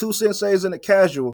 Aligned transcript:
two 0.00 0.06
senseis 0.06 0.64
and 0.64 0.72
a 0.72 0.78
casual. 0.78 1.30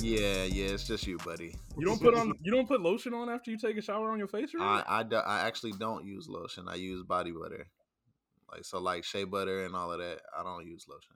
Yeah, 0.00 0.44
yeah, 0.44 0.66
it's 0.66 0.84
just 0.84 1.06
you, 1.06 1.16
buddy. 1.18 1.54
You 1.78 1.86
don't 1.86 2.00
put 2.00 2.14
on 2.14 2.32
you 2.42 2.50
don't 2.50 2.66
put 2.66 2.80
lotion 2.80 3.14
on 3.14 3.28
after 3.28 3.52
you 3.52 3.56
take 3.56 3.76
a 3.76 3.82
shower 3.82 4.10
on 4.10 4.18
your 4.18 4.26
face, 4.26 4.52
or 4.52 4.60
I, 4.60 4.82
I, 4.88 5.02
do- 5.04 5.14
I 5.14 5.46
actually 5.46 5.72
don't 5.78 6.04
use 6.04 6.26
lotion. 6.28 6.66
I 6.68 6.74
use 6.74 7.04
body 7.04 7.30
butter. 7.30 7.68
Like 8.50 8.64
so, 8.64 8.80
like 8.80 9.04
shea 9.04 9.22
butter 9.22 9.64
and 9.64 9.76
all 9.76 9.92
of 9.92 10.00
that. 10.00 10.22
I 10.36 10.42
don't 10.42 10.66
use 10.66 10.86
lotion. 10.88 11.14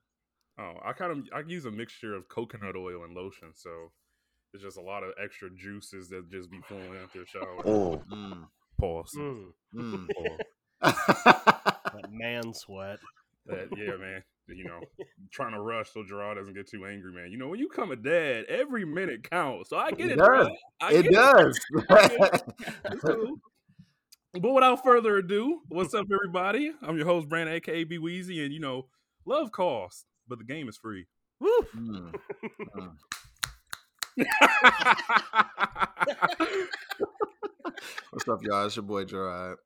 Oh, 0.56 0.74
I 0.84 0.92
kind 0.92 1.10
of 1.10 1.18
I 1.34 1.40
use 1.48 1.64
a 1.64 1.70
mixture 1.72 2.14
of 2.14 2.28
coconut 2.28 2.76
oil 2.76 3.02
and 3.02 3.14
lotion, 3.14 3.48
so 3.54 3.90
it's 4.52 4.62
just 4.62 4.78
a 4.78 4.82
lot 4.82 5.02
of 5.02 5.12
extra 5.22 5.48
juices 5.50 6.08
that 6.10 6.30
just 6.30 6.50
be 6.50 6.60
flowing 6.66 6.96
after 7.02 7.22
a 7.22 7.26
shower. 7.26 7.66
Oh, 7.66 8.02
Mm, 8.12 8.46
Pause. 8.78 9.14
Mm, 9.16 9.44
mm. 9.74 10.06
That 10.82 12.10
man 12.10 12.54
sweat. 12.54 12.98
That, 13.46 13.68
yeah, 13.76 13.96
man. 13.96 14.22
You 14.48 14.64
know, 14.64 14.80
trying 15.30 15.52
to 15.52 15.60
rush 15.60 15.90
so 15.92 16.02
Gerard 16.04 16.36
doesn't 16.38 16.54
get 16.54 16.68
too 16.68 16.84
angry, 16.86 17.12
man. 17.12 17.30
You 17.30 17.38
know, 17.38 17.46
when 17.48 17.60
you 17.60 17.68
come 17.68 17.92
a 17.92 17.96
dad, 17.96 18.46
every 18.48 18.84
minute 18.84 19.28
counts. 19.30 19.70
So 19.70 19.76
I 19.76 19.90
get 19.92 20.06
It 20.06 20.12
it. 20.12 20.16
does. 20.16 20.26
Gerard. 20.26 20.52
I 20.80 20.92
it 20.94 21.02
get 21.04 21.12
does. 21.12 21.60
It's 21.72 23.00
cool. 23.02 23.36
But 24.32 24.52
without 24.52 24.82
further 24.84 25.16
ado, 25.18 25.60
what's 25.68 25.94
up, 25.94 26.06
everybody? 26.12 26.72
I'm 26.82 26.96
your 26.96 27.06
host, 27.06 27.28
Brandon, 27.28 27.54
aka 27.56 27.84
B 27.84 27.98
Weezy, 27.98 28.44
and 28.44 28.52
you 28.52 28.60
know, 28.60 28.86
love 29.24 29.50
costs, 29.52 30.04
but 30.28 30.38
the 30.38 30.44
game 30.44 30.68
is 30.68 30.76
free. 30.76 31.06
Woo! 31.40 31.50
Mm, 31.76 32.14
mm. 32.76 32.92
What's 38.10 38.28
up, 38.28 38.42
y'all? 38.42 38.66
It's 38.66 38.76
your 38.76 38.82
boy 38.84 39.04
Gerard. 39.04 39.56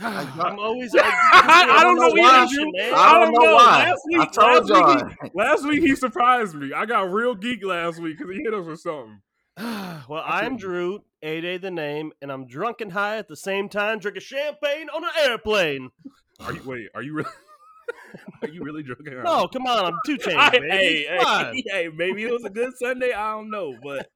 I'm 0.00 0.58
always. 0.58 0.94
I 0.96 1.80
don't 1.82 1.96
know 1.96 2.08
why. 2.22 2.42
either, 2.42 2.54
Drew. 2.54 2.72
man. 2.72 2.94
I 2.94 3.18
don't 3.20 3.32
know. 3.32 3.54
why. 3.54 3.84
Last 3.90 4.02
week- 4.06 4.20
I 4.20 4.26
told 4.26 4.70
last 4.70 4.96
week 4.98 5.16
y'all. 5.22 5.30
last 5.34 5.68
week 5.68 5.82
he 5.82 5.94
surprised 5.94 6.54
me. 6.54 6.72
I 6.72 6.86
got 6.86 7.12
real 7.12 7.34
geek 7.34 7.64
last 7.64 8.00
week 8.00 8.18
because 8.18 8.34
he 8.34 8.42
hit 8.42 8.54
us 8.54 8.66
with 8.66 8.80
something. 8.80 9.20
well, 9.58 10.22
I'm 10.24 10.56
Drew, 10.56 11.00
8A 11.22 11.60
the 11.60 11.70
name, 11.70 12.12
and 12.22 12.32
I'm 12.32 12.46
drunk 12.46 12.80
and 12.80 12.92
high 12.92 13.18
at 13.18 13.28
the 13.28 13.36
same 13.36 13.68
time, 13.68 13.98
drinking 13.98 14.22
champagne 14.22 14.88
on 14.94 15.04
an 15.04 15.10
airplane. 15.22 15.90
Are 16.40 16.52
you 16.54 16.62
wait? 16.64 16.88
Are 16.94 17.02
you 17.02 17.14
really? 17.14 17.28
Are 18.42 18.48
you 18.48 18.62
really 18.62 18.82
drunk? 18.82 19.00
No, 19.24 19.46
come 19.48 19.66
on, 19.66 19.86
I'm 19.92 19.98
2 20.06 20.16
Chainz, 20.18 20.36
I- 20.36 20.50
baby. 20.50 20.68
hey, 20.70 21.06
hey, 21.06 21.62
hey, 21.66 21.88
maybe 21.94 22.24
it 22.24 22.30
was 22.32 22.44
a 22.44 22.50
good 22.50 22.72
Sunday. 22.78 23.12
I 23.12 23.32
don't 23.32 23.50
know, 23.50 23.74
but 23.82 24.08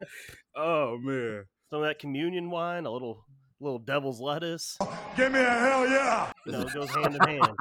oh 0.57 0.99
man, 0.99 1.45
Some 1.71 1.81
of 1.83 1.87
that 1.87 1.99
communion 1.99 2.51
wine, 2.51 2.87
a 2.87 2.91
little 2.91 3.25
little 3.61 3.79
devil's 3.79 4.21
lettuce. 4.21 4.77
give 5.17 5.33
me 5.33 5.39
a 5.41 5.49
hell 5.51 5.89
yeah! 5.89 6.33
You 6.47 6.53
know, 6.53 6.61
it 6.63 6.73
goes 6.75 6.91
hand 6.91 7.15
in 7.17 7.21
hand. 7.29 7.57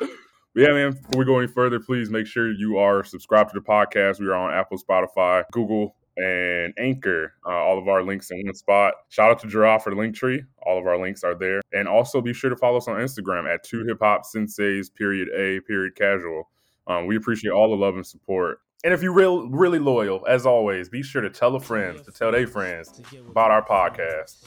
yeah, 0.54 0.68
man. 0.72 0.92
Before 0.92 1.18
we 1.20 1.24
go 1.24 1.38
any 1.38 1.48
further, 1.48 1.80
please 1.80 2.10
make 2.10 2.26
sure 2.26 2.50
you 2.52 2.78
are 2.78 3.02
subscribed 3.04 3.50
to 3.52 3.58
the 3.60 3.64
podcast. 3.64 4.20
We 4.20 4.26
are 4.26 4.34
on 4.34 4.52
Apple, 4.52 4.78
Spotify, 4.78 5.44
Google, 5.52 5.96
and 6.16 6.72
Anchor. 6.78 7.34
Uh, 7.46 7.50
all 7.50 7.78
of 7.78 7.88
our 7.88 8.02
links 8.02 8.30
in 8.30 8.42
one 8.44 8.54
spot. 8.54 8.94
Shout 9.08 9.30
out 9.30 9.38
to 9.40 9.48
Gerard 9.48 9.82
for 9.82 9.90
the 9.90 9.96
link 9.96 10.14
tree. 10.14 10.42
All 10.62 10.78
of 10.78 10.86
our 10.86 10.98
links 10.98 11.24
are 11.24 11.34
there, 11.34 11.60
and 11.72 11.88
also 11.88 12.20
be 12.20 12.32
sure 12.32 12.50
to 12.50 12.56
follow 12.56 12.78
us 12.78 12.88
on 12.88 12.96
Instagram 12.96 13.52
at 13.52 13.62
two 13.64 13.84
hip 13.86 13.98
hop 14.00 14.22
senseis 14.24 14.92
period 14.94 15.28
a 15.36 15.60
period 15.66 15.94
casual. 15.96 16.50
Um, 16.86 17.06
we 17.06 17.16
appreciate 17.16 17.50
all 17.50 17.70
the 17.70 17.76
love 17.76 17.94
and 17.94 18.06
support. 18.06 18.58
And 18.84 18.92
if 18.92 19.02
you're 19.02 19.14
real, 19.14 19.48
really 19.48 19.78
loyal, 19.78 20.26
as 20.28 20.44
always, 20.44 20.90
be 20.90 21.02
sure 21.02 21.22
to 21.22 21.30
tell 21.30 21.56
a 21.56 21.60
friend 21.60 22.04
to 22.04 22.12
tell 22.12 22.32
their 22.32 22.46
friends 22.46 23.00
about 23.30 23.50
our 23.50 23.64
podcast. 23.64 24.44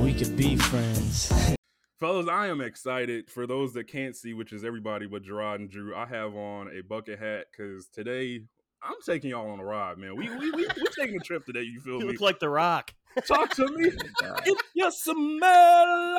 We 0.00 0.12
could 0.12 0.36
be 0.36 0.56
friends. 0.56 1.56
Fellas, 2.00 2.28
I 2.28 2.46
am 2.48 2.62
excited 2.62 3.30
for 3.30 3.46
those 3.46 3.74
that 3.74 3.84
can't 3.84 4.16
see, 4.16 4.32
which 4.32 4.52
is 4.52 4.64
everybody 4.64 5.06
but 5.06 5.22
Gerard 5.22 5.60
and 5.60 5.70
Drew. 5.70 5.94
I 5.94 6.06
have 6.06 6.34
on 6.34 6.68
a 6.76 6.80
bucket 6.80 7.18
hat 7.18 7.48
because 7.52 7.88
today 7.88 8.44
I'm 8.82 8.96
taking 9.04 9.30
y'all 9.30 9.50
on 9.50 9.60
a 9.60 9.64
ride, 9.64 9.98
man. 9.98 10.16
We 10.16 10.28
we 10.30 10.50
we 10.52 10.66
we're 10.66 10.90
taking 10.98 11.16
a 11.16 11.20
trip 11.24 11.44
today. 11.44 11.62
You 11.62 11.80
feel 11.80 11.94
You 12.00 12.06
me? 12.06 12.12
look 12.12 12.20
like 12.20 12.38
The 12.38 12.48
Rock. 12.48 12.92
Talk 13.26 13.54
to 13.56 13.66
me. 13.76 13.86
if 14.46 14.58
you 14.74 14.90
smell, 14.90 16.16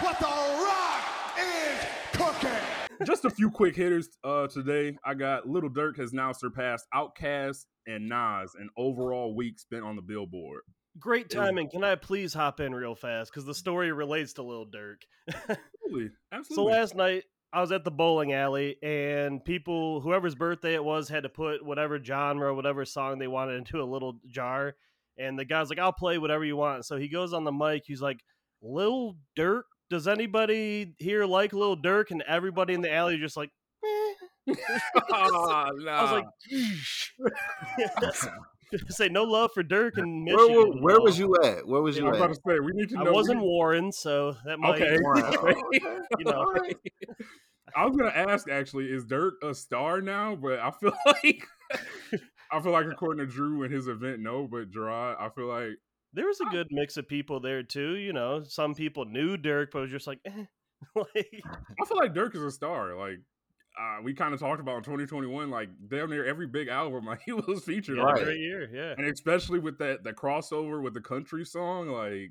What 0.00 0.18
the 0.18 0.26
rock 0.26 1.38
is 1.38 1.78
cooking! 2.12 3.06
just 3.06 3.24
a 3.24 3.30
few 3.30 3.50
quick 3.50 3.76
hitters 3.76 4.08
uh, 4.24 4.48
today. 4.48 4.98
I 5.04 5.14
got 5.14 5.48
Little 5.48 5.70
Durk 5.70 5.96
has 5.98 6.12
now 6.12 6.32
surpassed 6.32 6.86
Outkast 6.94 7.66
and 7.86 8.08
Nas 8.08 8.56
in 8.60 8.68
overall 8.76 9.34
week 9.36 9.58
spent 9.60 9.84
on 9.84 9.96
the 9.96 10.02
Billboard. 10.02 10.62
Great 10.98 11.28
timing. 11.30 11.68
Can 11.70 11.84
I 11.84 11.94
please 11.94 12.32
hop 12.34 12.58
in 12.58 12.74
real 12.74 12.94
fast? 12.94 13.30
Because 13.30 13.44
the 13.44 13.54
story 13.54 13.92
relates 13.92 14.32
to 14.34 14.42
Lil 14.42 14.66
Durk. 14.66 14.96
Absolutely, 16.32 16.54
So 16.54 16.64
last 16.64 16.94
night 16.96 17.24
I 17.52 17.60
was 17.60 17.72
at 17.72 17.84
the 17.84 17.90
bowling 17.90 18.32
alley 18.32 18.76
and 18.82 19.44
people, 19.44 20.00
whoever's 20.00 20.34
birthday 20.34 20.74
it 20.74 20.84
was, 20.84 21.08
had 21.08 21.22
to 21.22 21.28
put 21.28 21.64
whatever 21.64 22.02
genre, 22.02 22.54
whatever 22.54 22.84
song 22.84 23.18
they 23.18 23.28
wanted 23.28 23.54
into 23.54 23.80
a 23.80 23.84
little 23.84 24.18
jar. 24.26 24.74
And 25.18 25.38
the 25.38 25.44
guy's 25.44 25.70
like, 25.70 25.78
I'll 25.78 25.92
play 25.92 26.18
whatever 26.18 26.44
you 26.44 26.56
want. 26.56 26.84
So 26.84 26.96
he 26.96 27.08
goes 27.08 27.32
on 27.32 27.44
the 27.44 27.52
mic. 27.52 27.84
He's 27.86 28.02
like, 28.02 28.20
Lil 28.60 29.16
Durk? 29.38 29.62
Does 29.88 30.08
anybody 30.08 30.94
here 30.98 31.24
like 31.24 31.52
Lil 31.52 31.76
Durk? 31.76 32.10
And 32.10 32.22
everybody 32.22 32.74
in 32.74 32.82
the 32.82 32.92
alley 32.92 33.18
just 33.18 33.36
like, 33.36 33.50
eh. 33.84 34.54
Ah, 35.12 35.70
I 35.88 36.02
was 36.02 36.12
like, 36.12 36.26
say 38.88 39.08
no 39.08 39.24
love 39.24 39.50
for 39.54 39.62
Durk 39.62 39.92
and 39.96 40.26
where, 40.26 40.36
Michigan. 40.36 40.56
were- 40.56 40.72
and 40.72 40.82
where 40.82 41.00
was 41.00 41.18
you 41.18 41.34
at? 41.44 41.66
Where 41.66 41.82
was 41.82 41.96
I 41.96 42.00
you 42.00 42.06
was 42.06 42.16
at? 42.18 42.24
about 42.24 42.34
to 42.34 42.40
say 42.46 42.60
we 42.60 42.72
need 42.72 42.88
to 42.90 42.98
I 42.98 43.10
was 43.10 43.28
in 43.28 43.38
we- 43.38 43.44
Warren, 43.46 43.92
so 43.92 44.36
that 44.44 44.58
might, 44.58 44.80
Okay. 44.82 44.96
Warren. 45.00 45.24
you 46.18 46.24
know. 46.24 46.54
I 47.76 47.84
was 47.86 47.96
gonna 47.96 48.10
ask 48.10 48.48
actually, 48.48 48.86
is 48.86 49.04
Durk 49.04 49.32
a 49.42 49.54
star 49.54 50.00
now? 50.00 50.34
But 50.36 50.58
I 50.60 50.70
feel 50.70 50.92
like 51.06 51.44
I 52.52 52.60
feel 52.60 52.72
like 52.72 52.86
according 52.86 53.26
to 53.26 53.32
Drew 53.32 53.62
and 53.64 53.72
his 53.72 53.88
event, 53.88 54.20
no. 54.20 54.46
But 54.50 54.70
Gerard, 54.70 55.16
I 55.20 55.28
feel 55.30 55.46
like 55.46 55.72
There 56.12 56.26
was 56.26 56.40
a 56.40 56.46
good 56.46 56.68
mix 56.70 56.96
of 56.96 57.08
people 57.08 57.40
there 57.40 57.62
too. 57.62 57.96
You 57.96 58.12
know, 58.12 58.42
some 58.44 58.74
people 58.74 59.04
knew 59.04 59.36
Durk, 59.36 59.68
but 59.72 59.82
was 59.82 59.90
just 59.90 60.06
like, 60.06 60.20
eh. 60.24 60.44
like 60.94 61.30
I 61.80 61.84
feel 61.86 61.96
like 61.98 62.14
Durk 62.14 62.34
is 62.34 62.42
a 62.42 62.50
star. 62.50 62.96
Like 62.96 63.18
uh, 63.78 63.98
we 64.02 64.14
kind 64.14 64.32
of 64.34 64.40
talked 64.40 64.60
about 64.60 64.76
in 64.78 64.82
2021, 64.84 65.50
like 65.50 65.68
damn 65.88 66.08
near 66.10 66.24
every 66.24 66.46
big 66.46 66.68
album, 66.68 67.04
like 67.06 67.20
he 67.24 67.32
was 67.32 67.64
featured, 67.64 67.96
yeah, 67.98 68.02
on 68.04 68.12
Right. 68.14 68.24
great 68.24 68.40
year, 68.40 68.68
yeah. 68.72 68.94
and 68.96 69.06
especially 69.12 69.58
with 69.58 69.78
that 69.78 70.02
the 70.04 70.12
crossover 70.12 70.82
with 70.82 70.94
the 70.94 71.00
country 71.00 71.44
song, 71.44 71.88
like 71.88 72.30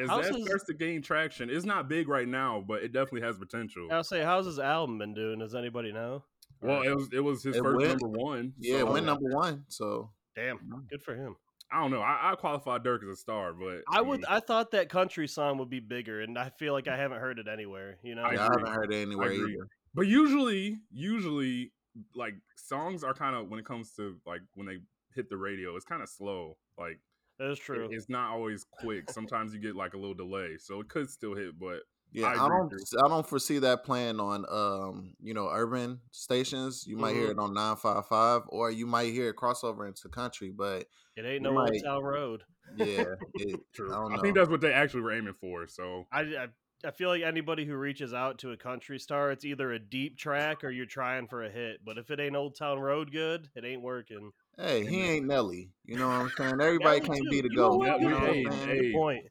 as 0.00 0.08
How's 0.08 0.26
that 0.26 0.34
his- 0.34 0.46
starts 0.46 0.64
to 0.64 0.74
gain 0.74 1.00
traction, 1.02 1.48
it's 1.48 1.64
not 1.64 1.88
big 1.88 2.08
right 2.08 2.28
now, 2.28 2.62
but 2.66 2.82
it 2.82 2.92
definitely 2.92 3.22
has 3.22 3.38
potential. 3.38 3.88
I'll 3.90 4.04
say, 4.04 4.22
how's 4.22 4.46
his 4.46 4.58
album 4.58 4.98
been 4.98 5.14
doing? 5.14 5.38
Does 5.38 5.54
anybody 5.54 5.92
know? 5.92 6.24
Well, 6.60 6.82
it 6.82 6.94
was 6.94 7.08
it 7.12 7.20
was 7.20 7.42
his 7.42 7.56
It 7.56 7.62
first 7.62 7.76
went- 7.86 8.00
number 8.02 8.18
one. 8.18 8.52
Yeah, 8.58 8.80
so- 8.80 8.92
went 8.92 9.06
number 9.06 9.28
one. 9.30 9.64
So 9.68 10.10
Damn, 10.34 10.58
good 10.90 11.02
for 11.02 11.14
him. 11.14 11.34
I 11.72 11.80
don't 11.80 11.90
know. 11.90 12.00
I, 12.00 12.32
I 12.32 12.34
qualify 12.36 12.78
Durk 12.78 13.02
as 13.02 13.08
a 13.08 13.16
star, 13.16 13.52
but 13.54 13.80
I 13.90 14.00
would. 14.02 14.20
mean, 14.20 14.26
I 14.28 14.38
thought 14.38 14.70
that 14.72 14.88
country 14.88 15.26
song 15.26 15.58
would 15.58 15.70
be 15.70 15.80
bigger, 15.80 16.20
and 16.20 16.38
I 16.38 16.50
feel 16.58 16.72
like 16.74 16.86
I 16.88 16.96
haven't 16.96 17.18
heard 17.20 17.38
it 17.40 17.46
anywhere. 17.48 17.96
You 18.04 18.14
know, 18.14 18.22
I 18.22 18.34
I 18.34 18.42
haven't 18.42 18.68
heard 18.68 18.92
it 18.92 18.96
anywhere 19.02 19.32
either. 19.32 19.68
But 19.96 20.06
usually, 20.06 20.78
usually, 20.90 21.72
like 22.14 22.34
songs 22.56 23.02
are 23.02 23.14
kind 23.14 23.34
of 23.34 23.48
when 23.48 23.58
it 23.58 23.64
comes 23.66 23.92
to 23.94 24.16
like 24.26 24.42
when 24.54 24.66
they 24.66 24.78
hit 25.14 25.28
the 25.30 25.36
radio, 25.36 25.74
it's 25.76 25.84
kind 25.86 26.02
of 26.02 26.08
slow. 26.08 26.56
Like 26.78 27.00
that 27.38 27.50
is 27.50 27.58
it- 27.58 27.62
true. 27.62 27.88
it's 27.90 28.08
not 28.08 28.30
always 28.30 28.64
quick. 28.80 29.10
Sometimes 29.10 29.54
you 29.54 29.60
get 29.60 29.74
like 29.74 29.94
a 29.94 29.96
little 29.96 30.14
delay, 30.14 30.56
so 30.58 30.80
it 30.80 30.88
could 30.88 31.08
still 31.10 31.34
hit. 31.34 31.58
But 31.58 31.80
Yeah, 32.12 32.26
I 32.26 32.44
I, 32.44 32.48
don't. 32.48 32.72
I 33.04 33.08
don't 33.08 33.26
foresee 33.26 33.58
that 33.60 33.84
playing 33.84 34.20
on, 34.20 34.44
um, 34.50 35.14
you 35.20 35.34
know, 35.34 35.48
urban 35.50 36.00
stations. 36.12 36.84
You 36.86 36.96
might 36.98 37.14
hear 37.14 37.28
Mhm. 37.28 37.32
it 37.32 37.38
on 37.38 37.54
nine 37.54 37.76
five 37.76 38.06
five, 38.06 38.42
or 38.48 38.70
you 38.70 38.86
might 38.86 39.12
hear 39.12 39.28
it 39.30 39.36
crossover 39.36 39.88
into 39.88 40.08
country. 40.08 40.50
But 40.50 40.86
It 41.16 41.24
ain't 41.24 41.42
no 41.42 41.50
Old 41.58 41.70
might- 41.70 41.82
Town 41.82 42.02
Road. 42.04 42.42
yeah, 42.76 43.04
it, 43.34 43.60
true. 43.74 43.90
I 43.90 43.96
don't 43.96 44.18
I, 44.18 44.20
think 44.20 44.34
that's 44.36 44.50
what 44.50 44.60
they 44.60 44.72
actually 44.72 45.00
were 45.02 45.12
aiming 45.12 45.34
for. 45.40 45.66
So 45.66 46.04
I, 46.12 46.20
I 46.20 46.46
I 46.86 46.90
feel 46.92 47.08
like 47.08 47.22
anybody 47.22 47.64
who 47.64 47.74
reaches 47.76 48.14
out 48.14 48.38
to 48.38 48.52
a 48.52 48.56
country 48.56 48.98
star, 49.00 49.32
it's 49.32 49.44
either 49.44 49.72
a 49.72 49.78
deep 49.78 50.16
track 50.16 50.62
or 50.62 50.70
you're 50.70 50.86
trying 50.86 51.26
for 51.26 51.42
a 51.44 51.50
hit. 51.50 51.80
But 51.84 51.98
if 51.98 52.10
it 52.10 52.20
ain't 52.20 52.36
Old 52.36 52.56
Town 52.56 52.78
Road 52.78 53.10
good, 53.10 53.48
it 53.56 53.64
ain't 53.64 53.82
working. 53.82 54.30
hey, 54.58 54.86
he 54.86 55.02
ain't 55.02 55.26
Nelly. 55.26 55.70
You 55.84 55.98
know 55.98 56.06
what 56.08 56.14
I'm 56.14 56.30
saying? 56.36 56.54
Everybody 56.60 57.00
Nelly 57.00 57.00
can't 57.00 57.24
too. 57.24 57.30
be 57.30 57.40
the 57.40 57.48
You 57.50 57.56
goat. 57.56 57.82
You 58.00 58.08
know 58.10 58.18
what 58.20 58.28
Hey, 58.30 58.44
I'm 58.46 58.52
saying? 58.52 58.68
hey. 58.84 58.92
Point. 58.92 59.24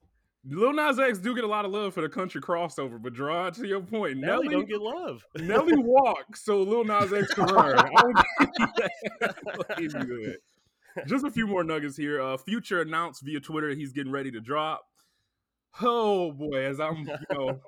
Lil 0.47 0.73
Nas 0.73 0.99
X 0.99 1.17
do 1.17 1.33
get 1.33 1.43
a 1.43 1.47
lot 1.47 1.65
of 1.65 1.71
love 1.71 1.93
for 1.93 2.01
the 2.01 2.09
country 2.09 2.39
crossover. 2.39 3.01
But 3.01 3.13
Gerard, 3.13 3.55
to 3.55 3.65
your 3.67 3.81
point, 3.81 4.17
Nelly 4.17 4.47
Nelly 4.47 4.55
don't 4.55 4.69
get 4.69 4.79
love. 4.81 5.25
Nelly 5.37 5.75
walks, 5.77 6.43
so 6.45 6.61
Lil 6.61 6.83
Nas 6.83 7.11
X 7.13 7.33
can 7.33 7.45
run. 7.45 7.79
I'll 7.79 8.13
give. 8.13 8.55
I'll 9.21 9.75
give 9.77 9.93
you 9.93 10.37
that. 10.95 11.07
Just 11.07 11.25
a 11.25 11.31
few 11.31 11.47
more 11.47 11.63
nuggets 11.63 11.97
here. 11.97 12.21
Uh, 12.21 12.37
Future 12.37 12.81
announced 12.81 13.23
via 13.23 13.39
Twitter 13.39 13.69
he's 13.71 13.91
getting 13.91 14.11
ready 14.11 14.29
to 14.31 14.39
drop. 14.39 14.85
Oh 15.81 16.31
boy, 16.31 16.65
as 16.65 16.79
I'm, 16.79 16.97
you 17.07 17.15
know, 17.31 17.59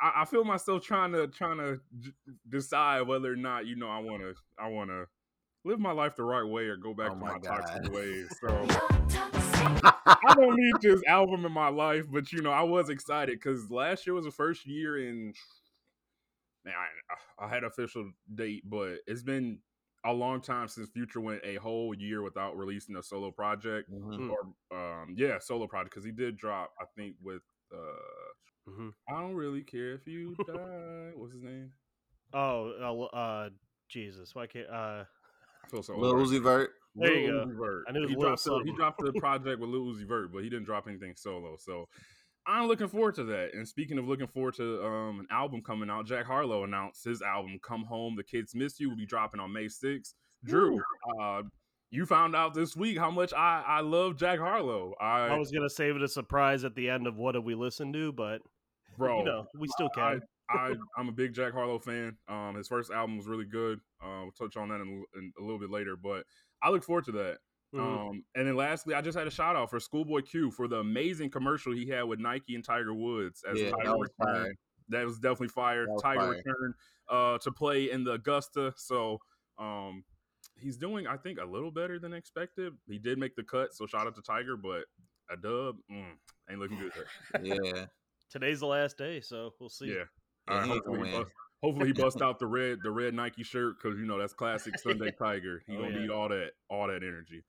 I, 0.00 0.22
I 0.22 0.24
feel 0.24 0.44
myself 0.44 0.82
trying 0.82 1.12
to 1.12 1.28
trying 1.28 1.58
to 1.58 1.80
j- 1.98 2.12
decide 2.48 3.02
whether 3.02 3.32
or 3.32 3.36
not 3.36 3.66
you 3.66 3.76
know 3.76 3.88
I 3.88 3.98
want 3.98 4.22
to 4.22 4.34
I 4.58 4.68
want 4.68 4.90
to 4.90 5.06
live 5.64 5.78
my 5.78 5.92
life 5.92 6.16
the 6.16 6.22
right 6.22 6.44
way 6.44 6.64
or 6.64 6.76
go 6.76 6.94
back 6.94 7.10
Oh 7.10 7.14
to 7.14 7.20
my 7.20 7.32
my, 7.32 7.38
toxic 7.38 7.92
ways. 7.92 8.26
So 8.40 8.66
I 10.06 10.34
don't 10.34 10.56
need 10.56 10.74
this 10.80 11.02
album 11.06 11.44
in 11.44 11.52
my 11.52 11.68
life, 11.68 12.06
but 12.10 12.32
you 12.32 12.42
know 12.42 12.50
I 12.50 12.62
was 12.62 12.88
excited 12.88 13.38
because 13.38 13.70
last 13.70 14.06
year 14.06 14.14
was 14.14 14.24
the 14.24 14.30
first 14.30 14.66
year 14.66 14.98
in. 15.08 15.34
Man, 16.64 16.74
I, 16.76 17.46
I 17.46 17.48
had 17.48 17.64
official 17.64 18.10
date, 18.34 18.64
but 18.68 18.98
it's 19.06 19.22
been 19.22 19.60
a 20.04 20.12
long 20.12 20.40
time 20.40 20.66
since 20.68 20.88
Future 20.90 21.20
went 21.20 21.40
a 21.44 21.56
whole 21.56 21.94
year 21.94 22.22
without 22.22 22.56
releasing 22.56 22.96
a 22.96 23.02
solo 23.02 23.30
project 23.30 23.90
Mhm. 23.90 24.30
or 24.30 24.40
um 24.76 25.14
yeah 25.16 25.38
solo 25.38 25.66
project 25.66 25.90
because 25.90 26.04
he 26.04 26.12
did 26.12 26.36
drop 26.38 26.72
I 26.80 26.84
think 26.96 27.16
with 27.22 27.42
uh 27.72 28.70
Mhm. 28.70 28.92
I 29.08 29.12
don't 29.20 29.34
really 29.34 29.62
care 29.62 29.92
if 29.94 30.06
you 30.06 30.34
die. 30.46 31.12
What's 31.16 31.32
his 31.34 31.42
name? 31.42 31.72
Oh, 32.32 33.08
uh, 33.12 33.16
uh, 33.16 33.50
Jesus, 33.88 34.34
why 34.34 34.46
can't 34.46 34.68
uh? 34.68 35.04
I 35.64 35.68
feel 35.68 35.82
so 35.82 35.96
Lil 35.98 36.12
old. 36.16 36.26
Uzi 36.28 36.40
Vert. 36.42 36.70
There 36.94 37.10
Lil 37.10 37.20
you 37.20 37.30
go. 37.30 37.46
Uzi 37.46 37.58
Vert. 37.58 37.84
I 37.88 37.92
knew 37.92 38.06
he 38.06 38.14
dropped 38.14 38.44
the, 38.44 38.62
he 38.64 38.72
dropped 38.72 39.00
the 39.02 39.12
project 39.20 39.60
with 39.60 39.68
Lil 39.70 39.86
Uzi 39.86 40.06
Vert, 40.06 40.32
but 40.32 40.44
he 40.44 40.50
didn't 40.50 40.64
drop 40.66 40.86
anything 40.86 41.14
solo. 41.16 41.56
So 41.58 41.88
I'm 42.46 42.68
looking 42.68 42.88
forward 42.88 43.14
to 43.16 43.24
that. 43.24 43.54
And 43.54 43.66
speaking 43.66 43.98
of 43.98 44.08
looking 44.08 44.26
forward 44.26 44.54
to 44.54 44.84
um, 44.84 45.20
an 45.20 45.26
album 45.30 45.62
coming 45.62 45.90
out, 45.90 46.06
Jack 46.06 46.26
Harlow 46.26 46.64
announced 46.64 47.04
his 47.04 47.22
album 47.22 47.58
"Come 47.62 47.84
Home, 47.84 48.16
The 48.16 48.24
Kids 48.24 48.54
Miss 48.54 48.80
You" 48.80 48.90
will 48.90 48.96
be 48.96 49.06
dropping 49.06 49.40
on 49.40 49.52
May 49.52 49.66
6th. 49.66 50.14
Drew, 50.44 50.80
uh, 51.20 51.42
you 51.90 52.06
found 52.06 52.34
out 52.34 52.54
this 52.54 52.76
week 52.76 52.98
how 52.98 53.10
much 53.10 53.32
I 53.34 53.62
I 53.66 53.80
love 53.80 54.16
Jack 54.16 54.38
Harlow. 54.38 54.94
I, 55.00 55.26
I 55.28 55.38
was 55.38 55.50
gonna 55.50 55.68
save 55.68 55.96
it 55.96 56.02
a 56.02 56.08
surprise 56.08 56.64
at 56.64 56.74
the 56.74 56.88
end 56.88 57.06
of 57.06 57.16
what 57.16 57.34
have 57.34 57.44
we 57.44 57.54
listened 57.54 57.94
to, 57.94 58.12
but 58.12 58.40
bro, 58.96 59.18
you 59.18 59.24
know 59.24 59.46
we 59.58 59.68
still 59.68 59.90
I, 59.96 60.12
can. 60.12 60.22
I 60.50 60.74
I'm 60.96 61.08
a 61.08 61.12
big 61.12 61.34
Jack 61.34 61.52
Harlow 61.52 61.78
fan. 61.78 62.16
Um, 62.28 62.54
his 62.56 62.68
first 62.68 62.90
album 62.90 63.16
was 63.16 63.26
really 63.26 63.44
good. 63.44 63.80
Uh, 64.02 64.22
we'll 64.22 64.32
touch 64.32 64.56
on 64.56 64.68
that 64.68 64.80
in, 64.80 65.04
in 65.16 65.32
a 65.38 65.42
little 65.42 65.58
bit 65.58 65.70
later, 65.70 65.96
but 65.96 66.24
I 66.62 66.70
look 66.70 66.84
forward 66.84 67.04
to 67.06 67.12
that. 67.12 67.38
Mhm. 67.72 67.80
Um, 68.10 68.24
and 68.34 68.46
then 68.48 68.56
lastly, 68.56 68.94
I 68.94 69.00
just 69.00 69.16
had 69.16 69.26
a 69.26 69.30
shout 69.30 69.54
out 69.56 69.70
for 69.70 69.78
Schoolboy 69.78 70.22
Q 70.22 70.50
for 70.50 70.66
the 70.66 70.76
amazing 70.78 71.30
commercial 71.30 71.72
he 71.72 71.86
had 71.86 72.02
with 72.02 72.18
Nike 72.18 72.54
and 72.54 72.64
Tiger 72.64 72.92
Woods 72.94 73.44
as 73.48 73.58
Yeah, 73.58 73.70
Tiger 73.70 73.84
that 73.84 73.98
was 73.98 74.10
returned. 74.18 74.36
fire. 74.46 74.54
That 74.88 75.04
was 75.06 75.18
definitely 75.20 75.48
fire. 75.48 75.86
Was 75.88 76.02
Tiger 76.02 76.20
fire. 76.20 76.30
returned 76.30 76.74
uh, 77.08 77.38
to 77.38 77.52
play 77.52 77.90
in 77.90 78.02
the 78.04 78.12
Augusta, 78.12 78.72
so 78.76 79.20
um, 79.58 80.04
he's 80.56 80.76
doing 80.76 81.06
I 81.06 81.16
think 81.16 81.38
a 81.40 81.44
little 81.44 81.70
better 81.70 81.98
than 82.00 82.12
expected. 82.12 82.72
He 82.88 82.98
did 82.98 83.18
make 83.18 83.36
the 83.36 83.44
cut, 83.44 83.72
so 83.72 83.86
shout 83.86 84.06
out 84.08 84.14
to 84.16 84.22
Tiger, 84.22 84.56
but 84.56 84.84
a 85.30 85.36
dub 85.36 85.76
mm, 85.90 86.16
ain't 86.50 86.58
looking 86.58 86.78
good. 86.78 86.92
Yeah. 87.44 87.86
Today's 88.30 88.60
the 88.60 88.66
last 88.66 88.96
day, 88.96 89.20
so 89.20 89.54
we'll 89.60 89.68
see. 89.68 89.86
Yeah. 89.86 90.04
Yeah, 90.48 90.54
All 90.54 90.58
right, 90.60 90.68
hopefully, 90.68 90.96
he 90.98 91.02
win. 91.02 91.12
bust, 91.12 91.30
hopefully 91.62 91.86
he 91.88 91.92
bust 91.92 92.16
out 92.22 92.38
the 92.38 92.46
red 92.46 92.78
the 92.82 92.90
red 92.90 93.12
Nike 93.14 93.42
shirt 93.44 93.76
because 93.80 93.98
you 93.98 94.06
know 94.06 94.18
that's 94.18 94.32
classic 94.32 94.78
Sunday 94.78 95.10
Tiger. 95.18 95.62
He 95.66 95.76
Oh, 95.76 95.82
gonna 95.82 95.90
yeah. 95.94 96.00
need 96.00 96.10
all 96.10 96.28
that 96.28 96.52
all 96.68 96.86
that 96.88 97.02
energy. 97.04 97.44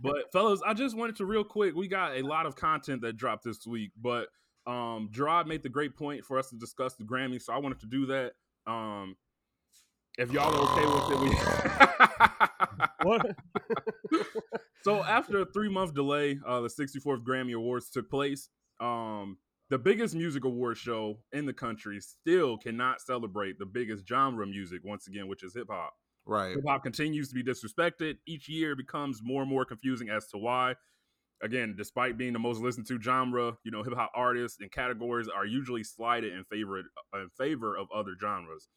But 0.00 0.32
fellas, 0.32 0.60
I 0.66 0.74
just 0.74 0.96
wanted 0.96 1.16
to 1.16 1.26
real 1.26 1.44
quick. 1.44 1.74
We 1.74 1.88
got 1.88 2.16
a 2.16 2.22
lot 2.22 2.46
of 2.46 2.56
content 2.56 3.02
that 3.02 3.16
dropped 3.16 3.44
this 3.44 3.66
week, 3.66 3.92
but 4.00 4.28
um 4.66 5.08
Gerard 5.10 5.46
made 5.46 5.62
the 5.62 5.68
great 5.68 5.96
point 5.96 6.24
for 6.24 6.38
us 6.38 6.50
to 6.50 6.56
discuss 6.56 6.94
the 6.94 7.04
Grammys, 7.04 7.42
so 7.42 7.52
I 7.52 7.58
wanted 7.58 7.80
to 7.80 7.86
do 7.86 8.06
that. 8.06 8.32
Um 8.66 9.16
if 10.18 10.30
y'all 10.30 10.54
are 10.54 10.72
okay 10.72 10.86
with 10.86 11.10
it, 11.10 11.20
we 11.20 11.36
What? 13.02 13.36
so 14.82 15.02
after 15.02 15.40
a 15.40 15.46
three 15.46 15.68
month 15.68 15.94
delay, 15.94 16.38
uh, 16.46 16.60
the 16.60 16.68
64th 16.68 17.22
Grammy 17.22 17.54
Awards 17.54 17.90
took 17.90 18.10
place. 18.10 18.48
Um, 18.80 19.38
the 19.70 19.78
biggest 19.78 20.14
music 20.14 20.44
award 20.44 20.76
show 20.76 21.18
in 21.32 21.46
the 21.46 21.52
country 21.52 22.00
still 22.00 22.58
cannot 22.58 23.00
celebrate 23.00 23.58
the 23.58 23.66
biggest 23.66 24.06
genre 24.06 24.46
music 24.46 24.82
once 24.84 25.06
again, 25.06 25.28
which 25.28 25.42
is 25.42 25.54
hip 25.54 25.68
hop. 25.70 25.94
Right. 26.24 26.54
Hip 26.54 26.64
hop 26.66 26.82
continues 26.82 27.28
to 27.28 27.34
be 27.34 27.42
disrespected. 27.42 28.16
Each 28.26 28.48
year 28.48 28.76
becomes 28.76 29.20
more 29.22 29.42
and 29.42 29.50
more 29.50 29.64
confusing 29.64 30.08
as 30.08 30.28
to 30.28 30.38
why. 30.38 30.74
Again, 31.42 31.74
despite 31.76 32.16
being 32.16 32.32
the 32.32 32.38
most 32.38 32.60
listened 32.60 32.86
to 32.86 33.00
genre, 33.00 33.56
you 33.64 33.72
know, 33.72 33.82
hip 33.82 33.94
hop 33.94 34.12
artists 34.14 34.58
and 34.60 34.70
categories 34.70 35.28
are 35.28 35.44
usually 35.44 35.82
slighted 35.82 36.32
in 36.32 36.44
favor 36.44 36.78
in 36.78 37.28
favor 37.36 37.76
of 37.76 37.88
other 37.92 38.12
genres. 38.20 38.68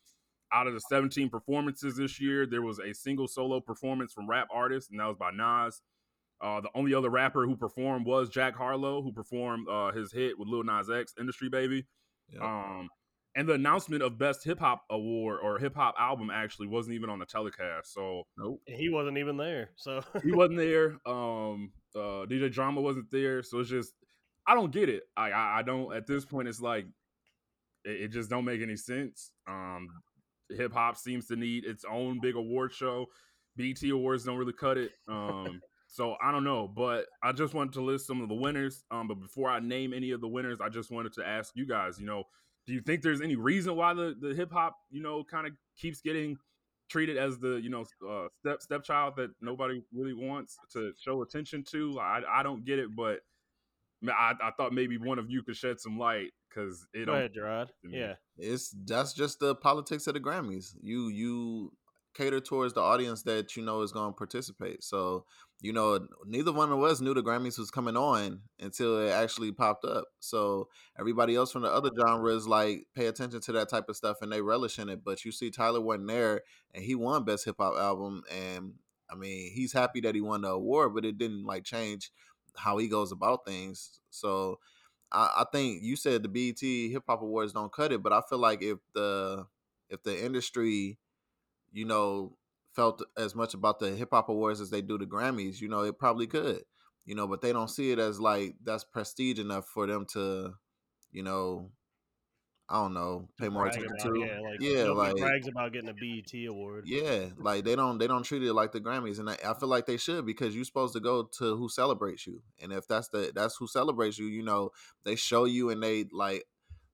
Out 0.51 0.67
of 0.67 0.73
the 0.73 0.79
17 0.79 1.29
performances 1.29 1.97
this 1.97 2.19
year, 2.19 2.45
there 2.47 2.61
was 2.61 2.79
a 2.79 2.93
single 2.93 3.27
solo 3.27 3.59
performance 3.59 4.13
from 4.13 4.27
rap 4.27 4.47
artists, 4.51 4.89
and 4.89 4.99
that 4.99 5.07
was 5.07 5.17
by 5.17 5.31
Nas. 5.31 5.81
Uh, 6.41 6.61
the 6.61 6.69
only 6.75 6.93
other 6.93 7.09
rapper 7.09 7.45
who 7.45 7.55
performed 7.55 8.05
was 8.05 8.29
Jack 8.29 8.55
Harlow, 8.55 9.01
who 9.01 9.11
performed 9.11 9.67
uh, 9.69 9.91
his 9.91 10.11
hit 10.11 10.37
with 10.37 10.47
Lil 10.47 10.63
Nas 10.63 10.89
X, 10.89 11.13
"Industry 11.19 11.49
Baby." 11.49 11.85
Yep. 12.29 12.41
Um, 12.41 12.89
and 13.35 13.49
the 13.49 13.53
announcement 13.53 14.01
of 14.01 14.17
best 14.17 14.43
hip 14.43 14.59
hop 14.59 14.83
award 14.89 15.39
or 15.43 15.59
hip 15.59 15.75
hop 15.75 15.95
album 15.99 16.29
actually 16.31 16.67
wasn't 16.67 16.95
even 16.95 17.09
on 17.09 17.19
the 17.19 17.25
telecast, 17.25 17.93
so 17.93 18.23
nope. 18.37 18.61
he 18.65 18.89
wasn't 18.89 19.17
even 19.17 19.37
there, 19.37 19.69
so 19.75 20.01
he 20.23 20.31
wasn't 20.31 20.57
there. 20.57 20.97
Um, 21.05 21.71
uh, 21.95 22.25
DJ 22.25 22.51
Drama 22.51 22.81
wasn't 22.81 23.11
there, 23.11 23.43
so 23.43 23.59
it's 23.59 23.69
just 23.69 23.93
I 24.47 24.55
don't 24.55 24.71
get 24.71 24.89
it. 24.89 25.03
I 25.17 25.31
I, 25.31 25.59
I 25.59 25.61
don't 25.63 25.93
at 25.93 26.07
this 26.07 26.25
point. 26.25 26.47
It's 26.47 26.61
like 26.61 26.85
it, 27.83 28.01
it 28.01 28.07
just 28.11 28.29
don't 28.29 28.45
make 28.45 28.61
any 28.61 28.77
sense. 28.77 29.31
Um, 29.47 29.89
hip 30.49 30.73
hop 30.73 30.97
seems 30.97 31.27
to 31.27 31.35
need 31.35 31.65
its 31.65 31.83
own 31.89 32.19
big 32.21 32.35
award 32.35 32.71
show. 32.71 33.07
BET 33.57 33.81
Awards 33.89 34.25
don't 34.25 34.37
really 34.37 34.53
cut 34.53 34.77
it. 34.77 34.91
Um, 35.07 35.61
so 35.87 36.15
I 36.21 36.31
don't 36.31 36.43
know, 36.43 36.67
but 36.67 37.05
I 37.23 37.31
just 37.31 37.53
wanted 37.53 37.73
to 37.73 37.81
list 37.81 38.07
some 38.07 38.21
of 38.21 38.27
the 38.27 38.35
winners. 38.35 38.83
Um, 38.91 39.07
but 39.07 39.19
before 39.19 39.49
I 39.49 39.59
name 39.59 39.93
any 39.93 40.11
of 40.11 40.21
the 40.21 40.27
winners, 40.27 40.59
I 40.61 40.69
just 40.69 40.91
wanted 40.91 41.13
to 41.13 41.25
ask 41.25 41.53
you 41.55 41.65
guys. 41.65 41.99
You 41.99 42.05
know, 42.05 42.23
do 42.67 42.73
you 42.73 42.81
think 42.81 43.01
there's 43.01 43.21
any 43.21 43.35
reason 43.35 43.75
why 43.75 43.93
the 43.93 44.15
the 44.19 44.33
hip 44.33 44.51
hop 44.51 44.75
you 44.89 45.01
know 45.01 45.23
kind 45.23 45.47
of 45.47 45.53
keeps 45.77 46.01
getting 46.01 46.37
treated 46.89 47.17
as 47.17 47.39
the 47.39 47.59
you 47.61 47.69
know 47.69 47.85
uh, 48.07 48.27
step 48.39 48.61
stepchild 48.61 49.15
that 49.17 49.31
nobody 49.41 49.81
really 49.93 50.13
wants 50.13 50.57
to 50.73 50.93
show 50.97 51.21
attention 51.21 51.63
to? 51.71 51.99
I 51.99 52.21
I 52.29 52.43
don't 52.43 52.65
get 52.65 52.79
it, 52.79 52.95
but 52.95 53.19
I, 54.07 54.33
I 54.41 54.51
thought 54.51 54.73
maybe 54.73 54.97
one 54.97 55.19
of 55.19 55.29
you 55.29 55.43
could 55.43 55.55
shed 55.55 55.79
some 55.79 55.97
light 55.97 56.31
because 56.49 56.87
it 56.93 56.99
go 56.99 57.05
don't 57.05 57.15
ahead, 57.15 57.33
Gerard. 57.33 57.71
Yeah, 57.83 58.13
It's 58.37 58.75
that's 58.85 59.13
just 59.13 59.39
the 59.39 59.55
politics 59.55 60.07
of 60.07 60.13
the 60.13 60.19
Grammys. 60.19 60.75
You 60.81 61.09
you 61.09 61.71
cater 62.15 62.39
towards 62.39 62.73
the 62.73 62.81
audience 62.81 63.23
that 63.23 63.55
you 63.55 63.63
know 63.63 63.81
is 63.81 63.91
going 63.91 64.13
to 64.13 64.17
participate. 64.17 64.83
So 64.83 65.25
you 65.61 65.73
know, 65.73 66.07
neither 66.25 66.51
one 66.51 66.71
of 66.71 66.83
us 66.83 67.01
knew 67.01 67.13
the 67.13 67.23
Grammys 67.23 67.57
was 67.57 67.71
coming 67.71 67.95
on 67.95 68.41
until 68.59 68.99
it 68.99 69.11
actually 69.11 69.51
popped 69.51 69.85
up. 69.85 70.05
So 70.19 70.67
everybody 70.99 71.35
else 71.35 71.51
from 71.51 71.63
the 71.63 71.69
other 71.69 71.89
genres 71.97 72.47
like 72.47 72.87
pay 72.93 73.07
attention 73.07 73.41
to 73.41 73.51
that 73.53 73.69
type 73.69 73.89
of 73.89 73.95
stuff 73.95 74.17
and 74.21 74.31
they 74.31 74.41
relish 74.41 74.79
in 74.79 74.89
it. 74.89 75.03
But 75.03 75.23
you 75.25 75.31
see, 75.31 75.49
Tyler 75.49 75.81
wasn't 75.81 76.07
there 76.07 76.41
and 76.73 76.83
he 76.83 76.93
won 76.93 77.23
Best 77.23 77.45
Hip 77.45 77.55
Hop 77.59 77.77
Album, 77.77 78.23
and 78.31 78.73
I 79.09 79.15
mean, 79.15 79.51
he's 79.53 79.73
happy 79.73 80.01
that 80.01 80.15
he 80.15 80.21
won 80.21 80.41
the 80.41 80.49
award, 80.49 80.93
but 80.93 81.05
it 81.05 81.17
didn't 81.17 81.45
like 81.45 81.63
change 81.63 82.11
how 82.55 82.77
he 82.77 82.87
goes 82.87 83.11
about 83.11 83.45
things. 83.45 83.99
So 84.09 84.59
I, 85.11 85.31
I 85.37 85.45
think 85.51 85.81
you 85.83 85.95
said 85.95 86.23
the 86.23 86.29
BET 86.29 86.59
Hip 86.61 87.03
Hop 87.07 87.21
Awards 87.21 87.53
don't 87.53 87.71
cut 87.71 87.91
it, 87.91 88.03
but 88.03 88.13
I 88.13 88.21
feel 88.29 88.39
like 88.39 88.61
if 88.61 88.79
the 88.93 89.45
if 89.89 90.03
the 90.03 90.25
industry, 90.25 90.97
you 91.71 91.85
know, 91.85 92.35
felt 92.75 93.01
as 93.17 93.35
much 93.35 93.53
about 93.53 93.79
the 93.79 93.91
Hip 93.95 94.09
Hop 94.11 94.29
Awards 94.29 94.59
as 94.61 94.69
they 94.69 94.81
do 94.81 94.97
the 94.97 95.05
Grammys, 95.05 95.61
you 95.61 95.67
know, 95.69 95.81
it 95.81 95.97
probably 95.97 96.27
could, 96.27 96.61
you 97.05 97.15
know, 97.15 97.27
but 97.27 97.41
they 97.41 97.53
don't 97.53 97.69
see 97.69 97.91
it 97.91 97.99
as 97.99 98.19
like 98.19 98.55
that's 98.63 98.83
prestige 98.83 99.39
enough 99.39 99.67
for 99.67 99.87
them 99.87 100.05
to, 100.13 100.53
you 101.11 101.23
know, 101.23 101.71
I 102.67 102.81
don't 102.81 102.95
know, 102.95 103.29
pay 103.39 103.47
more 103.47 103.67
attention 103.67 103.91
about- 103.91 104.15
to. 104.15 104.19
yeah, 104.19 104.39
like 104.39 104.59
yeah, 104.59 104.83
like 104.85 105.15
brags 105.17 105.47
about 105.47 105.71
getting 105.71 105.89
a 105.89 105.93
BET 105.93 106.47
award. 106.47 106.85
yeah, 106.87 107.27
like 107.37 107.63
they 107.63 107.75
don't 107.75 107.99
they 107.99 108.07
don't 108.07 108.23
treat 108.23 108.41
it 108.41 108.53
like 108.53 108.71
the 108.71 108.81
Grammys, 108.81 109.19
and 109.19 109.29
I, 109.29 109.37
I 109.45 109.53
feel 109.53 109.69
like 109.69 109.85
they 109.85 109.97
should 109.97 110.25
because 110.25 110.55
you're 110.55 110.65
supposed 110.65 110.93
to 110.93 110.99
go 110.99 111.29
to 111.37 111.55
who 111.55 111.69
celebrates 111.69 112.25
you, 112.25 112.41
and 112.59 112.73
if 112.73 112.87
that's 112.87 113.07
the 113.09 113.31
that's 113.35 113.55
who 113.57 113.67
celebrates 113.67 114.17
you, 114.17 114.25
you 114.25 114.41
know 114.41 114.71
they 115.03 115.15
show 115.15 115.45
you 115.45 115.69
and 115.69 115.81
they 115.83 116.05
like 116.11 116.45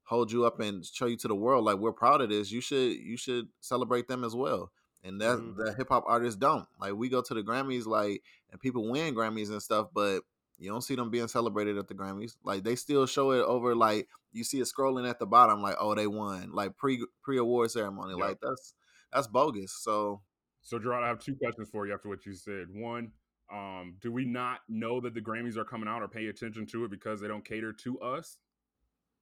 hold 0.03 0.29
you 0.29 0.45
up 0.45 0.59
and 0.59 0.85
show 0.85 1.05
you 1.05 1.15
to 1.15 1.29
the 1.29 1.35
world 1.35 1.63
like 1.63 1.77
we're 1.77 1.93
proud 1.93 2.19
of 2.19 2.29
this. 2.29 2.51
You 2.51 2.59
should 2.59 2.91
you 2.97 3.15
should 3.15 3.47
celebrate 3.61 4.09
them 4.09 4.25
as 4.25 4.35
well, 4.35 4.73
and 5.03 5.19
that 5.21 5.37
Mhm. 5.39 5.55
the 5.57 5.73
hip 5.73 5.89
hop 5.89 6.03
artists 6.07 6.37
don't. 6.39 6.67
Like 6.79 6.93
we 6.93 7.09
go 7.09 7.21
to 7.21 7.33
the 7.33 7.43
Grammys 7.43 7.85
like 7.85 8.23
and 8.51 8.59
people 8.59 8.89
win 8.89 9.15
Grammys 9.15 9.49
and 9.49 9.61
stuff, 9.61 9.89
but 9.93 10.21
you 10.57 10.69
don't 10.69 10.81
see 10.81 10.95
them 10.95 11.09
being 11.09 11.27
celebrated 11.27 11.77
at 11.77 11.87
the 11.87 11.95
Grammys. 11.95 12.37
Like 12.43 12.63
they 12.63 12.75
still 12.75 13.05
show 13.05 13.31
it 13.31 13.43
over 13.43 13.75
like 13.75 14.07
you 14.31 14.43
see 14.43 14.59
it 14.59 14.63
scrolling 14.67 15.09
at 15.09 15.19
the 15.19 15.25
bottom 15.25 15.61
like 15.61 15.75
oh 15.79 15.95
they 15.95 16.07
won 16.07 16.51
like 16.51 16.77
pre 16.77 17.05
pre 17.21 17.37
award 17.37 17.71
ceremony. 17.71 18.11
Yep. 18.13 18.19
Like 18.19 18.37
that's 18.41 18.75
that's 19.11 19.27
bogus. 19.27 19.71
So 19.73 20.21
So, 20.61 20.77
Gerard, 20.77 21.03
I 21.03 21.07
have 21.07 21.19
two 21.19 21.35
questions 21.35 21.69
for 21.69 21.87
you 21.87 21.93
after 21.93 22.07
what 22.07 22.23
you 22.25 22.33
said. 22.35 22.67
One, 22.71 23.11
um, 23.51 23.95
do 23.99 24.11
we 24.11 24.25
not 24.25 24.59
know 24.69 25.01
that 25.01 25.15
the 25.15 25.19
Grammys 25.21 25.57
are 25.57 25.65
coming 25.65 25.89
out 25.89 26.03
or 26.03 26.07
pay 26.07 26.27
attention 26.27 26.67
to 26.67 26.85
it 26.85 26.91
because 26.91 27.19
they 27.19 27.27
don't 27.27 27.43
cater 27.43 27.73
to 27.73 27.99
us? 27.99 28.37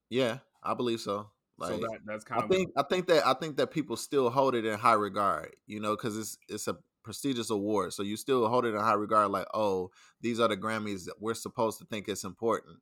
yeah, 0.10 0.40
I 0.62 0.74
believe 0.74 1.00
so. 1.00 1.30
Like 1.60 1.72
so 1.72 1.78
that 1.78 2.00
that's 2.06 2.24
kind 2.24 2.42
I 2.42 2.44
of 2.46 2.50
think 2.50 2.72
I 2.78 2.84
think 2.84 3.08
that 3.08 3.28
I 3.28 3.34
think 3.34 3.58
that 3.58 3.72
people 3.72 3.98
still 3.98 4.30
hold 4.30 4.56
it 4.56 4.66
in 4.66 4.78
high 4.80 4.94
regard, 4.94 5.56
you 5.68 5.80
know, 5.80 5.96
because 5.96 6.18
it's 6.18 6.38
it's 6.48 6.68
a 6.68 6.78
prestigious 7.04 7.50
award, 7.50 7.94
so 7.94 8.04
you 8.04 8.16
still 8.18 8.48
hold 8.48 8.66
it 8.66 8.74
in 8.76 8.80
high 8.80 8.94
regard. 8.94 9.32
Like, 9.32 9.48
oh, 9.54 9.92
these 10.22 10.40
are 10.40 10.48
the 10.48 10.58
Grammys 10.58 11.06
that 11.06 11.16
we're 11.20 11.34
supposed 11.34 11.80
to 11.80 11.86
think 11.86 12.08
it's 12.08 12.24
important. 12.24 12.78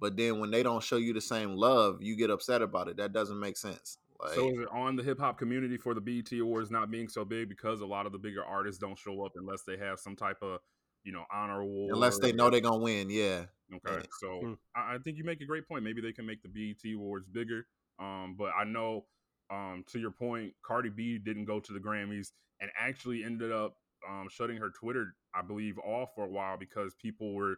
but 0.00 0.16
then 0.16 0.40
when 0.40 0.50
they 0.50 0.62
don't 0.62 0.82
show 0.82 0.96
you 0.96 1.12
the 1.12 1.20
same 1.20 1.54
love, 1.54 2.02
you 2.02 2.16
get 2.16 2.30
upset 2.30 2.60
about 2.62 2.88
it. 2.88 2.96
That 2.96 3.12
doesn't 3.12 3.38
make 3.38 3.56
sense. 3.56 3.98
Like, 4.20 4.34
So 4.34 4.48
is 4.48 4.58
it 4.58 4.68
on 4.72 4.96
the 4.96 5.02
hip 5.02 5.18
hop 5.18 5.38
community 5.38 5.76
for 5.76 5.94
the 5.94 6.00
BET 6.00 6.32
Awards 6.38 6.70
not 6.70 6.90
being 6.90 7.08
so 7.08 7.24
big 7.24 7.48
because 7.48 7.80
a 7.80 7.86
lot 7.86 8.06
of 8.06 8.12
the 8.12 8.18
bigger 8.18 8.44
artists 8.44 8.78
don't 8.80 8.98
show 8.98 9.24
up 9.24 9.32
unless 9.36 9.62
they 9.62 9.76
have 9.76 9.98
some 10.00 10.16
type 10.16 10.38
of 10.42 10.60
you 11.04 11.12
know 11.12 11.24
honor 11.32 11.60
award 11.60 11.94
unless 11.94 12.18
they 12.18 12.32
know 12.32 12.50
they're 12.50 12.60
gonna 12.60 12.78
win, 12.78 13.10
yeah. 13.10 13.46
Okay, 13.74 13.96
Yeah. 13.96 14.02
so. 14.20 14.40
Hmm. 14.40 14.52
I, 14.76 14.94
I 14.94 14.98
think 14.98 15.18
you 15.18 15.24
make 15.24 15.40
a 15.40 15.44
great 15.46 15.66
point. 15.66 15.82
Maybe 15.82 16.00
they 16.00 16.12
can 16.12 16.26
make 16.26 16.42
the 16.42 16.48
BET 16.48 16.92
awards 16.94 17.26
bigger. 17.26 17.66
Um, 17.98 18.36
but 18.36 18.52
I 18.56 18.64
know, 18.64 19.06
um, 19.50 19.84
to 19.88 19.98
your 19.98 20.10
point, 20.10 20.54
Cardi 20.64 20.88
B 20.90 21.18
didn't 21.18 21.44
go 21.44 21.60
to 21.60 21.72
the 21.72 21.80
Grammys 21.80 22.28
and 22.60 22.70
actually 22.78 23.22
ended 23.24 23.52
up 23.52 23.76
um, 24.08 24.28
shutting 24.30 24.56
her 24.56 24.70
Twitter, 24.70 25.14
I 25.34 25.42
believe, 25.42 25.78
off 25.78 26.10
for 26.14 26.24
a 26.24 26.28
while 26.30 26.56
because 26.56 26.94
people 26.94 27.34
were 27.34 27.56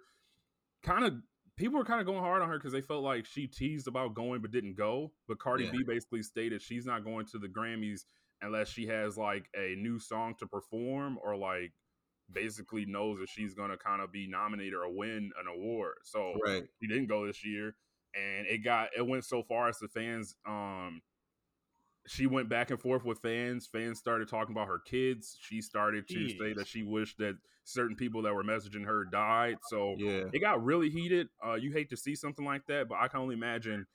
kind 0.83 1.05
of 1.05 1.15
people 1.57 1.79
were 1.79 1.85
kind 1.85 2.01
of 2.01 2.07
going 2.07 2.21
hard 2.21 2.43
on 2.43 2.49
her 2.49 2.59
because 2.59 2.73
they 2.73 2.81
felt 2.83 3.05
like 3.05 3.25
she 3.25 3.47
teased 3.47 3.87
about 3.87 4.15
going 4.15 4.43
but 4.43 4.51
didn't 4.51 4.75
go. 4.75 5.13
But 5.29 5.39
Cardi 5.39 5.65
Yeah. 5.65 5.71
B 5.71 5.83
basically 5.87 6.23
stated 6.23 6.61
she's 6.61 6.85
not 6.87 7.05
going 7.05 7.27
to 7.27 7.39
the 7.39 7.49
Grammys 7.49 8.03
unless 8.43 8.69
she 8.69 8.87
has 8.87 9.17
like 9.17 9.49
a 9.57 9.75
new 9.77 9.99
song 9.99 10.35
to 10.41 10.47
perform 10.47 11.19
or 11.23 11.37
like 11.37 11.73
basically 12.33 12.85
knows 12.87 13.19
that 13.21 13.29
she's 13.29 13.55
gonna 13.55 13.77
kind 13.79 14.03
of 14.03 14.11
be 14.11 14.27
nominated 14.27 14.75
or 14.75 14.89
win 14.95 15.31
an 15.39 15.47
award. 15.47 15.95
So 16.03 16.35
Right. 16.45 16.65
she 16.81 16.89
didn't 16.89 17.07
go 17.07 17.27
this 17.27 17.45
year, 17.45 17.77
and 18.17 18.47
it 18.47 18.59
got 18.59 18.89
it 18.97 19.07
went 19.07 19.25
so 19.25 19.43
far 19.43 19.69
as 19.69 19.79
the 19.79 19.89
fans. 19.89 20.35
Um, 20.47 21.03
she 22.07 22.27
went 22.27 22.49
back 22.51 22.71
and 22.71 22.79
forth 22.79 23.05
with 23.05 23.19
fans. 23.21 23.67
Fans 23.67 23.99
started 23.99 24.29
talking 24.29 24.55
about 24.55 24.69
her 24.69 24.81
kids. 24.87 25.39
She 25.41 25.63
started 25.63 26.07
to 26.09 26.29
say 26.29 26.53
that 26.53 26.67
she 26.67 26.83
wished 26.83 27.17
that 27.19 27.37
certain 27.65 27.97
people 27.97 28.21
that 28.23 28.35
were 28.35 28.45
messaging 28.45 28.85
her 28.85 29.07
died. 29.07 29.57
So 29.69 29.97
Yeah. 29.99 30.25
it 30.33 30.41
got 30.41 30.63
really 30.63 30.91
heated. 30.91 31.29
Uh, 31.45 31.55
you 31.55 31.73
hate 31.73 31.89
to 31.91 31.97
see 31.97 32.15
something 32.15 32.45
like 32.45 32.67
that, 32.67 32.89
but 32.89 32.99
I 33.01 33.09
can 33.09 33.21
only 33.21 33.35
imagine 33.35 33.87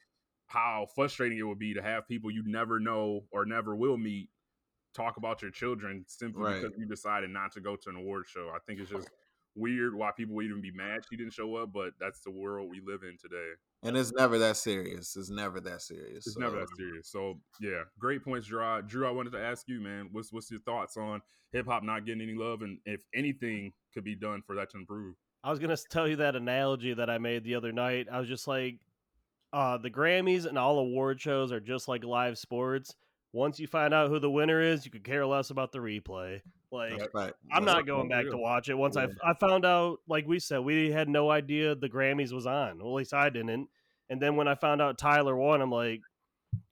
how 0.47 0.87
frustrating 0.95 1.37
it 1.37 1.43
would 1.43 1.59
be 1.59 1.75
to 1.75 1.83
have 1.83 2.07
people 2.07 2.31
you 2.31 2.41
never 2.47 2.79
know 2.79 3.27
or 3.31 3.45
never 3.45 3.75
will 3.75 3.97
meet 3.97 4.29
talk 4.95 5.17
about 5.17 5.43
your 5.43 5.51
children 5.51 6.03
simply 6.07 6.41
Right. 6.41 6.63
because 6.63 6.75
you 6.79 6.87
decided 6.87 7.29
not 7.29 7.51
to 7.51 7.61
go 7.61 7.75
to 7.75 7.89
an 7.89 7.95
award 7.95 8.25
show. 8.27 8.49
I 8.49 8.57
think 8.65 8.79
it's 8.79 8.89
just 8.89 9.07
weird 9.53 9.93
why 9.93 10.09
people 10.17 10.33
would 10.33 10.45
even 10.45 10.61
be 10.61 10.71
mad 10.71 11.01
she 11.07 11.15
didn't 11.15 11.33
show 11.33 11.55
up, 11.57 11.71
but 11.71 11.93
that's 11.99 12.21
the 12.21 12.31
world 12.31 12.71
we 12.71 12.81
live 12.81 13.03
in 13.03 13.17
today. 13.17 13.51
And 13.81 13.95
it's 13.95 14.11
never 14.11 14.37
that 14.39 14.57
serious. 14.57 15.15
It's 15.15 15.29
never 15.29 15.61
that 15.61 15.81
serious. 15.81 16.27
It's 16.27 16.37
never 16.37 16.55
so- 16.55 16.59
that 16.59 16.67
serious. 16.77 17.09
So 17.09 17.39
yeah, 17.61 17.83
great 17.97 18.23
points, 18.23 18.47
Drew. 18.47 18.81
Drew, 18.81 19.07
I 19.07 19.11
wanted 19.11 19.31
to 19.33 19.39
ask 19.41 19.67
you, 19.69 19.79
man, 19.79 20.09
what's 20.11 20.33
what's 20.33 20.51
your 20.51 20.59
thoughts 20.61 20.97
on 20.97 21.21
hip 21.53 21.65
hop 21.65 21.83
not 21.83 22.05
getting 22.05 22.21
any 22.21 22.35
love, 22.35 22.61
and 22.61 22.77
if 22.85 23.05
anything 23.15 23.71
could 23.93 24.03
be 24.03 24.15
done 24.15 24.41
for 24.45 24.55
that 24.55 24.69
to 24.71 24.77
improve? 24.77 25.15
I 25.43 25.49
was 25.49 25.59
gonna 25.59 25.77
tell 25.77 26.07
you 26.07 26.17
that 26.17 26.35
analogy 26.35 26.93
that 26.93 27.09
I 27.09 27.17
made 27.17 27.45
the 27.45 27.55
other 27.55 27.71
night. 27.71 28.07
I 28.11 28.19
was 28.19 28.27
just 28.27 28.47
like, 28.47 28.79
uh, 29.53 29.77
the 29.77 29.89
Grammys 29.89 30.45
and 30.45 30.57
all 30.57 30.79
award 30.79 31.21
shows 31.21 31.51
are 31.53 31.61
just 31.61 31.87
like 31.87 32.03
live 32.03 32.37
sports. 32.37 32.95
Once 33.31 33.59
you 33.59 33.67
find 33.67 33.93
out 33.93 34.09
who 34.09 34.19
the 34.19 34.29
winner 34.29 34.59
is, 34.59 34.83
you 34.83 34.91
could 34.91 35.03
care 35.05 35.25
less 35.25 35.51
about 35.51 35.71
the 35.71 35.79
replay. 35.79 36.41
Like, 36.71 37.09
right. 37.13 37.33
I'm 37.51 37.65
not 37.65 37.87
going 37.87 38.09
back 38.09 38.25
to 38.25 38.37
watch 38.37 38.69
it. 38.69 38.75
Once 38.75 38.95
I 38.95 39.07
I 39.23 39.33
found 39.39 39.65
out, 39.65 39.97
like 40.07 40.27
we 40.27 40.39
said, 40.39 40.59
we 40.59 40.91
had 40.91 41.09
no 41.09 41.31
idea 41.31 41.73
the 41.75 41.89
Grammys 41.89 42.31
was 42.31 42.45
on. 42.45 42.77
Well, 42.77 42.89
at 42.89 42.95
least 42.95 43.13
I 43.13 43.29
didn't. 43.29 43.69
And 44.09 44.21
then 44.21 44.35
when 44.35 44.47
I 44.47 44.55
found 44.55 44.81
out 44.81 44.97
Tyler 44.97 45.35
won, 45.35 45.61
I'm 45.61 45.71
like, 45.71 46.01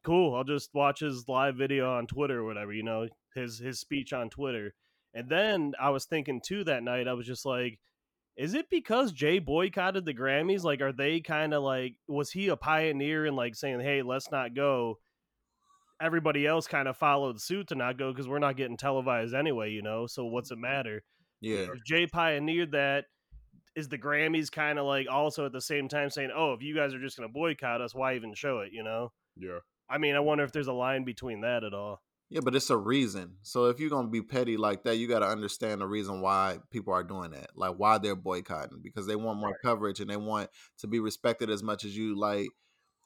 cool. 0.03 0.35
I'll 0.35 0.43
just 0.43 0.69
watch 0.73 0.99
his 0.99 1.27
live 1.27 1.55
video 1.55 1.91
on 1.91 2.07
Twitter 2.07 2.39
or 2.39 2.45
whatever. 2.45 2.73
You 2.73 2.83
know, 2.83 3.07
his 3.35 3.57
his 3.59 3.79
speech 3.79 4.13
on 4.13 4.29
Twitter. 4.29 4.73
And 5.13 5.29
then 5.29 5.73
I 5.79 5.89
was 5.89 6.05
thinking 6.05 6.41
too 6.45 6.63
that 6.65 6.83
night. 6.83 7.07
I 7.07 7.13
was 7.13 7.25
just 7.25 7.45
like, 7.45 7.79
is 8.35 8.53
it 8.53 8.69
because 8.69 9.11
Jay 9.11 9.39
boycotted 9.39 10.05
the 10.05 10.13
Grammys? 10.13 10.63
Like, 10.63 10.81
are 10.81 10.91
they 10.91 11.21
kind 11.21 11.55
of 11.55 11.63
like, 11.63 11.95
was 12.07 12.31
he 12.31 12.49
a 12.49 12.55
pioneer 12.55 13.25
in 13.25 13.35
like 13.35 13.55
saying, 13.55 13.79
hey, 13.79 14.03
let's 14.03 14.29
not 14.31 14.53
go? 14.53 14.99
Everybody 16.01 16.45
else 16.45 16.67
kind 16.67 16.87
of 16.87 16.97
followed 16.97 17.41
suit 17.41 17.67
to 17.69 17.75
not 17.75 17.97
go 17.97 18.11
because 18.11 18.27
we're 18.27 18.39
not 18.39 18.57
getting 18.57 18.77
televised 18.77 19.33
anyway, 19.33 19.71
you 19.71 19.81
know. 19.81 20.07
So 20.07 20.25
what's 20.25 20.51
it 20.51 20.55
mm-hmm. 20.55 20.61
matter? 20.61 21.03
Yeah. 21.41 21.67
If 21.73 21.83
Jay 21.85 22.07
pioneered 22.07 22.71
that. 22.71 23.05
Is 23.75 23.89
the 23.89 23.97
Grammys 23.99 24.51
kind 24.51 24.79
of 24.79 24.87
like 24.87 25.05
also 25.07 25.45
at 25.45 25.51
the 25.51 25.61
same 25.61 25.87
time 25.87 26.09
saying, 26.09 26.31
"Oh, 26.35 26.53
if 26.53 26.63
you 26.63 26.75
guys 26.75 26.95
are 26.95 26.99
just 26.99 27.15
going 27.15 27.29
to 27.29 27.31
boycott 27.31 27.79
us, 27.79 27.93
why 27.93 28.15
even 28.15 28.33
show 28.33 28.61
it?" 28.61 28.71
You 28.73 28.83
know. 28.83 29.11
Yeah, 29.35 29.59
I 29.87 29.99
mean, 29.99 30.15
I 30.15 30.19
wonder 30.19 30.43
if 30.43 30.51
there's 30.51 30.65
a 30.65 30.73
line 30.73 31.03
between 31.03 31.41
that 31.41 31.63
at 31.63 31.75
all. 31.75 32.01
Yeah, 32.31 32.39
but 32.43 32.55
it's 32.55 32.71
a 32.71 32.75
reason. 32.75 33.35
So 33.43 33.65
if 33.65 33.79
you're 33.79 33.91
gonna 33.91 34.07
be 34.07 34.23
petty 34.23 34.57
like 34.57 34.83
that, 34.85 34.97
you 34.97 35.07
got 35.07 35.19
to 35.19 35.27
understand 35.27 35.79
the 35.79 35.85
reason 35.85 36.21
why 36.21 36.57
people 36.71 36.91
are 36.91 37.03
doing 37.03 37.29
that, 37.31 37.51
like 37.55 37.75
why 37.77 37.99
they're 37.99 38.15
boycotting, 38.15 38.79
because 38.81 39.05
they 39.05 39.15
want 39.15 39.39
more 39.39 39.55
coverage 39.63 39.99
and 39.99 40.09
they 40.09 40.17
want 40.17 40.49
to 40.79 40.87
be 40.87 40.99
respected 40.99 41.51
as 41.51 41.61
much 41.61 41.85
as 41.85 41.95
you. 41.95 42.17
Like, 42.17 42.49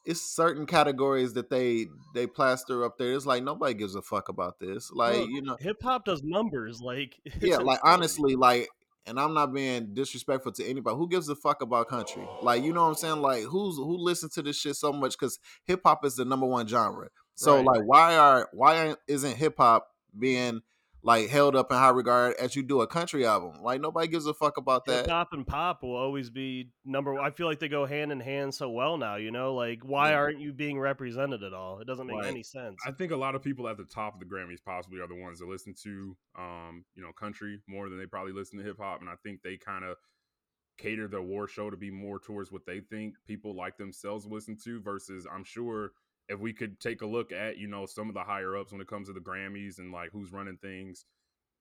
it's 0.04 0.20
certain 0.20 0.66
categories 0.66 1.34
that 1.34 1.48
they 1.50 1.86
they 2.14 2.26
plaster 2.26 2.84
up 2.84 2.98
there. 2.98 3.12
It's 3.12 3.26
like 3.26 3.42
nobody 3.42 3.74
gives 3.74 3.94
a 3.94 4.02
fuck 4.02 4.28
about 4.28 4.58
this. 4.58 4.90
Like, 4.92 5.16
Look, 5.16 5.30
you 5.30 5.42
know, 5.42 5.56
Hip 5.60 5.82
hop 5.82 6.04
does 6.04 6.22
numbers, 6.22 6.80
like 6.80 7.20
yeah, 7.40 7.58
like 7.58 7.78
honestly, 7.84 8.34
like, 8.34 8.68
and 9.06 9.18
I'm 9.18 9.34
not 9.34 9.52
being 9.54 9.94
disrespectful 9.94 10.52
to 10.52 10.64
anybody. 10.66 10.96
Who 10.96 11.08
gives 11.08 11.28
a 11.28 11.36
fuck 11.36 11.62
about 11.62 11.88
country? 11.88 12.26
Like, 12.42 12.62
you 12.64 12.72
know 12.72 12.82
what 12.82 12.88
I'm 12.90 12.94
saying? 12.96 13.20
Like, 13.22 13.44
who's 13.44 13.76
who 13.76 13.96
listens 13.96 14.34
to 14.34 14.42
this 14.42 14.58
shit 14.58 14.76
so 14.76 14.92
much? 14.92 15.12
Because 15.18 15.38
hip 15.64 15.82
hop 15.84 16.04
is 16.04 16.16
the 16.16 16.24
number 16.24 16.46
one 16.46 16.66
genre. 16.66 17.08
So, 17.34 17.56
Right. 17.56 17.66
like, 17.66 17.82
why 17.84 18.16
are 18.16 18.48
why 18.52 18.78
aren't- 18.78 18.98
isn't 19.08 19.36
hip 19.36 19.54
hop 19.56 19.88
being 20.18 20.62
like 21.04 21.28
held 21.28 21.56
up 21.56 21.70
in 21.72 21.76
high 21.76 21.88
regard 21.88 22.34
as 22.38 22.54
you 22.54 22.62
do 22.62 22.80
a 22.80 22.86
country 22.86 23.26
album? 23.26 23.60
Like, 23.62 23.80
nobody 23.80 24.06
gives 24.08 24.26
a 24.26 24.34
fuck 24.34 24.56
about 24.56 24.82
Hip 24.86 25.04
that. 25.06 25.10
hop 25.10 25.32
and 25.32 25.46
pop 25.46 25.82
will 25.82 25.96
always 25.96 26.30
be 26.30 26.70
number. 26.84 27.18
I 27.18 27.30
feel 27.30 27.46
like 27.46 27.58
they 27.58 27.68
go 27.68 27.86
hand 27.86 28.12
in 28.12 28.20
hand 28.20 28.54
so 28.54 28.70
well 28.70 28.96
now. 28.96 29.16
You 29.16 29.30
know, 29.32 29.54
like 29.54 29.80
why 29.84 30.10
Yeah. 30.10 30.16
aren't 30.18 30.40
you 30.40 30.52
being 30.52 30.78
represented 30.78 31.42
at 31.42 31.52
all? 31.52 31.80
It 31.80 31.86
doesn't 31.86 32.06
make 32.06 32.16
Right. 32.18 32.26
any 32.26 32.42
sense. 32.42 32.76
I 32.86 32.92
think 32.92 33.10
a 33.12 33.16
lot 33.16 33.34
of 33.34 33.42
people 33.42 33.66
at 33.68 33.76
the 33.76 33.84
top 33.84 34.14
of 34.14 34.20
the 34.20 34.26
Grammys 34.26 34.62
possibly 34.64 35.00
are 35.00 35.08
the 35.08 35.20
ones 35.20 35.40
that 35.40 35.48
listen 35.48 35.74
to, 35.82 36.16
um, 36.38 36.84
you 36.94 37.02
know, 37.02 37.12
country 37.12 37.60
more 37.66 37.88
than 37.88 37.98
they 37.98 38.06
probably 38.06 38.32
listen 38.32 38.58
to 38.58 38.64
hip 38.64 38.78
hop, 38.78 39.00
and 39.00 39.10
I 39.10 39.16
think 39.22 39.42
they 39.42 39.56
kind 39.56 39.84
of 39.84 39.96
cater 40.78 41.06
the 41.06 41.18
award 41.18 41.50
show 41.50 41.68
to 41.68 41.76
be 41.76 41.90
more 41.90 42.18
towards 42.18 42.50
what 42.50 42.64
they 42.64 42.80
think 42.80 43.16
people 43.26 43.54
like 43.54 43.76
themselves 43.76 44.24
listen 44.26 44.56
to 44.64 44.80
versus 44.80 45.26
I'm 45.30 45.44
sure 45.44 45.92
if 46.28 46.38
we 46.38 46.52
could 46.52 46.80
take 46.80 47.02
a 47.02 47.06
look 47.06 47.32
at 47.32 47.58
you 47.58 47.68
know 47.68 47.86
some 47.86 48.08
of 48.08 48.14
the 48.14 48.22
higher 48.22 48.56
ups 48.56 48.72
when 48.72 48.80
it 48.80 48.86
comes 48.86 49.08
to 49.08 49.12
the 49.14 49.20
Grammys 49.20 49.78
and 49.78 49.92
like 49.92 50.10
who's 50.12 50.32
running 50.32 50.58
things, 50.58 51.04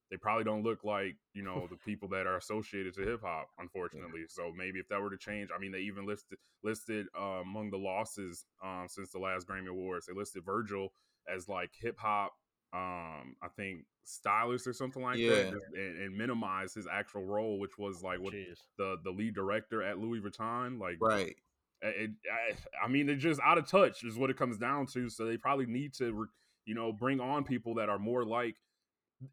they 0.09 0.17
probably 0.17 0.43
don't 0.43 0.63
look 0.63 0.83
like 0.83 1.15
you 1.33 1.43
know 1.43 1.67
the 1.69 1.77
people 1.77 2.07
that 2.09 2.27
are 2.27 2.37
associated 2.37 2.93
to 2.95 3.01
hip 3.01 3.21
hop, 3.23 3.47
unfortunately. 3.59 4.23
So 4.27 4.51
maybe 4.55 4.79
if 4.79 4.87
that 4.89 5.01
were 5.01 5.09
to 5.09 5.17
change, 5.17 5.49
I 5.55 5.59
mean, 5.59 5.71
they 5.71 5.79
even 5.79 6.05
listed 6.05 6.37
listed 6.63 7.07
uh, 7.17 7.41
among 7.41 7.71
the 7.71 7.77
losses 7.77 8.45
um, 8.63 8.85
since 8.87 9.11
the 9.11 9.19
last 9.19 9.47
Grammy 9.47 9.69
Awards, 9.69 10.05
they 10.05 10.13
listed 10.13 10.43
Virgil 10.45 10.89
as 11.33 11.47
like 11.47 11.71
hip 11.79 11.97
hop. 11.97 12.33
Um, 12.73 13.35
I 13.41 13.49
think 13.55 13.85
stylist 14.05 14.65
or 14.65 14.73
something 14.73 15.03
like 15.03 15.19
Yeah. 15.19 15.29
that, 15.29 15.53
and, 15.75 16.01
and 16.03 16.17
minimize 16.17 16.73
his 16.73 16.87
actual 16.91 17.25
role, 17.25 17.59
which 17.59 17.77
was 17.77 18.01
like 18.01 18.19
what 18.19 18.33
Jeez. 18.33 18.59
the 18.77 18.97
the 19.03 19.11
lead 19.11 19.35
director 19.35 19.83
at 19.83 19.97
Louis 19.97 20.21
Vuitton. 20.21 20.79
Like, 20.79 20.97
Right. 21.01 21.35
It, 21.81 22.11
I, 22.31 22.85
I 22.85 22.88
mean, 22.88 23.05
they're 23.07 23.15
just 23.15 23.39
out 23.43 23.57
of 23.57 23.67
touch, 23.67 24.03
is 24.03 24.17
what 24.17 24.29
it 24.29 24.38
comes 24.38 24.57
down 24.57 24.85
to. 24.88 25.09
So 25.09 25.25
they 25.25 25.38
probably 25.38 25.65
need 25.65 25.93
to, 25.95 26.27
you 26.65 26.75
know, 26.75 26.91
bring 26.91 27.19
on 27.19 27.43
people 27.43 27.75
that 27.75 27.89
are 27.89 28.00
more 28.00 28.23
like. 28.23 28.55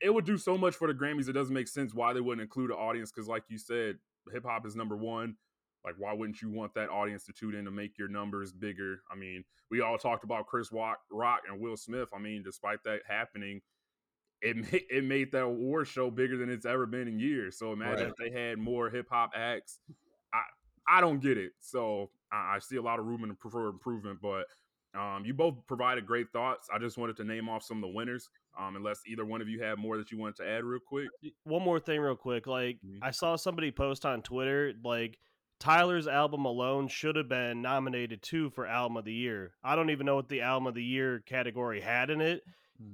It 0.02 0.12
would 0.12 0.26
do 0.26 0.37
so 0.37 0.59
much 0.59 0.75
for 0.75 0.87
the 0.87 0.95
Grammys. 0.95 1.28
It 1.28 1.33
doesn't 1.33 1.55
make 1.55 1.69
sense 1.69 1.95
why 1.95 2.12
they 2.12 2.21
wouldn't 2.21 2.43
include 2.43 2.71
an 2.71 2.76
audience 2.76 3.11
because, 3.11 3.28
like 3.28 3.45
you 3.49 3.57
said, 3.59 3.97
hip 4.33 4.45
hop 4.45 4.67
is 4.67 4.76
number 4.76 4.97
one. 4.97 5.37
Like, 5.85 5.95
why 5.97 6.12
wouldn't 6.12 6.43
you 6.43 6.50
want 6.50 6.75
that 6.75 6.90
audience 6.90 7.25
to 7.26 7.33
tune 7.33 7.55
in 7.55 7.64
to 7.64 7.71
make 7.71 7.97
your 7.99 8.09
numbers 8.09 8.52
bigger? 8.52 9.00
I 9.11 9.14
mean, 9.17 9.45
we 9.71 9.81
all 9.81 9.97
talked 9.97 10.25
about 10.25 10.47
Chris 10.47 10.73
Rock, 10.73 10.99
Rock 11.11 11.43
and 11.50 11.61
Will 11.61 11.76
Smith. 11.76 12.09
I 12.14 12.19
mean, 12.19 12.43
despite 12.43 12.83
that 12.85 13.00
happening, 13.09 13.62
it 14.43 14.57
made, 14.57 14.83
it 14.90 15.05
made 15.05 15.33
that 15.33 15.45
award 15.45 15.87
show 15.88 16.11
bigger 16.11 16.37
than 16.37 16.50
it's 16.50 16.67
ever 16.67 16.85
been 16.87 17.09
in 17.09 17.19
years. 17.19 17.59
So 17.59 17.73
imagine 17.73 18.07
Right. 18.07 18.09
if 18.09 18.17
they 18.17 18.38
had 18.38 18.59
more 18.59 18.90
hip 18.90 19.07
hop 19.11 19.31
acts. 19.35 19.78
I 20.35 20.43
I 20.87 21.00
don't 21.00 21.21
get 21.21 21.38
it. 21.38 21.52
So 21.61 22.11
I, 22.32 22.56
I 22.56 22.58
see 22.61 22.76
a 22.76 22.82
lot 22.82 22.99
of 22.99 23.06
room 23.06 23.25
in- 23.25 23.37
for 23.37 23.68
improvement. 23.68 24.18
But 24.23 24.47
um, 24.99 25.25
you 25.25 25.35
both 25.35 25.54
provided 25.66 26.06
great 26.06 26.30
thoughts. 26.32 26.68
I 26.73 26.78
just 26.78 26.97
wanted 26.99 27.16
to 27.18 27.25
name 27.25 27.49
off 27.49 27.62
some 27.62 27.76
of 27.78 27.82
the 27.82 27.94
winners. 27.94 28.28
Um, 28.58 28.75
unless 28.75 29.00
either 29.06 29.25
one 29.25 29.40
of 29.40 29.49
you 29.49 29.62
have 29.62 29.78
more 29.78 29.97
that 29.99 30.11
you 30.11 30.18
wanted 30.18 30.37
to 30.37 30.49
add 30.49 30.64
real 30.64 30.80
quick. 30.85 31.08
One 31.44 31.62
more 31.62 31.78
thing, 31.78 32.00
real 32.00 32.16
quick. 32.16 32.47
Like 32.49 32.78
Mhm. 32.85 32.99
I 33.02 33.12
saw 33.12 33.37
somebody 33.37 33.70
post 33.70 34.04
on 34.04 34.20
Twitter, 34.23 34.73
like 34.82 35.18
Tyler's 35.61 36.08
album 36.08 36.44
alone 36.44 36.88
should 36.88 37.14
have 37.16 37.28
been 37.28 37.62
nominated 37.62 38.23
too 38.23 38.50
for 38.50 38.66
album 38.66 38.97
of 38.97 39.04
the 39.04 39.12
year. 39.12 39.52
I 39.62 39.76
don't 39.76 39.90
even 39.90 40.06
know 40.06 40.16
what 40.16 40.28
the 40.28 40.40
album 40.40 40.66
of 40.66 40.75
the 40.75 40.82
year 40.85 41.20
category 41.20 41.80
had 41.80 42.11
in 42.11 42.20
it. 42.20 42.42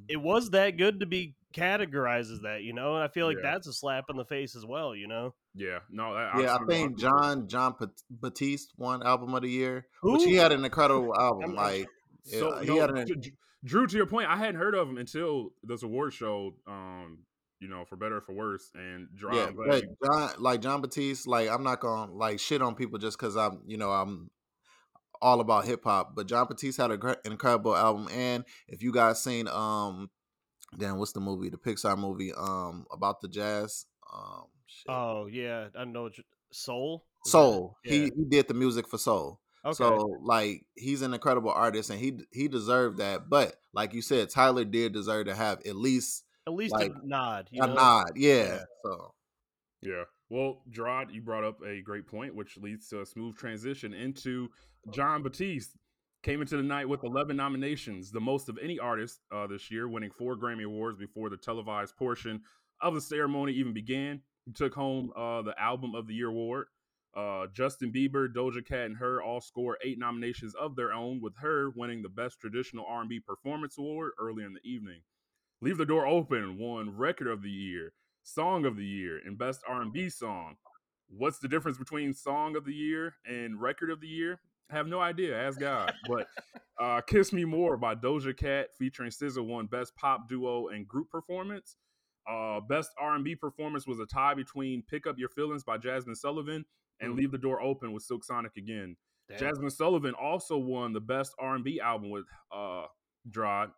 It 0.09 0.17
was 0.17 0.51
that 0.51 0.77
good 0.79 1.01
to 1.01 1.07
be 1.07 1.35
categorized 1.55 2.33
as 2.33 2.41
that, 2.41 2.63
you 2.63 2.73
know. 2.73 2.95
And 2.95 3.05
I 3.05 3.09
feel 3.09 3.27
like 3.27 3.37
Yeah. 3.37 3.53
that's 3.53 3.67
a 3.67 3.73
slap 3.73 4.07
in 4.11 4.17
the 4.17 4.25
face 4.25 4.57
as 4.57 4.65
well, 4.67 4.95
you 4.95 5.07
know. 5.07 5.35
Yeah, 5.55 5.79
no, 5.91 6.13
I, 6.13 6.41
Yeah, 6.41 6.55
I 6.55 6.61
I've 6.61 6.67
think 6.67 6.99
John 6.99 7.47
Jon 7.49 7.75
Batiste 8.11 8.73
won 8.77 9.03
album 9.03 9.35
of 9.35 9.43
the 9.43 9.49
year, 9.49 9.87
which 10.03 10.25
he 10.25 10.35
had 10.35 10.53
an 10.53 10.65
incredible 10.65 11.15
album. 11.19 11.55
Like, 11.55 11.87
So 12.25 12.55
yeah, 12.57 12.61
he 12.61 12.67
no, 12.67 12.81
had 12.81 12.91
an, 12.91 13.07
Dr- 13.07 13.21
Dr- 13.21 13.35
Drew, 13.65 13.87
to 13.87 13.97
your 13.97 14.07
point, 14.07 14.29
I 14.29 14.37
hadn't 14.37 14.57
heard 14.57 14.75
of 14.75 14.89
him 14.89 14.99
until 14.99 15.51
this 15.63 15.83
award 15.83 16.13
show. 16.13 16.55
Um, 16.67 17.21
you 17.61 17.69
know, 17.69 17.85
for 17.89 17.97
better 17.97 18.17
or 18.19 18.21
for 18.21 18.35
worse. 18.35 18.71
And 18.75 19.09
Drew, 19.15 19.35
yeah, 19.35 19.51
you- 19.77 19.97
John, 20.05 20.31
like 20.39 20.61
Jon 20.61 20.83
Batiste, 20.83 21.27
like 21.27 21.49
I'm 21.49 21.63
not 21.63 21.81
gonna 21.81 22.13
like 22.13 22.41
shit 22.41 22.61
on 22.61 22.75
people 22.75 22.99
just 22.99 23.19
because 23.19 23.37
I'm, 23.37 23.63
you 23.67 23.77
know, 23.79 23.91
I'm 23.91 24.31
all 25.23 25.41
about 25.41 25.65
hip 25.65 25.85
hop. 25.85 26.15
But 26.15 26.27
Jon 26.27 26.47
Batiste 26.49 26.79
had 26.79 26.91
a, 26.91 26.97
gr- 26.97 27.11
an 27.25 27.33
incredible 27.33 27.77
album, 27.77 28.09
and 28.13 28.45
if 28.69 28.83
you 28.83 28.93
guys 28.93 29.23
seen 29.23 29.49
um, 29.49 30.11
then 30.77 30.97
what's 30.97 31.13
the 31.13 31.21
movie? 31.21 31.49
The 31.49 31.57
Pixar 31.57 31.97
movie 31.97 32.33
um 32.37 32.87
about 32.93 33.21
the 33.21 33.29
jazz 33.29 33.87
um 34.13 34.47
shit. 34.67 34.87
Oh 34.89 35.27
yeah, 35.31 35.69
I 35.77 35.85
know. 35.85 36.05
What 36.05 36.19
you- 36.19 36.25
Soul. 36.53 37.05
Is 37.27 37.33
that- 37.33 37.39
Soul. 37.39 37.77
He 37.83 38.05
yeah. 38.05 38.09
he 38.17 38.25
did 38.25 38.49
the 38.49 38.55
music 38.55 38.87
for 38.89 38.99
Soul. 38.99 39.41
Okay. 39.65 39.75
So 39.75 40.19
like 40.23 40.67
he's 40.77 41.03
an 41.03 41.15
incredible 41.15 41.51
artist 41.51 41.91
and 41.91 41.99
he 41.99 42.21
he 42.33 42.49
deserved 42.49 42.99
that. 42.99 43.29
But 43.29 43.57
like 43.73 43.95
you 43.95 44.03
said, 44.03 44.31
Tyler 44.31 44.65
did 44.65 44.93
deserve 44.93 45.27
to 45.27 45.35
have 45.35 45.61
at 45.67 45.75
least 45.77 46.25
At 46.47 46.53
least 46.53 46.75
like, 46.75 46.93
a 46.93 47.07
nod. 47.07 47.49
You 47.51 47.63
a 47.63 47.67
know? 47.67 47.75
nod. 47.75 48.13
Yeah. 48.15 48.35
Yeah. 48.45 48.59
So 48.85 49.15
Yeah. 49.83 50.05
Well, 50.31 50.63
Gerard, 50.71 51.11
you 51.13 51.21
brought 51.23 51.45
up 51.45 51.59
a 51.65 51.81
great 51.83 52.07
point, 52.07 52.35
which 52.35 52.57
leads 52.57 52.89
to 52.89 53.01
a 53.03 53.07
smooth 53.07 53.37
transition 53.37 53.93
into 53.93 54.49
Jon 54.91 55.23
Batiste. 55.23 55.77
Came 56.23 56.41
into 56.41 56.57
the 56.57 56.63
night 56.63 56.89
with 56.89 57.05
11 57.05 57.37
nominations, 57.37 58.11
the 58.11 58.21
most 58.21 58.49
of 58.49 58.59
any 58.63 58.79
artist 58.79 59.21
uh, 59.31 59.47
this 59.47 59.71
year, 59.71 59.87
winning 59.87 60.11
four 60.11 60.37
Grammy 60.37 60.65
Awards 60.65 60.99
before 60.99 61.29
the 61.29 61.37
televised 61.37 61.97
portion 61.97 62.41
of 62.81 62.95
the 62.95 63.01
ceremony 63.01 63.53
even 63.53 63.75
began. 63.75 64.23
Took 64.55 64.75
home 64.75 65.11
uh, 65.17 65.43
the 65.43 65.59
Album 65.59 65.95
of 65.95 66.07
the 66.07 66.15
Year 66.15 66.29
award. 66.29 66.67
Uh, 67.17 67.47
Justin 67.53 67.93
Bieber, 67.93 68.29
Doja 68.29 68.65
Cat, 68.67 68.87
and 68.87 68.97
H.E.R. 68.97 69.23
all 69.23 69.41
score 69.41 69.79
eight 69.85 69.99
nominations 69.99 70.55
of 70.55 70.75
their 70.75 70.93
own, 70.93 71.21
with 71.21 71.35
H.E.R. 71.39 71.71
winning 71.71 72.03
the 72.03 72.09
Best 72.09 72.41
Traditional 72.41 72.85
R&B 72.87 73.21
Performance 73.21 73.79
Award 73.79 74.13
earlier 74.19 74.47
in 74.47 74.53
the 74.53 74.69
evening. 74.69 75.01
Leave 75.61 75.79
the 75.79 75.87
Door 75.87 76.07
Open 76.07 76.59
won 76.59 76.97
Record 76.97 77.29
of 77.29 77.43
the 77.43 77.51
Year, 77.51 77.93
Song 78.23 78.67
of 78.67 78.77
the 78.77 78.85
Year, 78.85 79.21
and 79.25 79.39
Best 79.39 79.63
R&B 79.69 80.11
Song. 80.11 80.57
What's 81.09 81.39
the 81.39 81.49
difference 81.49 81.79
between 81.79 82.13
Song 82.13 82.57
of 82.57 82.65
the 82.65 82.75
Year 82.75 83.15
and 83.25 83.61
Record 83.61 83.91
of 83.91 84.01
the 84.01 84.09
Year? 84.09 84.41
I 84.71 84.75
have 84.75 84.89
no 84.89 85.01
idea. 85.01 85.37
Ask 85.37 85.61
God. 85.61 85.93
But 86.09 86.27
uh, 86.81 87.01
"Kiss 87.03 87.33
Me 87.33 87.45
More" 87.45 87.77
by 87.77 87.95
Doja 87.95 88.37
Cat 88.37 88.71
featuring 88.77 89.11
SZA 89.11 89.47
won 89.47 89.67
Best 89.67 89.95
Pop 89.95 90.29
Duo 90.29 90.69
and 90.69 90.89
Group 90.89 91.11
Performance. 91.11 91.77
Uh, 92.29 92.61
best 92.61 92.91
R&B 92.99 93.37
performance 93.37 93.87
was 93.87 93.99
a 94.01 94.07
tie 94.07 94.35
between 94.35 94.83
"Pick 94.83 95.07
Up 95.07 95.19
Your 95.19 95.29
Feelings" 95.29 95.63
by 95.65 95.77
Jazmine 95.79 96.17
Sullivan 96.17 96.65
and 97.01 97.13
Mm. 97.13 97.17
"Leave 97.17 97.31
the 97.33 97.39
Door 97.39 97.61
Open" 97.63 97.93
with 97.93 98.03
Silk 98.03 98.25
Sonic 98.25 98.57
again. 98.57 98.97
Damn. 99.29 99.39
Jazmine 99.39 99.73
Sullivan 99.73 100.15
also 100.15 100.57
won 100.57 100.93
the 100.93 101.01
best 101.01 101.35
R&B 101.39 101.81
album 101.81 102.11
with 102.11 102.25
uh, 102.53 102.87
Drod. 103.31 103.71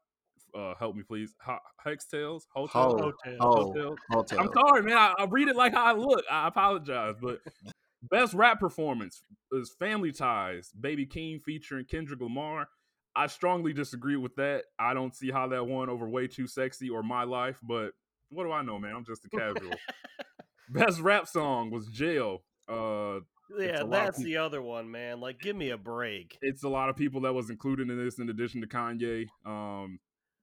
Uh, 0.54 0.74
help 0.78 0.96
me, 0.96 1.02
please. 1.02 1.34
Ho- 1.42 1.58
Hex 1.84 2.06
Tales, 2.06 2.46
Hotel, 2.54 2.82
Ho- 2.82 2.96
Hotel. 3.24 3.36
Hotel. 3.40 3.96
hotel. 4.10 4.40
I'm 4.40 4.50
sorry, 4.52 4.82
man. 4.82 4.96
I, 4.96 5.12
I 5.18 5.24
read 5.26 5.48
it 5.48 5.56
like 5.56 5.72
how 5.74 5.84
I 5.84 5.92
look. 5.92 6.24
I 6.30 6.48
apologize, 6.48 7.16
but 7.20 7.40
best 8.10 8.32
rap 8.34 8.58
performance 8.60 9.22
is 9.52 9.74
Family 9.78 10.12
Ties, 10.12 10.70
Baby 10.80 11.04
Keem 11.06 11.42
featuring 11.42 11.84
Kendrick 11.84 12.20
Lamar. 12.20 12.68
I 13.14 13.26
strongly 13.28 13.72
disagree 13.72 14.16
with 14.16 14.34
that. 14.36 14.64
I 14.78 14.94
don't 14.94 15.14
see 15.14 15.30
how 15.30 15.48
that 15.48 15.66
won 15.66 15.88
over 15.90 16.08
Way 16.08 16.26
Too 16.28 16.46
Sexy 16.46 16.88
or 16.90 17.02
My 17.02 17.24
Life, 17.24 17.58
but 17.62 17.92
what 18.30 18.44
do 18.44 18.52
I 18.52 18.62
know, 18.62 18.78
man? 18.78 18.94
I'm 18.94 19.04
just 19.04 19.24
a 19.24 19.28
casual. 19.28 19.72
best 20.70 21.00
rap 21.00 21.26
song 21.26 21.70
was 21.70 21.86
Jail. 21.88 22.42
Uh, 22.68 23.20
yeah, 23.58 23.82
a 23.82 23.84
lot 23.84 23.84
of 23.84 23.90
that's 23.90 24.22
the 24.22 24.36
other 24.38 24.60
one, 24.60 24.90
man. 24.90 25.20
Like, 25.20 25.40
give 25.40 25.54
me 25.54 25.70
a 25.70 25.78
break. 25.78 26.36
it's 26.42 26.64
a 26.64 26.68
lot 26.68 26.88
of 26.88 26.96
people 26.96 27.20
that 27.22 27.32
was 27.32 27.50
included 27.50 27.88
in 27.90 28.04
this, 28.04 28.18
in 28.18 28.28
addition 28.28 28.60
to 28.60 28.66
Kanye, 28.66 29.26
um, 29.44 29.98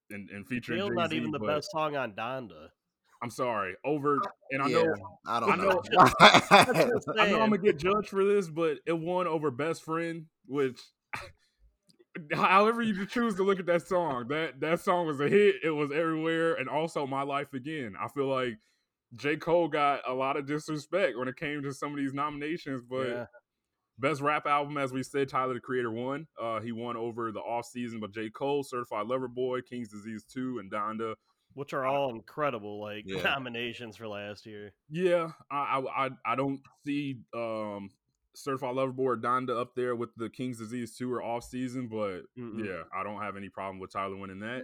and, 0.09 0.29
and 0.29 0.47
featuring 0.47 0.79
Jail's 0.79 0.91
not 0.93 1.11
even 1.11 1.31
the 1.31 1.39
but 1.39 1.47
best 1.47 1.71
song 1.71 1.95
on 1.95 2.13
Donda. 2.13 2.69
I'm 3.21 3.29
sorry, 3.29 3.75
over, 3.85 4.19
and 4.51 4.61
I 4.61 4.67
yeah, 4.67 4.83
know 4.83 4.93
I 5.25 5.39
don't 5.39 5.51
I 5.51 5.55
know. 5.55 5.81
I 7.19 7.29
know 7.29 7.41
I'm 7.41 7.49
gonna 7.49 7.57
get 7.57 7.77
judged 7.77 8.09
for 8.09 8.25
this, 8.25 8.49
but 8.49 8.79
it 8.85 8.97
won 8.97 9.27
over 9.27 9.49
Best 9.49 9.83
Friend, 9.83 10.25
which 10.45 10.79
however 12.33 12.81
you 12.81 13.05
choose 13.05 13.35
to 13.35 13.43
look 13.43 13.59
at 13.59 13.65
that 13.67 13.87
song, 13.87 14.27
that 14.29 14.59
that 14.59 14.79
song 14.79 15.07
was 15.07 15.19
a 15.19 15.27
hit. 15.29 15.55
It 15.63 15.71
was 15.71 15.91
everywhere, 15.91 16.55
and 16.55 16.69
also 16.69 17.05
My 17.07 17.23
Life 17.23 17.53
Again. 17.53 17.95
I 17.99 18.07
feel 18.07 18.27
like 18.27 18.57
J. 19.15 19.37
Cole 19.37 19.67
got 19.67 20.01
a 20.07 20.13
lot 20.13 20.37
of 20.37 20.45
disrespect 20.47 21.17
when 21.17 21.27
it 21.27 21.35
came 21.37 21.61
to 21.63 21.73
some 21.73 21.91
of 21.91 21.97
these 21.97 22.13
nominations, 22.13 22.83
but 22.87 23.07
Yeah. 23.07 23.25
Best 23.99 24.21
Rap 24.21 24.47
Album, 24.47 24.75
as 24.79 24.91
we 24.91 25.03
said, 25.03 25.29
Tyler 25.29 25.53
the 25.53 25.59
Creator 25.59 25.91
won. 25.91 26.25
Uh, 26.41 26.59
he 26.59 26.71
won 26.71 26.97
over 26.97 27.31
the 27.31 27.39
off 27.39 27.65
season, 27.67 27.99
but 27.99 28.11
J. 28.11 28.31
Cole, 28.31 28.63
Certified 28.63 29.05
Lover 29.05 29.27
Boy, 29.27 29.61
King's 29.61 29.89
Disease 29.89 30.25
2, 30.33 30.57
and 30.57 30.71
Donda. 30.71 31.13
Which 31.53 31.73
are 31.73 31.85
all 31.85 32.09
incredible, 32.09 32.81
like 32.81 33.03
Yeah. 33.05 33.21
nominations 33.23 33.95
for 33.97 34.07
last 34.07 34.47
year. 34.47 34.73
Yeah, 34.89 35.29
I 35.51 35.79
I 35.79 36.05
I, 36.05 36.09
I 36.25 36.35
don't 36.35 36.59
see 36.83 37.19
um 37.35 37.91
Certified 38.35 38.75
Lover 38.75 38.91
Boy 38.91 39.03
or 39.03 39.17
Donda 39.17 39.59
up 39.59 39.75
there 39.75 39.95
with 39.95 40.09
the 40.17 40.29
King's 40.29 40.57
Disease 40.59 40.95
two 40.95 41.11
or 41.11 41.21
off 41.23 41.43
season, 41.43 41.87
but 41.87 42.21
Mm-mm. 42.37 42.65
yeah, 42.65 42.83
I 42.97 43.03
don't 43.03 43.21
have 43.21 43.37
any 43.37 43.49
problem 43.49 43.79
with 43.79 43.91
Tyler 43.91 44.15
winning 44.15 44.39
that. 44.39 44.63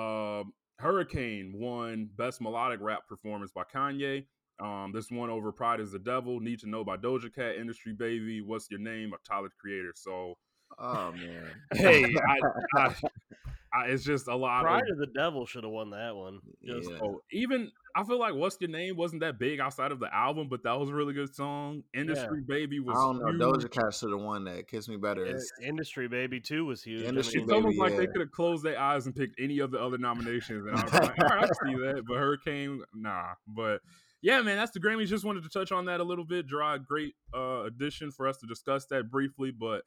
Um, 0.00 0.52
Hurricane 0.78 1.52
won 1.56 2.08
Best 2.16 2.40
Melodic 2.40 2.80
Rap 2.80 3.06
Performance 3.08 3.52
by 3.52 3.62
Kanye. 3.62 4.24
Um, 4.60 4.92
this 4.92 5.10
one 5.10 5.30
over 5.30 5.52
Pride 5.52 5.80
is 5.80 5.92
the 5.92 5.98
Devil, 5.98 6.40
Need 6.40 6.60
to 6.60 6.68
Know 6.68 6.84
by 6.84 6.96
Doja 6.96 7.32
Cat, 7.34 7.56
Industry 7.56 7.92
Baby, 7.92 8.40
What's 8.40 8.70
Your 8.70 8.80
Name, 8.80 9.10
by 9.10 9.16
Tyler 9.28 9.50
Creator. 9.60 9.92
So 9.96 10.34
oh 10.78 11.12
man. 11.12 11.50
hey, 11.74 12.04
I, 12.04 12.78
I, 12.80 12.94
I, 13.72 13.84
it's 13.86 14.04
just 14.04 14.28
a 14.28 14.34
lot 14.34 14.62
Pride 14.62 14.82
of 14.84 14.92
of 14.92 14.98
the 14.98 15.12
Devil 15.14 15.46
should 15.46 15.64
have 15.64 15.72
won 15.72 15.90
that 15.90 16.14
one. 16.14 16.40
Just 16.64 16.90
Yeah. 16.90 16.98
Oh, 17.02 17.20
even 17.32 17.70
I 17.96 18.02
feel 18.02 18.18
like 18.18 18.34
"What's 18.34 18.56
Your 18.60 18.70
Name" 18.70 18.96
wasn't 18.96 19.20
that 19.20 19.38
big 19.38 19.60
outside 19.60 19.92
of 19.92 20.00
the 20.00 20.12
album, 20.12 20.48
but 20.48 20.64
that 20.64 20.78
was 20.78 20.90
a 20.90 20.94
really 20.94 21.14
good 21.14 21.32
song. 21.34 21.84
"Industry 21.94 22.42
Baby" 22.46 22.80
was. 22.80 22.96
I 22.96 23.00
don't 23.00 23.38
know. 23.38 23.52
Doja 23.52 23.70
Cat 23.70 23.94
should 23.94 24.10
have 24.10 24.20
won 24.20 24.44
that. 24.44 24.66
Kiss 24.66 24.88
Me 24.88 24.96
Better 24.96 25.24
Yeah, 25.24 25.68
Industry 25.68 26.08
Baby 26.08 26.40
too 26.40 26.64
was 26.64 26.82
huge. 26.82 27.04
I 27.04 27.08
Industry 27.08 27.40
mean, 27.40 27.44
It's 27.44 27.52
almost 27.52 27.78
Baby, 27.78 27.90
like 27.90 27.96
they 27.96 28.06
could 28.06 28.20
have 28.20 28.32
closed 28.32 28.64
their 28.64 28.78
eyes 28.78 29.06
and 29.06 29.14
picked 29.14 29.38
any 29.38 29.60
of 29.60 29.70
the 29.70 29.78
other 29.78 29.98
nominations, 29.98 30.66
and 30.66 30.76
I 30.76 30.82
was 30.82 30.92
like, 30.92 31.18
"All 31.20 31.36
right, 31.36 31.44
I 31.44 31.66
see 31.66 31.74
that." 31.76 32.02
But 32.06 32.16
Hurricane, 32.18 32.82
nah. 32.94 33.34
But 33.46 33.80
yeah, 34.22 34.42
man, 34.42 34.56
that's 34.56 34.72
the 34.72 34.80
Grammys. 34.80 35.06
Just 35.06 35.24
wanted 35.24 35.44
to 35.44 35.48
touch 35.48 35.70
on 35.70 35.84
that 35.84 36.00
a 36.00 36.04
little 36.04 36.24
bit. 36.24 36.46
Gerard, 36.46 36.86
great 36.86 37.14
uh, 37.32 37.64
addition 37.64 38.10
for 38.10 38.26
us 38.26 38.38
to 38.38 38.46
discuss 38.46 38.86
that 38.86 39.10
briefly. 39.10 39.52
But 39.52 39.82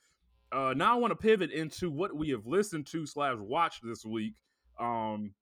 uh, 0.51 0.73
now 0.77 0.93
I 0.93 0.95
want 0.99 1.11
to 1.11 1.15
pivot 1.15 1.51
into 1.51 1.91
what 1.91 2.15
we 2.15 2.29
have 2.29 2.45
listened 2.45 2.87
to 2.87 3.05
slash 3.05 3.35
watched 3.37 3.81
this 3.83 4.05
week. 4.05 4.35
Um, 4.79 5.33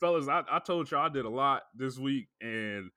fellas, 0.00 0.28
I, 0.28 0.42
I 0.50 0.58
told 0.58 0.90
y'all 0.90 1.06
I 1.06 1.08
did 1.08 1.24
a 1.24 1.30
lot 1.30 1.62
this 1.74 1.98
week, 1.98 2.28
and 2.40 2.90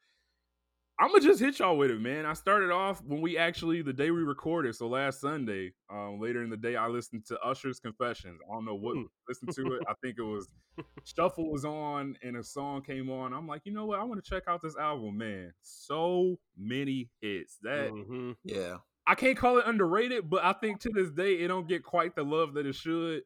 I'm 0.99 1.09
gonna 1.09 1.21
just 1.21 1.39
hit 1.39 1.59
y'all 1.59 1.77
with 1.77 1.89
it, 1.91 1.99
man. 1.99 2.25
I 2.25 2.33
started 2.33 2.71
off 2.71 3.03
when 3.03 3.19
we 3.19 3.37
actually 3.37 3.81
the 3.81 3.91
day 3.93 4.11
we 4.11 4.21
recorded, 4.21 4.75
so 4.75 4.87
last 4.87 5.19
Sunday. 5.21 5.73
Um, 5.91 6.19
later 6.21 6.43
in 6.43 6.49
the 6.49 6.57
day, 6.57 6.75
I 6.75 6.87
listened 6.87 7.25
to 7.27 7.39
Usher's 7.41 7.79
Confessions. 7.79 8.39
I 8.49 8.53
don't 8.53 8.65
know 8.65 8.75
what 8.75 8.95
Hmm. 8.95 9.03
listened 9.27 9.53
to 9.55 9.73
it. 9.73 9.83
I 9.87 9.93
think 10.03 10.17
it 10.17 10.23
was 10.23 10.47
Shuffle 11.03 11.51
was 11.51 11.65
on, 11.65 12.15
and 12.23 12.37
a 12.37 12.43
song 12.43 12.83
came 12.83 13.09
on. 13.09 13.33
I'm 13.33 13.47
like, 13.47 13.61
you 13.65 13.73
know 13.73 13.85
what? 13.85 13.99
I 13.99 14.03
want 14.03 14.23
to 14.23 14.29
check 14.29 14.43
out 14.47 14.61
this 14.61 14.77
album, 14.77 15.17
man. 15.17 15.51
So 15.61 16.37
many 16.57 17.09
hits 17.21 17.57
that 17.63 17.91
mhm. 17.91 18.35
yeah. 18.43 18.77
I 19.05 19.15
can't 19.15 19.37
call 19.37 19.57
it 19.57 19.65
underrated, 19.67 20.29
but 20.29 20.45
I 20.45 20.53
think 20.53 20.79
to 20.81 20.89
this 20.93 21.09
day 21.11 21.33
it 21.39 21.49
don't 21.49 21.67
get 21.67 21.83
quite 21.83 22.15
the 22.15 22.23
love 22.23 22.53
that 22.53 22.65
it 22.65 22.75
should. 22.75 23.23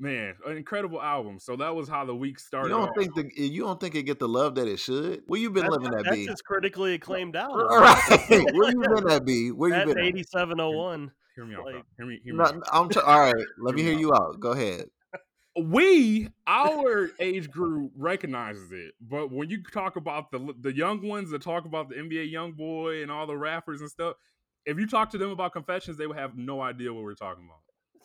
Man, 0.00 0.34
an 0.46 0.56
incredible 0.56 1.02
album. 1.02 1.38
So 1.40 1.56
that 1.56 1.74
was 1.74 1.88
how 1.88 2.04
the 2.04 2.14
week 2.14 2.38
started. 2.38 2.68
You 2.68 2.74
started. 2.74 2.94
don't 2.96 3.08
off. 3.10 3.14
think 3.16 3.34
the 3.36 3.42
eh, 3.42 3.46
you 3.48 3.62
don't 3.62 3.80
think 3.80 3.94
it 3.96 4.04
get 4.04 4.18
the 4.20 4.28
love 4.28 4.54
that 4.54 4.68
it 4.68 4.78
should? 4.78 5.22
Where 5.26 5.40
you 5.40 5.50
been 5.50 5.64
That's, 5.64 5.76
living 5.76 5.98
at 5.98 6.04
that's 6.04 6.16
B? 6.16 6.26
his 6.26 6.40
critically 6.42 6.94
acclaimed 6.94 7.34
album. 7.34 7.66
All 7.68 7.80
right. 7.80 8.08
Where 8.52 8.70
you 8.70 8.80
been 8.94 9.10
at 9.10 9.24
B? 9.24 9.50
Where 9.50 9.70
you 9.70 9.74
that's 9.74 9.94
been? 9.94 10.04
Eighty 10.04 10.22
seven 10.22 10.60
oh 10.60 10.70
one. 10.70 11.10
hear 11.34 11.44
me 11.44 11.56
out. 11.56 11.64
like- 11.64 11.74
though. 11.74 11.82
hear 11.96 12.06
me. 12.06 12.20
Hear 12.22 12.34
me. 12.34 12.38
No, 12.38 12.44
out. 12.44 12.62
I'm 12.72 12.88
tr- 12.88 13.00
all 13.00 13.20
right. 13.20 13.34
Let 13.60 13.74
me 13.74 13.82
Hear 13.82 13.90
hear 13.92 14.00
you 14.00 14.14
out. 14.14 14.38
Go 14.38 14.52
ahead. 14.52 14.86
we 15.60 16.28
our 16.46 17.10
age 17.18 17.50
group 17.50 17.90
recognizes 17.96 18.70
it 18.70 18.94
but 19.00 19.32
when 19.32 19.50
you 19.50 19.60
talk 19.72 19.96
about 19.96 20.30
the 20.30 20.54
the 20.60 20.72
young 20.72 21.04
ones 21.06 21.30
that 21.30 21.42
talk 21.42 21.64
about 21.64 21.88
the 21.88 21.96
nba 21.96 22.30
young 22.30 22.52
boy 22.52 23.02
and 23.02 23.10
all 23.10 23.26
the 23.26 23.36
rappers 23.36 23.80
and 23.80 23.90
stuff 23.90 24.14
if 24.66 24.78
you 24.78 24.86
talk 24.86 25.10
to 25.10 25.18
them 25.18 25.30
about 25.30 25.52
confessions 25.52 25.96
they 25.98 26.06
would 26.06 26.16
have 26.16 26.36
no 26.36 26.60
idea 26.60 26.94
what 26.94 27.02
we're 27.02 27.12
talking 27.14 27.44
about 27.44 27.58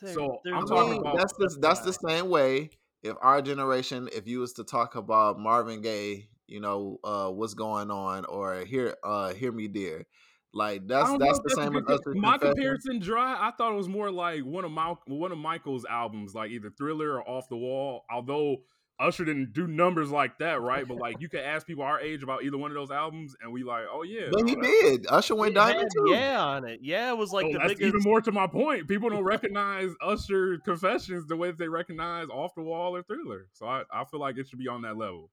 There- 0.03 0.13
So, 0.13 0.39
I'm 0.45 0.55
I 0.55 0.61
talking 0.67 0.91
mean, 0.91 1.01
about- 1.01 1.17
that's 1.17 1.33
the 1.33 1.57
that's 1.59 1.79
the 1.81 1.93
same 1.93 2.29
way. 2.29 2.69
If 3.01 3.15
our 3.21 3.41
generation, 3.41 4.09
if 4.13 4.27
you 4.27 4.39
was 4.39 4.53
to 4.53 4.63
talk 4.63 4.95
about 4.95 5.37
Marvin 5.39 5.81
Gaye, 5.81 6.27
you 6.47 6.59
know, 6.59 6.99
uh, 7.03 7.29
what's 7.29 7.53
going 7.53 7.89
on, 7.91 8.25
or 8.25 8.63
hear, 8.65 8.95
uh, 9.03 9.33
hear 9.33 9.51
me, 9.51 9.67
dear, 9.67 10.05
like 10.53 10.87
that's 10.87 11.09
that's 11.17 11.39
the 11.39 11.49
same 11.55 11.75
as 11.75 11.99
my 12.15 12.37
Confession. 12.37 12.53
comparison 12.53 12.99
dry 12.99 13.35
i 13.47 13.51
thought 13.57 13.71
it 13.71 13.75
was 13.75 13.87
more 13.89 14.11
like 14.11 14.43
one 14.43 14.63
of 14.63 14.69
my 14.71 14.93
one 15.07 15.31
of 15.31 15.37
michael's 15.39 15.83
albums 15.85 16.35
like 16.35 16.51
either 16.51 16.69
thriller 16.69 17.13
or 17.19 17.27
off 17.27 17.49
the 17.49 17.57
wall 17.57 18.05
although 18.11 18.57
usher 19.03 19.25
didn't 19.25 19.53
do 19.53 19.67
numbers 19.67 20.09
like 20.11 20.37
that 20.39 20.61
right 20.61 20.87
but 20.87 20.97
like 20.97 21.19
you 21.19 21.27
could 21.29 21.41
ask 21.41 21.67
people 21.67 21.83
our 21.83 21.99
age 21.99 22.23
about 22.23 22.43
either 22.43 22.57
one 22.57 22.71
of 22.71 22.75
those 22.75 22.91
albums 22.91 23.35
and 23.41 23.51
we 23.51 23.63
like 23.63 23.83
oh 23.91 24.03
yeah 24.03 24.27
But 24.31 24.47
he 24.47 24.55
that- 24.55 24.63
did. 24.63 25.05
Usher 25.09 25.35
went 25.35 25.51
It 25.51 25.55
diamond 25.55 25.91
too. 25.95 26.11
Yeah 26.11 26.39
on 26.43 26.65
it. 26.65 26.79
Yeah, 26.81 27.09
it 27.11 27.17
was 27.17 27.31
like 27.31 27.45
So 27.45 27.51
the 27.53 27.57
that's 27.59 27.73
biggest. 27.73 27.87
even 27.95 28.01
more 28.03 28.21
to 28.21 28.31
my 28.31 28.47
point. 28.47 28.87
People 28.87 29.09
don't 29.09 29.23
recognize 29.23 29.89
Usher 30.01 30.57
Confessions 30.59 31.25
the 31.27 31.35
way 31.35 31.49
that 31.49 31.57
they 31.57 31.67
recognize 31.67 32.27
Off 32.29 32.55
the 32.55 32.61
Wall 32.63 32.95
or 32.95 33.03
Thriller. 33.03 33.47
So 33.53 33.65
I, 33.65 33.83
I 33.93 34.05
feel 34.05 34.19
like 34.19 34.37
it 34.37 34.47
should 34.47 34.59
be 34.59 34.67
on 34.67 34.81
that 34.83 34.97
level. 34.97 35.29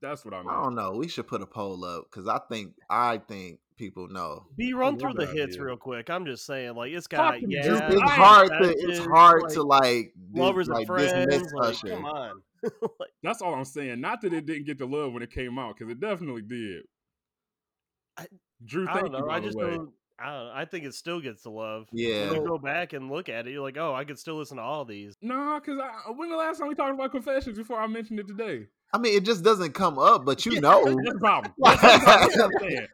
That's 0.00 0.24
what 0.24 0.32
I 0.34 0.40
mean. 0.40 0.50
I 0.50 0.62
don't 0.62 0.74
know. 0.76 0.92
We 0.92 1.08
should 1.08 1.26
put 1.26 1.42
a 1.42 1.46
poll 1.46 1.84
up 1.84 2.04
because 2.10 2.28
I 2.28 2.38
think 2.48 2.74
I 2.88 3.18
think 3.18 3.58
people 3.78 4.08
know. 4.08 4.44
Be 4.56 4.74
run 4.74 4.98
through 4.98 5.14
the 5.14 5.26
hits 5.26 5.54
idea. 5.54 5.64
real 5.64 5.76
quick. 5.76 6.10
I'm 6.10 6.26
just 6.26 6.44
saying, 6.44 6.74
like 6.74 6.92
it's 6.92 7.06
got 7.06 7.40
yeah, 7.40 7.62
dude. 7.62 7.82
It's, 7.82 7.94
it's 7.94 8.02
I- 8.02 8.14
hard 8.14 8.48
to 8.48 8.70
it's 8.76 9.06
hard 9.06 9.42
like, 9.44 9.52
to 9.52 9.62
like 9.62 10.12
lovers 10.32 10.68
like 10.68 10.86
and 10.88 11.30
dismiss 11.30 11.50
friends. 11.50 11.52
Like, 11.54 11.68
Usher. 11.70 11.88
come 11.88 12.04
on, 12.04 12.42
like, 12.62 13.10
That's 13.22 13.40
all 13.40 13.54
I'm 13.54 13.64
saying. 13.64 14.00
Not 14.00 14.20
that 14.22 14.32
it 14.34 14.44
didn't 14.44 14.66
get 14.66 14.78
the 14.78 14.86
love 14.86 15.12
when 15.12 15.22
it 15.22 15.30
came 15.30 15.58
out, 15.58 15.76
because 15.78 15.90
it 15.90 16.00
definitely 16.00 16.42
did. 16.42 16.82
I- 18.18 18.26
Drew, 18.64 18.88
I 18.88 18.94
thank 18.94 19.12
don't 19.12 19.12
know. 19.12 19.26
you. 19.26 19.30
I 19.30 19.40
just 19.40 19.56
way. 19.56 19.70
don't. 19.70 19.90
I 20.18 20.32
don't 20.32 20.46
know. 20.46 20.52
I 20.52 20.64
think 20.64 20.84
it 20.84 20.94
still 20.94 21.20
gets 21.20 21.44
the 21.44 21.50
love. 21.50 21.86
Yeah. 21.92 22.30
When 22.32 22.42
you 22.42 22.48
go 22.48 22.58
back 22.58 22.92
and 22.92 23.08
look 23.08 23.28
at 23.28 23.46
it, 23.46 23.52
you're 23.52 23.62
like, 23.62 23.76
oh, 23.78 23.94
I 23.94 24.02
could 24.04 24.18
still 24.18 24.34
listen 24.34 24.56
to 24.56 24.62
all 24.64 24.84
these. 24.84 25.14
Nah, 25.22 25.60
because 25.60 25.78
when 26.16 26.28
the 26.28 26.36
last 26.36 26.58
time 26.58 26.66
we 26.66 26.74
talked 26.74 26.92
about 26.94 27.12
confessions 27.12 27.56
before 27.56 27.78
I 27.80 27.86
mentioned 27.86 28.18
it 28.18 28.26
today? 28.26 28.66
I 28.92 28.98
mean, 28.98 29.14
it 29.16 29.24
just 29.24 29.44
doesn't 29.44 29.72
come 29.72 29.98
up, 29.98 30.24
but 30.24 30.46
you 30.46 30.60
know. 30.60 30.84
That's 30.84 31.12
the 31.12 31.18
problem. 31.18 31.52
That's 31.62 32.36
what 32.36 32.62
I'm. 32.62 32.86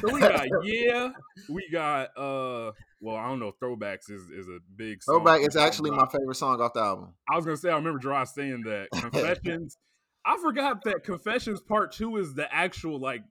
So 0.00 0.12
we 0.12 0.20
got 0.20 0.46
yeah, 0.64 1.10
we 1.48 1.68
got 1.70 2.16
uh 2.16 2.72
well, 3.00 3.16
I 3.16 3.28
don't 3.28 3.38
know, 3.38 3.52
throwbacks 3.62 4.10
is, 4.10 4.30
is 4.30 4.48
a 4.48 4.58
big 4.74 5.02
song. 5.02 5.16
Throwback 5.16 5.46
is 5.46 5.54
actually 5.54 5.90
my 5.90 6.06
favorite 6.06 6.34
song 6.34 6.60
off 6.60 6.72
the 6.72 6.80
album. 6.80 7.14
I 7.30 7.36
was 7.36 7.44
gonna 7.44 7.56
say 7.56 7.70
I 7.70 7.76
remember 7.76 7.98
Gerard 8.00 8.28
saying 8.28 8.62
that. 8.64 8.88
Confessions. 8.94 9.76
I 10.24 10.36
forgot 10.38 10.82
that 10.84 11.04
Confessions 11.04 11.60
Part 11.60 11.92
Two 11.92 12.16
is 12.16 12.34
the 12.34 12.52
actual 12.52 12.98
like 12.98 13.22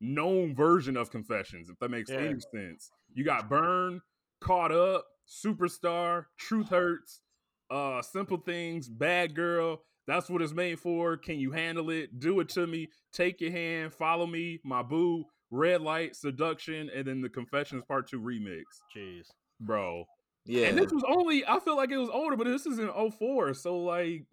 known 0.00 0.54
version 0.54 0.96
of 0.96 1.10
Confessions, 1.10 1.70
if 1.70 1.78
that 1.78 1.90
makes 1.90 2.10
Yeah. 2.10 2.18
any 2.18 2.40
sense. 2.54 2.90
You 3.14 3.24
got 3.24 3.48
Burn, 3.48 4.02
Caught 4.40 4.72
Up, 4.72 5.06
Superstar, 5.26 6.26
Truth 6.36 6.68
Hurts, 6.68 7.22
uh, 7.70 8.02
Simple 8.02 8.38
Things, 8.38 8.88
Bad 8.88 9.34
Girl. 9.34 9.82
That's 10.06 10.28
what 10.28 10.42
it's 10.42 10.52
made 10.52 10.78
for. 10.78 11.16
Can 11.16 11.38
you 11.38 11.52
handle 11.52 11.90
it? 11.90 12.18
Do 12.20 12.40
it 12.40 12.48
to 12.50 12.66
me. 12.66 12.88
Take 13.12 13.40
your 13.40 13.52
hand. 13.52 13.92
Follow 13.92 14.26
me. 14.26 14.60
My 14.64 14.82
boo. 14.82 15.24
Red 15.50 15.82
Light, 15.82 16.16
Seduction, 16.16 16.90
and 16.94 17.06
then 17.06 17.20
the 17.20 17.28
Confessions 17.28 17.84
Part 17.86 18.08
Two 18.08 18.20
remix, 18.20 18.64
Jeez. 18.94 19.26
bro. 19.60 20.04
Yeah. 20.46 20.66
And 20.66 20.76
this 20.76 20.92
was 20.92 21.04
only, 21.08 21.44
I 21.46 21.60
feel 21.60 21.76
like 21.76 21.90
it 21.90 21.96
was 21.96 22.10
older, 22.10 22.36
but 22.36 22.46
this 22.46 22.66
is 22.66 22.78
in 22.78 22.90
04. 22.90 23.54
So, 23.54 23.78
like, 23.78 24.26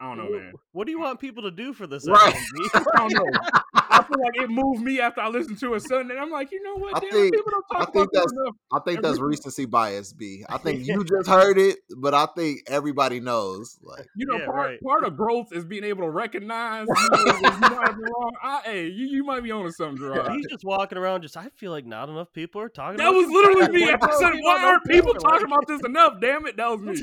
I 0.00 0.06
don't 0.14 0.18
know, 0.18 0.30
man. 0.30 0.52
What 0.72 0.86
do 0.86 0.92
you 0.92 1.00
want 1.00 1.18
people 1.18 1.42
to 1.42 1.50
do 1.50 1.72
for 1.72 1.86
this? 1.88 2.08
Right. 2.08 2.22
album, 2.22 2.42
B? 2.54 2.68
I 2.74 2.80
don't 2.98 3.12
know. 3.14 3.38
I 3.74 4.02
feel 4.04 4.20
like 4.22 4.36
it 4.36 4.48
moved 4.48 4.80
me 4.82 5.00
after 5.00 5.20
I 5.20 5.28
listened 5.28 5.58
to 5.58 5.74
it 5.74 5.80
Sunday. 5.80 6.14
And 6.14 6.22
I'm 6.22 6.30
like, 6.30 6.52
you 6.52 6.62
know 6.62 6.76
what? 6.76 6.96
I 6.96 7.00
Damn, 7.00 7.10
think- 7.10 7.34
people 7.34 7.50
don't 7.50 7.64
I 7.72 7.78
talk 7.78 7.92
think 7.92 8.04
about 8.04 8.12
that's- 8.12 8.32
enough. 8.32 8.54
I 8.72 8.78
think 8.84 9.02
that's 9.02 9.18
recency 9.18 9.64
bias, 9.66 10.12
B. 10.12 10.44
I 10.48 10.58
think 10.58 10.86
you 10.86 11.02
just 11.16 11.28
heard 11.28 11.58
it, 11.58 11.78
but 11.96 12.14
I 12.14 12.26
think 12.36 12.60
everybody 12.68 13.18
knows. 13.18 13.76
Like, 13.82 14.06
You 14.14 14.26
know, 14.26 14.36
Yeah, 14.38 14.46
part, 14.46 14.56
right. 14.56 14.80
part 14.82 15.04
of 15.04 15.16
growth 15.16 15.48
is 15.52 15.64
being 15.64 15.82
able 15.84 16.02
to 16.04 16.10
recognize 16.10 16.86
you, 16.88 17.08
know, 17.10 17.24
you 17.36 17.40
might 17.42 17.96
be 17.96 18.02
wrong. 18.02 18.30
I, 18.40 18.60
hey, 18.64 18.86
you, 18.86 19.06
you 19.06 19.24
might 19.24 19.42
be 19.42 19.50
on 19.50 19.64
to 19.64 19.72
something, 19.72 19.96
Gerard. 19.96 20.30
He's 20.32 20.46
just 20.46 20.64
walking 20.64 20.96
around. 20.96 21.22
Just 21.22 21.36
I 21.36 21.48
feel 21.56 21.72
like 21.72 21.86
not 21.86 22.08
enough 22.08 22.32
people 22.32 22.60
are 22.60 22.68
talking. 22.68 23.00
About. 23.00 23.12
That 23.12 23.16
was 23.18 23.28
literally 23.28 23.68
me. 23.72 23.90
I 23.90 23.98
said, 24.18 24.30
people 24.32 24.40
why 24.44 24.64
aren't 24.64 24.84
people 24.84 25.14
talking 25.14 25.46
about 25.46 25.66
this 25.66 25.80
enough? 25.84 26.20
Damn 26.20 26.46
it, 26.46 26.56
that 26.56 26.70
was 26.70 26.80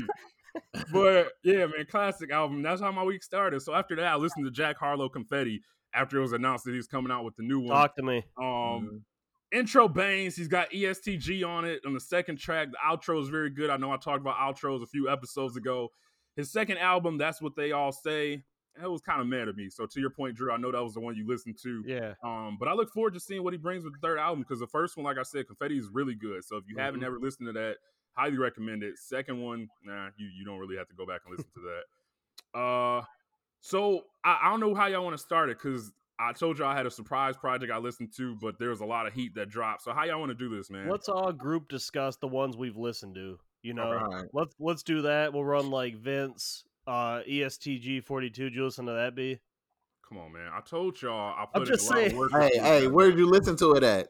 But 0.92 1.32
yeah, 1.42 1.66
man, 1.66 1.86
classic 1.90 2.30
album. 2.30 2.62
That's 2.62 2.80
how 2.80 2.92
my 2.92 3.02
week 3.02 3.22
started. 3.22 3.60
So 3.60 3.74
after 3.74 3.96
that, 3.96 4.06
I 4.06 4.16
listened 4.16 4.44
to 4.44 4.50
Jack 4.50 4.76
Harlow 4.78 5.08
Confetti 5.08 5.62
after 5.94 6.18
it 6.18 6.20
was 6.22 6.32
announced 6.32 6.64
that 6.66 6.74
he's 6.74 6.86
coming 6.86 7.10
out 7.10 7.24
with 7.24 7.36
the 7.36 7.42
new 7.42 7.60
one. 7.60 7.74
Talk 7.74 7.96
to 7.96 8.02
me. 8.02 8.22
Um, 8.40 9.02
intro 9.52 9.88
bangs. 9.88 10.36
He's 10.36 10.48
got 10.48 10.70
ESTG 10.70 11.46
on 11.46 11.64
it 11.64 11.80
on 11.86 11.94
the 11.94 12.00
second 12.00 12.38
track. 12.38 12.68
The 12.70 12.78
outro 12.84 13.20
is 13.22 13.28
very 13.28 13.50
good. 13.50 13.70
I 13.70 13.76
know 13.76 13.90
I 13.90 13.96
talked 13.96 14.20
about 14.20 14.36
outros 14.36 14.82
a 14.82 14.86
few 14.86 15.08
episodes 15.08 15.56
ago. 15.56 15.88
His 16.36 16.52
second 16.52 16.78
album, 16.78 17.16
that's 17.16 17.40
what 17.40 17.56
they 17.56 17.72
all 17.72 17.92
say. 17.92 18.42
It 18.82 18.90
was 18.90 19.00
kind 19.00 19.22
of 19.22 19.26
mad 19.26 19.48
at 19.48 19.56
me. 19.56 19.70
So 19.70 19.86
to 19.86 20.00
your 20.00 20.10
point, 20.10 20.36
Drew, 20.36 20.52
I 20.52 20.58
know 20.58 20.70
that 20.70 20.82
was 20.82 20.92
the 20.92 21.00
one 21.00 21.16
you 21.16 21.26
listened 21.26 21.56
to. 21.62 21.82
Yeah. 21.86 22.12
Um, 22.22 22.58
but 22.60 22.68
I 22.68 22.74
look 22.74 22.92
forward 22.92 23.14
to 23.14 23.20
seeing 23.20 23.42
what 23.42 23.54
he 23.54 23.58
brings 23.58 23.84
with 23.84 23.94
the 23.94 24.06
third 24.06 24.18
album 24.18 24.40
because 24.40 24.60
the 24.60 24.66
first 24.66 24.98
one, 24.98 25.04
like 25.06 25.16
I 25.16 25.22
said, 25.22 25.46
Confetti 25.46 25.78
is 25.78 25.88
really 25.90 26.14
good. 26.14 26.44
So 26.44 26.58
if 26.58 26.64
you 26.68 26.76
haven't 26.76 27.00
Mhm. 27.00 27.06
ever 27.06 27.18
listened 27.18 27.46
to 27.46 27.52
that, 27.54 27.78
highly 28.16 28.38
recommend 28.38 28.82
it. 28.82 28.98
Second 28.98 29.40
one, 29.40 29.68
nah, 29.84 30.08
you 30.16 30.28
you 30.36 30.44
don't 30.44 30.58
really 30.58 30.76
have 30.76 30.88
to 30.88 30.94
go 30.94 31.06
back 31.06 31.22
and 31.26 31.36
listen 31.36 31.50
to 31.54 31.60
that. 31.60 32.58
Uh, 32.58 33.02
so 33.60 34.02
I, 34.24 34.40
I 34.44 34.50
don't 34.50 34.60
know 34.60 34.74
how 34.74 34.86
y'all 34.86 35.04
want 35.04 35.16
to 35.16 35.22
start 35.22 35.50
it 35.50 35.58
because 35.58 35.92
I 36.18 36.32
told 36.32 36.58
y'all 36.58 36.68
I 36.68 36.76
had 36.76 36.86
a 36.86 36.90
surprise 36.90 37.36
project 37.36 37.72
I 37.72 37.78
listened 37.78 38.12
to, 38.16 38.34
but 38.36 38.58
there 38.58 38.70
was 38.70 38.80
a 38.80 38.86
lot 38.86 39.06
of 39.06 39.12
heat 39.12 39.34
that 39.34 39.48
dropped. 39.48 39.82
So 39.82 39.92
how 39.92 40.04
y'all 40.04 40.18
want 40.18 40.30
to 40.30 40.34
do 40.34 40.54
this, 40.54 40.70
man? 40.70 40.88
Let's 40.88 41.08
all 41.08 41.32
group 41.32 41.68
discuss 41.68 42.16
the 42.16 42.28
ones 42.28 42.56
we've 42.56 42.76
listened 42.76 43.14
to. 43.16 43.38
You 43.62 43.74
know, 43.74 43.84
all 43.84 43.94
right. 43.94 44.28
let's 44.32 44.54
let's 44.58 44.82
do 44.82 45.02
that. 45.02 45.32
We'll 45.32 45.44
run 45.44 45.70
like 45.70 45.96
Vince, 45.96 46.64
uh, 46.86 47.20
ESTG 47.28 48.04
forty 48.04 48.30
two. 48.30 48.44
Did 48.44 48.54
you 48.54 48.64
listen 48.64 48.86
to 48.86 48.92
that? 48.92 49.14
B. 49.14 49.38
Come 50.08 50.18
on, 50.18 50.32
man. 50.32 50.48
I 50.54 50.60
told 50.60 51.02
y'all 51.02 51.34
I 51.34 51.42
I'm 51.42 51.62
put 51.62 51.66
just 51.66 51.90
in 51.90 51.96
a 51.96 51.98
lot 51.98 52.04
of 52.04 52.10
saying. 52.10 52.18
work. 52.18 52.32
Hey, 52.32 52.58
hey, 52.58 52.86
where 52.86 53.10
did 53.10 53.18
you 53.18 53.28
listen 53.28 53.56
to 53.56 53.74
it 53.74 53.82
at? 53.82 54.08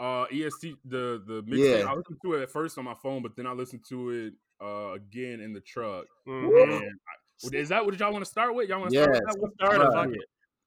Uh, 0.00 0.24
EST 0.32 0.76
the 0.86 1.22
the 1.26 1.42
mixtape. 1.42 1.80
Yeah. 1.80 1.90
I 1.90 1.94
listened 1.94 2.18
to 2.24 2.32
it 2.34 2.42
at 2.42 2.50
first 2.50 2.78
on 2.78 2.84
my 2.84 2.94
phone, 3.02 3.22
but 3.22 3.36
then 3.36 3.46
I 3.46 3.52
listened 3.52 3.84
to 3.90 4.10
it 4.10 4.34
uh 4.64 4.92
again 4.94 5.40
in 5.40 5.52
the 5.52 5.60
truck. 5.60 6.06
Mhm. 6.26 6.80
I- 6.82 7.48
is 7.52 7.68
that 7.70 7.84
what 7.84 7.98
y'all 7.98 8.12
want 8.12 8.24
to 8.24 8.30
start 8.30 8.54
with? 8.54 8.68
Y'all 8.68 8.80
want 8.80 8.90
to 8.92 8.96
Yes. 8.96 9.04
start 9.04 9.18
with 9.40 9.56
that? 9.58 9.66
Let's 9.68 9.78
Start 9.78 9.94
Right. 9.94 10.16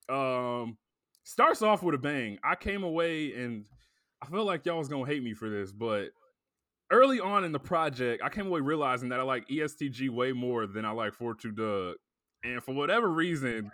fuck. 0.07 0.15
Um, 0.15 0.77
starts 1.23 1.61
off 1.61 1.81
with 1.83 1.95
a 1.95 1.97
bang. 1.99 2.39
I 2.43 2.55
came 2.55 2.83
away 2.83 3.33
and 3.33 3.65
I 4.21 4.25
feel 4.27 4.43
like 4.45 4.65
y'all 4.65 4.77
was 4.79 4.87
gonna 4.87 5.05
hate 5.05 5.21
me 5.23 5.33
for 5.33 5.49
this, 5.49 5.71
but 5.71 6.11
early 6.91 7.19
on 7.19 7.43
in 7.43 7.51
the 7.51 7.59
project, 7.59 8.21
I 8.23 8.29
came 8.29 8.47
away 8.47 8.61
realizing 8.61 9.09
that 9.09 9.19
I 9.19 9.23
like 9.23 9.47
ESTG 9.49 10.09
way 10.09 10.31
more 10.31 10.65
than 10.67 10.85
I 10.85 10.91
like 10.91 11.13
Four 11.13 11.35
42 11.35 11.51
Dugg. 11.51 11.97
And 12.43 12.63
for 12.63 12.73
whatever 12.73 13.09
reason, 13.09 13.71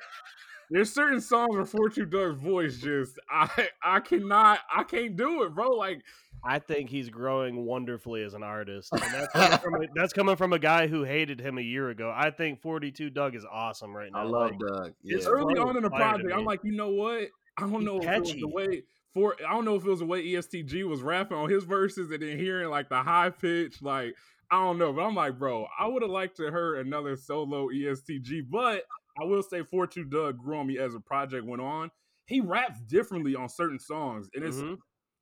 there's 0.69 0.91
certain 0.93 1.21
songs 1.21 1.55
where 1.55 1.65
42 1.65 2.05
Dugg's 2.05 2.39
voice 2.41 2.77
just 2.77 3.19
I 3.29 3.69
I 3.83 3.99
cannot 3.99 4.59
I 4.73 4.83
can't 4.83 5.15
do 5.15 5.43
it, 5.43 5.53
bro. 5.55 5.71
Like 5.71 6.01
I 6.43 6.59
think 6.59 6.89
he's 6.89 7.09
growing 7.09 7.65
wonderfully 7.65 8.23
as 8.23 8.33
an 8.33 8.43
artist, 8.43 8.93
and 8.93 9.01
that's 9.01 9.27
coming, 9.33 9.57
from 9.61 9.75
a, 9.75 9.87
that's 9.93 10.13
coming 10.13 10.35
from 10.37 10.53
a 10.53 10.59
guy 10.59 10.87
who 10.87 11.03
hated 11.03 11.41
him 11.41 11.57
a 11.57 11.61
year 11.61 11.89
ago. 11.89 12.13
I 12.15 12.31
think 12.31 12.61
forty 12.61 12.91
two 12.91 13.09
Dugg 13.09 13.35
is 13.35 13.45
awesome 13.49 13.95
right 13.95 14.09
now. 14.11 14.19
I 14.19 14.23
love 14.23 14.51
Like, 14.51 14.59
Doug. 14.59 14.93
Yeah. 15.03 15.17
it's 15.17 15.25
early 15.25 15.59
on 15.59 15.75
in 15.75 15.83
the 15.83 15.89
project, 15.89 16.31
I'm 16.33 16.45
like, 16.45 16.61
you 16.63 16.71
know 16.71 16.89
what? 16.89 17.27
I 17.57 17.61
don't 17.63 17.73
He's 17.73 17.83
know 17.85 17.97
if 17.97 18.03
it 18.05 18.19
was 18.21 18.29
catchy. 18.29 18.39
the 18.39 18.47
way 18.47 18.83
for 19.13 19.35
I 19.45 19.51
don't 19.51 19.65
know 19.65 19.75
if 19.75 19.83
it 19.83 19.89
was 19.89 19.99
the 19.99 20.05
way 20.05 20.23
ESTG 20.25 20.87
was 20.87 21.01
rapping 21.01 21.35
on 21.37 21.49
his 21.49 21.65
verses 21.65 22.09
and 22.11 22.21
then 22.23 22.37
hearing 22.37 22.69
like 22.69 22.87
the 22.87 23.03
high 23.03 23.31
pitch, 23.31 23.81
like 23.81 24.15
I 24.49 24.63
don't 24.63 24.77
know, 24.77 24.93
but 24.93 25.01
I'm 25.01 25.15
like, 25.15 25.37
bro, 25.37 25.67
I 25.77 25.87
would 25.87 26.01
have 26.03 26.09
liked 26.11 26.37
to 26.37 26.43
hear 26.43 26.75
another 26.75 27.17
solo 27.17 27.67
ESTG, 27.67 28.49
but 28.49 28.83
I 29.19 29.23
will 29.25 29.41
say 29.43 29.63
4 29.63 29.87
2 29.87 30.05
Dugg 30.05 30.37
grew 30.37 30.57
on 30.57 30.67
me 30.67 30.77
as 30.77 30.93
the 30.93 30.99
project 30.99 31.45
went 31.45 31.61
on. 31.61 31.91
He 32.25 32.41
raps 32.41 32.79
differently 32.81 33.35
on 33.35 33.49
certain 33.49 33.79
songs, 33.79 34.29
and 34.35 34.43
it's 34.43 34.57
Mhm. 34.57 34.77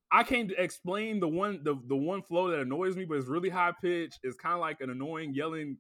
I 0.10 0.24
can't 0.24 0.52
explain 0.58 1.20
the 1.20 1.28
one 1.28 1.62
the 1.64 1.76
the 1.88 1.96
one 1.96 2.22
flow 2.22 2.50
that 2.50 2.60
annoys 2.60 2.96
me, 2.96 3.04
but 3.06 3.18
it's 3.18 3.28
really 3.28 3.50
high 3.50 3.74
pitch. 3.82 4.16
It's 4.24 4.38
kind 4.38 4.54
of 4.56 4.62
like 4.62 4.80
an 4.82 4.90
annoying 4.90 5.34
yelling 5.34 5.78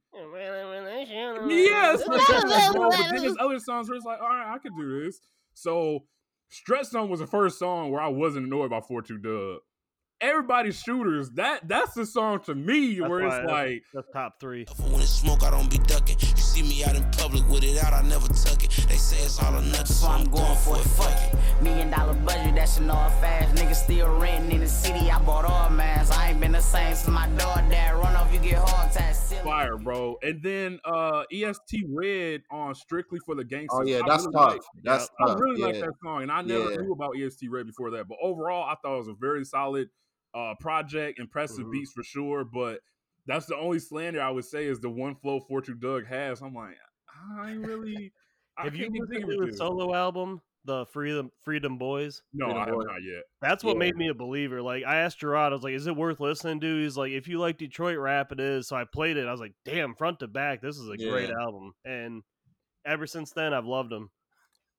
Yes, 1.49 2.05
like 2.05 2.19
that, 2.27 2.71
bro. 2.73 2.89
But 2.89 2.97
then 3.11 3.21
there's 3.21 3.37
other 3.39 3.59
songs 3.59 3.87
where 3.89 3.95
it's 3.95 4.05
like, 4.05 4.19
all 4.21 4.27
right, 4.29 4.53
I 4.53 4.57
could 4.59 4.73
do 4.77 5.03
this. 5.05 5.19
So 5.53 6.05
Stretch 6.49 6.87
Song 6.87 7.09
was 7.09 7.19
the 7.21 7.27
first 7.27 7.57
song 7.59 7.89
where 7.91 8.01
I 8.01 8.07
wasn't 8.09 8.45
annoyed 8.47 8.69
by 8.69 8.81
Four 8.81 9.01
Two 9.01 9.17
Dugg. 9.17 9.59
Everybody's 10.19 10.79
shooters, 10.81 11.29
that 11.31 11.67
that's 11.67 11.93
the 11.93 12.05
song 12.05 12.39
to 12.45 12.55
me 12.55 12.95
That's 12.99 13.09
where 13.09 13.21
it's 13.21 13.35
that's- 13.35 13.49
like, 13.51 13.83
that's 13.93 14.09
top 14.11 14.39
three. 14.39 14.65
When 14.89 14.95
it's 15.01 15.09
smoke, 15.09 15.43
I 15.43 15.51
don't 15.51 15.69
be 15.69 15.77
ducking. 15.77 16.17
You 16.57 16.63
see 16.63 16.69
me 16.77 16.83
out 16.85 16.95
in 16.95 17.03
public 17.11 17.47
with 17.49 17.63
it 17.63 17.77
out, 17.83 17.93
I 17.93 18.01
never 18.01 18.27
tuck 18.29 18.63
it. 18.63 18.71
They 18.89 18.95
say 18.95 19.17
it's 19.23 19.39
all 19.43 19.55
or 19.55 19.61
nothing, 19.61 19.85
so 19.85 20.07
I'm 20.07 20.25
going 20.25 20.57
for 20.57 20.77
it. 20.77 20.83
Fuck 20.85 21.11
it. 21.33 21.61
Million 21.61 21.91
dollar 21.91 22.15
budget, 22.15 22.55
that's 22.55 22.77
an 22.77 22.89
all 22.89 23.09
fast. 23.21 23.53
Niggas 23.55 23.75
still 23.83 24.17
renting 24.17 24.53
in 24.53 24.59
the 24.61 24.67
city. 24.67 25.11
I 25.11 25.19
bought 25.19 25.45
all 25.45 25.69
mans. 25.69 26.09
I 26.09 26.31
ain't 26.31 26.39
been 26.39 26.53
the 26.53 26.61
same 26.61 26.95
since 26.95 27.07
my 27.09 27.27
dog 27.37 27.69
dad. 27.69 27.95
Run 27.95 28.15
off, 28.15 28.33
you 28.33 28.39
get 28.39 28.57
hog 28.57 28.91
tied. 28.91 29.15
Silly. 29.15 29.41
fire, 29.43 29.77
bro. 29.77 30.17
And 30.23 30.41
then 30.41 30.79
uh 30.83 31.23
EST 31.31 31.85
Red 31.89 32.41
on 32.49 32.73
Strictly 32.73 33.19
for 33.23 33.35
the 33.35 33.43
Gangsters. 33.43 33.69
Oh 33.73 33.83
yeah, 33.85 34.01
that's 34.07 34.23
really 34.25 34.33
tough. 34.33 34.51
like- 34.53 34.61
That's 34.83 35.09
I 35.21 35.27
tough. 35.27 35.37
I 35.37 35.39
really 35.39 35.59
yeah. 35.59 35.65
like 35.67 35.75
that 35.75 35.93
song, 36.03 36.23
and 36.23 36.31
I 36.31 36.41
never 36.41 36.71
Yeah. 36.71 36.77
knew 36.77 36.91
about 36.91 37.15
EST 37.17 37.49
Red 37.49 37.67
before 37.67 37.91
that. 37.91 38.07
But 38.07 38.17
overall, 38.21 38.63
I 38.63 38.75
thought 38.81 38.95
it 38.95 38.99
was 38.99 39.07
a 39.09 39.13
very 39.13 39.45
solid 39.45 39.89
uh 40.33 40.55
project, 40.59 41.19
impressive 41.19 41.65
Mhm. 41.67 41.71
beats 41.71 41.91
for 41.93 42.03
sure. 42.03 42.43
But 42.45 42.79
that's 43.27 43.45
the 43.45 43.55
only 43.57 43.79
slander 43.79 44.21
I 44.21 44.29
would 44.31 44.45
say 44.45 44.65
is 44.65 44.79
the 44.79 44.89
one 44.89 45.15
flow 45.15 45.39
Forty 45.41 45.73
Two 45.73 45.75
Dugg 45.77 46.05
has. 46.07 46.41
I'm 46.41 46.53
like, 46.53 46.75
I 47.39 47.51
really. 47.51 48.11
I 48.57 48.63
Have 48.63 48.75
you 48.75 48.89
listened 48.89 49.29
to 49.29 49.45
his 49.45 49.57
solo 49.57 49.93
album, 49.93 50.41
the 50.65 50.85
Freedom 50.87 51.29
Free 51.43 51.59
Dem 51.59 51.77
Boyz? 51.77 52.21
No, 52.33 52.45
Freedom 52.47 52.61
I 52.61 52.65
have 52.65 52.73
Boy. 52.75 52.83
not 52.85 53.03
yet. 53.03 53.23
That's 53.41 53.63
what 53.63 53.73
Yeah. 53.75 53.79
made 53.79 53.95
me 53.95 54.07
a 54.07 54.13
believer. 54.15 54.61
Like 54.63 54.83
I 54.83 54.97
asked 54.97 55.19
Gerard, 55.19 55.51
I 55.53 55.55
was 55.55 55.63
like, 55.63 55.73
"Is 55.75 55.85
it 55.85 55.95
worth 55.95 56.19
listening 56.19 56.59
to?" 56.61 56.81
He's 56.81 56.97
like, 56.97 57.11
"If 57.11 57.27
you 57.27 57.39
like 57.39 57.57
Detroit 57.57 57.99
rap, 57.99 58.31
it 58.31 58.39
is." 58.39 58.67
So 58.67 58.75
I 58.75 58.85
played 58.85 59.17
it. 59.17 59.27
I 59.27 59.31
was 59.31 59.41
like, 59.41 59.53
"Damn, 59.63 59.93
front 59.93 60.19
to 60.21 60.27
back, 60.27 60.61
this 60.61 60.77
is 60.77 60.89
a 60.89 60.97
great 60.97 61.29
album." 61.29 61.73
And 61.85 62.23
ever 62.85 63.05
since 63.05 63.31
then, 63.31 63.53
I've 63.53 63.65
loved 63.65 63.91
him. 63.91 64.09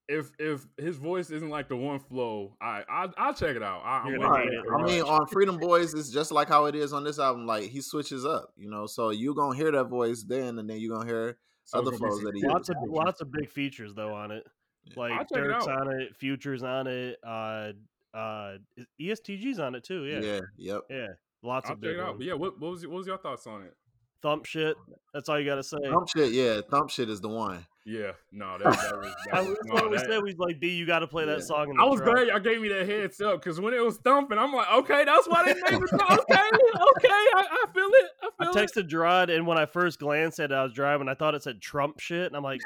If 0.09 0.31
if 0.39 0.67
his 0.79 0.97
voice 0.97 1.31
isn't 1.31 1.51
like 1.51 1.69
the 1.69 1.77
one 1.77 1.99
flow, 1.99 2.57
I 2.63 2.83
I 2.89 3.09
I'll 3.19 3.35
check 3.35 3.57
it 3.57 3.63
out. 3.63 3.83
I, 3.85 3.99
I'm 3.99 4.07
You're 4.09 4.19
with 4.21 4.29
gonna 4.29 4.45
you 4.45 4.51
hate 4.51 4.63
there, 4.67 4.75
it. 4.75 4.83
I 4.83 4.87
mean, 4.87 5.03
on 5.03 5.27
Free 5.27 5.45
Dem 5.45 5.59
Boyz, 5.59 5.95
it's 5.95 6.09
just 6.11 6.33
like 6.33 6.49
how 6.49 6.65
it 6.65 6.75
is 6.75 6.93
on 6.95 7.05
this 7.05 7.19
album. 7.19 7.47
Like 7.47 7.65
he 7.65 7.81
switches 7.83 8.25
up, 8.25 8.53
you 8.57 8.71
know. 8.71 8.87
So 8.87 9.11
you're 9.11 9.35
gonna 9.35 9.55
hear 9.57 9.71
that 9.73 9.85
voice 9.85 10.23
then, 10.27 10.59
and 10.59 10.69
then 10.69 10.79
you're 10.81 10.95
gonna 10.97 11.07
hear 11.07 11.37
So 11.65 11.79
other 11.81 11.91
gonna 11.91 11.99
flows 11.99 12.23
that 12.23 12.33
he 12.35 12.43
Lots 12.47 12.71
of 12.71 12.77
lots 12.89 13.21
of 13.21 13.31
big 13.31 13.51
features 13.51 13.93
though 13.95 14.15
on 14.15 14.31
it. 14.31 14.47
Yeah. 14.85 14.93
Like 14.97 15.13
I'll 15.13 15.45
it 15.45 15.51
on 15.69 16.01
it, 16.01 16.17
Futures 16.17 16.63
on 16.63 16.87
it. 16.87 17.19
Uh, 17.23 17.73
Uh, 18.15 18.57
ESTG's 18.99 19.59
on 19.59 19.75
it 19.75 19.85
too. 19.85 20.05
Yeah, 20.07 20.21
yeah, 20.21 20.41
Yep. 20.57 20.81
yeah. 20.89 21.07
Lots 21.43 21.67
I'll 21.69 21.75
of 21.75 21.79
check 21.79 21.91
big 21.91 21.97
it 21.97 22.01
out. 22.01 22.13
ones. 22.15 22.25
Yeah, 22.25 22.33
what, 22.33 22.59
what 22.59 22.71
was 22.71 22.87
what 22.87 22.97
was 22.97 23.07
your 23.07 23.19
thoughts 23.19 23.47
on 23.47 23.63
it? 23.63 23.75
Thump 24.23 24.47
shit. 24.47 24.77
That's 25.13 25.29
all 25.29 25.39
you 25.39 25.45
gotta 25.47 25.63
say. 25.63 25.77
Thump 25.85 26.09
shit, 26.09 26.33
yeah. 26.33 26.63
Thump 26.71 26.89
shit 26.91 27.11
is 27.11 27.21
the 27.21 27.29
one. 27.29 27.65
Yeah, 27.91 28.11
no, 28.33 28.59
that, 28.59 28.65
that 28.65 28.99
was. 28.99 29.15
I 29.33 29.37
That 29.37 29.41
was, 29.41 29.49
was 29.49 29.59
that's 29.63 29.73
what 29.73 29.85
no, 29.85 29.89
we 29.91 29.99
said. 29.99 30.23
We 30.23 30.35
like, 30.35 30.61
B, 30.61 30.69
you 30.77 30.85
got 30.85 30.99
to 30.99 31.07
play 31.07 31.25
that 31.25 31.39
Yeah. 31.39 31.45
song. 31.45 31.71
In 31.71 31.77
the 31.79 31.83
I 31.83 31.87
was 31.87 32.01
truck. 32.01 32.17
glad 32.17 32.27
y'all 32.29 32.39
gave 32.39 32.61
me 32.61 32.69
that 32.69 32.87
heads 32.87 33.19
up 33.23 33.41
because 33.41 33.59
when 33.63 33.73
it 33.73 33.83
was 33.83 33.97
thumping, 33.97 34.37
I'm 34.37 34.53
like, 34.53 34.71
okay, 34.71 35.05
that's 35.07 35.27
why 35.27 35.43
they 35.47 35.55
named 35.55 35.83
it. 35.83 35.93
Okay, 35.95 36.11
okay, 36.11 37.09
I, 37.09 37.47
I 37.51 37.65
feel 37.73 37.89
it. 37.91 38.11
I 38.23 38.29
I 38.41 38.45
feel 38.45 38.53
it. 38.63 38.71
texted 38.71 38.89
Gerard, 38.89 39.31
and 39.31 39.47
when 39.47 39.57
I 39.57 39.65
first 39.65 40.01
glanced 40.01 40.39
at 40.39 40.51
it, 40.53 40.55
I 40.55 40.63
was 40.65 40.75
driving. 40.75 41.09
I 41.09 41.15
thought 41.15 41.35
it 41.35 41.43
said 41.43 41.63
Trump 41.63 41.99
shit, 41.99 42.27
and 42.27 42.37
I'm 42.37 42.43
like, 42.43 42.61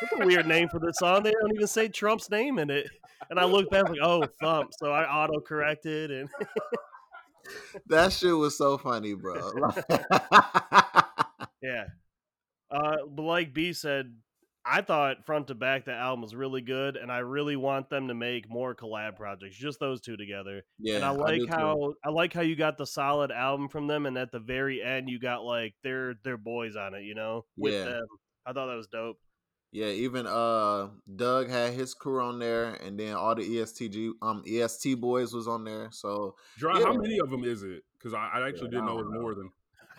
"That's 0.00 0.12
a 0.22 0.24
weird 0.24 0.46
name 0.46 0.68
for 0.68 0.78
this 0.78 0.96
song. 0.98 1.24
They 1.24 1.32
don't 1.32 1.52
even 1.56 1.66
say 1.66 1.88
Trump's 1.88 2.30
name 2.30 2.60
in 2.60 2.70
it." 2.70 2.86
And 3.30 3.40
I 3.40 3.46
looked 3.46 3.72
back, 3.72 3.88
like, 3.88 3.98
"Oh, 4.00 4.24
thump." 4.40 4.70
So 4.78 4.92
I 4.92 5.02
auto 5.12 5.40
corrected, 5.40 6.12
and 6.12 6.28
That 7.86 8.12
shit 8.12 8.36
was 8.36 8.56
so 8.56 8.78
funny, 8.78 9.14
bro. 9.14 9.50
yeah. 11.62 11.86
Uh, 12.70 12.96
but 13.10 13.22
like 13.22 13.52
B 13.54 13.72
said, 13.72 14.14
I 14.68 14.82
thought 14.82 15.24
front 15.26 15.48
to 15.48 15.54
back 15.54 15.84
the 15.84 15.92
album 15.92 16.22
was 16.22 16.34
really 16.34 16.60
good, 16.60 16.96
and 16.96 17.10
I 17.10 17.18
really 17.18 17.56
want 17.56 17.88
them 17.90 18.08
to 18.08 18.14
make 18.14 18.48
more 18.50 18.74
collab 18.74 19.16
projects, 19.16 19.56
just 19.56 19.80
those 19.80 20.00
two 20.00 20.16
together. 20.16 20.64
yeah, 20.78 20.96
and 20.96 21.04
I 21.04 21.10
like 21.10 21.40
too. 21.40 21.46
how 21.48 21.94
I 22.04 22.10
like 22.10 22.32
how 22.32 22.42
you 22.42 22.56
got 22.56 22.76
the 22.78 22.86
solid 22.86 23.30
album 23.30 23.68
from 23.68 23.86
them, 23.86 24.06
and 24.06 24.18
at 24.18 24.32
the 24.32 24.40
very 24.40 24.82
end 24.82 25.08
you 25.08 25.18
got 25.18 25.44
like 25.44 25.74
their 25.82 26.14
their 26.24 26.36
boys 26.36 26.76
on 26.76 26.94
it, 26.94 27.02
you 27.04 27.14
know, 27.14 27.46
with 27.56 27.74
Yeah. 27.74 27.84
them. 27.84 28.06
I 28.46 28.52
thought 28.52 28.66
that 28.66 28.76
was 28.76 28.88
dope. 28.88 29.18
Yeah, 29.70 29.88
even 29.88 30.26
uh 30.26 30.90
Dugg 31.14 31.48
had 31.50 31.74
his 31.74 31.92
crew 31.94 32.22
on 32.22 32.38
there, 32.38 32.74
and 32.74 32.98
then 32.98 33.14
all 33.14 33.34
the 33.34 33.42
ESTG 33.42 34.12
um 34.22 34.42
EST 34.46 34.94
boys 34.94 35.34
was 35.34 35.46
on 35.46 35.64
there. 35.64 35.90
So 35.92 36.36
Dry, 36.56 36.78
Yeah. 36.78 36.86
How 36.86 36.92
many 36.94 37.18
of 37.20 37.30
them 37.30 37.44
is 37.44 37.62
it? 37.62 37.82
Because 37.98 38.14
I, 38.14 38.28
I 38.28 38.48
actually 38.48 38.68
Yeah, 38.68 38.80
didn't 38.80 38.84
I 38.84 38.86
know 38.86 38.98
it 39.00 39.02
don't 39.02 39.12
was 39.12 39.20
more 39.20 39.34
than. 39.34 39.50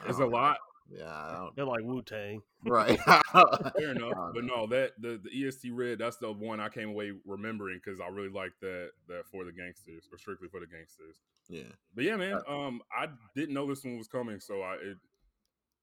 It's 0.08 0.20
a 0.20 0.26
lot. 0.26 0.58
Yeah, 0.92 1.06
I 1.14 1.38
don't, 1.38 1.56
They're 1.56 1.66
like 1.66 1.84
Wu 1.84 2.02
Tang. 2.02 2.42
right. 2.66 3.00
Fair 3.78 3.92
enough. 3.92 4.14
Um, 4.18 4.32
But 4.34 4.44
no, 4.46 4.66
that 4.68 4.94
the, 5.00 5.20
the 5.24 5.48
EST 5.48 5.72
Red, 5.72 6.00
that's 6.00 6.18
the 6.18 6.32
one 6.32 6.60
I 6.60 6.70
came 6.70 6.90
away 6.90 7.12
remembering 7.26 7.80
because 7.84 8.00
I 8.00 8.08
really 8.08 8.30
like 8.30 8.52
that 8.62 8.90
that 9.08 9.24
for 9.32 9.44
the 9.46 9.52
gangsters 9.52 10.08
or 10.12 10.18
strictly 10.18 10.48
for 10.50 10.60
the 10.60 10.68
gangsters. 10.68 11.22
yeah, 11.48 11.72
But 11.96 12.06
yeah, 12.06 12.16
man, 12.18 12.40
um, 12.48 12.82
I 12.92 13.08
didn't 13.36 13.54
know 13.54 13.68
this 13.68 13.84
one 13.84 13.98
was 13.98 14.08
coming, 14.08 14.40
so 14.40 14.62
I 14.62 14.74
it 14.76 14.98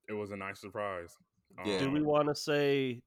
it 0.09 0.13
was 0.15 0.31
a 0.33 0.37
nice 0.37 0.61
surprise. 0.61 1.15
Yeah. 1.65 1.79
Do 1.79 1.91
we 1.91 2.01
Um, 2.01 2.07
want 2.07 2.29
to 2.29 2.35
say 2.35 3.03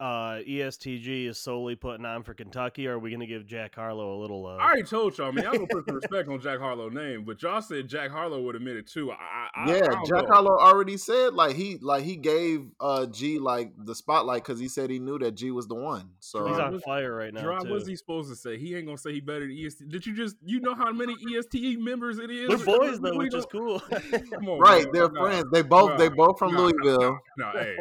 uh, 0.00 0.40
ESTG 0.46 1.28
is 1.28 1.38
solely 1.38 1.76
putting 1.76 2.04
on 2.04 2.24
for 2.24 2.34
Kentucky, 2.34 2.88
or 2.88 2.94
are 2.94 2.98
we 2.98 3.10
going 3.10 3.20
to 3.20 3.26
give 3.26 3.46
Jack 3.46 3.76
Harlow 3.76 4.18
a 4.18 4.18
little 4.20 4.42
love? 4.42 4.58
I 4.58 4.64
already 4.64 4.82
told 4.82 5.16
y'all, 5.16 5.30
man. 5.30 5.46
I'm 5.46 5.52
gonna 5.52 5.66
put 5.68 5.86
some 5.86 5.94
respect 5.94 6.28
on 6.28 6.40
Jack 6.40 6.58
Harlow's 6.58 6.92
name, 6.92 7.24
but 7.24 7.40
y'all 7.42 7.60
said 7.62 7.88
Jack 7.88 8.10
Harlow 8.10 8.42
would 8.42 8.56
admit 8.56 8.76
it 8.76 8.86
too. 8.88 9.12
I, 9.12 9.14
I, 9.14 9.48
I 9.54 9.68
yeah. 9.72 9.80
don't 9.82 10.06
Jack 10.06 10.22
know. 10.28 10.34
Harlow 10.34 10.58
already 10.58 10.96
said 10.96 11.34
like 11.34 11.54
he 11.54 11.78
like 11.80 12.02
he 12.02 12.16
gave 12.16 12.66
uh 12.80 13.06
G 13.06 13.38
like 13.38 13.72
the 13.76 13.94
spotlight 13.94 14.42
because 14.42 14.58
he 14.58 14.66
said 14.68 14.90
he 14.90 14.98
knew 14.98 15.18
that 15.20 15.36
G 15.36 15.52
was 15.52 15.68
the 15.68 15.76
one. 15.76 16.10
So 16.18 16.46
He's 16.48 16.58
on 16.58 16.80
fire 16.80 17.14
right 17.14 17.32
now. 17.32 17.42
Gerard, 17.42 17.62
too. 17.64 17.70
what's 17.70 17.86
he 17.86 17.94
supposed 17.94 18.30
to 18.30 18.36
say? 18.36 18.58
He 18.58 18.74
ain't 18.74 18.86
gonna 18.86 18.98
say 18.98 19.12
he 19.12 19.20
better 19.20 19.46
than 19.46 19.56
EST. 19.56 19.88
Did 19.88 20.04
you 20.06 20.14
just 20.14 20.36
you 20.44 20.58
know 20.60 20.74
how 20.74 20.90
many 20.92 21.14
EST 21.36 21.78
members 21.80 22.18
it 22.18 22.30
is? 22.30 22.48
They're 22.48 22.58
boys 22.78 22.98
though, 23.00 23.12
we 23.12 23.26
which 23.26 23.34
is 23.34 23.46
cool. 23.46 23.78
Come 24.30 24.48
on, 24.48 24.58
right, 24.58 24.84
man. 24.84 24.92
they're 24.92 25.10
Nah, 25.10 25.22
friends. 25.22 25.44
They 25.52 25.62
both 25.62 25.98
they 25.98 26.08
both 26.08 26.38
from 26.38 26.52
nah, 26.52 26.58
nah, 26.58 26.72
Louisville. 26.82 27.18
nah, 27.38 27.52
hey, 27.52 27.76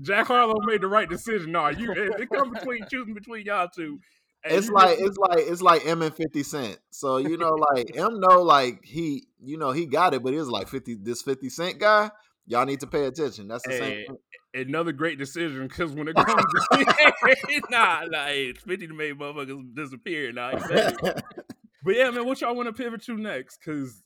Jack 0.00 0.26
Harlow 0.26 0.56
made 0.64 0.80
the 0.80 0.86
right 0.88 1.08
decision. 1.08 1.52
Nah, 1.52 1.68
you 1.68 1.90
it, 1.92 2.20
it 2.20 2.30
come 2.30 2.50
between 2.52 2.80
choosing 2.90 3.14
between 3.14 3.44
y'all 3.46 3.68
two. 3.74 3.98
and 4.44 4.54
It's 4.54 4.68
like 4.70 4.98
just- 4.98 5.08
it's 5.08 5.18
like 5.18 5.38
it's 5.38 5.62
like 5.62 5.86
Em 5.86 6.02
and 6.02 6.14
Fifty 6.14 6.42
Cent. 6.42 6.78
So 6.90 7.18
you 7.18 7.36
know, 7.36 7.56
like 7.74 7.96
Em 7.96 8.20
know 8.20 8.42
like 8.42 8.84
he 8.84 9.26
you 9.42 9.56
know 9.58 9.72
he 9.72 9.86
got 9.86 10.14
it, 10.14 10.22
but 10.22 10.32
it's 10.34 10.48
like 10.48 10.68
fifty 10.68 10.94
this 10.94 11.22
Fifty 11.22 11.48
Cent 11.48 11.78
guy. 11.78 12.10
Y'all 12.46 12.64
need 12.66 12.80
to 12.80 12.86
pay 12.86 13.04
attention. 13.04 13.46
That's 13.48 13.62
the 13.64 13.70
Hey, 13.70 13.78
same. 13.78 14.06
thing. 14.06 14.66
another 14.68 14.90
great 14.92 15.18
decision 15.18 15.68
because 15.68 15.92
when 15.92 16.08
it 16.08 16.16
comes 16.16 16.42
to 16.72 17.62
nah, 17.70 18.00
nah, 18.06 18.26
hey, 18.26 18.46
it's 18.46 18.62
50 18.64 18.88
to 18.88 18.94
make 18.94 19.14
motherfuckers 19.16 19.74
disappear. 19.74 20.32
Nah, 20.32 20.56
he 20.56 20.60
said 20.66 20.94
it. 21.00 21.22
but 21.84 21.94
yeah, 21.94 22.10
man, 22.10 22.26
what 22.26 22.40
y'all 22.40 22.56
want 22.56 22.66
to 22.66 22.72
pivot 22.72 23.02
to 23.04 23.16
next? 23.16 23.58
Because 23.64 24.02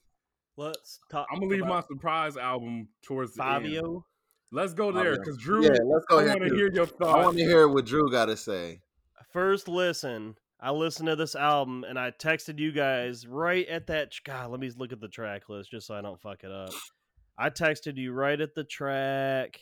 Let's 0.58 1.00
talk. 1.10 1.26
I'm 1.32 1.40
gonna 1.40 1.50
leave 1.52 1.64
my 1.66 1.80
surprise 1.82 2.36
album 2.36 2.88
towards 3.06 3.34
the 3.34 3.44
end. 3.44 4.02
Fivio. 4.54 4.60
Let's 4.60 4.74
go 4.74 4.92
there 4.92 5.18
because 5.18 5.36
Drew, 5.38 5.64
yeah, 5.64 5.78
let's 5.84 6.06
go 6.06 6.18
I 6.18 6.24
ahead. 6.24 6.40
want 6.40 6.50
to 6.50 6.56
hear 6.56 6.72
your 6.72 6.88
I 7.02 7.24
want 7.24 7.36
to 7.36 7.44
hear 7.44 7.68
what 7.68 7.86
Drew 7.86 8.10
got 8.10 8.26
to 8.26 8.36
say. 8.36 8.80
First 9.32 9.68
listen, 9.68 10.36
I 10.60 10.70
listened 10.70 11.08
to 11.08 11.16
this 11.16 11.34
album 11.34 11.84
and 11.84 11.98
I 11.98 12.10
texted 12.12 12.58
you 12.58 12.72
guys 12.72 13.26
right 13.26 13.66
at 13.68 13.88
that. 13.88 14.12
God, 14.24 14.50
let 14.50 14.60
me 14.60 14.70
look 14.76 14.92
at 14.92 15.00
the 15.00 15.08
track 15.08 15.48
list 15.48 15.70
just 15.70 15.86
so 15.86 15.94
I 15.94 16.00
don't 16.00 16.20
fuck 16.20 16.44
it 16.44 16.52
up. 16.52 16.70
I 17.36 17.50
texted 17.50 17.96
you 17.96 18.12
right 18.12 18.40
at 18.40 18.54
the 18.54 18.64
track. 18.64 19.60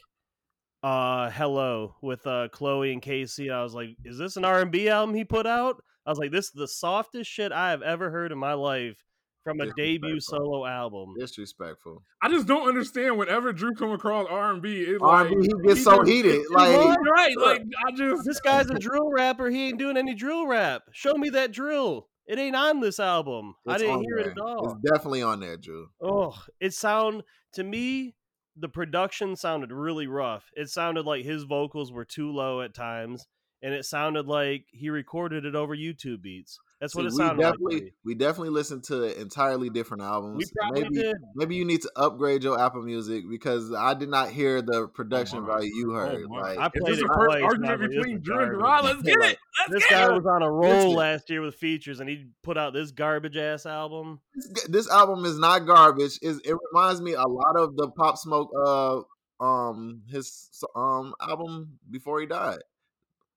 Uh, 0.83 1.31
hello 1.31 1.95
with 2.03 2.27
uh 2.27 2.49
Chloe 2.49 2.93
and 2.93 3.01
KayCyy. 3.01 3.53
I 3.53 3.63
was 3.63 3.75
like, 3.75 3.97
is 4.05 4.19
this 4.19 4.37
an 4.37 4.45
R 4.45 4.61
and 4.61 4.71
B 4.71 4.89
album 4.89 5.15
he 5.15 5.25
put 5.25 5.47
out? 5.47 5.83
I 6.05 6.11
was 6.11 6.19
like, 6.19 6.33
this 6.33 6.47
is 6.47 6.53
the 6.53 6.69
softest 6.69 7.31
shit 7.31 7.53
I 7.53 7.71
have 7.71 7.83
ever 7.83 8.11
heard 8.11 8.33
in 8.33 8.39
my 8.39 8.55
life 8.55 9.03
from 9.45 9.61
a 9.61 9.73
debut 9.75 10.21
solo 10.21 10.65
album. 10.67 11.15
Disrespectful. 11.19 12.03
I 12.23 12.29
just 12.29 12.47
don't 12.47 12.69
understand 12.69 13.19
whenever 13.19 13.53
Drew 13.53 13.75
come 13.75 13.93
across 13.93 14.27
R&B, 14.31 14.83
it's 14.83 15.03
R&B, 15.03 15.35
he 15.41 15.69
gets 15.69 15.83
so 15.85 15.99
just- 15.99 16.11
heated, 16.11 16.43
like- 16.51 16.77
right, 16.77 16.97
right, 17.15 17.37
like 17.39 17.63
I 17.87 17.93
just 17.93 18.25
This 18.25 18.41
guy's 18.41 18.71
a 18.71 18.79
drill 18.79 19.11
rapper. 19.11 19.51
He 19.51 19.69
ain't 19.69 19.79
doing 19.79 19.97
any 19.97 20.15
drill 20.15 20.47
rap. 20.47 20.83
Show 20.93 21.15
me 21.15 21.31
that 21.31 21.53
drill. 21.53 22.09
It 22.27 22.39
ain't 22.39 22.55
on 22.55 22.81
this 22.81 23.01
album. 23.01 23.55
I 23.67 23.79
didn't 23.79 23.97
on 23.97 24.03
hear 24.05 24.19
it 24.19 24.27
at 24.29 24.39
all. 24.39 24.73
It's 24.73 24.91
definitely 24.93 25.23
on 25.23 25.41
there, 25.41 25.57
Drew. 25.57 25.89
Oh, 26.01 26.41
it 26.61 26.73
sound 26.73 27.25
to 27.55 27.65
me 27.65 28.15
the 28.57 28.69
production 28.69 29.35
sounded 29.35 29.73
really 29.73 30.07
rough. 30.07 30.45
It 30.55 30.69
sounded 30.69 31.05
like 31.05 31.25
his 31.25 31.43
vocals 31.45 31.91
were 31.91 32.05
too 32.05 32.31
low 32.31 32.61
at 32.61 32.75
times, 32.75 33.27
and 33.63 33.75
it 33.75 33.85
sounded 33.85 34.27
like 34.27 34.67
he 34.71 34.89
recorded 34.91 35.45
it 35.45 35.55
over 35.57 35.75
YouTube 35.77 36.23
beats. 36.23 36.59
That's 36.83 36.95
what 36.95 37.03
See, 37.03 37.07
it 37.07 37.13
we 37.13 37.17
sounded 37.17 37.43
like. 37.43 37.53
to 37.55 37.59
definitely 37.59 37.81
me. 37.87 37.93
we 38.05 38.15
definitely 38.17 38.49
listened 38.51 38.83
to 38.85 39.19
entirely 39.21 39.71
different 39.71 40.03
albums. 40.03 40.51
probably 40.61 40.83
maybe 40.83 40.95
did. 40.97 41.17
maybe 41.37 41.55
you 41.55 41.65
need 41.65 41.81
to 41.83 41.93
upgrade 41.97 42.43
your 42.43 42.59
Apple 42.61 42.83
Music 42.83 43.25
because 43.31 43.73
I 43.73 43.95
did 43.95 44.09
not 44.11 44.31
hear 44.31 44.61
the 44.61 44.89
production 44.89 45.43
my. 45.43 45.47
value 45.47 45.71
you 45.75 45.93
Oh 45.93 45.95
heard. 45.95 46.29
my. 46.29 46.41
like 46.41 46.59
I 46.59 46.69
played 46.69 46.93
this 46.95 46.99
it 46.99 47.05
a 47.05 47.09
first 47.09 47.27
twice. 47.31 47.43
argument 47.45 47.71
was 47.73 47.81
like, 47.81 47.89
this 47.89 47.97
between 47.97 48.21
Drew 48.21 48.39
and 48.43 48.61
garbage. 48.61 48.61
Gerard? 48.61 48.85
Let's 48.85 49.03
get 49.03 49.31
it. 49.31 49.39
Let's 49.61 49.73
This 49.73 49.87
get 49.87 49.91
guy 49.91 50.07
it. 50.07 50.13
was 50.13 50.27
on 50.27 50.43
a 50.43 50.51
roll 50.51 50.71
Listen. 50.73 50.93
last 50.95 51.31
year 51.31 51.41
with 51.41 51.55
features, 51.55 52.01
and 52.01 52.09
he 52.11 52.27
put 52.43 52.59
out 52.59 52.73
this 52.73 52.91
garbage 52.91 53.37
ass 53.37 53.65
album. 53.65 54.21
this, 54.35 54.67
this 54.69 54.91
album 54.91 55.25
is 55.25 55.39
not 55.39 55.61
garbage. 55.67 56.19
Is 56.21 56.41
it 56.45 56.57
reminds 56.73 57.01
me 57.01 57.13
a 57.13 57.23
lot 57.23 57.57
of 57.57 57.77
the 57.77 57.91
Pop 57.97 58.19
Smoke 58.19 58.51
uh 58.67 59.01
um 59.41 60.03
his 60.11 60.49
um 60.77 61.15
album 61.21 61.79
before 61.91 62.21
he 62.21 62.27
died. 62.27 62.59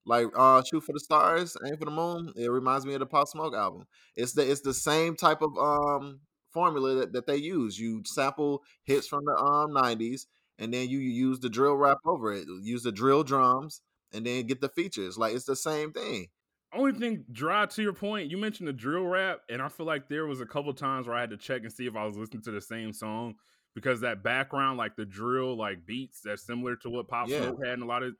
Like 0.05 0.27
uh 0.35 0.61
Shoot 0.63 0.83
for 0.83 0.93
the 0.93 0.99
Stars, 0.99 1.57
Aim 1.65 1.77
for 1.77 1.85
the 1.85 1.91
Moon. 1.91 2.33
It 2.35 2.49
reminds 2.49 2.85
me 2.85 2.93
of 2.93 2.99
the 2.99 3.05
Pop 3.05 3.27
Smoke 3.27 3.55
album. 3.55 3.85
It's 4.15 4.33
the 4.33 4.49
it's 4.49 4.61
the 4.61 4.73
same 4.73 5.15
type 5.15 5.41
of 5.41 5.57
um 5.57 6.19
formula 6.51 6.95
that, 6.95 7.13
that 7.13 7.27
they 7.27 7.37
use. 7.37 7.79
You 7.79 8.03
sample 8.05 8.63
hits 8.83 9.07
from 9.07 9.25
the 9.25 9.35
um 9.35 9.73
nineties 9.73 10.27
and 10.57 10.73
then 10.73 10.89
you 10.89 10.99
use 10.99 11.39
the 11.39 11.49
drill 11.49 11.75
rap 11.75 11.97
over 12.05 12.33
it. 12.33 12.47
Use 12.61 12.83
the 12.83 12.91
drill 12.91 13.23
drums 13.23 13.81
and 14.13 14.25
then 14.25 14.45
get 14.47 14.61
the 14.61 14.69
features. 14.69 15.17
Like 15.17 15.33
it's 15.35 15.45
the 15.45 15.55
same 15.55 15.91
thing. 15.91 16.27
Only 16.73 16.91
thing, 16.93 17.23
dry 17.31 17.65
to 17.67 17.81
your 17.81 17.93
point, 17.93 18.29
you 18.29 18.37
mentioned 18.37 18.67
the 18.67 18.73
drill 18.73 19.05
rap, 19.05 19.39
and 19.49 19.61
I 19.61 19.69
feel 19.69 19.85
like 19.85 20.09
there 20.09 20.25
was 20.25 20.41
a 20.41 20.45
couple 20.45 20.73
times 20.73 21.07
where 21.07 21.15
I 21.15 21.21
had 21.21 21.29
to 21.29 21.37
check 21.37 21.61
and 21.61 21.71
see 21.71 21.87
if 21.87 21.95
I 21.95 22.03
was 22.05 22.17
listening 22.17 22.43
to 22.43 22.51
the 22.51 22.59
same 22.59 22.91
song 22.91 23.35
because 23.75 24.01
that 24.01 24.23
background, 24.23 24.77
like 24.77 24.97
the 24.97 25.05
drill, 25.05 25.55
like 25.55 25.85
beats, 25.85 26.19
that's 26.25 26.45
similar 26.45 26.75
to 26.77 26.89
what 26.89 27.07
Pop 27.07 27.29
Yeah. 27.29 27.43
Smoke 27.43 27.59
had, 27.63 27.75
in 27.75 27.81
a 27.81 27.85
lot 27.85 28.03
of 28.03 28.15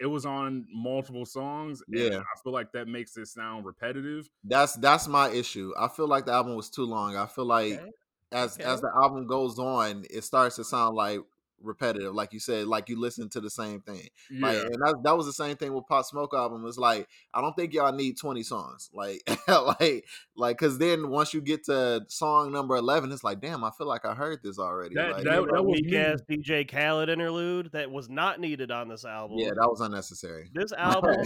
it 0.00 0.06
was 0.06 0.26
on 0.26 0.66
multiple 0.70 1.26
songs. 1.26 1.82
and 1.92 2.12
Yeah. 2.12 2.20
I 2.20 2.40
feel 2.42 2.52
like 2.52 2.72
that 2.72 2.88
makes 2.88 3.16
it 3.16 3.26
sound 3.26 3.64
repetitive. 3.66 4.28
That's 4.44 4.74
that's 4.74 5.08
my 5.08 5.30
issue. 5.30 5.72
I 5.78 5.88
feel 5.88 6.06
like 6.08 6.26
the 6.26 6.32
album 6.32 6.54
was 6.56 6.70
too 6.70 6.84
long. 6.84 7.16
I 7.16 7.26
feel 7.26 7.44
like 7.44 7.80
Okay, 7.80 7.90
as 8.32 8.56
okay. 8.56 8.64
as 8.64 8.80
the 8.80 8.90
album 8.94 9.26
goes 9.26 9.58
on, 9.58 10.04
it 10.10 10.22
starts 10.22 10.56
to 10.56 10.64
sound 10.64 10.96
like 10.96 11.20
repetitive. 11.62 12.14
Like 12.14 12.32
you 12.32 12.40
said, 12.40 12.66
like 12.66 12.88
you 12.88 12.98
listen 13.00 13.28
to 13.30 13.40
the 13.40 13.50
same 13.50 13.80
thing. 13.80 14.08
Yeah, 14.30 14.46
Like 14.46 14.56
and 14.58 14.74
that 14.82 15.00
that 15.04 15.16
was 15.16 15.26
the 15.26 15.32
same 15.32 15.56
thing 15.56 15.72
with 15.74 15.86
Pop 15.88 16.04
Smoke 16.04 16.32
album. 16.34 16.64
It's 16.66 16.78
like 16.78 17.08
I 17.34 17.40
don't 17.40 17.54
think 17.54 17.72
y'all 17.74 17.92
need 17.92 18.18
20 18.18 18.42
songs. 18.42 18.90
Like 18.92 19.22
like 19.48 20.04
like 20.36 20.58
cause 20.58 20.78
then 20.78 21.08
once 21.10 21.34
you 21.34 21.40
get 21.40 21.64
to 21.64 22.02
song 22.08 22.52
number 22.52 22.76
11, 22.76 23.10
it's 23.12 23.24
like, 23.24 23.40
damn, 23.40 23.64
I 23.64 23.70
feel 23.76 23.86
like 23.88 24.04
I 24.04 24.14
heard 24.14 24.40
this 24.42 24.58
already. 24.58 24.94
That- 24.94 25.12
like, 25.12 25.24
that- 25.24 25.46
that 25.52 25.64
was 25.64 25.80
weak 25.82 25.94
ass 25.94 26.20
DJ 26.30 26.70
Khaled 26.70 27.08
interlude 27.08 27.70
that 27.72 27.90
was 27.90 28.08
not 28.08 28.40
needed 28.40 28.70
on 28.70 28.88
this 28.88 29.04
album. 29.04 29.38
yeah, 29.38 29.50
that 29.50 29.68
was 29.68 29.80
unnecessary. 29.80 30.48
This 30.54 30.72
album, 30.76 31.16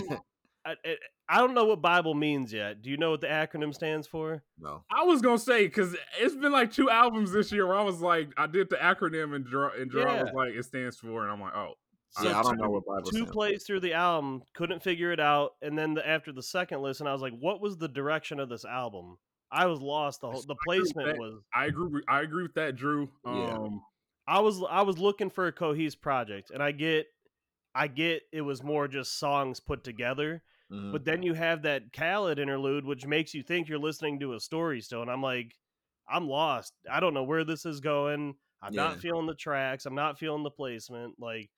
I, 0.65 0.73
I, 0.85 0.97
I 1.29 1.39
don't 1.39 1.55
know 1.55 1.65
what 1.65 1.81
Bible 1.83 2.15
means 2.15 2.53
yet. 2.53 2.83
Do 2.83 2.91
you 2.91 2.97
know 2.97 3.11
what 3.11 3.21
the 3.21 3.27
acronym 3.27 3.75
stands 3.75 4.07
for? 4.07 4.43
no. 4.59 4.85
I 4.91 5.05
was 5.05 5.21
gonna 5.23 5.39
say 5.39 5.67
because 5.67 5.97
it's 6.21 6.37
been 6.37 6.53
like 6.53 6.73
two 6.73 6.89
albums 6.91 7.33
this 7.33 7.51
year 7.53 7.67
where 7.67 7.77
I 7.77 7.83
was 7.83 8.01
like, 8.01 8.31
I 8.37 8.47
did 8.47 8.71
the 8.71 8.77
acronym 8.77 9.35
and 9.35 9.45
draw 9.45 9.71
and 9.79 9.91
draw 9.91 10.15
Yeah. 10.15 10.23
was 10.25 10.33
like 10.35 10.55
it 10.55 10.65
stands 10.65 10.97
for, 10.97 11.23
and 11.25 11.33
I'm 11.33 11.41
like, 11.41 11.55
oh, 11.55 11.75
So 12.11 12.25
yeah, 12.29 12.39
I 12.39 12.43
don't 12.43 12.57
two- 12.57 12.63
know 12.63 12.71
what 12.71 12.85
Bible 12.87 13.03
Two 13.11 13.11
stands 13.17 13.29
for. 13.31 13.33
plays 13.35 13.65
through 13.65 13.81
the 13.81 13.95
album, 13.95 14.43
couldn't 14.55 14.83
figure 14.83 15.11
it 15.13 15.21
out, 15.21 15.53
and 15.63 15.77
then 15.79 15.95
the, 15.95 16.07
after 16.09 16.33
the 16.33 16.43
second 16.43 16.83
listen, 16.83 17.07
I 17.07 17.13
was 17.13 17.23
like, 17.23 17.35
"What 17.39 17.61
was 17.61 17.77
the 17.79 17.89
direction 17.89 18.39
of 18.39 18.49
this 18.49 18.65
album?" 18.65 19.17
I 19.51 19.67
was 19.67 19.81
lost. 19.81 20.21
The 20.21 20.31
whole 20.31 20.43
the 20.43 20.55
I 20.55 20.75
agree 20.75 20.81
with 20.83 20.93
placement 20.95 21.07
that. 21.09 21.19
was. 21.19 21.43
I 21.55 21.67
agree. 21.67 21.89
With, 21.89 22.05
I 22.09 22.21
agree 22.23 22.43
with 22.45 22.55
that, 22.55 22.77
Drew. 22.77 23.11
Yeah. 23.25 23.55
Um, 23.57 23.83
I 24.29 24.39
was 24.41 24.63
I 24.71 24.83
was 24.83 24.99
looking 24.99 25.31
for 25.31 25.47
a 25.49 25.53
cohesive 25.53 26.01
project, 26.01 26.51
and 26.51 26.63
I 26.63 26.71
get, 26.73 27.07
I 27.75 27.89
get 27.89 28.23
it 28.33 28.43
was 28.43 28.63
more 28.63 28.87
just 28.89 29.19
songs 29.19 29.59
put 29.61 29.83
together. 29.83 30.43
Mhm. 30.73 30.93
But 30.93 31.05
then 31.05 31.23
you 31.23 31.35
have 31.35 31.63
that 31.63 31.93
Khaled 31.93 32.39
interlude, 32.39 32.85
which 32.85 33.07
makes 33.07 33.35
you 33.35 33.43
think 33.43 33.69
you're 33.69 33.79
listening 33.79 34.21
to 34.21 34.35
a 34.35 34.41
story 34.41 34.81
still, 34.83 35.03
and 35.03 35.11
I'm 35.11 35.23
like, 35.23 35.55
I'm 36.09 36.29
lost. 36.29 36.75
I 36.91 37.01
don't 37.01 37.15
know 37.15 37.25
where 37.25 37.45
this 37.45 37.65
is 37.67 37.81
going. 37.81 38.37
I'm 38.63 38.75
Yeah. 38.75 38.77
not 38.77 39.01
feeling 39.01 39.27
the 39.27 39.35
tracks. 39.35 39.87
I'm 39.87 39.95
not 39.95 40.19
feeling 40.19 40.43
the 40.45 40.51
placement. 40.51 41.19
Like, 41.19 41.51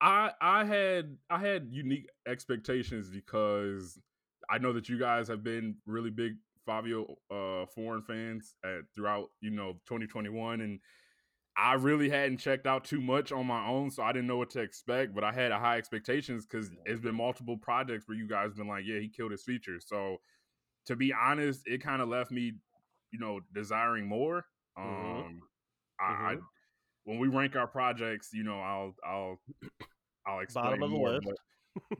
I 0.00 0.32
I 0.40 0.64
had 0.64 1.18
I 1.30 1.38
had 1.38 1.68
unique 1.72 2.08
expectations 2.26 3.10
because 3.10 3.98
I 4.50 4.58
know 4.58 4.72
that 4.72 4.88
you 4.88 4.98
guys 4.98 5.28
have 5.28 5.42
been 5.42 5.78
really 5.86 6.10
big 6.10 6.34
Fivio 6.66 7.16
uh 7.30 7.66
foreign 7.66 8.02
fans 8.02 8.54
at, 8.64 8.82
throughout 8.94 9.30
you 9.40 9.50
know 9.50 9.80
2021 9.86 10.60
and 10.60 10.80
I 11.56 11.74
really 11.74 12.08
hadn't 12.08 12.38
checked 12.38 12.66
out 12.66 12.84
too 12.84 13.00
much 13.00 13.30
on 13.32 13.46
my 13.46 13.66
own 13.66 13.90
so 13.90 14.02
I 14.02 14.12
didn't 14.12 14.26
know 14.26 14.36
what 14.36 14.50
to 14.50 14.60
expect 14.60 15.14
but 15.14 15.24
I 15.24 15.32
had 15.32 15.52
a 15.52 15.58
high 15.58 15.78
expectations 15.78 16.46
cuz 16.46 16.70
it's 16.84 17.00
been 17.00 17.14
multiple 17.14 17.56
projects 17.58 18.08
where 18.08 18.16
you 18.16 18.26
guys 18.26 18.54
been 18.54 18.66
like 18.68 18.84
yeah 18.84 18.98
he 18.98 19.08
killed 19.08 19.30
his 19.30 19.44
features 19.44 19.86
so 19.86 20.18
to 20.86 20.96
be 20.96 21.12
honest 21.12 21.66
it 21.66 21.80
kind 21.82 22.02
of 22.02 22.08
left 22.08 22.30
me 22.30 22.60
you 23.10 23.18
know 23.18 23.40
desiring 23.52 24.06
more 24.06 24.46
um 24.76 24.84
Mhm. 24.84 25.40
I, 26.00 26.04
I 26.04 26.34
Mhm. 26.34 26.48
when 27.04 27.18
we 27.18 27.28
rank 27.28 27.56
our 27.56 27.68
projects 27.68 28.32
you 28.32 28.42
know 28.44 28.60
I'll 28.60 28.96
I'll 29.04 29.42
I'll 30.26 30.40
explain 30.40 30.64
Bottom 30.64 30.82
of 30.82 30.90
the 30.90 30.96
more, 30.96 31.20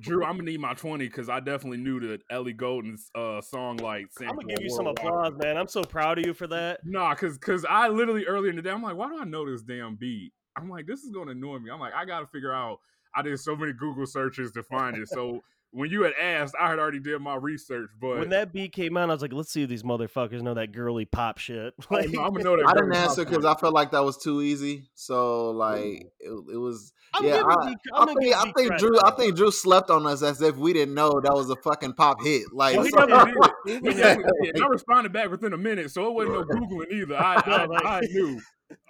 Drew, 0.01 0.25
I'm 0.25 0.37
gonna 0.37 0.51
need 0.51 0.61
my 0.61 0.75
20 0.75 1.07
because 1.07 1.29
I 1.29 1.41
definitely 1.41 1.79
knew 1.79 2.01
that 2.01 2.23
Ellie 2.31 2.53
Goulding's 2.53 3.11
uh, 3.15 3.41
song 3.41 3.79
like. 3.79 4.07
I'm 4.21 4.37
gonna 4.37 4.47
give 4.49 4.63
you 4.63 4.71
some 4.71 4.87
applause, 4.87 5.33
man. 5.37 5.57
I'm 5.57 5.69
so 5.69 5.83
proud 5.83 6.19
of 6.19 6.27
you 6.27 6.35
for 6.35 6.47
that. 6.49 6.81
Nah, 6.85 7.15
cause 7.15 7.39
cause 7.39 7.65
I 7.69 7.89
literally 7.89 8.27
earlier 8.27 8.51
in 8.51 8.57
the 8.57 8.63
day, 8.63 8.71
I'm 8.71 8.83
like, 8.83 8.97
why 8.97 9.09
do 9.09 9.19
I 9.19 9.25
know 9.25 9.49
this 9.51 9.63
damn 9.63 9.97
beat? 9.97 10.33
I'm 10.57 10.69
like, 10.69 10.87
this 10.87 11.03
is 11.03 11.11
gonna 11.11 11.33
annoy 11.33 11.59
me. 11.59 11.71
I'm 11.71 11.81
like, 11.81 11.95
I 11.95 12.05
gotta 12.05 12.27
figure 12.27 12.53
out. 12.53 12.79
I 13.17 13.23
did 13.23 13.39
so 13.39 13.55
many 13.55 13.73
Google 13.73 14.07
searches 14.07 14.51
to 14.53 14.63
find 14.65 14.97
it. 14.97 15.09
So 15.09 15.41
when 15.75 15.91
you 15.91 16.03
had 16.05 16.13
asked, 16.21 16.55
I 16.59 16.71
had 16.71 16.79
already 16.79 17.01
did 17.01 17.21
my 17.21 17.35
research. 17.35 17.91
But 18.01 18.21
When 18.21 18.29
that 18.31 18.53
beat 18.53 18.73
came 18.73 18.97
out, 18.97 19.11
I 19.11 19.13
was 19.13 19.23
like, 19.23 19.33
let's 19.33 19.51
see 19.53 19.65
if 19.65 19.69
these 19.69 19.83
motherfuckers 19.83 20.41
know 20.41 20.55
that 20.55 20.71
girly 20.73 21.05
pop 21.05 21.39
shit. 21.39 21.75
oh, 21.79 21.85
Like, 21.95 22.11
no, 22.11 22.23
I'm 22.23 22.33
gonna 22.33 22.45
know 22.45 22.57
that. 22.57 22.69
I 22.69 22.75
didn't 22.75 22.95
answer 22.95 23.25
because. 23.25 23.45
I 23.45 23.55
felt 23.55 23.75
like 23.75 23.91
that 23.91 24.05
was 24.05 24.17
too 24.17 24.41
easy. 24.41 24.89
So 24.95 25.51
like 25.51 26.13
it, 26.21 26.31
it 26.53 26.57
was. 26.57 26.93
I'm 27.13 27.25
yeah, 27.25 27.39
giving 27.39 27.51
I, 27.51 27.69
Deke- 27.69 27.79
I'm 27.95 28.09
I 28.09 28.15
think 28.15 28.35
I 28.37 28.53
think 28.53 28.79
Drew 28.79 28.99
I 29.01 29.11
think 29.13 29.37
Drew 29.37 29.51
slept 29.51 29.91
on 29.91 30.07
us 30.07 30.23
as 30.23 30.41
if 30.43 30.57
we 30.57 30.73
didn't 30.73 30.95
know 30.95 31.21
that 31.21 31.33
was 31.35 31.51
a 31.51 31.57
fucking 31.57 31.93
pop 31.95 32.23
hit. 32.23 32.53
Like 32.53 32.77
Well, 32.77 32.85
he 32.85 32.91
so- 32.91 33.07
definitely 33.07 33.49
did. 33.67 33.83
He 33.85 33.95
definitely 33.95 34.53
did. 34.53 34.61
I 34.63 34.67
responded 34.69 35.13
back 35.13 35.31
within 35.31 35.53
a 35.53 35.59
minute, 35.59 35.91
so 35.91 36.07
it 36.07 36.13
wasn't 36.15 36.35
no 36.37 36.45
googling 36.45 36.93
either. 36.93 37.17
I 37.19 37.35
I, 37.35 37.97
I 37.99 38.01
knew. 38.03 38.41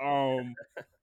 Um, 0.03 0.55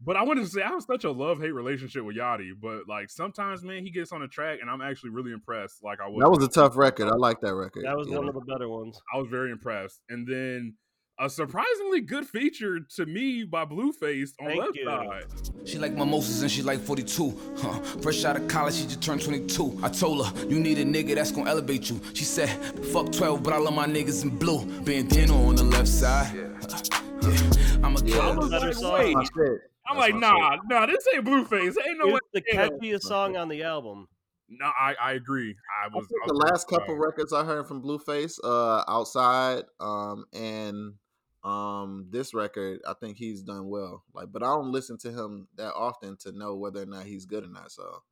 but 0.04 0.16
I 0.16 0.24
wanted 0.24 0.42
to 0.42 0.48
say 0.48 0.62
I 0.62 0.70
have 0.70 0.84
such 0.84 1.04
a 1.04 1.12
love 1.12 1.40
hate 1.40 1.52
relationship 1.52 2.04
with 2.04 2.18
Yachty, 2.18 2.52
but 2.60 2.88
like 2.88 3.10
sometimes, 3.10 3.64
man, 3.64 3.84
he 3.84 3.92
gets 3.92 4.12
on 4.12 4.22
the 4.22 4.28
track, 4.28 4.60
and 4.62 4.70
I'm 4.70 4.82
actually 4.82 5.12
really 5.12 5.32
impressed. 5.32 5.84
Like 5.84 6.00
I 6.00 6.08
was. 6.08 6.22
that 6.22 6.30
was 6.30 6.44
a 6.44 6.48
tough 6.48 6.76
record. 6.78 7.08
I 7.08 7.16
like 7.16 7.42
that 7.42 7.56
record. 7.56 7.86
that 7.86 7.98
was 7.98 8.08
yeah. 8.08 8.18
one 8.18 8.28
of 8.28 8.36
the 8.36 8.42
better 8.42 8.70
ones. 8.70 9.00
I 9.14 9.18
was 9.18 9.28
very 9.30 9.52
impressed. 9.52 10.02
And 10.10 10.28
then 10.28 10.76
a 11.22 11.30
surprisingly 11.30 12.02
good 12.02 12.26
feature 12.26 12.80
to 12.96 13.06
me 13.06 13.44
by 13.44 13.64
Blueface 13.64 14.32
on 14.42 14.48
Thank 14.48 14.60
Left 14.60 14.76
you. 14.76 14.86
Side. 14.86 15.26
She 15.66 15.78
like 15.78 15.94
mimosas 15.94 16.42
and 16.42 16.50
she 16.50 16.64
like 16.64 16.80
42. 16.80 17.38
Huh. 17.58 17.74
Fresh 18.02 18.26
out 18.26 18.38
of 18.38 18.48
college, 18.48 18.74
she 18.74 18.86
just 18.86 19.04
turned 19.04 19.22
22. 19.22 19.80
I 19.84 19.90
told 19.90 20.26
her, 20.26 20.48
you 20.48 20.60
need 20.60 20.80
a 20.80 20.84
nigga 20.84 21.14
that's 21.16 21.32
gonna 21.32 21.50
elevate 21.50 21.90
you. 21.92 22.02
She 22.16 22.24
said, 22.24 22.50
fuck 22.88 23.12
12, 23.12 23.44
but 23.44 23.54
I 23.54 23.58
love 23.58 23.76
my 23.76 23.86
niggas 23.86 24.24
in 24.24 24.36
blue. 24.36 24.66
Bandana 24.82 25.48
on 25.48 25.56
the 25.56 25.64
left 25.64 25.90
side. 25.90 26.36
Yeah, 26.36 27.11
I'm 27.22 27.96
a 27.96 28.02
killer. 28.02 28.36
was 28.36 28.50
Better 28.50 28.68
like, 28.68 28.76
song. 28.76 28.94
wait. 28.94 29.16
My 29.16 29.24
shit. 29.24 29.62
I'm 29.88 29.98
like, 29.98 30.14
my 30.14 30.20
nah, 30.20 30.58
nah, 30.70 30.86
this 30.86 31.06
ain't 31.14 31.26
Blueface. 31.26 31.76
Ain't 31.88 31.98
no 32.00 32.08
way. 32.08 32.20
It's 32.34 32.46
the 32.48 32.54
Yeah. 32.54 32.70
catchiest 32.70 33.02
song 33.02 33.36
on 33.36 33.48
the 33.50 33.64
album. 33.64 34.08
No, 34.50 34.66
I, 34.66 34.96
I 35.02 35.12
agree. 35.14 35.56
I 35.84 35.86
I 35.86 35.90
was. 35.96 36.08
think 36.08 36.22
I 36.24 36.28
the 36.28 36.34
was 36.34 36.40
very 36.44 36.52
last 36.52 36.68
couple 36.68 36.96
surprised. 36.96 37.06
records 37.06 37.34
I 37.34 37.44
heard 37.46 37.68
from 37.68 37.82
Blueface, 37.82 38.38
uh, 38.44 38.84
outside, 38.88 39.64
um, 39.80 40.26
and 40.34 40.94
um, 41.44 42.08
this 42.10 42.34
record, 42.34 42.82
I 42.88 42.94
think 42.94 43.18
he's 43.18 43.42
done 43.44 43.68
well. 43.70 44.04
Like, 44.14 44.32
but 44.32 44.44
I 44.44 44.48
don't 44.48 44.72
listen 44.72 44.98
to 45.00 45.12
him 45.12 45.48
that 45.56 45.74
often 45.74 46.18
to 46.18 46.32
know 46.32 46.56
whether 46.56 46.82
or 46.84 46.86
not 46.86 47.06
he's 47.06 47.26
good 47.26 47.44
or 47.46 47.50
not. 47.50 47.72
So 47.72 48.04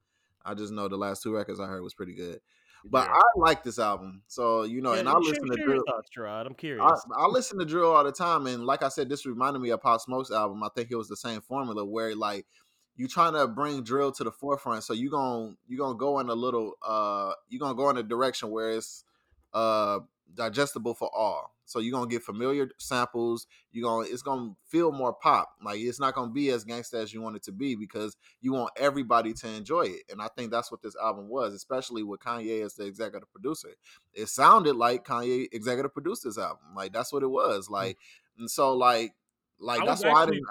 I 0.45 0.53
just 0.53 0.71
know 0.71 0.87
the 0.87 0.97
last 0.97 1.23
two 1.23 1.33
records 1.35 1.59
I 1.59 1.65
heard 1.65 1.83
was 1.83 1.93
pretty 1.93 2.15
good. 2.15 2.39
But 2.85 3.07
Yeah. 3.07 3.13
I 3.15 3.21
like 3.35 3.63
this 3.63 3.79
album, 3.79 4.23
so 4.27 4.63
you 4.63 4.81
know, 4.81 4.93
Yeah, 4.93 4.99
and 4.99 5.09
I 5.09 5.17
listen 5.17 5.49
to 5.49 5.57
Drew. 5.57 5.83
thoughts, 5.85 6.09
Gerard. 6.09 6.47
I'm 6.47 6.55
curious. 6.55 6.83
I, 6.83 7.23
I 7.23 7.27
listen 7.27 7.59
to 7.59 7.65
Drill 7.65 7.91
all 7.91 8.03
the 8.03 8.11
time, 8.11 8.47
and 8.47 8.65
like 8.65 8.83
I 8.83 8.89
said, 8.89 9.09
this 9.09 9.25
reminded 9.25 9.59
me 9.59 9.69
of 9.71 9.81
Pop 9.81 9.99
Smoke's 10.01 10.31
album. 10.31 10.63
I 10.63 10.69
think 10.75 10.89
it 10.91 10.95
was 10.95 11.09
the 11.09 11.17
same 11.17 11.41
formula 11.41 11.83
where 11.85 12.15
like 12.15 12.45
you're 12.95 13.09
trying 13.09 13.33
to 13.33 13.47
bring 13.47 13.81
drill 13.83 14.11
to 14.11 14.23
the 14.25 14.31
forefront, 14.31 14.83
so 14.83 14.93
you're 14.93 15.11
gonna 15.11 15.53
you're 15.67 15.79
gonna 15.79 15.97
go 15.97 16.19
in 16.19 16.29
a 16.29 16.33
little 16.33 16.73
uh 16.85 17.31
you 17.47 17.59
gonna 17.59 17.75
go 17.75 17.89
in 17.89 17.97
a 17.97 18.03
direction 18.03 18.49
where 18.49 18.71
it's 18.71 19.03
uh 19.53 19.99
digestible 20.35 20.93
for 20.93 21.09
all. 21.15 21.55
So 21.65 21.79
you're 21.79 21.91
gonna 21.91 22.09
get 22.09 22.23
familiar 22.23 22.69
samples. 22.79 23.45
You're 23.71 23.83
gonna 23.83 24.07
it's 24.09 24.23
gonna 24.23 24.55
feel 24.67 24.91
more 24.91 25.13
pop. 25.13 25.49
Like 25.63 25.79
it's 25.79 25.99
not 25.99 26.15
gonna 26.15 26.31
be 26.31 26.49
as 26.49 26.65
gangsta 26.65 26.95
as 26.95 27.13
you 27.13 27.21
want 27.21 27.35
it 27.35 27.43
to 27.43 27.51
be 27.51 27.75
because 27.75 28.17
you 28.41 28.53
want 28.53 28.71
everybody 28.75 29.33
to 29.33 29.47
enjoy 29.47 29.83
it. 29.83 30.01
And 30.09 30.21
I 30.21 30.29
think 30.35 30.49
that's 30.49 30.71
what 30.71 30.81
this 30.81 30.95
album 30.95 31.29
was, 31.29 31.53
especially 31.53 32.01
with 32.01 32.21
Kanye 32.21 32.65
as 32.65 32.73
the 32.73 32.85
executive 32.85 33.31
producer 33.31 33.69
it 34.13 34.27
sounded 34.27 34.75
like 34.75 35.05
Kanye 35.05 35.47
executive 35.51 35.93
produced 35.93 36.23
this 36.23 36.37
album. 36.37 36.75
Like 36.75 36.93
that's 36.93 37.13
what 37.13 37.23
it 37.23 37.29
was. 37.29 37.67
Hmm. 37.67 37.73
Like 37.73 37.97
and 38.37 38.49
so 38.49 38.75
like 38.75 39.13
like 39.59 39.81
I 39.81 39.85
that's 39.85 40.03
was 40.03 40.11
why 40.11 40.23
I 40.23 40.25
didn't. 40.25 40.45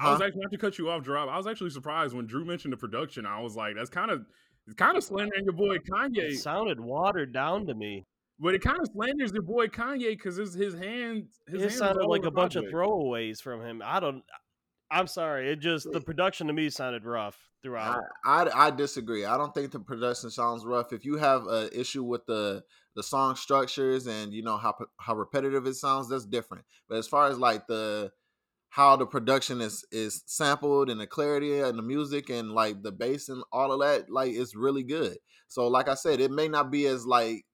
I 0.00 0.12
was 0.12 0.22
actually 0.22 0.42
not 0.42 0.52
to 0.52 0.58
cut 0.58 0.78
you 0.78 0.90
off, 0.90 1.02
Gerard. 1.02 1.28
I 1.28 1.36
was 1.36 1.46
actually 1.48 1.70
surprised 1.70 2.14
when 2.14 2.26
Drew 2.26 2.44
mentioned 2.44 2.72
the 2.72 2.76
production. 2.76 3.26
I 3.26 3.40
was 3.40 3.56
like, 3.56 3.74
that's 3.74 3.90
kind 3.90 4.10
of 4.10 4.24
it's 4.66 4.76
kind 4.76 4.96
of 4.96 5.02
slandering 5.02 5.44
your 5.44 5.54
boy 5.54 5.78
Kanye, 5.78 6.30
it 6.30 6.38
sounded 6.38 6.78
watered 6.78 7.32
down 7.32 7.66
to 7.66 7.74
me. 7.74 8.06
But 8.38 8.54
it 8.54 8.62
kind 8.62 8.78
of 8.80 8.88
slanders 8.92 9.32
your 9.32 9.42
boy 9.42 9.66
Kanye 9.66 10.10
because 10.10 10.36
his 10.36 10.54
his 10.54 10.74
hands 10.74 11.40
his 11.46 11.56
It 11.56 11.60
hands 11.60 11.78
sounded 11.78 12.06
like 12.06 12.24
a 12.24 12.30
bunch 12.30 12.56
of 12.56 12.64
throwaways 12.64 13.40
from 13.40 13.62
him. 13.62 13.82
I 13.84 14.00
don't. 14.00 14.22
I'm 14.90 15.06
sorry. 15.06 15.50
It 15.50 15.60
just 15.60 15.90
the 15.90 16.00
production 16.00 16.46
to 16.46 16.52
me 16.52 16.70
sounded 16.70 17.04
rough 17.04 17.36
throughout. 17.62 18.00
I, 18.24 18.44
I 18.44 18.66
I 18.66 18.70
disagree. 18.70 19.24
I 19.24 19.36
don't 19.36 19.52
think 19.54 19.70
the 19.70 19.80
production 19.80 20.30
sounds 20.30 20.64
rough. 20.64 20.92
If 20.92 21.04
you 21.04 21.16
have 21.16 21.46
an 21.46 21.70
issue 21.72 22.04
with 22.04 22.24
the 22.26 22.64
the 22.96 23.02
song 23.02 23.36
structures 23.36 24.06
and 24.06 24.32
you 24.32 24.42
know 24.42 24.56
how 24.56 24.74
how 24.98 25.14
repetitive 25.14 25.66
it 25.66 25.74
sounds, 25.74 26.08
that's 26.08 26.26
different. 26.26 26.64
But 26.88 26.98
as 26.98 27.06
far 27.06 27.28
as 27.28 27.38
like 27.38 27.66
the 27.66 28.12
how 28.70 28.96
the 28.96 29.06
production 29.06 29.60
is 29.60 29.84
is 29.90 30.22
sampled 30.26 30.90
and 30.90 31.00
the 31.00 31.06
clarity 31.06 31.60
and 31.60 31.78
the 31.78 31.82
music 31.82 32.30
and 32.30 32.52
like 32.52 32.82
the 32.82 32.92
bass 32.92 33.28
and 33.28 33.42
all 33.52 33.72
of 33.72 33.80
that, 33.80 34.10
like 34.10 34.32
it's 34.32 34.54
really 34.54 34.82
good. 34.82 35.18
So 35.48 35.68
like 35.68 35.88
I 35.88 35.94
said, 35.94 36.20
it 36.20 36.30
may 36.30 36.48
not 36.48 36.70
be 36.70 36.86
as 36.86 37.06
like 37.06 37.44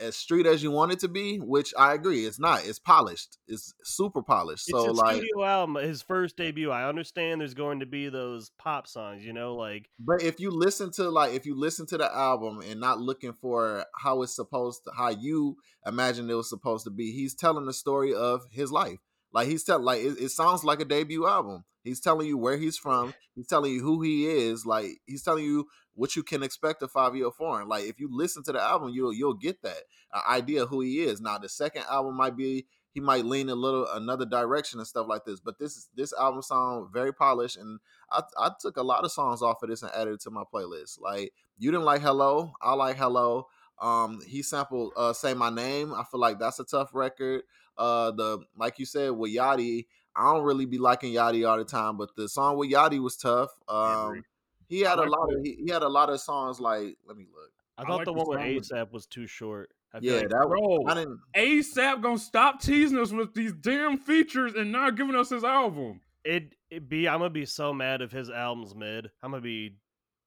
as 0.00 0.16
street 0.16 0.46
as 0.46 0.62
you 0.62 0.70
want 0.70 0.92
it 0.92 0.98
to 1.00 1.08
be, 1.08 1.38
which 1.38 1.72
I 1.78 1.94
agree, 1.94 2.24
it's 2.24 2.38
not. 2.38 2.66
It's 2.66 2.78
polished. 2.78 3.38
It's 3.46 3.74
super 3.84 4.22
polished. 4.22 4.64
It's 4.68 4.78
so 4.78 4.92
like 4.92 5.16
studio 5.16 5.44
album, 5.44 5.82
his 5.82 6.02
first 6.02 6.36
debut. 6.36 6.70
I 6.70 6.88
understand 6.88 7.40
there's 7.40 7.54
going 7.54 7.80
to 7.80 7.86
be 7.86 8.08
those 8.08 8.50
pop 8.58 8.86
songs, 8.86 9.24
you 9.24 9.32
know, 9.32 9.54
like 9.54 9.88
But 9.98 10.22
if 10.22 10.40
you 10.40 10.50
listen 10.50 10.90
to 10.92 11.10
like 11.10 11.32
if 11.34 11.46
you 11.46 11.58
listen 11.58 11.86
to 11.86 11.98
the 11.98 12.14
album 12.14 12.60
and 12.68 12.80
not 12.80 13.00
looking 13.00 13.32
for 13.32 13.84
how 13.96 14.22
it's 14.22 14.34
supposed 14.34 14.84
to 14.84 14.92
how 14.96 15.10
you 15.10 15.56
imagine 15.86 16.28
it 16.28 16.34
was 16.34 16.48
supposed 16.48 16.84
to 16.84 16.90
be, 16.90 17.12
he's 17.12 17.34
telling 17.34 17.66
the 17.66 17.72
story 17.72 18.14
of 18.14 18.42
his 18.50 18.72
life. 18.72 18.98
Like 19.32 19.48
he's 19.48 19.64
telling 19.64 19.84
like 19.84 20.00
it, 20.00 20.18
it 20.20 20.30
sounds 20.30 20.64
like 20.64 20.80
a 20.80 20.84
debut 20.84 21.26
album. 21.26 21.64
He's 21.82 22.00
telling 22.00 22.26
you 22.26 22.38
where 22.38 22.56
he's 22.56 22.78
from. 22.78 23.12
He's 23.34 23.46
telling 23.46 23.72
you 23.72 23.82
who 23.82 24.00
he 24.00 24.26
is. 24.26 24.64
Like 24.64 24.86
he's 25.06 25.22
telling 25.22 25.44
you 25.44 25.66
what 25.94 26.16
you 26.16 26.22
can 26.22 26.42
expect 26.42 26.82
of 26.82 26.92
Fivio 26.92 27.32
Foreign. 27.32 27.68
Like 27.68 27.84
if 27.84 28.00
you 28.00 28.08
listen 28.10 28.42
to 28.44 28.52
the 28.52 28.60
album, 28.60 28.90
you'll 28.90 29.12
you'll 29.12 29.34
get 29.34 29.62
that 29.62 29.82
uh, 30.12 30.20
idea 30.28 30.66
who 30.66 30.80
he 30.80 31.00
is. 31.00 31.20
Now 31.20 31.38
the 31.38 31.48
second 31.48 31.84
album 31.90 32.16
might 32.16 32.36
be 32.36 32.66
he 32.94 33.00
might 33.00 33.24
lean 33.24 33.48
a 33.48 33.54
little 33.54 33.86
another 33.92 34.24
direction 34.24 34.78
and 34.78 34.86
stuff 34.86 35.06
like 35.08 35.24
this. 35.24 35.40
But 35.40 35.58
this 35.58 35.88
this 35.96 36.12
album 36.12 36.42
sound 36.42 36.92
very 36.92 37.12
polished, 37.12 37.56
and 37.56 37.80
I 38.10 38.22
I 38.38 38.50
took 38.58 38.76
a 38.76 38.82
lot 38.82 39.04
of 39.04 39.12
songs 39.12 39.42
off 39.42 39.62
of 39.62 39.68
this 39.68 39.82
and 39.82 39.92
added 39.92 40.14
it 40.14 40.20
to 40.22 40.30
my 40.30 40.44
playlist. 40.52 41.00
Like 41.00 41.32
you 41.58 41.70
didn't 41.70 41.84
like 41.84 42.02
Hello, 42.02 42.52
I 42.62 42.74
like 42.74 42.96
Hello. 42.96 43.48
Um, 43.80 44.20
he 44.26 44.42
sampled 44.42 44.92
uh, 44.96 45.12
"Say 45.12 45.34
My 45.34 45.50
Name." 45.50 45.92
I 45.92 46.04
feel 46.04 46.20
like 46.20 46.38
that's 46.38 46.60
a 46.60 46.64
tough 46.64 46.90
record. 46.94 47.42
Uh, 47.76 48.12
the 48.12 48.38
like 48.56 48.78
you 48.78 48.86
said 48.86 49.10
with 49.10 49.34
Yachty, 49.34 49.86
I 50.14 50.32
don't 50.32 50.44
really 50.44 50.66
be 50.66 50.78
liking 50.78 51.12
Yachty 51.12 51.48
all 51.48 51.58
the 51.58 51.64
time, 51.64 51.96
but 51.96 52.14
the 52.16 52.28
song 52.28 52.56
with 52.56 52.70
Yachty 52.70 53.00
was 53.00 53.16
tough. 53.16 53.50
Um, 53.68 54.24
he 54.68 54.80
had 54.80 54.98
I 54.98 55.02
a 55.02 55.06
like 55.06 55.10
lot 55.10 55.32
of 55.34 55.40
he, 55.42 55.56
he 55.64 55.70
had 55.70 55.82
a 55.82 55.88
lot 55.88 56.10
of 56.10 56.20
songs 56.20 56.60
like 56.60 56.96
let 57.06 57.16
me 57.16 57.26
look. 57.32 57.50
I 57.76 57.82
I 57.82 57.86
thought 57.86 57.96
like 57.98 58.04
the 58.06 58.12
the 58.14 58.18
one 58.24 58.54
with 58.54 58.68
ASAP 58.70 58.92
was 58.92 59.06
too 59.06 59.26
short. 59.26 59.70
I 59.92 60.00
feel 60.00 60.14
Yeah, 60.14 60.20
like 60.20 60.28
that 60.30 60.46
Bro, 60.48 60.86
I 60.86 60.94
didn't. 60.94 61.20
ASAP 61.36 62.02
gonna 62.02 62.18
stop 62.18 62.60
teasing 62.60 62.98
us 62.98 63.12
with 63.12 63.34
these 63.34 63.52
damn 63.52 63.98
features 63.98 64.54
and 64.54 64.72
not 64.72 64.96
giving 64.96 65.14
us 65.14 65.30
his 65.30 65.44
album. 65.44 66.00
it 66.24 66.54
it 66.70 66.88
be 66.88 67.08
I'm 67.08 67.18
gonna 67.18 67.30
be 67.30 67.46
so 67.46 67.72
mad 67.72 68.00
if 68.02 68.10
his 68.12 68.30
album's 68.30 68.74
mid. 68.74 69.10
I'm 69.22 69.30
gonna 69.30 69.42
be 69.42 69.76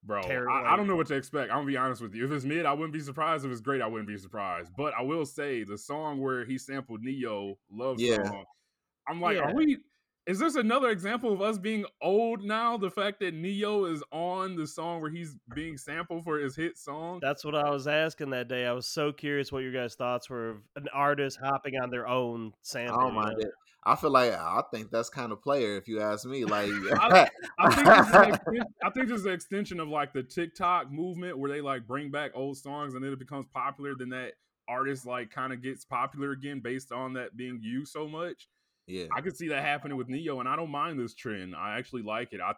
Bro, 0.03 0.21
I, 0.21 0.73
I 0.73 0.77
don't 0.77 0.87
know 0.87 0.95
what 0.95 1.07
to 1.07 1.15
expect. 1.15 1.51
I'm 1.51 1.57
gonna 1.57 1.67
be 1.67 1.75
honest 1.75 2.01
with 2.01 2.13
you. 2.15 2.23
If 2.25 2.31
it's 2.31 2.45
mid, 2.45 2.65
I 2.65 2.71
wouldn't 2.71 2.93
be 2.93 2.99
surprised. 3.01 3.43
If 3.45 3.51
it's 3.51 3.59
great, 3.59 3.81
I 3.81 3.87
wouldn't 3.87 4.07
be 4.07 4.17
surprised. 4.17 4.71
But 4.77 4.93
I 4.97 5.01
will 5.01 5.25
say 5.25 5.63
the 5.63 5.77
song 5.77 6.21
where 6.21 6.45
he 6.45 6.57
sampled 6.57 7.01
Ne-Yo 7.01 7.57
"Love 7.69 7.99
Yeah. 7.99 8.23
Song," 8.23 8.45
I'm 9.09 9.19
like, 9.19 9.35
Yeah. 9.35 9.49
are 9.49 9.53
we? 9.55 9.79
Is 10.27 10.39
this 10.39 10.55
another 10.55 10.89
example 10.89 11.31
of 11.31 11.41
us 11.41 11.57
being 11.57 11.85
old 12.01 12.43
now? 12.43 12.75
The 12.75 12.91
fact 12.91 13.21
that 13.21 13.33
Ne-Yo 13.33 13.85
is 13.85 14.03
on 14.11 14.57
the 14.57 14.67
song 14.67 14.99
where 15.01 15.09
he's 15.09 15.37
being 15.55 15.77
sampled 15.77 16.25
for 16.25 16.37
his 16.37 16.53
hit 16.53 16.77
song. 16.77 17.19
That's 17.21 17.45
what 17.45 17.55
I 17.55 17.69
was 17.69 17.87
asking 17.87 18.31
that 18.31 18.49
day. 18.49 18.65
I 18.65 18.73
was 18.73 18.85
so 18.85 19.13
curious 19.13 19.53
what 19.53 19.63
your 19.63 19.71
guys' 19.71 19.95
thoughts 19.95 20.29
were 20.29 20.49
of 20.49 20.57
an 20.75 20.87
artist 20.93 21.39
hopping 21.41 21.75
on 21.81 21.89
their 21.91 22.07
own 22.07 22.51
oh 22.53 22.57
I 22.57 22.57
sample. 22.61 22.99
don't 22.99 23.13
mind 23.15 23.35
it. 23.41 23.51
I 23.85 23.95
feel 23.95 24.09
like 24.11 24.33
I 24.33 24.61
think 24.69 24.91
that's 24.91 25.09
kind 25.09 25.31
of 25.31 25.41
player 25.41 25.77
if 25.77 25.87
you 25.87 26.01
ask 26.01 26.25
me. 26.25 26.43
Like, 26.43 26.71
I- 26.99 27.29
I 27.59 27.73
think 27.73 27.87
this 27.87 28.07
is 28.07 28.13
an 28.13 28.63
I 28.83 28.89
think 28.89 29.07
this 29.07 29.19
is 29.21 29.25
an 29.25 29.31
extension 29.31 29.79
of 29.79 29.87
like 29.87 30.11
the 30.11 30.23
TikTok 30.23 30.91
movement 30.91 31.39
where 31.39 31.49
they 31.49 31.61
like 31.61 31.87
bring 31.87 32.11
back 32.11 32.31
old 32.35 32.57
songs 32.57 32.95
and 32.95 33.03
then 33.03 33.13
it 33.13 33.19
becomes 33.19 33.45
popular. 33.53 33.93
Then 33.97 34.09
that 34.09 34.33
artist 34.67 35.05
like 35.05 35.31
kind 35.31 35.53
of 35.53 35.61
gets 35.63 35.85
popular 35.85 36.31
again 36.31 36.59
based 36.59 36.91
on 36.91 37.13
that 37.13 37.37
being 37.37 37.59
used 37.61 37.93
so 37.93 38.09
much. 38.09 38.49
Yeah, 38.87 39.05
I 39.15 39.21
could 39.21 39.35
see 39.37 39.49
that 39.49 39.63
happening 39.63 39.97
with 39.97 40.07
Ne-Yo, 40.09 40.39
and 40.39 40.47
I 40.49 40.55
don't 40.55 40.71
mind 40.71 40.99
this 40.99 41.13
trend. 41.13 41.55
I 41.55 41.77
actually 41.77 42.03
like 42.03 42.33
it. 42.33 42.41
I 42.41 42.53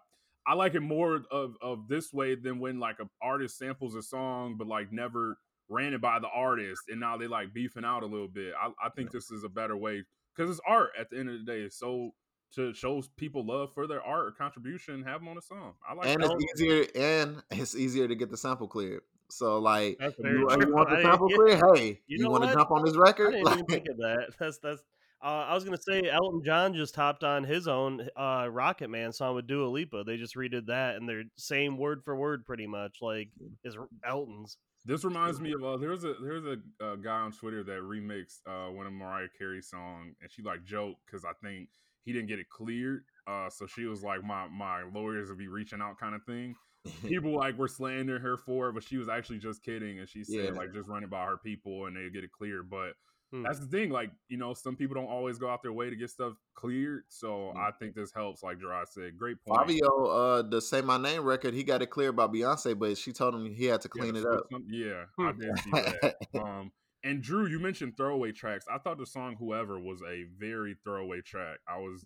I 0.47 0.53
like 0.53 0.75
it 0.75 0.81
more 0.81 1.21
of 1.31 1.55
of 1.61 1.87
this 1.87 2.13
way 2.13 2.35
than 2.35 2.59
when 2.59 2.79
like 2.79 2.99
a 2.99 3.09
artist 3.21 3.57
samples 3.57 3.95
a 3.95 4.01
song 4.01 4.55
but 4.57 4.67
like 4.67 4.91
never 4.91 5.37
ran 5.69 5.93
it 5.93 6.01
by 6.01 6.19
the 6.19 6.27
artist, 6.29 6.83
and 6.89 6.99
now 6.99 7.17
they 7.17 7.27
like 7.27 7.53
beefing 7.53 7.85
out 7.85 8.03
a 8.03 8.07
little 8.07 8.27
bit. 8.27 8.53
I, 8.59 8.71
I 8.83 8.89
think 8.89 9.11
this 9.11 9.31
is 9.31 9.43
a 9.43 9.49
better 9.49 9.77
way 9.77 10.03
because 10.35 10.49
it's 10.49 10.61
art 10.67 10.91
at 10.99 11.09
the 11.09 11.19
end 11.19 11.29
of 11.29 11.39
the 11.39 11.45
day. 11.51 11.69
So 11.69 12.11
to 12.55 12.73
show 12.73 13.01
people 13.17 13.45
love 13.45 13.73
for 13.73 13.85
their 13.87 14.01
art 14.01 14.25
or 14.27 14.31
contribution, 14.31 15.03
have 15.03 15.21
them 15.21 15.27
on 15.29 15.37
a 15.37 15.41
song. 15.41 15.73
I 15.87 15.93
like 15.93 16.07
and 16.07 16.23
that. 16.23 16.31
it's 16.31 16.61
easier 16.61 16.85
and 16.95 17.43
it's 17.51 17.75
easier 17.75 18.07
to 18.07 18.15
get 18.15 18.31
the 18.31 18.37
sample 18.37 18.67
cleared. 18.67 19.01
So 19.29 19.59
like, 19.59 19.99
you, 20.23 20.47
you 20.59 20.73
want 20.73 20.89
the 20.89 20.97
sample 21.03 21.29
cleared? 21.29 21.61
Hey, 21.75 22.01
You 22.07 22.17
you, 22.17 22.23
know 22.23 22.31
want 22.31 22.43
to 22.45 22.51
jump 22.51 22.71
on 22.71 22.83
this 22.83 22.95
I 22.95 22.99
record? 22.99 23.31
didn't 23.31 23.47
even 23.51 23.65
Like, 23.67 23.67
think 23.67 23.87
of 23.89 23.97
that. 23.97 24.29
That's 24.39 24.57
that's. 24.59 24.81
Uh, 25.21 25.45
I 25.49 25.53
was 25.53 25.65
gonna 25.65 25.77
say 25.81 26.09
Elton 26.09 26.41
John 26.45 26.73
just 26.73 26.95
hopped 26.95 27.23
on 27.23 27.43
his 27.43 27.67
own 27.67 28.07
uh, 28.15 28.47
Rocket 28.49 28.89
Man 28.89 29.11
song 29.11 29.35
with 29.35 29.47
Dua 29.47 29.67
Lipa. 29.67 30.03
They 30.05 30.15
just 30.15 30.35
redid 30.35 30.67
that, 30.67 30.95
and 30.95 31.09
they're 31.09 31.23
same 31.37 31.77
word 31.77 32.03
for 32.05 32.15
word, 32.15 32.45
pretty 32.45 32.67
much 32.67 32.97
like 33.01 33.29
is 33.63 33.77
Elton's. 34.05 34.57
This 34.85 35.03
reminds 35.03 35.41
me 35.41 35.51
of 35.51 35.63
uh, 35.63 35.75
there 35.75 35.89
was 35.89 36.05
a 36.05 36.13
there 36.21 36.33
was 36.39 36.45
a 36.45 36.57
uh, 36.83 36.95
guy 36.95 37.19
on 37.19 37.33
Twitter 37.33 37.63
that 37.63 37.79
remixed 37.81 38.39
uh, 38.47 38.71
one 38.71 38.87
of 38.87 38.93
Mariah 38.93 39.27
Carey's 39.37 39.69
song, 39.69 40.13
and 40.21 40.31
she 40.31 40.41
like 40.41 40.63
joked 40.63 41.01
because 41.05 41.25
I 41.25 41.33
think 41.43 41.67
he 42.05 42.13
didn't 42.13 42.29
get 42.29 42.39
it 42.39 42.49
cleared. 42.49 43.03
Uh, 43.27 43.49
so 43.49 43.67
she 43.67 43.83
was 43.85 44.03
like, 44.03 44.23
"My 44.23 44.47
my 44.47 44.83
lawyers 44.83 45.27
will 45.27 45.35
be 45.35 45.49
reaching 45.49 45.81
out," 45.81 45.99
kind 45.99 46.15
of 46.15 46.23
thing. 46.23 46.55
People 47.05 47.35
like 47.35 47.57
were 47.57 47.67
slandering 47.67 48.21
her 48.21 48.37
for 48.37 48.69
it, 48.69 48.73
but 48.73 48.83
she 48.83 48.95
was 48.95 49.09
actually 49.09 49.39
just 49.39 49.63
kidding, 49.63 49.99
and 49.99 50.07
she 50.07 50.23
said 50.23 50.45
Yeah. 50.45 50.51
like 50.51 50.73
just 50.73 50.87
run 50.87 51.03
it 51.03 51.09
by 51.09 51.25
her 51.25 51.37
people 51.37 51.87
and 51.87 51.95
they 51.97 52.09
get 52.09 52.23
it 52.23 52.31
cleared. 52.31 52.69
But 52.69 52.93
Hmm. 53.31 53.43
that's 53.43 53.59
the 53.59 53.67
thing, 53.67 53.91
like 53.91 54.11
you 54.27 54.37
know, 54.37 54.53
some 54.53 54.75
people 54.75 54.95
don't 54.95 55.07
always 55.09 55.37
go 55.37 55.49
out 55.49 55.61
their 55.61 55.71
way 55.73 55.89
to 55.89 55.95
get 55.95 56.09
stuff 56.09 56.33
cleared. 56.55 57.03
So 57.09 57.51
Hmm. 57.53 57.57
I 57.59 57.71
think 57.79 57.93
this 57.95 58.11
helps. 58.13 58.41
Like 58.43 58.59
Gerard 58.59 58.87
said, 58.89 59.17
great 59.17 59.37
point. 59.45 59.67
Fivio, 59.67 60.39
uh, 60.39 60.41
the 60.49 60.59
"Say 60.61 60.81
My 60.81 60.97
Name" 60.97 61.23
record, 61.23 61.53
he 61.53 61.63
got 61.63 61.81
it 61.81 61.91
cleared 61.91 62.15
by 62.15 62.27
Beyonce, 62.27 62.77
but 62.77 62.97
she 62.97 63.11
told 63.13 63.35
him 63.35 63.45
he 63.45 63.65
had 63.65 63.81
to 63.81 63.89
clean 63.89 64.13
the 64.15 64.21
it 64.21 64.25
up. 64.25 64.43
some- 64.51 64.65
yeah, 64.69 65.03
I 65.19 65.31
did 65.33 65.57
see 65.59 65.71
that. 65.71 66.15
Um, 66.41 66.71
and 67.03 67.21
Drew, 67.23 67.45
you 67.47 67.59
mentioned 67.59 67.95
throwaway 67.95 68.31
tracks. 68.33 68.65
I 68.69 68.77
thought 68.77 68.97
the 68.97 69.05
song 69.05 69.35
"Whoever" 69.39 69.79
was 69.79 70.01
a 70.01 70.25
very 70.37 70.75
throwaway 70.83 71.21
track. 71.21 71.59
I 71.67 71.77
was, 71.77 72.05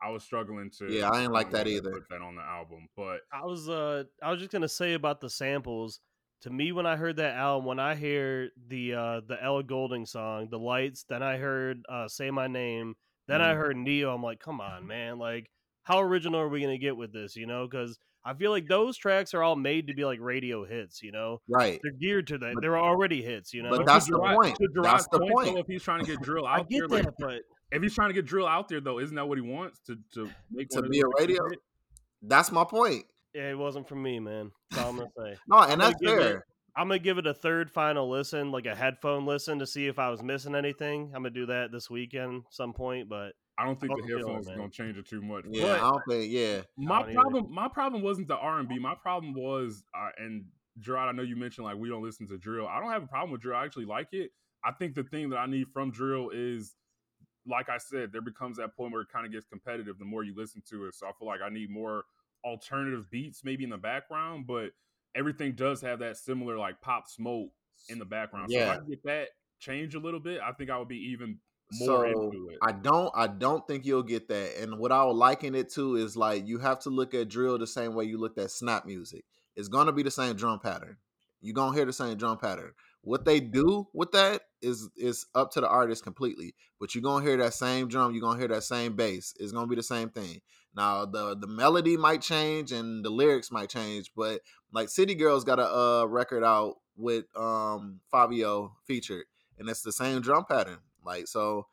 I 0.00 0.10
was 0.10 0.22
struggling 0.22 0.70
to. 0.78 0.92
Yeah, 0.92 1.10
I 1.10 1.22
ain't 1.22 1.32
like 1.32 1.50
that 1.50 1.66
either. 1.66 1.90
Put 1.90 2.08
that 2.10 2.22
on 2.22 2.36
the 2.36 2.42
album, 2.42 2.88
but 2.96 3.22
I 3.32 3.44
was 3.44 3.68
uh 3.68 4.04
I 4.22 4.30
was 4.30 4.38
just 4.38 4.52
gonna 4.52 4.68
say 4.68 4.92
about 4.94 5.20
the 5.20 5.28
samples. 5.30 5.98
To 6.42 6.50
me, 6.50 6.70
when 6.72 6.86
I 6.86 6.96
heard 6.96 7.16
that 7.16 7.34
album, 7.34 7.66
when 7.66 7.80
I 7.80 7.94
hear 7.96 8.50
the 8.68 8.94
uh 8.94 9.20
the 9.26 9.36
Ella 9.42 9.62
Goulding 9.64 10.06
song, 10.06 10.48
the 10.50 10.58
lights, 10.58 11.04
then 11.08 11.22
I 11.22 11.36
heard 11.36 11.82
uh 11.88 12.06
Say 12.08 12.30
My 12.30 12.46
Name, 12.46 12.94
then 13.26 13.42
I 13.42 13.52
Mhm. 13.54 13.56
heard 13.56 13.76
Ne-Yo. 13.76 14.14
I'm 14.14 14.22
like, 14.22 14.38
come 14.38 14.60
on, 14.60 14.86
man! 14.86 15.18
Like, 15.18 15.50
how 15.82 16.00
original 16.00 16.38
are 16.40 16.48
we 16.48 16.60
gonna 16.60 16.78
get 16.78 16.96
with 16.96 17.12
this? 17.12 17.34
You 17.34 17.46
know, 17.46 17.66
because 17.66 17.98
I 18.24 18.34
feel 18.34 18.50
like 18.52 18.68
those 18.68 18.96
tracks 18.96 19.34
are 19.34 19.42
all 19.42 19.56
made 19.56 19.86
to 19.88 19.94
be 19.94 20.04
like 20.04 20.20
radio 20.20 20.64
hits. 20.64 21.02
You 21.02 21.10
know, 21.10 21.40
Right, 21.48 21.80
they're 21.82 21.92
geared 21.92 22.28
to 22.28 22.38
that. 22.38 22.54
But- 22.54 22.60
They're 22.60 22.78
already 22.78 23.20
hits. 23.22 23.52
You 23.52 23.62
know, 23.64 23.70
but 23.70 23.84
that's 23.86 24.06
the 24.06 24.18
point. 24.18 24.56
That's 24.82 25.08
the 25.08 25.18
point, 25.18 25.32
point. 25.32 25.54
though, 25.54 25.60
if 25.60 25.66
he's 25.66 25.82
trying 25.82 26.04
to 26.04 26.06
get 26.06 26.20
drill 26.22 26.46
I 26.46 26.58
out 26.58 26.68
get 26.68 26.88
there, 26.88 27.02
that, 27.02 27.06
like, 27.06 27.14
but 27.18 27.42
if 27.72 27.82
he's 27.82 27.94
trying 27.94 28.10
to 28.10 28.14
get 28.14 28.26
drill 28.26 28.46
out 28.46 28.68
there, 28.68 28.80
though, 28.80 29.00
isn't 29.00 29.16
that 29.16 29.26
what 29.28 29.38
he 29.38 29.42
wants 29.42 29.80
to 29.86 29.96
to 30.14 30.30
make 30.52 30.68
To 30.70 30.82
be 30.82 31.00
a 31.00 31.08
radio? 31.18 31.48
hit? 31.48 31.58
That's 32.22 32.52
my 32.52 32.64
point. 32.64 33.06
Yeah, 33.34 33.50
it 33.50 33.58
wasn't 33.58 33.88
for 33.88 33.96
me, 33.96 34.20
man. 34.20 34.50
That's 34.70 34.82
all 34.82 34.90
I'm 34.90 34.96
gonna 34.96 35.10
say. 35.16 35.36
No, 35.48 35.58
and 35.58 35.72
I'm 35.72 35.78
gonna 35.78 35.82
that's 35.90 36.00
give 36.00 36.18
it- 36.18 36.22
fair. 36.22 36.44
I'm 36.76 36.86
gonna 36.86 37.00
give 37.00 37.18
it 37.18 37.26
a 37.26 37.34
third 37.34 37.70
final 37.70 38.08
listen, 38.08 38.52
like 38.52 38.66
a 38.66 38.74
headphone 38.74 39.26
listen, 39.26 39.58
to 39.58 39.66
see 39.66 39.88
if 39.88 39.98
I 39.98 40.10
was 40.10 40.22
missing 40.22 40.54
anything. 40.54 41.06
I'm 41.14 41.22
gonna 41.22 41.30
do 41.30 41.46
that 41.46 41.72
this 41.72 41.90
weekend, 41.90 42.44
some 42.50 42.72
point. 42.72 43.08
But 43.08 43.32
I 43.58 43.64
don't 43.64 43.80
think 43.80 43.92
I 43.92 43.96
the 43.96 44.02
don't 44.02 44.10
it, 44.10 44.16
headphones 44.18 44.48
are 44.48 44.56
gonna 44.56 44.70
change 44.70 44.96
it 44.96 45.08
too 45.08 45.20
much. 45.20 45.44
Yeah, 45.50 45.62
but 45.62 45.80
I 45.80 45.90
don't 45.90 46.02
think. 46.08 46.32
Yeah, 46.32 46.60
my 46.76 47.00
don't 47.00 47.10
either. 47.10 47.20
problem 47.20 47.52
my 47.52 47.66
problem 47.68 48.02
wasn't 48.02 48.28
the 48.28 48.36
r&b 48.36 48.78
my 48.78 48.94
problem 48.94 49.34
was 49.34 49.82
uh, 49.98 50.10
and 50.18 50.44
gerard 50.78 51.08
i 51.08 51.12
know 51.12 51.22
you 51.24 51.34
mentioned 51.34 51.64
like 51.64 51.76
we 51.76 51.88
don't 51.88 52.04
listen 52.04 52.24
to 52.28 52.38
drill 52.38 52.68
i 52.68 52.78
don't 52.78 52.92
have 52.92 53.02
a 53.02 53.06
problem 53.08 53.32
with 53.32 53.40
drill 53.40 53.56
i 53.56 53.64
actually 53.64 53.84
like 53.84 54.06
it 54.12 54.30
i 54.64 54.70
think 54.70 54.94
the 54.94 55.02
thing 55.02 55.28
that 55.28 55.38
i 55.38 55.46
need 55.46 55.66
from 55.72 55.90
drill 55.90 56.30
is 56.32 56.76
like 57.48 57.68
i 57.68 57.76
said 57.78 58.12
there 58.12 58.20
becomes 58.22 58.58
that 58.58 58.76
point 58.76 58.92
where 58.92 59.02
it 59.02 59.08
kind 59.12 59.26
of 59.26 59.32
gets 59.32 59.44
competitive 59.46 59.98
the 59.98 60.04
more 60.04 60.22
you 60.22 60.32
listen 60.36 60.62
to 60.70 60.84
it 60.86 60.94
so 60.94 61.08
i 61.08 61.10
feel 61.18 61.26
like 61.26 61.40
i 61.44 61.48
need 61.48 61.68
more 61.68 62.04
alternative 62.48 63.10
beats 63.10 63.44
maybe 63.44 63.64
in 63.64 63.70
the 63.70 63.76
background 63.78 64.46
but 64.46 64.70
everything 65.14 65.52
does 65.54 65.80
have 65.80 65.98
that 66.00 66.16
similar 66.16 66.58
like 66.58 66.80
pop 66.80 67.06
smoke 67.08 67.50
in 67.88 67.98
the 67.98 68.04
background 68.04 68.50
so 68.50 68.60
if 68.60 68.68
i 68.68 68.74
Yeah. 68.74 68.80
get 68.88 69.02
that 69.04 69.28
change 69.58 69.94
a 69.94 69.98
little 69.98 70.20
bit 70.20 70.40
i 70.40 70.52
think 70.52 70.70
i 70.70 70.78
would 70.78 70.88
be 70.88 71.10
even 71.12 71.38
more 71.72 72.06
so 72.06 72.12
into 72.12 72.48
it 72.50 72.58
I 72.62 72.72
don't. 72.72 73.10
I 73.14 73.26
don't 73.26 73.66
think 73.68 73.84
you'll 73.84 74.02
get 74.02 74.28
that. 74.28 74.56
And 74.60 74.78
what 74.78 74.90
I 74.90 75.04
would 75.04 75.12
liken 75.12 75.54
it 75.54 75.70
to 75.74 75.96
is 75.96 76.16
like 76.16 76.46
you 76.46 76.58
have 76.58 76.80
to 76.80 76.90
look 76.90 77.14
at 77.14 77.28
drill 77.28 77.58
the 77.58 77.66
same 77.66 77.94
way 77.94 78.04
you 78.04 78.18
looked 78.18 78.38
at 78.38 78.50
snap 78.50 78.84
music. 78.86 79.24
It's 79.54 79.68
gonna 79.68 79.92
be 79.92 80.02
the 80.02 80.10
same 80.10 80.34
drum 80.34 80.60
pattern. 80.60 80.96
You're 81.40 81.54
gonna 81.54 81.76
hear 81.76 81.84
the 81.84 81.92
same 81.92 82.16
drum 82.16 82.38
pattern. 82.38 82.72
What 83.02 83.24
they 83.24 83.38
do 83.40 83.86
with 83.92 84.12
that 84.12 84.42
is 84.62 84.88
is 84.96 85.26
up 85.34 85.50
to 85.52 85.60
the 85.60 85.68
artist 85.68 86.02
completely. 86.02 86.54
But 86.80 86.94
you're 86.94 87.02
gonna 87.02 87.24
hear 87.24 87.36
that 87.38 87.54
same 87.54 87.88
drum, 87.88 88.12
you're 88.12 88.20
gonna 88.22 88.38
hear 88.38 88.48
that 88.48 88.64
same 88.64 88.94
bass. 88.94 89.34
It's 89.38 89.52
gonna 89.52 89.66
be 89.66 89.76
the 89.76 89.82
same 89.82 90.10
thing. 90.10 90.40
Now 90.74 91.04
the 91.04 91.36
the 91.36 91.46
melody 91.46 91.96
might 91.96 92.22
change 92.22 92.72
and 92.72 93.04
the 93.04 93.10
lyrics 93.10 93.50
might 93.50 93.70
change, 93.70 94.12
but 94.16 94.40
like 94.72 94.88
City 94.88 95.14
Girls 95.14 95.44
got 95.44 95.58
a 95.58 95.68
uh, 95.68 96.04
record 96.06 96.44
out 96.44 96.76
with 96.96 97.24
um 97.36 98.00
Fivio 98.12 98.72
featured, 98.84 99.24
and 99.58 99.68
it's 99.68 99.82
the 99.82 99.92
same 99.92 100.20
drum 100.20 100.44
pattern. 100.44 100.78
Like 101.04 101.26
so, 101.26 101.66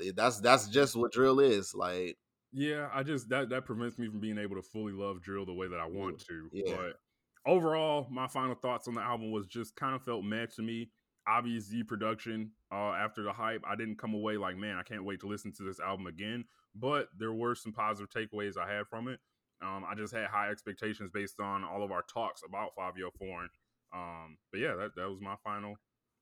eh, 0.00 0.12
that's 0.14 0.40
that's 0.40 0.68
just 0.68 0.96
what 0.96 1.12
drill 1.12 1.40
is. 1.40 1.74
Like 1.74 2.18
Yeah, 2.52 2.88
I 2.92 3.02
just 3.02 3.28
that 3.30 3.48
that 3.50 3.64
prevents 3.64 3.98
me 3.98 4.08
from 4.08 4.20
being 4.20 4.38
able 4.38 4.56
to 4.56 4.62
fully 4.62 4.92
love 4.92 5.20
drill 5.20 5.44
the 5.46 5.54
way 5.54 5.68
that 5.68 5.80
I 5.80 5.86
want 5.86 6.18
to. 6.26 6.48
Yeah. 6.52 6.76
But 6.76 7.00
overall, 7.46 8.06
my 8.10 8.28
final 8.28 8.54
thoughts 8.54 8.88
on 8.88 8.94
the 8.94 9.00
album 9.00 9.32
was 9.32 9.46
just 9.46 9.74
kind 9.76 9.94
of 9.94 10.02
felt 10.02 10.24
mad 10.24 10.50
to 10.52 10.62
me. 10.62 10.90
Obvious 11.28 11.64
Z 11.64 11.84
production. 11.84 12.50
Uh, 12.72 12.92
after 12.92 13.22
the 13.22 13.32
hype, 13.32 13.62
I 13.66 13.76
didn't 13.76 13.98
come 13.98 14.14
away 14.14 14.36
like, 14.36 14.56
man, 14.56 14.76
I 14.76 14.82
can't 14.82 15.04
wait 15.04 15.20
to 15.20 15.28
listen 15.28 15.52
to 15.54 15.62
this 15.62 15.80
album 15.80 16.06
again. 16.06 16.44
But 16.74 17.08
there 17.18 17.32
were 17.32 17.54
some 17.54 17.72
positive 17.72 18.10
takeaways 18.10 18.56
I 18.56 18.70
had 18.70 18.86
from 18.88 19.08
it. 19.08 19.20
Um, 19.62 19.84
I 19.88 19.94
just 19.94 20.14
had 20.14 20.26
high 20.26 20.50
expectations 20.50 21.10
based 21.12 21.40
on 21.40 21.64
all 21.64 21.82
of 21.82 21.90
our 21.90 22.02
talks 22.02 22.42
about 22.46 22.70
Fivio 22.78 23.10
Foreign. 23.18 23.48
Um, 23.92 24.38
but 24.52 24.60
yeah, 24.60 24.74
that 24.76 24.90
that 24.96 25.08
was 25.08 25.20
my 25.20 25.34
final 25.42 25.74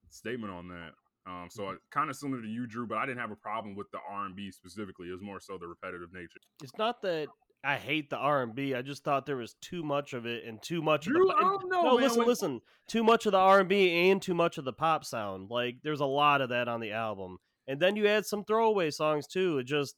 statement 0.08 0.52
on 0.52 0.68
that. 0.68 0.92
Um, 1.26 1.48
so 1.50 1.76
kind 1.90 2.08
of 2.08 2.16
similar 2.16 2.40
to 2.40 2.48
you, 2.48 2.66
Drew, 2.66 2.86
but 2.86 2.98
I 2.98 3.06
didn't 3.06 3.18
have 3.18 3.32
a 3.32 3.36
problem 3.36 3.74
with 3.74 3.90
the 3.90 3.98
R 4.08 4.26
and 4.26 4.36
B 4.36 4.50
specifically. 4.52 5.08
It 5.08 5.12
was 5.12 5.22
more 5.22 5.40
so 5.40 5.58
the 5.58 5.66
repetitive 5.66 6.12
nature. 6.12 6.40
it's 6.62 6.78
not 6.78 7.02
that 7.02 7.26
I 7.64 7.76
hate 7.76 8.10
the 8.10 8.16
R 8.16 8.42
and 8.42 8.54
B. 8.54 8.74
I 8.74 8.82
just 8.82 9.02
thought 9.02 9.26
there 9.26 9.36
was 9.36 9.54
too 9.60 9.82
much 9.82 10.12
of 10.12 10.24
it 10.26 10.44
and 10.44 10.62
too 10.62 10.82
much 10.82 11.06
Drew, 11.06 11.28
of 11.30 11.36
I 11.36 11.40
the. 11.40 11.44
don't 11.44 11.68
know, 11.68 11.82
no, 11.82 11.92
man, 11.94 12.02
listen, 12.02 12.18
when- 12.18 12.26
listen. 12.28 12.60
Too 12.86 13.02
much 13.02 13.26
of 13.26 13.32
the 13.32 13.38
R 13.38 13.60
and 13.60 13.68
B 13.68 14.10
and 14.10 14.22
too 14.22 14.34
much 14.34 14.58
of 14.58 14.64
the 14.64 14.72
pop 14.72 15.04
sound. 15.04 15.50
Like 15.50 15.78
there's 15.82 16.00
a 16.00 16.06
lot 16.06 16.40
of 16.40 16.50
that 16.50 16.68
on 16.68 16.80
the 16.80 16.92
album, 16.92 17.38
and 17.66 17.80
then 17.80 17.96
you 17.96 18.06
add 18.06 18.24
some 18.26 18.44
throwaway 18.44 18.90
songs 18.90 19.26
too. 19.26 19.58
It 19.58 19.64
just 19.64 19.96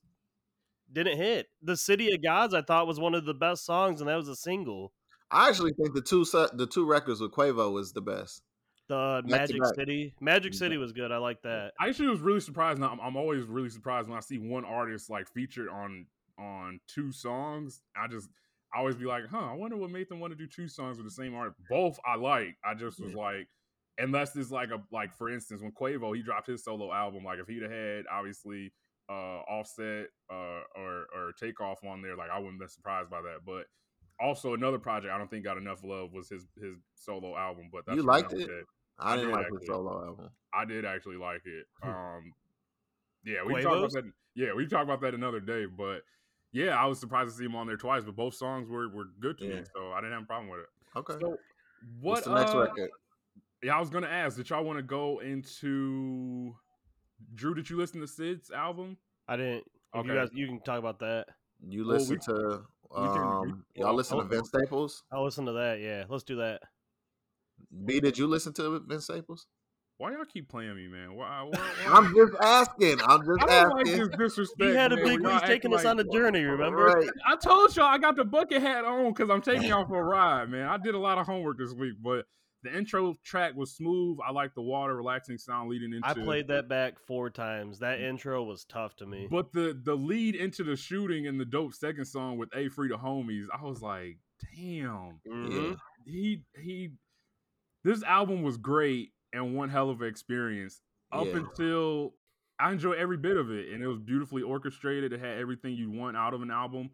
didn't 0.91 1.19
hit. 1.19 1.49
The 1.63 1.77
City 1.77 2.15
of 2.15 2.23
Gods 2.23 2.55
I 2.55 2.63
thought 2.63 2.87
was 2.87 2.99
one 2.99 3.15
of 3.15 3.27
the 3.27 3.35
best 3.35 3.67
songs, 3.67 4.01
and 4.01 4.09
that 4.09 4.17
was 4.17 4.29
a 4.29 4.37
single. 4.37 4.93
I 5.31 5.51
actually 5.51 5.75
think 5.75 5.93
the 5.93 6.01
two 6.01 6.25
the 6.55 6.67
two 6.71 6.87
records 6.87 7.21
with 7.21 7.33
Quavo 7.33 7.71
was 7.73 7.93
the 7.93 8.01
best. 8.01 8.43
The 8.89 9.21
to 9.21 9.29
Magic 9.31 9.61
back. 9.61 9.75
City, 9.75 10.15
Magic 10.19 10.55
City 10.55 10.79
was 10.79 10.93
good. 10.93 11.13
I 11.13 11.19
like 11.19 11.43
that. 11.43 11.73
I 11.79 11.89
actually 11.91 12.09
was 12.09 12.21
really 12.21 12.41
surprised. 12.41 12.81
Now 12.81 12.89
I'm, 12.89 13.01
I'm 13.01 13.17
always 13.19 13.45
really 13.45 13.69
surprised 13.69 14.09
when 14.09 14.17
I 14.17 14.21
see 14.21 14.39
one 14.39 14.65
artist 14.65 15.11
like 15.11 15.29
featured 15.29 15.69
on 15.69 16.07
on 16.39 16.81
two 16.87 17.13
songs. 17.13 17.83
I 17.97 18.09
just 18.09 18.29
I 18.75 18.79
always 18.79 18.97
be 18.97 19.07
like, 19.07 19.25
huh, 19.31 19.39
I 19.51 19.55
wonder 19.55 19.77
what 19.77 19.91
made 19.91 20.09
them 20.09 20.21
want 20.21 20.33
to 20.33 20.37
do 20.37 20.47
two 20.47 20.69
songs 20.69 20.99
with 20.99 21.07
the 21.07 21.11
same 21.11 21.35
artist. 21.35 21.57
Both 21.69 21.99
I 22.07 22.17
like. 22.17 22.57
I 22.65 22.75
just 22.75 23.01
was 23.01 23.15
like, 23.15 23.49
unless 23.99 24.37
it's 24.37 24.51
like 24.51 24.71
a 24.71 24.81
like 24.93 25.15
for 25.15 25.31
instance 25.31 25.63
when 25.63 25.73
Quavo 25.73 26.15
he 26.15 26.23
dropped 26.23 26.47
his 26.47 26.65
solo 26.65 26.93
album, 26.93 27.25
like 27.25 27.39
if 27.39 27.49
he'd 27.49 27.63
have 27.63 27.71
had 27.71 28.05
obviously 28.13 28.73
uh 29.11 29.41
Offset 29.49 30.09
uh 30.31 30.63
or 30.77 31.07
or 31.15 31.33
Takeoff 31.41 31.85
on 31.85 32.03
there, 32.03 32.17
like 32.17 32.31
I 32.31 32.39
wouldn't 32.39 32.59
been 32.59 32.69
surprised 32.69 33.11
by 33.11 33.23
that. 33.23 33.39
But 33.45 33.67
also 34.21 34.55
another 34.55 34.79
project 34.79 35.13
I 35.13 35.19
don't 35.19 35.31
think 35.31 35.45
got 35.45 35.57
enough 35.57 35.83
love 35.83 36.13
was 36.13 36.29
his 36.29 36.47
his 36.61 36.77
solo 36.95 37.37
album. 37.37 37.71
But 37.73 37.87
that's 37.87 37.97
You 37.97 38.03
liked 38.03 38.33
it? 38.33 38.47
day. 38.47 38.61
I 38.99 39.13
I 39.13 39.17
didn't 39.17 39.31
did 39.31 39.37
like 39.37 39.47
the 39.49 39.55
actually. 39.55 39.67
solo 39.67 40.07
album. 40.07 40.31
I 40.53 40.65
did 40.65 40.85
actually 40.85 41.17
like 41.17 41.43
it. 41.45 41.67
Hmm. 41.83 41.89
Um, 41.89 42.33
yeah, 43.25 43.45
we 43.45 43.55
talked 43.63 43.77
about 43.77 43.93
that. 43.93 44.13
Yeah, 44.35 44.55
we 44.55 44.67
talked 44.67 44.85
about 44.85 45.01
that 45.03 45.15
another 45.15 45.41
day. 45.41 45.67
But 45.67 46.03
yeah, 46.53 46.77
I 46.81 46.87
was 46.87 46.99
surprised 47.01 47.31
to 47.31 47.37
see 47.37 47.45
him 47.45 47.55
on 47.57 47.67
there 47.67 47.77
twice. 47.77 48.05
But 48.05 48.17
both 48.17 48.35
songs 48.35 48.69
were 48.69 48.89
were 48.89 49.07
good 49.21 49.39
to 49.39 49.47
Yeah. 49.47 49.55
me, 49.57 49.63
so 49.75 49.93
I 49.93 50.01
didn't 50.01 50.13
have 50.15 50.23
a 50.23 50.27
problem 50.27 50.49
with 50.51 50.61
it. 50.61 50.69
Okay. 50.97 51.15
So 51.21 51.37
What's 52.01 52.27
what 52.27 52.35
the 52.35 52.41
next 52.41 52.55
uh, 52.55 52.59
record? 52.61 52.91
Yeah, 53.63 53.77
I 53.77 53.81
was 53.81 53.91
gonna 53.91 54.07
ask. 54.09 54.37
Did 54.37 54.51
y'all 54.51 54.65
want 54.65 54.79
to 54.79 54.83
go 54.83 55.21
into 55.21 56.55
Drew? 57.35 57.55
Did 57.55 57.69
you 57.71 57.77
listen 57.77 58.01
to 58.01 58.07
Syd's 58.07 58.51
album? 58.51 58.97
I 59.29 59.37
didn't. 59.37 59.65
If 59.95 60.05
you 60.07 60.13
Okay. 60.13 60.15
guys, 60.15 60.29
you 60.33 60.47
can 60.47 60.61
talk 60.61 60.79
about 60.79 60.99
that. 61.01 61.27
You 61.67 61.81
well, 61.87 61.95
we- 61.97 61.99
listen 62.01 62.19
to 62.21 62.65
we 62.91 62.97
can- 62.97 63.13
we- 63.15 63.19
um 63.19 63.65
y'all 63.75 63.87
well, 63.87 63.95
listen 63.95 64.17
to 64.19 64.23
I'll- 64.23 64.29
Vince 64.29 64.49
Staples? 64.49 65.03
I'll 65.13 65.25
listen 65.25 65.45
to 65.47 65.53
that. 65.53 65.81
Yeah, 65.81 66.05
let's 66.09 66.25
do 66.25 66.37
that. 66.37 66.63
B, 67.85 68.01
did 68.01 68.17
you 68.17 68.27
listen 68.27 68.53
to 68.55 68.79
Vince 68.81 69.05
Staples? 69.05 69.47
Why 69.99 70.13
y'all 70.13 70.25
keep 70.33 70.49
playing 70.49 70.77
me, 70.77 70.87
man? 70.87 71.15
Why? 71.17 71.43
why, 71.43 71.51
why? 71.59 71.73
I'm 71.89 72.15
just 72.15 72.33
asking. 72.41 73.01
I'm 73.05 73.21
just 73.27 73.43
I 73.43 73.63
don't 73.65 73.71
like 73.71 73.87
asking. 73.89 73.99
this 73.99 74.17
disrespect. 74.17 74.71
He 74.71 74.77
had 74.77 74.93
a 74.93 74.97
man, 74.97 75.05
big. 75.05 75.21
when 75.23 75.33
He's 75.33 75.41
taking 75.43 75.55
acting 75.55 75.75
us 75.75 75.85
on 75.85 75.99
a 75.99 76.05
journey. 76.05 76.43
Remember? 76.43 76.85
Right. 76.85 77.09
I 77.27 77.35
told 77.35 77.75
y'all 77.75 77.87
I 77.87 77.99
got 77.99 78.15
the 78.15 78.25
bucket 78.25 78.63
hat 78.63 78.85
on 78.85 79.13
because 79.13 79.29
I'm 79.29 79.43
taking 79.43 79.65
y'all 79.69 79.87
for 79.87 79.99
a 80.01 80.05
ride, 80.05 80.51
man. 80.51 80.69
I 80.69 80.79
did 80.79 80.95
a 80.95 80.99
lot 80.99 81.19
of 81.19 81.27
homework 81.27 81.59
this 81.59 81.73
week, 81.73 81.95
but 82.01 82.27
the 82.63 82.77
intro 82.77 83.15
track 83.25 83.57
was 83.57 83.75
smooth. 83.75 84.19
I 84.25 84.31
like 84.31 84.55
the 84.55 84.63
water, 84.63 84.95
relaxing 84.97 85.37
sound 85.37 85.69
leading 85.69 85.93
into. 85.93 86.09
I 86.09 86.15
played 86.15 86.47
that 86.47 86.69
back 86.69 87.01
four 87.05 87.29
times. 87.29 87.81
That 87.81 88.01
intro 88.01 88.45
was 88.45 88.65
tough 88.67 88.95
to 88.97 89.07
me. 89.07 89.27
But 89.29 89.53
the 89.53 89.81
the 89.85 89.97
lead 89.97 90.37
into 90.37 90.63
the 90.63 90.77
shooting 90.77 91.27
and 91.27 91.41
the 91.41 91.45
dope 91.45 91.75
second 91.75 92.05
song 92.05 92.39
with 92.39 92.51
A 92.55 92.69
Free 92.69 92.89
to 92.91 92.97
Homies, 92.97 93.47
I 93.53 93.65
was 93.65 93.83
like, 93.83 94.19
damn, 94.57 95.21
Mhm. 95.29 95.77
he 96.05 96.43
he. 96.57 96.91
This 97.83 98.03
album 98.05 98.43
was 98.43 98.57
great 98.59 99.11
and 99.33 99.55
one 99.55 99.69
hell 99.69 99.91
of 99.91 100.01
an 100.03 100.09
experience 100.09 100.81
up 101.13 101.27
Yeah. 101.27 101.37
until 101.39 102.15
I 102.59 102.73
enjoy 102.73 102.93
every 102.93 103.17
bit 103.17 103.37
of 103.37 103.51
it, 103.51 103.69
and 103.73 103.83
it 103.83 103.87
was 103.87 103.99
beautifully 104.01 104.43
orchestrated. 104.43 105.13
It 105.13 105.21
had 105.21 105.39
everything 105.39 105.75
you'd 105.75 105.95
want 105.95 106.17
out 106.17 106.35
of 106.35 106.43
an 106.43 106.51
album. 106.51 106.91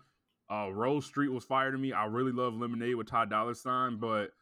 Uh, 0.50 0.70
Rose 0.70 1.06
Street 1.06 1.28
was 1.30 1.44
fire 1.44 1.72
to 1.72 1.78
me. 1.78 1.92
I 1.92 2.04
really 2.04 2.32
love 2.32 2.54
Lemonade 2.54 2.96
with 2.96 3.06
Ty 3.08 3.26
Dolla 3.26 3.54
Sign, 3.54 3.96
but 3.96 4.32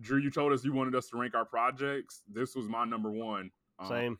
Drew, 0.00 0.18
you 0.18 0.30
told 0.30 0.52
us 0.52 0.64
you 0.64 0.72
wanted 0.72 0.94
us 0.94 1.08
to 1.10 1.18
rank 1.18 1.34
our 1.34 1.44
projects. 1.44 2.22
This 2.32 2.54
was 2.54 2.66
my 2.66 2.86
number 2.86 3.10
one. 3.10 3.50
Um, 3.78 3.88
Same. 3.88 4.18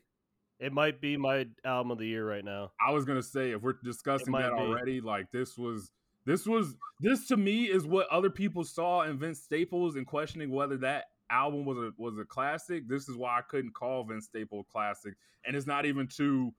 It 0.59 0.71
might 0.71 1.01
be 1.01 1.17
my 1.17 1.47
album 1.65 1.89
of 1.89 1.97
the 1.97 2.05
year 2.05 2.29
right 2.29 2.45
now. 2.45 2.71
I 2.85 2.91
was 2.91 3.05
gonna 3.05 3.23
say 3.23 3.49
if 3.51 3.63
we're 3.63 3.73
discussing 3.83 4.31
that 4.33 4.51
be. 4.51 4.59
already, 4.59 5.01
like 5.01 5.31
this 5.31 5.57
was 5.57 5.91
this 6.25 6.45
was 6.45 6.75
this 6.99 7.27
to 7.29 7.37
me 7.37 7.63
is 7.63 7.87
what 7.87 8.07
other 8.09 8.29
people 8.29 8.63
saw 8.63 9.01
in 9.01 9.17
Vince 9.17 9.41
Staples 9.41 9.95
and 9.95 10.05
questioning 10.05 10.51
whether 10.51 10.77
that 10.77 11.05
album 11.31 11.65
was 11.65 11.77
a 11.77 11.91
was 11.97 12.17
a 12.19 12.25
classic. 12.25 12.87
This 12.87 13.07
is 13.09 13.15
why 13.15 13.37
I 13.37 13.41
couldn't 13.41 13.73
call 13.73 14.03
Vince 14.03 14.25
Staples 14.25 14.65
classic, 14.71 15.13
and 15.45 15.55
it's 15.55 15.65
not 15.67 15.85
even 15.85 16.07
to 16.17 16.53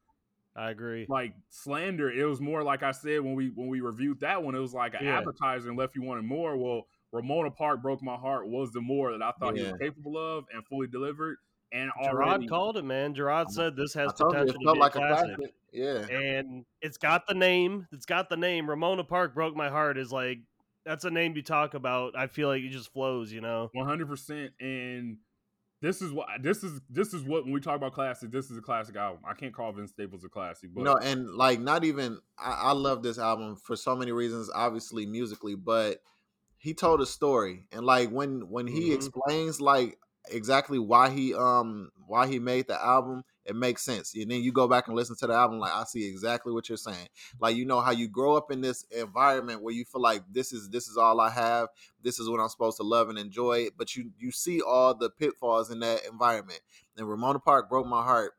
I 0.57 0.71
agree. 0.71 1.07
like 1.09 1.35
slander. 1.51 2.11
It 2.11 2.25
was 2.25 2.41
more 2.41 2.63
like 2.63 2.83
I 2.83 2.91
said 2.93 3.21
when 3.21 3.35
we 3.35 3.51
when 3.51 3.69
we 3.69 3.81
reviewed 3.81 4.21
that 4.21 4.43
one. 4.43 4.55
It 4.55 4.59
was 4.61 4.75
like 4.75 4.95
an 4.95 5.05
Yeah. 5.07 5.19
appetizer 5.19 5.69
and 5.69 5.79
left 5.79 5.95
you 5.97 6.03
wanting 6.03 6.27
more. 6.27 6.57
Well, 6.57 6.87
Ramona 7.13 7.51
Park 7.51 7.83
broke 7.83 8.03
my 8.03 8.17
heart 8.17 8.49
was 8.49 8.73
the 8.73 8.81
more 8.81 9.13
that 9.13 9.23
I 9.23 9.33
thought 9.33 9.57
he 9.57 9.63
was 9.63 9.75
capable 9.81 10.17
of 10.19 10.47
and 10.53 10.65
fully 10.67 10.87
delivered. 10.87 11.39
And 11.75 11.91
Gerard 12.05 12.29
already, 12.29 12.47
called 12.49 12.77
it, 12.77 12.85
man. 12.85 13.15
Gerard 13.15 13.51
said 13.51 13.77
this 13.77 13.95
has 13.95 14.11
I 14.13 14.15
told 14.17 14.35
you 14.35 14.41
potential 14.41 14.61
to 14.61 14.65
felt 14.67 14.75
be 14.77 14.81
like 14.81 14.95
a 14.95 14.99
a 14.99 15.09
classic. 15.09 15.37
classic. 15.37 15.55
Yeah. 15.73 16.07
and 16.15 16.67
it's 16.83 16.99
got 16.99 17.27
the 17.27 17.33
name. 17.33 17.87
It's 17.93 18.05
got 18.05 18.29
the 18.29 18.37
name. 18.37 18.69
Ramona 18.69 19.05
Park 19.05 19.33
broke 19.35 19.57
my 19.57 19.71
heart. 19.71 19.97
Is 19.97 20.13
like 20.13 20.41
that's 20.85 21.05
a 21.05 21.11
name 21.11 21.35
you 21.37 21.43
talk 21.43 21.75
about. 21.75 22.17
I 22.17 22.27
feel 22.27 22.49
like 22.49 22.63
it 22.63 22.71
just 22.71 22.93
flows. 22.93 23.33
You 23.33 23.41
know. 23.41 23.71
One 23.73 23.87
hundred 23.87 24.09
percent, 24.09 24.53
and 24.61 25.19
this 25.81 26.01
is 26.01 26.13
what 26.13 26.29
this 26.41 26.63
is. 26.63 26.81
This 26.89 27.13
is 27.13 27.23
what 27.23 27.45
when 27.45 27.53
we 27.53 27.61
talk 27.61 27.77
about 27.77 27.93
classic, 27.93 28.31
this 28.31 28.51
is 28.51 28.59
a 28.59 28.63
classic 28.63 28.97
album. 28.97 29.23
I 29.27 29.35
can't 29.35 29.55
call 29.55 29.73
Vince 29.73 29.91
Staples 29.91 30.25
a 30.25 30.29
classic, 30.29 30.71
but 30.75 30.85
no, 30.85 30.97
and 30.97 31.31
like 31.31 31.61
not 31.61 31.85
even 31.85 32.19
I, 32.39 32.53
I 32.53 32.73
love 32.73 33.03
this 33.03 33.19
album 33.19 33.57
for 33.57 33.77
so 33.77 33.97
many 33.97 34.13
reasons, 34.13 34.51
obviously 34.55 35.07
musically, 35.07 35.55
but 35.55 35.99
he 36.59 36.75
told 36.75 37.01
a 37.01 37.07
story. 37.07 37.67
And 37.73 37.85
like 37.85 38.11
when 38.11 38.49
when 38.49 38.67
he 38.67 38.91
Mhm. 38.91 38.95
explains 38.95 39.61
like 39.61 39.99
exactly 40.31 40.79
why 40.79 41.11
he 41.11 41.35
um 41.35 41.91
why 42.07 42.29
he 42.29 42.39
made 42.39 42.69
the 42.69 42.81
album, 42.81 43.23
it 43.45 43.57
makes 43.57 43.85
sense. 43.85 44.15
And 44.15 44.31
then 44.31 44.43
you 44.43 44.53
go 44.53 44.69
back 44.69 44.87
and 44.87 44.97
listen 44.97 45.17
to 45.17 45.27
the 45.27 45.35
album, 45.35 45.59
like 45.59 45.73
I 45.73 45.85
see 45.85 46.09
exactly 46.09 46.53
what 46.53 46.69
you're 46.69 46.79
saying. 46.79 47.09
Like 47.41 47.57
you 47.57 47.65
know 47.65 47.81
how 47.81 47.91
you 47.91 48.09
grow 48.09 48.37
up 48.37 48.51
in 48.51 48.61
this 48.61 48.85
environment 48.91 49.63
where 49.63 49.75
you 49.75 49.85
feel 49.85 50.03
like 50.03 50.23
this 50.31 50.53
is 50.53 50.69
this 50.71 50.89
is 50.89 50.97
all 50.97 51.21
I 51.21 51.31
have, 51.31 51.69
this 52.03 52.19
is 52.19 52.29
what 52.29 52.41
I'm 52.41 52.49
supposed 52.49 52.77
to 52.79 52.85
love 52.85 53.09
and 53.09 53.19
enjoy. 53.19 53.69
But 53.77 53.97
you 53.97 54.11
you 54.19 54.31
see 54.31 54.61
all 54.61 54.95
the 54.95 55.11
pitfalls 55.11 55.71
in 55.71 55.81
that 55.81 56.05
environment. 56.05 56.61
And 56.97 57.09
Ramona 57.09 57.39
Park 57.39 57.69
broke 57.69 57.87
my 57.87 58.03
heart 58.03 58.33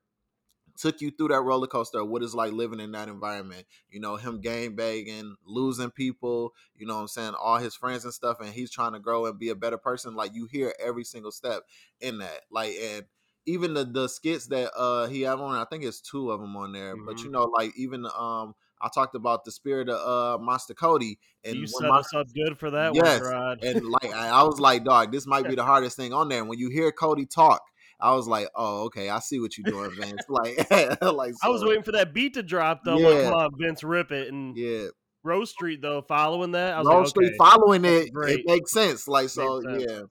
took 0.78 1.02
you 1.02 1.12
through 1.12 1.30
that 1.30 1.42
roller 1.42 1.68
coaster 1.68 2.00
of 2.00 2.10
what 2.10 2.24
it's 2.24 2.34
like 2.34 2.52
living 2.52 2.80
in 2.80 2.92
that 2.92 3.08
environment. 3.08 3.66
You 3.90 4.00
know, 4.00 4.16
him 4.16 4.42
game 4.42 4.76
begging, 4.76 5.36
losing 5.46 5.92
people, 5.92 6.54
you 6.76 6.86
know 6.86 6.96
what 6.96 7.02
I'm 7.02 7.08
saying, 7.08 7.34
all 7.40 7.58
his 7.58 7.76
friends 7.76 8.06
and 8.06 8.14
stuff, 8.14 8.38
and 8.40 8.50
he's 8.50 8.72
trying 8.72 8.94
to 8.94 9.00
grow 9.00 9.26
and 9.26 9.38
be 9.38 9.50
a 9.50 9.56
better 9.56 9.78
person. 9.78 10.16
Like 10.16 10.34
you 10.34 10.48
hear 10.52 10.74
every 10.84 11.04
single 11.04 11.32
step 11.32 11.64
in 12.00 12.20
that. 12.20 12.42
Like 12.52 12.74
and 12.82 13.04
even 13.46 13.74
the 13.74 13.86
the 13.86 14.08
skits 14.08 14.48
that 14.48 14.72
uh 14.76 15.08
he 15.08 15.22
have 15.22 15.42
on, 15.42 15.56
I 15.56 15.66
think 15.66 15.84
it's 15.84 16.02
two 16.02 16.32
of 16.32 16.40
them 16.40 16.56
on 16.56 16.72
there. 16.72 16.96
But 17.06 17.24
you 17.24 17.32
know, 17.32 17.44
like 17.44 17.74
even 17.78 18.06
um 18.18 18.56
I 18.82 18.90
talked 18.94 19.16
about 19.16 19.46
the 19.46 19.52
spirit 19.52 19.90
of 19.90 20.40
uh 20.40 20.44
Monster 20.44 20.74
Kody 20.74 21.18
and 21.44 21.56
you 21.58 21.68
set 21.68 21.90
Mon- 21.90 22.00
us 22.00 22.14
up 22.14 22.28
good 22.34 22.58
for 22.58 22.72
that 22.72 22.94
Yes, 22.96 23.22
one, 23.22 23.60
and 23.62 23.86
like 23.86 24.14
I, 24.14 24.30
I 24.30 24.44
was 24.44 24.60
like, 24.60 24.84
dog, 24.84 25.12
this 25.12 25.26
might 25.26 25.48
be 25.48 25.56
the 25.56 25.64
hardest 25.64 25.98
thing 25.98 26.14
on 26.14 26.30
there. 26.30 26.40
And 26.40 26.50
when 26.50 26.60
you 26.60 26.70
hear 26.70 26.92
Kody 26.92 27.30
talk, 27.30 27.62
I 28.00 28.14
was 28.14 28.28
like, 28.28 28.48
oh, 28.56 28.84
okay, 28.86 29.10
I 29.10 29.20
see 29.20 29.40
what 29.40 29.58
you're 29.58 29.66
doing, 29.66 29.92
Vince. 29.98 30.26
like, 30.30 30.70
like 31.02 31.34
I 31.42 31.50
was 31.50 31.64
waiting 31.64 31.84
for 31.84 31.94
that 31.94 32.14
beat 32.14 32.34
to 32.36 32.44
drop 32.44 32.82
though. 32.84 32.98
Like, 32.98 33.24
Yeah. 33.24 33.32
on, 33.34 33.52
Vince, 33.58 33.84
rip 33.84 34.12
it. 34.12 34.32
And 34.32 34.58
Yeah, 34.58 34.88
Rose 35.24 35.50
Street 35.52 35.82
though, 35.82 36.02
following 36.02 36.52
that, 36.52 36.76
I 36.76 36.80
was 36.80 36.88
Wall 36.88 37.00
like, 37.00 37.08
Street 37.08 37.28
okay. 37.28 37.38
following 37.38 37.86
it, 37.86 38.10
it 38.14 38.42
makes 38.46 38.72
sense. 38.72 39.08
Like 39.08 39.30
so, 39.30 39.62
sense. 39.62 39.84
yeah, 39.88 40.02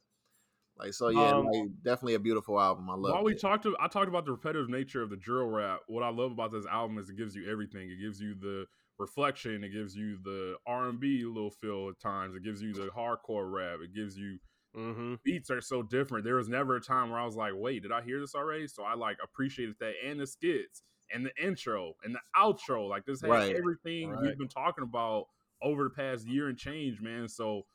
like 0.83 0.95
so, 0.95 1.09
yeah, 1.09 1.35
Um, 1.35 1.47
like 1.47 1.83
definitely 1.83 2.15
a 2.15 2.21
beautiful 2.21 2.61
album. 2.61 2.89
I 2.91 2.95
love 2.95 3.15
While 3.15 3.25
we 3.25 3.33
it. 3.33 3.41
talked, 3.41 3.65
to, 3.65 3.77
I 3.81 3.89
talked 3.89 4.09
about 4.09 4.25
the 4.25 4.33
repetitive 4.33 4.69
nature 4.69 5.03
of 5.03 5.11
the 5.11 5.17
drill 5.17 5.47
rap. 5.47 5.81
What 5.89 6.03
I 6.03 6.09
love 6.11 6.33
about 6.33 6.53
this 6.53 6.67
album 6.67 6.99
is 6.99 7.09
it 7.09 7.17
gives 7.17 7.35
you 7.35 7.51
everything. 7.51 7.91
It 7.91 8.01
gives 8.01 8.21
you 8.21 8.35
the 8.35 8.67
reflection. 8.99 9.65
It 9.65 9.71
gives 9.71 9.97
you 9.97 10.19
the 10.23 10.57
R 10.67 10.89
and 10.89 11.01
B 11.01 11.25
little 11.25 11.51
feel 11.51 11.89
at 11.89 11.99
times. 12.01 12.37
It 12.37 12.45
gives 12.45 12.63
you 12.63 12.73
the 12.73 12.91
hardcore 12.97 13.51
rap. 13.51 13.81
It 13.83 13.95
gives 13.95 14.17
you 14.17 14.39
Mm-hmm. 14.77 15.15
beats 15.25 15.51
are 15.51 15.61
so 15.61 15.83
different. 15.83 16.25
There 16.25 16.37
was 16.37 16.49
never 16.49 16.77
a 16.77 16.81
time 16.81 17.11
where 17.11 17.21
I 17.21 17.25
was 17.27 17.37
like, 17.37 17.53
wait, 17.55 17.83
did 17.83 17.93
I 17.93 18.01
hear 18.03 18.21
this 18.21 18.35
already? 18.35 18.67
So 18.67 18.85
I 18.85 18.95
like 18.95 19.19
appreciated 19.23 19.77
that 19.81 19.95
and 20.05 20.19
the 20.19 20.27
skits 20.27 20.83
and 21.13 21.27
the 21.27 21.33
intro 21.43 21.95
and 22.05 22.15
the 22.15 22.21
outro. 22.37 22.89
Like 22.89 23.05
this 23.05 23.21
had 23.21 23.31
Right. 23.31 23.55
everything 23.55 24.11
Right. 24.11 24.23
we've 24.23 24.39
been 24.39 24.49
talking 24.49 24.85
about 24.85 25.27
over 25.63 25.85
the 25.85 25.91
past 25.91 26.27
year 26.27 26.49
and 26.49 26.57
change, 26.59 27.01
man. 27.01 27.29
So 27.29 27.67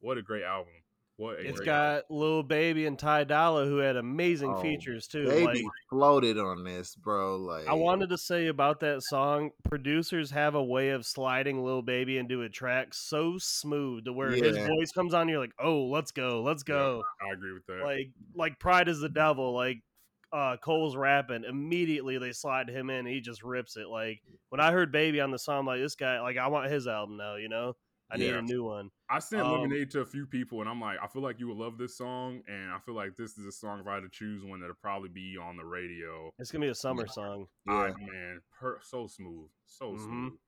what 0.00 0.18
a 0.18 0.22
great 0.22 0.44
album. 0.44 0.72
What 1.16 1.40
a 1.40 1.44
It's 1.44 1.60
great 1.60 1.70
album. 1.72 1.92
got 1.92 2.10
Lil 2.10 2.42
Baby 2.42 2.86
and 2.86 2.98
Ty 2.98 3.24
Dolla 3.24 3.64
who 3.66 3.78
had 3.78 3.96
amazing 3.96 4.54
Oh, 4.54 4.56
features 4.56 5.06
too. 5.06 5.26
Baby 5.28 5.42
Like 5.42 5.74
floated 5.90 6.38
on 6.38 6.64
this, 6.64 6.94
bro. 6.94 7.36
Like 7.36 7.66
I 7.66 7.74
wanted 7.74 8.10
to 8.10 8.18
say 8.18 8.46
about 8.46 8.78
that 8.80 9.02
song, 9.02 9.50
producers 9.64 10.30
have 10.30 10.54
a 10.54 10.62
way 10.62 10.90
of 10.90 11.04
sliding 11.04 11.64
Lil 11.64 11.82
Baby 11.82 12.16
into 12.16 12.42
a 12.42 12.48
track 12.48 12.94
so 12.94 13.38
smooth 13.38 14.04
to 14.04 14.12
where 14.12 14.36
his 14.36 14.56
voice 14.58 14.92
comes 14.92 15.14
on, 15.14 15.28
you're 15.28 15.40
like, 15.40 15.54
oh, 15.58 15.86
let's 15.86 16.12
go, 16.12 16.42
let's 16.42 16.62
Yeah, 16.68 16.74
go. 16.74 17.02
I 17.22 17.32
agree 17.32 17.52
with 17.52 17.66
that. 17.66 17.84
Like 17.84 18.12
like 18.34 18.58
Pride 18.60 18.88
is 18.88 19.00
the 19.00 19.08
Devil, 19.08 19.54
like 19.54 19.82
uh 20.32 20.56
Cole's 20.58 20.96
rapping, 20.96 21.44
immediately 21.44 22.18
they 22.18 22.32
slide 22.32 22.68
him 22.70 22.90
in, 22.90 23.06
he 23.06 23.20
just 23.20 23.42
rips 23.42 23.76
it. 23.76 23.88
Like 23.88 24.22
when 24.50 24.60
I 24.60 24.72
heard 24.72 24.92
Baby 24.92 25.20
on 25.20 25.30
the 25.32 25.38
song, 25.38 25.60
I'm 25.60 25.66
like 25.66 25.80
this 25.80 25.96
guy, 25.96 26.20
like 26.20 26.38
I 26.38 26.48
want 26.48 26.70
his 26.70 26.86
album 26.88 27.16
now, 27.16 27.36
you 27.36 27.48
know? 27.48 27.76
I 28.10 28.16
need 28.16 28.34
a 28.34 28.42
new 28.42 28.64
one. 28.64 28.90
I 29.08 29.20
sent 29.20 29.44
Um, 29.44 29.52
Lemonade 29.62 29.90
to 29.92 30.00
a 30.00 30.04
few 30.06 30.26
people, 30.26 30.60
and 30.60 30.68
I'm 30.68 30.80
like, 30.80 30.98
I 31.02 31.06
feel 31.06 31.22
like 31.22 31.38
you 31.38 31.46
would 31.48 31.56
love 31.56 31.78
this 31.78 31.96
song, 31.96 32.42
and 32.48 32.72
I 32.72 32.78
feel 32.80 32.94
like 32.94 33.14
this 33.16 33.38
is 33.38 33.46
a 33.46 33.52
song 33.52 33.80
if 33.80 33.86
I 33.86 33.94
had 33.94 34.02
to 34.02 34.08
choose 34.08 34.44
one 34.44 34.60
that'll 34.60 34.74
probably 34.82 35.08
be 35.08 35.36
on 35.36 35.56
the 35.56 35.64
radio. 35.64 36.30
It's 36.38 36.50
gonna 36.50 36.64
be 36.66 36.70
a 36.70 36.74
summer 36.74 37.06
song. 37.06 37.46
Ah, 37.68 37.86
yeah, 37.86 37.94
man, 38.06 38.40
per, 38.58 38.78
so 38.82 39.06
smooth, 39.06 39.48
so 39.66 39.92
Mhm. 39.92 39.98
smooth. 39.98 40.38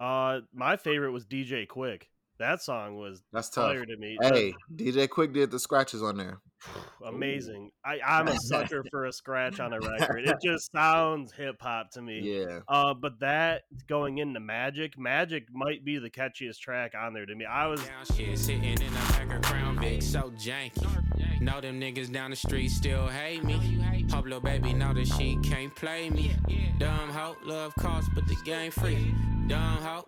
Uh 0.00 0.40
my 0.52 0.76
favorite 0.76 1.12
was 1.12 1.24
DJ 1.24 1.66
Quik. 1.66 2.04
That 2.38 2.62
song 2.62 2.96
was 2.96 3.22
that's 3.32 3.48
tough. 3.48 3.70
fire 3.70 3.86
to 3.86 3.96
me. 3.96 4.16
Hey, 4.20 4.54
DJ 4.74 5.06
Quik 5.08 5.32
did 5.32 5.50
the 5.50 5.58
scratches 5.58 6.02
on 6.02 6.16
there. 6.16 6.40
amazing. 7.06 7.70
I, 7.84 8.00
I'm 8.04 8.28
a 8.28 8.36
sucker 8.38 8.84
for 8.90 9.04
a 9.06 9.12
scratch 9.12 9.60
on 9.60 9.72
a 9.72 9.80
record. 9.80 10.26
It 10.26 10.36
just 10.42 10.72
sounds 10.72 11.32
hip 11.32 11.56
hop 11.60 11.90
to 11.92 12.02
me. 12.02 12.20
Yeah, 12.22 12.60
Uh, 12.68 12.94
but 12.94 13.20
that 13.20 13.62
going 13.88 14.18
into 14.18 14.40
Magic, 14.40 14.98
Magic 14.98 15.46
might 15.52 15.84
be 15.84 15.98
the 15.98 16.10
catchiest 16.10 16.58
track 16.58 16.94
on 16.98 17.14
there 17.14 17.26
to 17.26 17.34
me. 17.34 17.44
I 17.44 17.66
was 17.66 17.80
Down 17.84 18.04
shit, 18.16 18.38
sitting 18.38 18.64
in 18.64 18.76
the 18.76 19.00
back 19.10 19.32
of 19.32 19.42
Crown 19.42 19.78
Vic, 19.78 20.02
so 20.02 20.32
janky. 20.36 21.40
Know 21.40 21.60
them 21.60 21.80
niggas 21.80 22.10
down 22.12 22.30
the 22.30 22.36
street 22.36 22.70
still 22.70 23.06
hate 23.06 23.44
me. 23.44 23.78
Pablo 24.08 24.40
baby 24.40 24.72
know 24.72 24.94
that 24.94 25.06
she 25.06 25.36
can't 25.42 25.74
play 25.74 26.08
me. 26.10 26.32
Dumb 26.78 27.10
hoe, 27.10 27.36
love 27.44 27.74
cost, 27.76 28.08
but 28.14 28.26
the 28.26 28.36
game 28.44 28.70
free. 28.70 29.14
Dumb 29.48 29.76
hoe. 29.82 30.04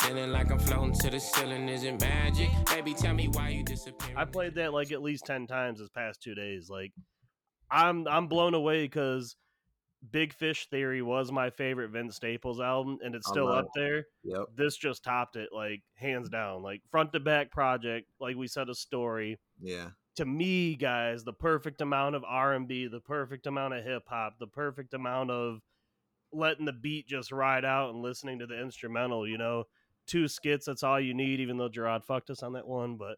Feeling 0.00 0.32
like 0.32 0.50
I'm 0.50 0.58
floating 0.58 0.92
to 0.94 1.10
the 1.10 1.20
ceiling 1.20 1.68
isn't 1.68 2.00
magic. 2.00 2.50
Baby, 2.66 2.94
tell 2.94 3.14
me 3.14 3.28
why 3.28 3.50
you 3.50 3.62
disappear. 3.62 4.14
I 4.16 4.24
played 4.24 4.56
that 4.56 4.72
like 4.72 4.92
at 4.92 5.02
least 5.02 5.24
ten 5.24 5.46
times 5.46 5.78
this 5.78 5.88
past 5.88 6.20
two 6.20 6.34
days. 6.34 6.68
Like, 6.68 6.92
I'm 7.70 8.06
I'm 8.08 8.26
blown 8.26 8.54
away 8.54 8.84
because 8.84 9.36
Big 10.10 10.34
Fish 10.34 10.66
Theory 10.68 11.00
was 11.00 11.32
my 11.32 11.50
favorite 11.50 11.90
Vince 11.90 12.16
Staples 12.16 12.60
album, 12.60 12.98
and 13.04 13.14
it's 13.14 13.28
still 13.28 13.48
up 13.48 13.68
there. 13.74 14.04
Yep. 14.24 14.46
This 14.56 14.76
just 14.76 15.04
topped 15.04 15.36
it, 15.36 15.50
like 15.52 15.82
hands 15.94 16.28
down. 16.28 16.62
Like 16.62 16.82
front 16.90 17.12
to 17.12 17.20
back 17.20 17.50
project, 17.50 18.08
like 18.20 18.36
we 18.36 18.48
said, 18.48 18.68
a 18.68 18.74
story. 18.74 19.38
Yeah. 19.60 19.90
To 20.16 20.24
me, 20.24 20.76
guys, 20.76 21.24
the 21.24 21.32
perfect 21.32 21.80
amount 21.80 22.14
of 22.14 22.24
R 22.24 22.54
and 22.54 22.68
B, 22.68 22.88
the 22.88 23.00
perfect 23.00 23.46
amount 23.46 23.74
of 23.74 23.84
hip 23.84 24.04
hop, 24.06 24.34
the 24.38 24.46
perfect 24.46 24.92
amount 24.92 25.30
of 25.30 25.60
letting 26.34 26.66
the 26.66 26.72
beat 26.72 27.06
just 27.06 27.32
ride 27.32 27.64
out 27.64 27.90
and 27.92 28.02
listening 28.02 28.38
to 28.40 28.46
the 28.46 28.60
instrumental. 28.60 29.26
You 29.26 29.38
know, 29.38 29.64
two 30.06 30.28
skits, 30.28 30.66
that's 30.66 30.82
all 30.82 31.00
you 31.00 31.14
need. 31.14 31.40
Even 31.40 31.56
though 31.56 31.68
Gerard 31.68 32.04
fucked 32.04 32.30
us 32.30 32.42
on 32.42 32.54
that 32.54 32.66
one, 32.66 32.96
but 32.96 33.16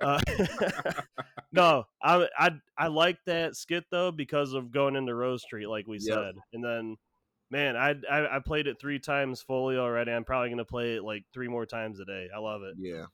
uh, 0.00 0.20
no, 1.52 1.84
I 2.02 2.28
I 2.38 2.50
I 2.76 2.86
like 2.88 3.18
that 3.26 3.56
skit 3.56 3.84
though 3.90 4.10
because 4.10 4.52
of 4.52 4.70
going 4.72 4.96
into 4.96 5.14
Rose 5.14 5.42
Street, 5.42 5.66
like 5.66 5.86
we 5.86 5.98
Yep. 5.98 6.16
said, 6.16 6.34
and 6.52 6.64
then. 6.64 6.96
Man, 7.52 7.74
I, 7.76 7.96
I 8.08 8.36
I 8.36 8.38
played 8.38 8.68
it 8.68 8.78
three 8.80 9.00
times 9.00 9.42
fully 9.42 9.76
already. 9.76 10.12
I'm 10.12 10.22
probably 10.22 10.50
gonna 10.50 10.64
play 10.64 10.94
it 10.94 11.02
like 11.02 11.24
three 11.34 11.48
more 11.48 11.66
times 11.66 11.98
a 11.98 12.04
day. 12.04 12.28
I 12.32 12.38
love 12.38 12.62
it. 12.62 12.76
Yeah. 12.78 13.06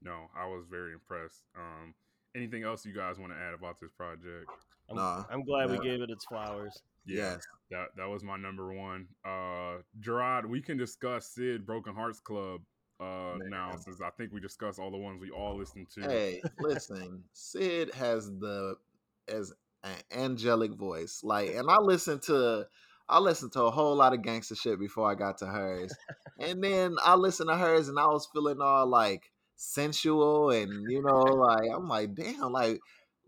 No, 0.00 0.28
I 0.36 0.46
was 0.46 0.66
very 0.70 0.92
impressed. 0.92 1.42
Um, 1.56 1.92
anything 2.36 2.62
else 2.62 2.86
you 2.86 2.92
guys 2.94 3.18
want 3.18 3.32
to 3.32 3.36
add 3.38 3.54
about 3.54 3.80
this 3.80 3.90
project? 3.90 4.46
I'm, 4.88 4.96
Nah, 4.96 5.24
I'm 5.30 5.42
glad 5.42 5.68
we 5.68 5.80
gave 5.80 6.00
it 6.00 6.10
its 6.10 6.24
flowers. 6.24 6.80
Yeah, 7.04 7.32
Yes. 7.34 7.46
that 7.70 7.86
that 7.96 8.08
was 8.08 8.22
my 8.22 8.36
number 8.36 8.72
one. 8.72 9.06
Uh, 9.24 9.78
Gerard, 10.00 10.48
we 10.48 10.60
can 10.60 10.76
discuss 10.76 11.28
Syd 11.34 11.66
Broken 11.66 11.94
Hearts 11.94 12.20
Club 12.20 12.60
uh 13.00 13.36
Man. 13.38 13.50
now 13.50 13.76
since 13.76 14.00
I 14.00 14.10
think 14.10 14.32
we 14.32 14.40
discussed 14.40 14.78
all 14.78 14.90
the 14.90 14.96
ones 14.98 15.20
we 15.20 15.30
all 15.30 15.56
listened 15.56 15.88
to. 15.94 16.02
Hey, 16.02 16.42
listen, 16.58 17.24
Syd 17.32 17.92
has 17.94 18.26
the 18.26 18.76
as 19.28 19.52
an 19.82 19.96
angelic 20.12 20.72
voice. 20.74 21.20
Like, 21.24 21.54
and 21.54 21.68
I 21.70 21.78
listened 21.78 22.22
to 22.22 22.66
I 23.08 23.18
listened 23.18 23.52
to 23.52 23.62
a 23.62 23.70
whole 23.70 23.96
lot 23.96 24.12
of 24.12 24.22
gangster 24.22 24.54
shit 24.54 24.78
before 24.78 25.10
I 25.10 25.14
got 25.14 25.38
to 25.38 25.46
hers. 25.46 25.92
and 26.38 26.62
then 26.62 26.96
I 27.04 27.14
listened 27.16 27.48
to 27.50 27.56
hers 27.56 27.88
and 27.88 27.98
I 27.98 28.06
was 28.06 28.28
feeling 28.32 28.60
all 28.60 28.86
like 28.86 29.30
sensual 29.56 30.50
and 30.50 30.90
you 30.90 31.02
know, 31.02 31.18
like 31.18 31.68
I'm 31.74 31.88
like, 31.88 32.14
damn, 32.14 32.52
like 32.52 32.80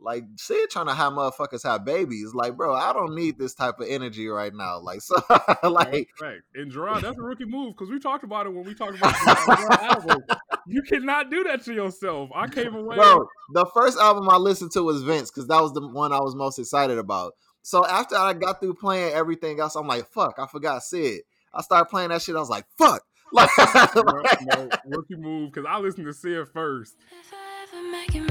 like 0.05 0.25
Syd 0.37 0.71
trying 0.71 0.87
to 0.87 0.95
have 0.95 1.13
motherfuckers 1.15 1.63
have 1.65 1.85
babies. 1.85 2.35
Like, 2.35 2.57
bro, 2.57 2.75
I 2.75 2.93
don't 2.93 3.15
need 3.15 3.39
this 3.39 3.55
type 3.55 3.81
of 3.81 3.87
energy 3.89 4.29
right 4.29 4.55
now. 4.55 4.79
Like, 4.79 5.01
so 5.01 5.15
like 5.63 6.11
Right. 6.21 6.41
And 6.55 6.71
Gerard, 6.71 7.03
that's 7.03 7.19
a 7.19 7.23
rookie 7.23 7.47
move 7.47 7.75
because 7.75 7.91
we 7.91 7.99
talked 7.99 8.25
about 8.25 8.47
it 8.47 8.51
when 8.51 8.65
we 8.65 8.75
talked 8.75 8.97
about 8.97 9.15
the 9.15 9.79
album. 9.83 10.23
You 10.67 10.83
cannot 10.83 11.31
do 11.31 11.45
that 11.45 11.65
to 11.65 11.75
yourself. 11.75 12.31
I 12.35 12.47
came 12.49 12.75
away. 12.75 12.97
Bro, 12.97 13.27
the 13.53 13.67
first 13.75 13.99
album 13.99 14.29
I 14.29 14.37
listened 14.37 14.73
to 14.73 14.83
was 14.83 15.03
Vince 15.03 15.31
because 15.31 15.49
that 15.49 15.61
was 15.61 15.73
the 15.73 15.87
one 15.87 16.13
I 16.13 16.21
was 16.21 16.35
most 16.35 16.59
excited 16.59 16.99
about. 16.99 17.33
So 17.63 17.87
after 17.87 18.17
I 18.17 18.35
got 18.35 18.61
through 18.61 18.75
playing 18.75 19.15
everything 19.15 19.59
else, 19.59 19.75
I'm 19.75 19.87
like, 19.87 20.07
fuck, 20.09 20.39
I 20.39 20.47
forgot 20.47 20.83
Syd. 20.83 21.23
I 21.53 21.63
started 21.63 21.87
playing 21.87 22.11
that 22.11 22.21
shit. 22.21 22.37
I 22.37 22.41
was 22.41 22.51
like, 22.51 22.67
fuck. 22.79 23.03
Like, 23.33 23.51
no, 23.97 24.03
no, 24.43 24.69
rookie 24.87 25.17
move 25.17 25.51
because 25.53 25.67
I 25.69 25.79
listened 25.81 26.07
to 26.07 26.13
Syd 26.13 26.47
first. 26.53 26.95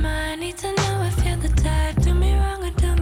Mine, 0.02 0.40
need 0.40 0.58
to 0.58 0.68
know 0.68 1.04
if 1.04 1.26
you're 1.26 1.36
the 1.36 1.50
type. 1.62 2.02
Do 2.02 2.14
me 2.14 2.34
wrong 2.34 2.64
or 2.64 2.72
do 2.72 2.93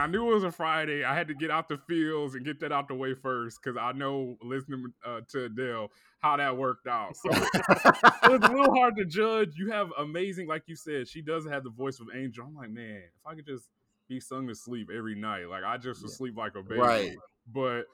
I 0.00 0.06
knew 0.06 0.30
it 0.30 0.34
was 0.34 0.44
a 0.44 0.50
Friday. 0.50 1.04
I 1.04 1.14
had 1.14 1.28
to 1.28 1.34
get 1.34 1.50
out 1.50 1.68
the 1.68 1.76
fields 1.76 2.34
and 2.34 2.44
get 2.44 2.60
that 2.60 2.72
out 2.72 2.88
the 2.88 2.94
way 2.94 3.14
first 3.14 3.58
because 3.62 3.76
I 3.76 3.92
know 3.92 4.36
listening 4.42 4.92
uh, 5.06 5.20
to 5.30 5.44
Adele 5.44 5.90
how 6.20 6.36
that 6.36 6.56
worked 6.56 6.86
out. 6.86 7.16
So 7.16 7.30
it 7.32 8.30
was 8.30 8.40
a 8.42 8.52
little 8.52 8.74
hard 8.74 8.96
to 8.96 9.04
judge. 9.04 9.54
You 9.56 9.70
have 9.70 9.90
amazing, 9.98 10.46
like 10.46 10.62
you 10.66 10.76
said, 10.76 11.08
she 11.08 11.22
does 11.22 11.46
have 11.46 11.64
the 11.64 11.70
voice 11.70 12.00
of 12.00 12.08
Angel. 12.14 12.44
I'm 12.46 12.54
like, 12.54 12.70
man, 12.70 13.02
if 13.02 13.26
I 13.26 13.34
could 13.34 13.46
just 13.46 13.68
be 14.08 14.20
sung 14.20 14.48
to 14.48 14.54
sleep 14.54 14.90
every 14.94 15.14
night, 15.14 15.48
like 15.48 15.64
I 15.64 15.76
just 15.76 16.02
would 16.02 16.12
sleep 16.12 16.36
like 16.36 16.54
a 16.56 16.62
baby. 16.62 16.80
Right. 16.80 17.16
But 17.52 17.84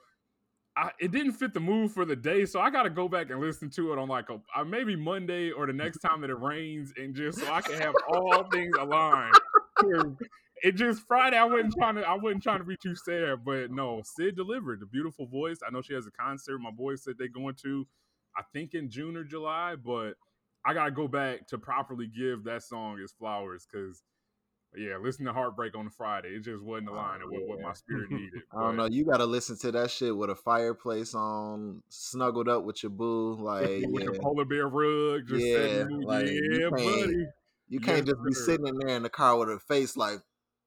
I, 0.75 0.91
it 0.99 1.11
didn't 1.11 1.33
fit 1.33 1.53
the 1.53 1.59
mood 1.59 1.91
for 1.91 2.05
the 2.05 2.15
day, 2.15 2.45
so 2.45 2.59
I 2.59 2.69
got 2.69 2.83
to 2.83 2.91
go 2.91 3.09
back 3.09 3.31
and 3.31 3.39
listen 3.39 3.69
to 3.71 3.93
it 3.93 3.97
on 3.97 4.07
like 4.07 4.29
a 4.29 4.39
uh, 4.55 4.63
maybe 4.63 4.95
Monday 4.95 5.49
or 5.49 5.65
the 5.65 5.73
next 5.73 5.99
time 5.99 6.21
that 6.21 6.29
it 6.29 6.39
rains, 6.39 6.93
and 6.97 7.15
just 7.15 7.39
so 7.39 7.51
I 7.51 7.61
can 7.61 7.81
have 7.81 7.95
all 8.07 8.43
things 8.51 8.75
aligned. 8.79 9.33
It 10.63 10.75
just 10.75 11.01
Friday. 11.07 11.37
I 11.37 11.45
wasn't 11.45 11.73
trying 11.77 11.95
to. 11.95 12.01
I 12.01 12.15
wasn't 12.15 12.43
trying 12.43 12.59
to 12.59 12.65
be 12.65 12.77
too 12.77 12.95
sad, 12.95 13.45
but 13.45 13.71
no, 13.71 14.01
Syd 14.03 14.35
delivered. 14.35 14.79
The 14.79 14.85
beautiful 14.85 15.25
voice. 15.27 15.59
I 15.65 15.71
know 15.71 15.81
she 15.81 15.93
has 15.93 16.07
a 16.07 16.11
concert. 16.11 16.59
My 16.59 16.71
boys 16.71 17.03
said 17.03 17.15
they're 17.17 17.27
going 17.27 17.55
to. 17.63 17.87
I 18.35 18.43
think 18.53 18.73
in 18.73 18.89
June 18.89 19.17
or 19.17 19.23
July, 19.23 19.75
but 19.75 20.13
I 20.65 20.73
gotta 20.73 20.91
go 20.91 21.07
back 21.07 21.47
to 21.47 21.57
properly 21.57 22.07
give 22.07 22.43
that 22.45 22.63
song 22.63 22.99
its 23.01 23.13
flowers 23.13 23.65
because. 23.71 24.03
Yeah, 24.75 24.97
listen 25.01 25.25
to 25.25 25.33
Heartbreak 25.33 25.75
on 25.77 25.87
a 25.87 25.89
Friday. 25.89 26.27
It 26.27 26.41
just 26.43 26.61
wasn't 26.61 26.89
oh, 26.89 26.93
aligning 26.93 27.31
with 27.31 27.43
what 27.47 27.61
my 27.61 27.71
spirit 27.73 28.11
needed. 28.11 28.41
I 28.55 28.61
don't 28.61 28.75
know. 28.75 28.85
You 28.85 29.05
got 29.05 29.17
to 29.17 29.25
listen 29.25 29.57
to 29.59 29.71
that 29.71 29.89
shit 29.89 30.15
with 30.15 30.29
a 30.29 30.35
fireplace 30.35 31.15
on, 31.15 31.81
snuggled 31.87 32.49
up 32.49 32.63
with 32.65 32.83
your 32.83 32.89
boo. 32.89 33.35
Like, 33.39 33.85
with 33.87 34.03
yeah. 34.03 34.09
the 34.11 34.19
polar 34.19 34.43
bear 34.43 34.67
rug, 34.67 35.25
just 35.25 35.43
Yeah, 35.43 35.85
like, 36.01 36.27
you 36.27 36.49
yeah, 36.51 36.59
can't- 36.59 36.71
buddy. 36.71 37.25
You 37.69 37.79
can't 37.79 38.05
Yes, 38.05 38.15
just 38.15 38.25
be 38.25 38.33
sitting 38.33 38.67
in 38.67 38.77
there 38.77 38.97
in 38.97 39.03
the 39.03 39.09
car 39.09 39.37
with 39.37 39.49
a 39.49 39.57
face 39.57 39.95
like, 39.95 40.19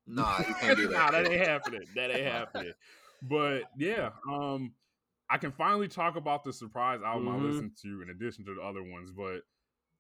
nah, 0.07 0.38
you 0.46 0.55
can't 0.55 0.76
do 0.76 0.88
that. 0.88 0.92
nah, 0.98 1.11
that 1.11 1.26
ain't 1.30 1.46
happening. 1.46 1.82
That 1.94 2.11
ain't 2.11 2.26
happening. 2.32 2.72
But 3.22 3.64
yeah, 3.76 4.11
um, 4.30 4.72
I 5.28 5.38
can 5.38 5.53
finally 5.53 5.88
talk 5.88 6.16
about 6.16 6.44
the 6.44 6.53
surprise 6.53 7.01
album 7.05 7.28
Mhm. 7.28 7.34
I 7.40 7.44
listened 7.44 7.72
to 7.82 8.03
in 8.03 8.11
addition 8.11 8.44
to 8.46 8.55
the 8.55 8.62
other 8.62 8.82
ones. 8.82 9.11
But 9.12 9.42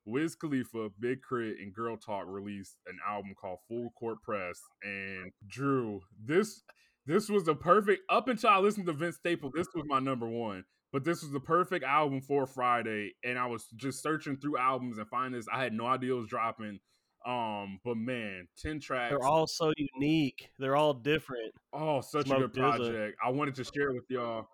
Wiz 0.06 0.34
Khalifa, 0.34 0.88
Big 0.98 1.20
K.R.I.T., 1.28 1.62
and 1.62 1.74
Girl 1.74 1.96
Talk 1.96 2.24
released 2.26 2.78
an 2.86 2.98
album 3.06 3.34
called 3.40 3.58
Full 3.68 3.90
Court 3.98 4.18
Press. 4.22 4.60
And 4.82 5.30
Drew, 5.46 6.00
this 6.24 6.62
this 7.06 7.28
was 7.28 7.44
the 7.44 7.54
perfect 7.54 8.02
up 8.10 8.28
until 8.28 8.50
I 8.50 8.58
listened 8.58 8.86
to 8.86 8.92
Vince 8.92 9.16
Staple. 9.16 9.50
This 9.54 9.68
was 9.74 9.84
my 9.86 9.98
number 10.00 10.28
one. 10.28 10.64
But 10.92 11.04
this 11.04 11.22
was 11.22 11.30
the 11.30 11.38
perfect 11.40 11.84
album 11.84 12.20
for 12.20 12.46
Friday, 12.48 13.12
and 13.22 13.38
I 13.38 13.46
was 13.46 13.66
just 13.76 14.02
searching 14.02 14.36
through 14.36 14.58
albums 14.58 14.98
and 14.98 15.06
finding 15.08 15.38
this. 15.38 15.46
I 15.52 15.62
had 15.62 15.72
no 15.72 15.86
idea 15.86 16.12
it 16.14 16.18
was 16.18 16.26
dropping. 16.26 16.80
Um, 17.26 17.80
but 17.84 17.96
man, 17.96 18.48
ten 18.56 18.80
tracks. 18.80 19.10
They're 19.10 19.26
all 19.26 19.46
so 19.46 19.72
unique. 19.76 20.50
They're 20.58 20.76
all 20.76 20.94
different. 20.94 21.52
Oh, 21.72 22.00
such 22.00 22.26
Smoke 22.26 22.38
a 22.38 22.40
good 22.42 22.54
project. 22.54 23.18
I 23.24 23.30
wanted 23.30 23.54
to 23.56 23.64
share 23.64 23.92
with 23.92 24.04
y'all. 24.08 24.48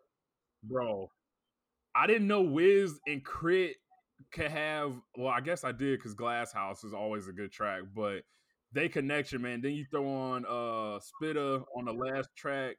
Bro, 0.65 1.11
I 1.95 2.07
didn't 2.07 2.27
know 2.27 2.43
Wiz 2.43 2.99
and 3.07 3.25
K.R.I.T. 3.25 3.75
could 4.33 4.51
have, 4.51 4.95
well, 5.17 5.29
I 5.29 5.41
guess 5.41 5.63
I 5.63 5.73
did 5.73 5.99
because 5.99 6.15
Glass 6.15 6.53
House 6.53 6.83
is 6.83 6.93
always 6.93 7.29
a 7.29 7.33
good 7.33 7.53
track, 7.53 7.83
but 7.95 8.23
they 8.73 8.89
connection, 8.89 9.43
man. 9.43 9.61
Then 9.61 9.73
you 9.73 9.85
throw 9.91 10.07
on 10.07 10.45
uh 10.45 10.99
Spitta 10.99 11.63
on 11.77 11.85
the 11.85 11.93
last 11.93 12.29
track. 12.37 12.77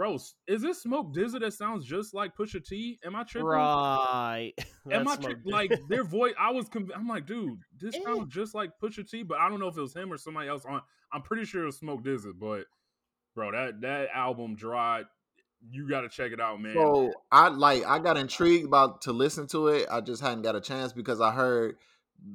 Bro, 0.00 0.16
is 0.48 0.62
this 0.62 0.80
Smoke 0.80 1.12
DZA 1.12 1.40
that 1.40 1.52
sounds 1.52 1.84
just 1.84 2.14
like 2.14 2.34
Pusha 2.34 2.66
T? 2.66 2.98
Am 3.04 3.14
I 3.14 3.22
tripping? 3.22 3.48
Right. 3.48 4.54
Am 4.90 5.06
I 5.06 5.16
tri- 5.16 5.34
like 5.44 5.78
their 5.90 6.04
voice? 6.04 6.32
I 6.40 6.52
was, 6.52 6.70
conv- 6.70 6.88
I'm 6.96 7.06
like, 7.06 7.26
dude, 7.26 7.58
this 7.78 7.94
sounds 8.02 8.32
just 8.32 8.54
like 8.54 8.70
Pusha 8.82 9.06
T, 9.06 9.24
but 9.24 9.36
I 9.36 9.50
don't 9.50 9.60
know 9.60 9.68
if 9.68 9.76
it 9.76 9.80
was 9.82 9.94
him 9.94 10.10
or 10.10 10.16
somebody 10.16 10.48
else 10.48 10.64
on. 10.64 10.80
I'm 11.12 11.20
pretty 11.20 11.44
sure 11.44 11.64
it 11.64 11.66
was 11.66 11.76
Smoke 11.76 12.02
DZA, 12.02 12.32
but 12.40 12.64
bro, 13.34 13.52
that 13.52 13.82
that 13.82 14.08
album, 14.14 14.54
dried. 14.54 15.04
you 15.70 15.86
got 15.86 16.00
to 16.00 16.08
check 16.08 16.32
it 16.32 16.40
out, 16.40 16.62
man. 16.62 16.72
So 16.72 17.12
I 17.30 17.48
like 17.48 17.84
I 17.84 17.98
got 17.98 18.16
intrigued 18.16 18.64
about 18.64 19.02
to 19.02 19.12
listen 19.12 19.48
to 19.48 19.68
it. 19.68 19.86
I 19.90 20.00
just 20.00 20.22
hadn't 20.22 20.40
got 20.40 20.56
a 20.56 20.62
chance 20.62 20.94
because 20.94 21.20
I 21.20 21.30
heard 21.30 21.76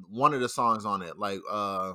one 0.08 0.36
of 0.36 0.40
the 0.40 0.50
songs 0.50 0.86
on 0.86 1.02
it. 1.02 1.18
Like 1.18 1.40
uh 1.50 1.94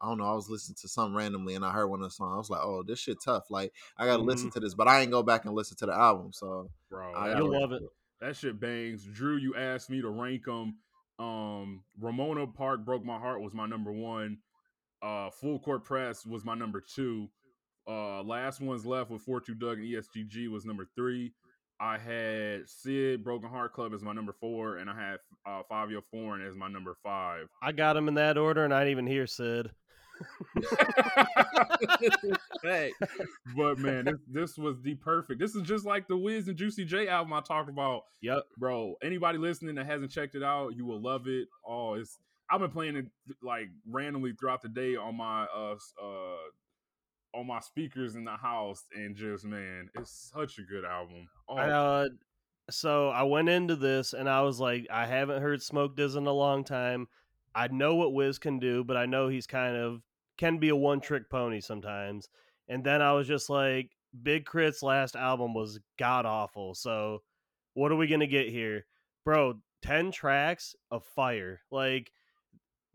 I 0.00 0.08
don't 0.08 0.18
know, 0.18 0.24
I 0.24 0.34
was 0.34 0.48
listening 0.48 0.76
to 0.80 0.88
something 0.88 1.14
randomly 1.14 1.54
and 1.54 1.64
I 1.64 1.70
heard 1.72 1.88
one 1.88 2.00
of 2.00 2.08
the 2.08 2.10
songs. 2.10 2.32
I 2.34 2.38
was 2.38 2.50
like, 2.50 2.60
oh, 2.62 2.82
this 2.82 2.98
shit 2.98 3.18
tough. 3.24 3.50
Like 3.50 3.72
I 3.96 4.06
gotta 4.06 4.22
listen 4.22 4.50
to 4.52 4.60
this, 4.60 4.74
but 4.74 4.88
I 4.88 5.00
ain't 5.00 5.10
go 5.10 5.22
back 5.22 5.44
and 5.44 5.54
listen 5.54 5.76
to 5.78 5.86
the 5.86 5.94
album. 5.94 6.32
So 6.32 6.70
bro, 6.90 7.12
I 7.12 7.36
You'll 7.36 7.60
love 7.60 7.72
it. 7.72 7.82
that 8.20 8.36
shit 8.36 8.58
bangs. 8.60 9.04
Drew, 9.04 9.36
you 9.36 9.54
asked 9.56 9.90
me 9.90 10.00
to 10.00 10.08
rank 10.08 10.44
them. 10.44 10.76
Um, 11.18 11.82
Ramona 12.00 12.46
Park 12.46 12.84
broke 12.84 13.04
my 13.04 13.18
heart 13.18 13.42
was 13.42 13.52
my 13.52 13.66
number 13.66 13.92
one. 13.92 14.38
Uh, 15.02 15.30
Full 15.30 15.58
Court 15.58 15.84
Press 15.84 16.24
was 16.24 16.44
my 16.44 16.54
number 16.54 16.80
two. 16.80 17.28
Uh, 17.88 18.22
last 18.22 18.60
ones 18.60 18.86
left 18.86 19.10
with 19.10 19.22
Four 19.22 19.40
Two 19.40 19.54
Dugg 19.54 19.78
and 19.78 19.94
EST 19.94 20.28
Gee 20.28 20.48
was 20.48 20.64
number 20.64 20.86
three. 20.94 21.32
I 21.80 21.96
had 21.96 22.68
Syd 22.68 23.24
Broken 23.24 23.48
Heart 23.48 23.72
Club 23.72 23.94
as 23.94 24.02
my 24.02 24.12
number 24.12 24.34
four, 24.38 24.76
and 24.76 24.90
I 24.90 24.94
had 24.94 25.16
uh, 25.46 25.62
Fivio 25.70 26.02
Foreign 26.10 26.46
as 26.46 26.54
my 26.54 26.68
number 26.68 26.94
five. 27.02 27.46
I 27.62 27.72
got 27.72 27.96
him 27.96 28.06
in 28.06 28.14
that 28.14 28.36
order, 28.36 28.64
and 28.64 28.74
I 28.74 28.80
didn't 28.80 28.90
even 28.90 29.06
hear 29.06 29.26
Syd. 29.26 29.70
Hey, 32.62 32.92
but 33.56 33.78
man, 33.78 34.04
this, 34.04 34.18
this 34.28 34.58
was 34.58 34.80
the 34.82 34.94
perfect. 34.94 35.40
This 35.40 35.54
is 35.54 35.62
just 35.62 35.86
like 35.86 36.06
the 36.08 36.16
Wiz 36.16 36.48
and 36.48 36.56
Juicy 36.56 36.84
J 36.84 37.08
album 37.08 37.32
I 37.32 37.40
talked 37.40 37.70
about. 37.70 38.02
Yep. 38.20 38.42
Bro, 38.58 38.96
anybody 39.02 39.38
listening 39.38 39.76
that 39.76 39.86
hasn't 39.86 40.10
checked 40.10 40.34
it 40.34 40.42
out, 40.42 40.76
you 40.76 40.84
will 40.84 41.00
love 41.00 41.26
it. 41.26 41.48
Oh, 41.66 41.94
it's 41.94 42.18
I've 42.50 42.60
been 42.60 42.70
playing 42.70 42.96
it 42.96 43.06
like 43.42 43.68
randomly 43.88 44.34
throughout 44.38 44.62
the 44.62 44.68
day 44.68 44.96
on 44.96 45.16
my 45.16 45.44
uh 45.44 45.76
uh 46.02 47.38
on 47.38 47.46
my 47.46 47.60
speakers 47.60 48.16
in 48.16 48.24
the 48.24 48.32
house 48.32 48.84
and 48.94 49.16
just 49.16 49.44
man, 49.44 49.88
it's 49.98 50.30
such 50.34 50.58
a 50.58 50.62
good 50.62 50.84
album. 50.84 51.28
Oh, 51.48 51.56
I, 51.56 51.70
uh, 51.70 52.08
so 52.70 53.08
I 53.08 53.22
went 53.22 53.48
into 53.48 53.76
this 53.76 54.12
and 54.12 54.28
I 54.28 54.42
was 54.42 54.60
like, 54.60 54.86
I 54.90 55.06
haven't 55.06 55.40
heard 55.40 55.62
Smoke 55.62 55.96
Diz 55.96 56.16
in 56.16 56.26
a 56.26 56.32
long 56.32 56.64
time. 56.64 57.08
I 57.54 57.68
know 57.68 57.96
what 57.96 58.12
Wiz 58.12 58.38
can 58.38 58.58
do, 58.58 58.84
but 58.84 58.96
I 58.96 59.06
know 59.06 59.28
he's 59.28 59.46
kind 59.46 59.76
of 59.76 60.02
can 60.40 60.56
be 60.56 60.70
a 60.70 60.76
one 60.76 61.00
trick 61.00 61.28
pony 61.28 61.60
sometimes. 61.60 62.28
And 62.66 62.82
then 62.82 63.02
I 63.02 63.12
was 63.12 63.28
just 63.28 63.50
like, 63.50 63.90
Big 64.22 64.46
K.R.I.T.'s 64.50 64.82
last 64.82 65.14
album 65.14 65.54
was 65.54 65.78
god 65.98 66.26
awful. 66.26 66.74
So 66.74 67.22
what 67.74 67.92
are 67.92 67.96
we 67.96 68.08
gonna 68.08 68.26
get 68.26 68.48
here, 68.48 68.86
bro? 69.24 69.60
Ten 69.82 70.10
tracks 70.10 70.74
of 70.90 71.04
fire, 71.04 71.60
like 71.70 72.10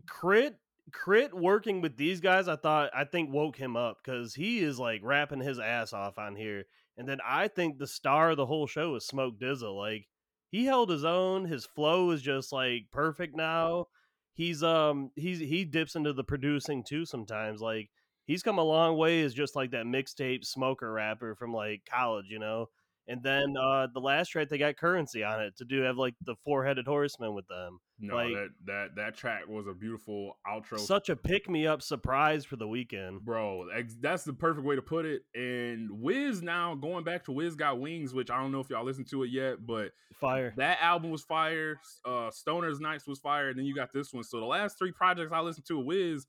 Crit. 0.07 0.57
K.R.I.T. 0.91 1.33
working 1.33 1.81
with 1.81 1.97
these 1.97 2.19
guys, 2.19 2.47
I 2.47 2.57
thought 2.57 2.91
I 2.93 3.05
think 3.05 3.31
woke 3.31 3.57
him 3.57 3.75
up 3.75 3.97
because 4.03 4.35
he 4.35 4.59
is 4.59 4.77
like 4.77 5.01
rapping 5.03 5.39
his 5.39 5.59
ass 5.59 5.93
off 5.93 6.17
on 6.17 6.35
here. 6.35 6.65
And 6.97 7.07
then 7.07 7.19
I 7.25 7.47
think 7.47 7.77
the 7.77 7.87
star 7.87 8.31
of 8.31 8.37
the 8.37 8.45
whole 8.45 8.67
show 8.67 8.95
is 8.95 9.05
Smoke 9.05 9.39
Dizzle. 9.39 9.75
Like 9.77 10.07
he 10.51 10.65
held 10.65 10.89
his 10.89 11.03
own. 11.03 11.45
His 11.45 11.65
flow 11.65 12.11
is 12.11 12.21
just 12.21 12.51
like 12.51 12.87
perfect 12.91 13.35
now. 13.35 13.87
He's 14.35 14.61
um 14.63 15.11
he's 15.15 15.39
he 15.39 15.65
dips 15.65 15.95
into 15.95 16.13
the 16.13 16.23
producing 16.23 16.83
too 16.83 17.05
sometimes. 17.05 17.61
Like 17.61 17.89
he's 18.27 18.43
come 18.43 18.59
a 18.59 18.63
long 18.63 18.97
way 18.97 19.21
as 19.23 19.33
just 19.33 19.55
like 19.55 19.71
that 19.71 19.85
mixtape 19.85 20.45
smoker 20.45 20.91
rapper 20.91 21.35
from 21.35 21.53
like 21.53 21.81
college, 21.89 22.25
you 22.29 22.39
know. 22.39 22.67
And 23.07 23.21
then 23.21 23.55
uh 23.57 23.87
the 23.93 23.99
last 23.99 24.29
track 24.29 24.49
they 24.49 24.57
got 24.57 24.77
Curren$y 24.77 25.21
on 25.21 25.41
it 25.41 25.55
to 25.57 25.65
do 25.65 25.81
have 25.81 25.97
like 25.97 26.15
the 26.25 26.35
four 26.43 26.65
headed 26.65 26.87
horseman 26.87 27.33
with 27.35 27.47
them. 27.47 27.79
no, 27.99 28.15
like 28.15 28.33
that 28.33 28.49
that 28.65 28.95
that 28.95 29.15
track 29.15 29.47
was 29.47 29.67
a 29.67 29.73
beautiful 29.73 30.37
outro. 30.47 30.79
such 30.79 31.09
a 31.09 31.15
pick 31.15 31.49
me 31.49 31.67
up 31.67 31.81
surprise 31.81 32.45
for 32.45 32.55
the 32.55 32.67
weekend. 32.67 33.23
Bro, 33.23 33.67
that's 34.01 34.23
the 34.23 34.33
perfect 34.33 34.65
way 34.65 34.75
to 34.75 34.81
put 34.81 35.05
it. 35.05 35.21
And 35.35 35.89
Wiz 35.91 36.41
now 36.41 36.73
going 36.75 37.03
back 37.03 37.25
to 37.25 37.31
Wiz 37.31 37.55
Got 37.55 37.79
Wings, 37.79 38.13
which 38.13 38.31
I 38.31 38.41
don't 38.41 38.51
know 38.51 38.59
if 38.59 38.69
y'all 38.69 38.83
listened 38.85 39.09
to 39.11 39.23
it 39.23 39.29
yet, 39.29 39.65
but 39.65 39.91
Fire. 40.19 40.53
that 40.57 40.79
album 40.81 41.11
was 41.11 41.23
fire. 41.23 41.79
Uh, 42.03 42.31
Stoner's 42.31 42.79
Nights 42.79 43.05
was 43.05 43.19
fire, 43.19 43.49
and 43.49 43.59
then 43.59 43.65
you 43.65 43.75
got 43.75 43.93
this 43.93 44.13
one. 44.13 44.23
So 44.23 44.39
the 44.39 44.45
last 44.45 44.77
three 44.79 44.91
projects 44.91 45.31
I 45.31 45.41
listened 45.41 45.67
to, 45.67 45.79
Wiz, 45.79 46.25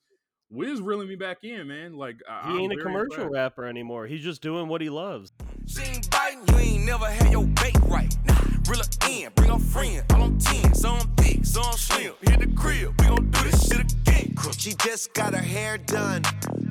Wiz 0.51 0.81
reeling 0.81 1.09
me 1.09 1.17
back 1.17 1.43
in, 1.43 1.67
man. 1.69 1.95
Like 1.95 2.17
I- 2.29 2.43
He 2.53 2.55
I'm 2.55 2.61
ain't 2.61 2.73
a 2.73 2.77
commercial 2.77 3.25
impressed. 3.25 3.33
rapper 3.35 3.65
anymore. 3.67 4.07
He's 4.07 4.23
just 4.23 4.43
doing 4.43 4.69
what 4.69 4.81
he 4.81 4.89
loves. 4.89 5.33
She 5.67 5.83
ain't 5.83 6.09
biting, 6.11 6.45
you 6.49 6.57
ain't 6.59 6.85
never 6.87 7.07
had 7.07 7.33
your 7.33 7.45
bait 7.47 7.77
right. 7.89 8.15
Nah, 8.25 8.35
reel 8.69 8.79
her 8.79 9.11
in, 9.11 9.33
bring 9.35 9.51
a 9.51 9.59
friend, 9.59 10.05
all 10.15 10.23
on 10.23 10.39
10. 10.39 10.75
Some 10.75 11.01
thick, 11.17 11.45
some 11.45 11.73
slim. 11.77 12.15
Hit 12.23 12.39
the 12.41 12.47
crib, 12.55 12.95
we 13.01 13.07
gon' 13.07 13.31
do 13.31 13.43
this 13.51 13.67
shit 13.69 13.81
again. 13.81 14.35
She 14.57 14.75
just 14.75 15.13
got 15.15 15.35
her 15.35 15.43
hair 15.43 15.79
done. 15.79 16.23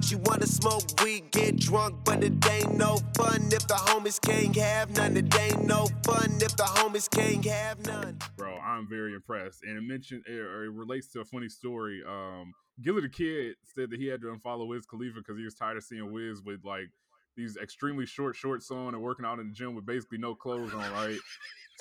She 0.01 0.15
wanna 0.15 0.47
smoke 0.47 0.83
weed, 1.03 1.31
get 1.31 1.57
drunk, 1.57 1.95
but 2.05 2.23
it 2.23 2.33
ain't 2.49 2.77
no 2.77 2.97
fun 3.17 3.47
if 3.51 3.67
the 3.67 3.73
homies 3.75 4.21
can't 4.21 4.55
have 4.55 4.95
none. 4.95 5.17
It 5.17 5.37
ain't 5.37 5.65
no 5.65 5.87
fun 6.05 6.31
if 6.41 6.55
the 6.55 6.63
homies 6.63 7.09
can't 7.09 7.43
have 7.45 7.85
none. 7.85 8.19
Bro, 8.37 8.55
I'm 8.57 8.87
very 8.87 9.13
impressed. 9.13 9.63
And 9.63 9.77
it 9.77 9.81
mentioned 9.81 10.23
or 10.29 10.63
it 10.65 10.71
relates 10.71 11.07
to 11.13 11.19
a 11.21 11.25
funny 11.25 11.49
story. 11.49 12.01
Um, 12.07 12.53
Gillie 12.81 13.01
Da 13.01 13.07
Kid 13.07 13.55
said 13.63 13.89
that 13.89 13.99
he 13.99 14.07
had 14.07 14.21
to 14.21 14.27
unfollow 14.27 14.67
Wiz 14.67 14.85
Khalifa 14.85 15.19
because 15.19 15.37
he 15.37 15.43
was 15.43 15.55
tired 15.55 15.77
of 15.77 15.83
seeing 15.83 16.11
Wiz 16.11 16.41
with 16.41 16.63
like 16.63 16.89
these 17.35 17.57
extremely 17.57 18.05
short 18.05 18.35
shorts 18.35 18.71
on 18.71 18.93
and 18.93 19.01
working 19.01 19.25
out 19.25 19.39
in 19.39 19.47
the 19.47 19.53
gym 19.53 19.75
with 19.75 19.85
basically 19.85 20.17
no 20.17 20.35
clothes 20.35 20.73
on, 20.73 20.91
right? 20.91 21.19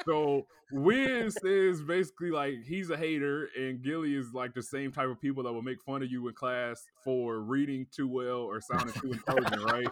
So 0.05 0.47
Wiz 0.73 1.37
is 1.45 1.83
basically 1.83 2.31
like 2.31 2.55
he's 2.65 2.91
a 2.91 2.97
hater, 2.97 3.49
and 3.57 3.83
Gillie 3.83 4.17
is 4.17 4.35
like 4.35 4.55
the 4.55 4.63
same 4.63 4.91
type 4.91 5.09
of 5.09 5.21
people 5.21 5.45
that 5.45 5.53
will 5.53 5.63
make 5.63 5.81
fun 5.83 6.03
of 6.03 6.11
you 6.11 6.27
in 6.29 6.35
class 6.35 6.85
for 7.05 7.41
reading 7.41 7.87
too 7.95 8.09
well 8.09 8.39
or 8.39 8.61
sounding 8.61 8.93
too 8.95 9.13
intelligent, 9.13 9.65
right? 9.65 9.87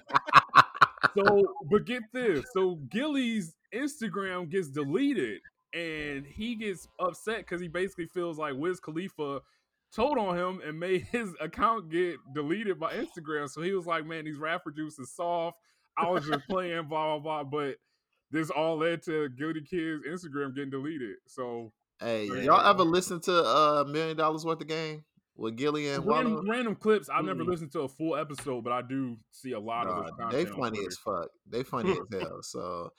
So, 1.16 1.44
but 1.70 1.84
get 1.84 2.02
this. 2.12 2.44
So 2.52 2.80
Gillie's 2.90 3.54
Instagram 3.74 4.48
gets 4.48 4.68
deleted, 4.68 5.40
and 5.72 6.26
he 6.26 6.56
gets 6.56 6.88
upset 6.98 7.38
because 7.38 7.60
he 7.60 7.68
basically 7.68 8.06
feels 8.06 8.38
like 8.38 8.54
Wiz 8.56 8.80
Khalifa 8.80 9.40
told 9.94 10.18
on 10.18 10.36
him 10.36 10.60
and 10.66 10.78
made 10.78 11.02
his 11.12 11.34
account 11.40 11.90
get 11.90 12.16
deleted 12.34 12.78
by 12.80 12.94
Instagram. 12.94 13.48
So 13.48 13.62
he 13.62 13.72
was 13.72 13.86
like, 13.86 14.06
"Man, 14.06 14.24
these 14.24 14.38
rapper 14.38 14.70
juice 14.70 14.98
is 14.98 15.14
soft. 15.14 15.56
I 15.96 16.08
was 16.08 16.26
just 16.26 16.46
playing, 16.48 16.88
blah 16.88 17.18
blah 17.18 17.42
blah." 17.42 17.44
But 17.44 17.76
this 18.30 18.50
all 18.50 18.78
led 18.78 19.02
to 19.04 19.28
Guilty 19.30 19.60
Kid's 19.60 20.04
Instagram 20.06 20.54
getting 20.54 20.70
deleted. 20.70 21.16
So 21.26 21.72
Hey, 22.00 22.24
Yeah. 22.26 22.42
y'all 22.42 22.66
ever 22.66 22.82
listen 22.82 23.20
to 23.20 23.32
uh 23.44 23.84
Million 23.86 24.16
Dollars 24.16 24.44
Worth 24.44 24.60
of 24.60 24.66
Game 24.66 25.04
with 25.36 25.56
Gillie 25.56 25.88
and 25.88 26.04
random, 26.06 26.48
random 26.50 26.74
clips. 26.76 27.08
I've 27.08 27.24
never 27.24 27.44
Mm. 27.44 27.48
listened 27.48 27.72
to 27.72 27.80
a 27.82 27.88
full 27.88 28.16
episode, 28.16 28.64
but 28.64 28.72
I 28.72 28.82
do 28.82 29.16
see 29.30 29.52
a 29.52 29.60
lot 29.60 29.86
of 29.86 29.96
Nah, 30.18 30.30
his 30.30 30.46
they 30.46 30.50
funny 30.50 30.84
as 30.86 30.96
fuck. 30.98 31.28
They 31.46 31.62
funny 31.62 31.92
as 31.92 32.20
hell. 32.20 32.42
So 32.42 32.90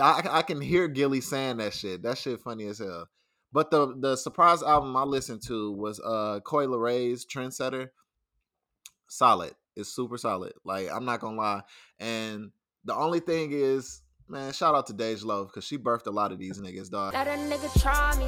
I, 0.00 0.22
I 0.30 0.42
can 0.42 0.60
hear 0.60 0.86
Gillie 0.88 1.20
saying 1.22 1.56
that 1.56 1.72
shit. 1.74 2.02
That 2.02 2.18
shit 2.18 2.40
funny 2.40 2.66
as 2.66 2.78
hell. 2.78 3.08
But 3.52 3.70
the 3.70 3.94
the 3.98 4.16
surprise 4.16 4.62
album 4.62 4.96
I 4.96 5.02
listened 5.02 5.42
to 5.48 5.72
was 5.72 6.00
uh 6.00 6.40
Coi 6.44 6.66
Leray's 6.66 7.26
Trendsetter. 7.26 7.90
Solid. 9.08 9.54
It's 9.76 9.94
super 9.94 10.16
solid. 10.16 10.54
Like 10.64 10.88
I'm 10.90 11.04
not 11.04 11.20
gonna 11.20 11.36
lie. 11.36 11.62
And 11.98 12.50
the 12.84 12.94
only 12.94 13.20
thing 13.20 13.50
is, 13.52 14.02
man, 14.26 14.52
shout 14.52 14.74
out 14.74 14.86
to 14.86 14.94
Dej 14.94 15.24
Loaf 15.24 15.48
because 15.48 15.64
she 15.64 15.76
birthed 15.76 16.06
a 16.06 16.10
lot 16.10 16.32
of 16.32 16.38
these 16.38 16.58
niggas, 16.60 16.90
dog. 16.90 17.12
Let 17.12 17.28
a 17.28 17.32
nigga 17.32 17.80
try 17.80 18.16
me, 18.18 18.26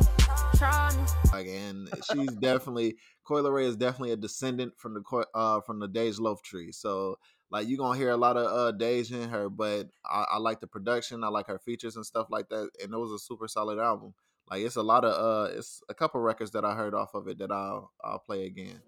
try 0.57 0.95
me. 0.95 1.05
Like, 1.33 1.47
and 1.47 1.89
she's 2.13 2.33
definitely 2.37 2.97
Coi 3.25 3.41
Leray 3.41 3.65
is 3.65 3.77
definitely 3.77 4.13
a 4.13 4.17
descendant 4.17 4.75
from 4.77 4.95
the 4.95 5.27
uh 5.35 5.61
from 5.63 5.81
the 5.81 5.89
Dej 5.89 6.21
Loaf 6.21 6.43
tree. 6.43 6.71
So 6.71 7.19
like 7.51 7.67
you're 7.67 7.79
gonna 7.79 7.99
hear 7.99 8.11
a 8.11 8.17
lot 8.17 8.37
of 8.37 8.47
uh 8.47 8.77
Dej 8.77 9.11
in 9.11 9.31
her, 9.31 9.49
but 9.49 9.89
I, 10.05 10.27
I 10.33 10.39
like 10.39 10.61
the 10.61 10.67
production, 10.67 11.25
I 11.25 11.29
like 11.29 11.47
her 11.47 11.59
features 11.59 11.97
and 11.97 12.05
stuff 12.05 12.27
like 12.29 12.51
that. 12.51 12.69
And 12.83 12.93
it 12.93 12.99
was 12.99 13.13
a 13.13 13.19
super 13.19 13.49
solid 13.49 13.79
album. 13.79 14.13
Like 14.51 14.63
it's 14.63 14.77
a 14.77 14.83
lot 14.83 15.05
of 15.05 15.13
uh 15.13 15.57
it's 15.57 15.83
a 15.89 15.95
couple 15.95 16.21
records 16.21 16.51
that 16.53 16.65
I 16.65 16.75
heard 16.75 16.95
off 16.95 17.15
of 17.15 17.29
it 17.29 17.39
that 17.39 17.51
I'll 17.51 17.93
I'll 18.03 18.19
play 18.19 18.47
again. 18.47 18.81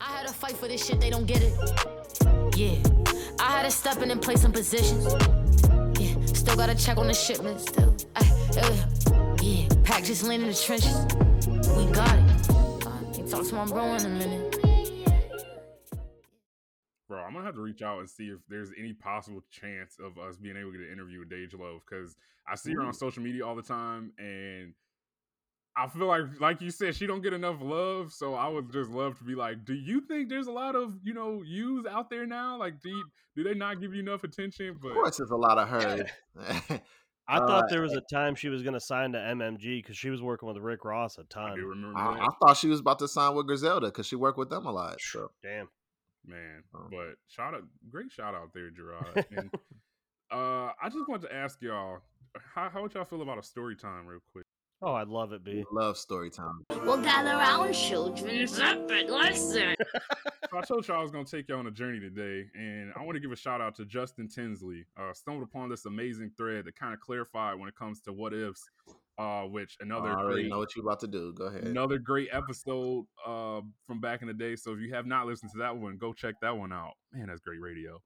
I 0.00 0.04
had 0.04 0.26
to 0.26 0.32
fight 0.32 0.52
for 0.56 0.68
this 0.68 0.86
shit, 0.86 1.00
they 1.00 1.10
don't 1.10 1.26
get 1.26 1.42
it. 1.42 1.52
Yeah, 2.54 2.76
I 3.40 3.50
had 3.50 3.62
to 3.64 3.70
step 3.70 4.02
in 4.02 4.10
and 4.10 4.20
play 4.20 4.36
some 4.36 4.52
positions. 4.52 5.06
Yeah, 5.98 6.14
still 6.26 6.56
gotta 6.56 6.74
check 6.74 6.98
on 6.98 7.06
the 7.06 7.14
shipment. 7.14 7.60
Still, 7.60 7.96
uh, 8.14 8.24
yeah, 9.42 9.68
pack 9.84 10.04
just 10.04 10.22
landed 10.22 10.46
in 10.46 10.52
the 10.52 10.58
trenches. 10.58 11.06
We 11.76 11.86
got 11.92 12.18
it. 12.18 13.30
Talk 13.30 13.44
to 13.48 13.54
my 13.54 13.64
bro 13.64 13.94
in 13.94 14.06
a 14.06 14.08
minute. 14.08 14.55
Bro, 17.08 17.20
I'm 17.22 17.32
gonna 17.32 17.44
have 17.44 17.54
to 17.54 17.60
reach 17.60 17.82
out 17.82 18.00
and 18.00 18.10
see 18.10 18.28
if 18.28 18.40
there's 18.48 18.70
any 18.76 18.92
possible 18.92 19.40
chance 19.50 19.96
of 20.02 20.18
us 20.18 20.36
being 20.36 20.56
able 20.56 20.72
to 20.72 20.78
get 20.78 20.86
an 20.88 20.92
interview 20.92 21.20
with 21.20 21.30
Dej 21.30 21.58
Loaf 21.58 21.82
because 21.88 22.16
I 22.48 22.56
see 22.56 22.72
her 22.72 22.82
on 22.82 22.92
social 22.92 23.22
media 23.22 23.46
all 23.46 23.54
the 23.54 23.62
time, 23.62 24.12
and 24.18 24.74
I 25.76 25.86
feel 25.88 26.06
like, 26.06 26.40
like 26.40 26.60
you 26.62 26.70
said, 26.70 26.96
she 26.96 27.06
don't 27.06 27.20
get 27.20 27.32
enough 27.32 27.58
love. 27.60 28.12
So 28.12 28.34
I 28.34 28.48
would 28.48 28.72
just 28.72 28.90
love 28.90 29.18
to 29.18 29.24
be 29.24 29.34
like, 29.34 29.64
do 29.64 29.74
you 29.74 30.00
think 30.00 30.28
there's 30.28 30.46
a 30.46 30.52
lot 30.52 30.74
of 30.74 30.98
you 31.04 31.12
know 31.14 31.42
yous 31.44 31.86
out 31.86 32.10
there 32.10 32.26
now? 32.26 32.56
Like, 32.56 32.80
do 32.80 32.88
you, 32.88 33.04
do 33.36 33.44
they 33.44 33.54
not 33.54 33.80
give 33.80 33.94
you 33.94 34.00
enough 34.00 34.24
attention? 34.24 34.76
But 34.80 34.88
Of 34.88 34.94
course 34.94 35.16
there's 35.18 35.30
a 35.30 35.36
lot 35.36 35.58
of 35.58 35.68
her. 35.68 36.06
I 37.28 37.38
Uh, 37.38 37.46
thought 37.46 37.68
there 37.68 37.82
was 37.82 37.92
a 37.92 38.02
time 38.12 38.36
she 38.36 38.48
was 38.48 38.62
going 38.62 38.74
to 38.74 38.80
sign 38.80 39.12
to 39.12 39.18
MMG 39.18 39.82
because 39.82 39.96
she 39.96 40.10
was 40.10 40.22
working 40.22 40.48
with 40.48 40.58
Rick 40.58 40.84
Ross 40.84 41.18
a 41.18 41.24
ton. 41.24 41.50
I 41.50 41.54
I. 41.94 42.20
I 42.20 42.28
thought 42.40 42.56
she 42.56 42.68
was 42.68 42.78
about 42.80 43.00
to 43.00 43.08
sign 43.08 43.34
with 43.34 43.46
Griselda 43.46 43.88
because 43.88 44.06
she 44.06 44.14
worked 44.16 44.38
with 44.38 44.48
them 44.48 44.64
a 44.64 44.72
lot. 44.72 45.00
So 45.00 45.30
Damn. 45.42 45.68
Man. 46.26 46.62
Oh. 46.74 46.86
But 46.90 47.16
shout 47.28 47.54
out, 47.54 47.62
great 47.90 48.12
shout 48.12 48.34
out 48.34 48.50
there, 48.54 48.70
Gerard. 48.76 49.26
And 49.36 49.50
uh, 50.30 50.72
I 50.82 50.88
just 50.90 51.08
wanted 51.08 51.28
to 51.28 51.34
ask 51.34 51.60
y'all, 51.62 51.98
how 52.54 52.68
how 52.68 52.82
would 52.82 52.94
y'all 52.94 53.04
feel 53.04 53.22
about 53.22 53.38
a 53.38 53.42
story 53.42 53.76
time, 53.76 54.06
real 54.06 54.20
quick? 54.32 54.44
Oh, 54.82 54.92
I'd 54.92 55.08
love 55.08 55.32
it, 55.32 55.42
B. 55.42 55.64
love 55.72 55.96
story 55.96 56.28
time. 56.28 56.66
We'll 56.84 57.00
gather 57.00 57.30
round, 57.30 57.74
children. 57.74 58.46
Up 58.60 58.90
and 58.90 59.10
listen. 59.10 59.74
So 60.50 60.58
I 60.58 60.60
told 60.62 60.86
y'all 60.86 61.00
I 61.00 61.02
was 61.02 61.10
going 61.10 61.24
to 61.24 61.30
take 61.30 61.48
y'all 61.48 61.58
on 61.58 61.66
a 61.66 61.72
journey 61.72 61.98
today, 61.98 62.48
and 62.54 62.92
I 62.94 63.02
want 63.02 63.16
to 63.16 63.20
give 63.20 63.32
a 63.32 63.36
shout 63.36 63.60
out 63.60 63.74
to 63.76 63.84
Justin 63.84 64.28
Tinsley. 64.28 64.84
Uh, 64.96 65.12
stumbled 65.12 65.42
upon 65.42 65.68
this 65.68 65.86
amazing 65.86 66.30
thread 66.36 66.66
that 66.66 66.76
kind 66.76 66.94
of 66.94 67.00
clarified 67.00 67.58
when 67.58 67.68
it 67.68 67.74
comes 67.74 68.00
to 68.02 68.12
what 68.12 68.32
ifs, 68.32 68.62
uh, 69.18 69.42
which 69.42 69.76
another 69.80 70.10
I 70.10 70.14
already 70.14 70.42
great, 70.42 70.50
know 70.50 70.58
what 70.58 70.76
you're 70.76 70.84
about 70.84 71.00
to 71.00 71.06
do. 71.06 71.32
Go 71.32 71.46
ahead. 71.46 71.64
another 71.64 71.98
great 71.98 72.28
episode 72.32 73.06
uh, 73.26 73.60
from 73.86 74.00
back 74.00 74.22
in 74.22 74.28
the 74.28 74.34
day. 74.34 74.56
So 74.56 74.72
if 74.72 74.80
you 74.80 74.92
have 74.94 75.06
not 75.06 75.26
listened 75.26 75.52
to 75.52 75.58
that 75.58 75.76
one, 75.76 75.96
go 75.96 76.12
check 76.12 76.34
that 76.42 76.56
one 76.56 76.72
out. 76.72 76.94
Man, 77.12 77.28
that's 77.28 77.40
great 77.40 77.60
radio. 77.60 77.98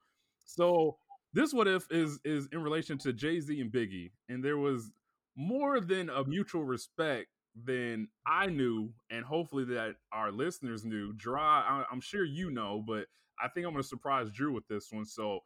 So 0.44 0.96
this 1.32 1.52
what 1.52 1.68
if 1.68 1.86
is 1.90 2.20
is 2.24 2.48
in 2.52 2.62
relation 2.62 2.98
to 2.98 3.12
Jay 3.12 3.40
Z 3.40 3.60
and 3.60 3.72
Biggie, 3.72 4.10
and 4.28 4.44
there 4.44 4.58
was 4.58 4.90
more 5.36 5.80
than 5.80 6.10
a 6.10 6.24
mutual 6.24 6.64
respect 6.64 7.28
than 7.64 8.08
I 8.26 8.46
knew, 8.46 8.92
and 9.10 9.24
hopefully 9.24 9.64
that 9.66 9.94
our 10.12 10.30
listeners 10.30 10.84
knew. 10.84 11.12
Dry, 11.14 11.64
I, 11.66 11.84
I'm 11.90 12.00
sure 12.00 12.24
you 12.24 12.50
know, 12.50 12.82
but 12.86 13.06
I 13.42 13.48
think 13.48 13.66
I'm 13.66 13.72
going 13.72 13.82
to 13.82 13.88
surprise 13.88 14.30
Drew 14.30 14.52
with 14.52 14.66
this 14.68 14.88
one. 14.90 15.04
So 15.04 15.40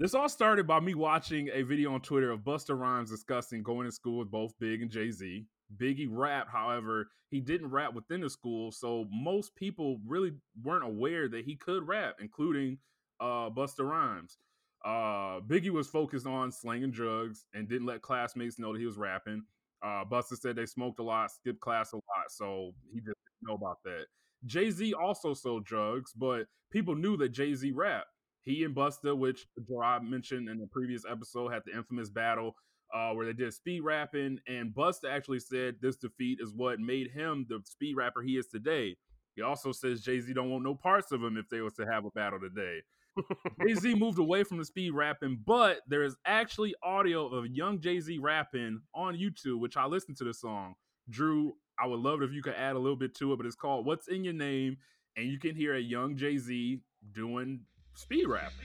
this 0.00 0.14
all 0.14 0.30
started 0.30 0.66
by 0.66 0.80
me 0.80 0.94
watching 0.94 1.50
a 1.52 1.60
video 1.60 1.92
on 1.92 2.00
Twitter 2.00 2.30
of 2.30 2.40
Busta 2.40 2.76
Rhymes 2.76 3.10
discussing 3.10 3.62
going 3.62 3.84
to 3.84 3.92
school 3.92 4.16
with 4.20 4.30
both 4.30 4.58
Big 4.58 4.80
and 4.80 4.90
Jay 4.90 5.10
Z. 5.10 5.44
Biggie 5.76 6.08
rapped, 6.10 6.50
however, 6.50 7.10
he 7.28 7.38
didn't 7.38 7.70
rap 7.70 7.92
within 7.92 8.22
the 8.22 8.30
school, 8.30 8.72
so 8.72 9.04
most 9.12 9.54
people 9.54 10.00
really 10.06 10.32
weren't 10.64 10.84
aware 10.86 11.28
that 11.28 11.44
he 11.44 11.54
could 11.54 11.86
rap, 11.86 12.16
including 12.18 12.78
uh, 13.20 13.50
Busta 13.50 13.80
Rhymes. 13.80 14.38
Uh, 14.82 15.40
Biggie 15.46 15.68
was 15.68 15.86
focused 15.86 16.26
on 16.26 16.50
slanging 16.50 16.90
drugs 16.90 17.44
and 17.52 17.68
didn't 17.68 17.86
let 17.86 18.00
classmates 18.00 18.58
know 18.58 18.72
that 18.72 18.78
he 18.78 18.86
was 18.86 18.96
rapping. 18.96 19.44
Uh, 19.82 20.04
Busta 20.10 20.34
said 20.34 20.56
they 20.56 20.64
smoked 20.64 20.98
a 20.98 21.02
lot, 21.02 21.30
skipped 21.30 21.60
class 21.60 21.92
a 21.92 21.96
lot, 21.96 22.30
so 22.30 22.72
he 22.90 23.00
just 23.00 23.08
didn't 23.08 23.48
know 23.50 23.54
about 23.54 23.82
that. 23.84 24.06
Jay 24.46 24.70
Z 24.70 24.94
also 24.94 25.34
sold 25.34 25.66
drugs, 25.66 26.14
but 26.14 26.46
people 26.70 26.94
knew 26.94 27.18
that 27.18 27.28
Jay 27.28 27.54
Z 27.54 27.70
rapped. 27.72 28.08
He 28.42 28.64
and 28.64 28.74
Busta, 28.74 29.16
which 29.16 29.46
Gerard 29.68 30.02
mentioned 30.02 30.48
in 30.48 30.58
the 30.58 30.66
previous 30.66 31.04
episode, 31.08 31.52
had 31.52 31.62
the 31.66 31.76
infamous 31.76 32.08
battle 32.08 32.56
uh, 32.94 33.12
where 33.12 33.26
they 33.26 33.32
did 33.32 33.52
speed 33.54 33.80
rapping, 33.82 34.38
and 34.48 34.74
Busta 34.74 35.10
actually 35.10 35.40
said 35.40 35.76
this 35.80 35.96
defeat 35.96 36.38
is 36.42 36.52
what 36.54 36.80
made 36.80 37.10
him 37.10 37.46
the 37.48 37.60
speed 37.64 37.96
rapper 37.96 38.22
he 38.22 38.32
is 38.32 38.48
today. 38.48 38.96
He 39.36 39.42
also 39.42 39.72
says 39.72 40.02
Jay 40.02 40.20
Z 40.20 40.32
don't 40.32 40.50
want 40.50 40.64
no 40.64 40.74
parts 40.74 41.12
of 41.12 41.22
him 41.22 41.36
if 41.36 41.48
they 41.48 41.60
was 41.60 41.74
to 41.74 41.86
have 41.86 42.04
a 42.04 42.10
battle 42.10 42.40
today. 42.40 42.80
Jay 43.66 43.74
Z 43.74 43.94
moved 43.94 44.18
away 44.18 44.42
from 44.44 44.58
the 44.58 44.64
speed 44.64 44.92
rapping, 44.92 45.40
but 45.46 45.78
there 45.86 46.02
is 46.02 46.16
actually 46.26 46.74
audio 46.82 47.26
of 47.26 47.46
young 47.46 47.80
Jay 47.80 48.00
Z 48.00 48.18
rapping 48.18 48.80
on 48.94 49.16
YouTube, 49.16 49.60
which 49.60 49.76
I 49.76 49.86
listened 49.86 50.16
to 50.18 50.24
the 50.24 50.34
song. 50.34 50.74
Drew, 51.08 51.54
I 51.78 51.86
would 51.86 52.00
love 52.00 52.22
it 52.22 52.26
if 52.26 52.32
you 52.32 52.42
could 52.42 52.54
add 52.54 52.76
a 52.76 52.78
little 52.78 52.96
bit 52.96 53.14
to 53.16 53.32
it, 53.32 53.36
but 53.36 53.46
it's 53.46 53.56
called 53.56 53.86
What's 53.86 54.08
in 54.08 54.24
Your 54.24 54.34
Name, 54.34 54.76
and 55.16 55.26
you 55.26 55.38
can 55.38 55.54
hear 55.54 55.74
a 55.74 55.80
young 55.80 56.16
Jay 56.16 56.38
Z 56.38 56.80
doing 57.12 57.60
speed 58.00 58.26
rapping. 58.26 58.56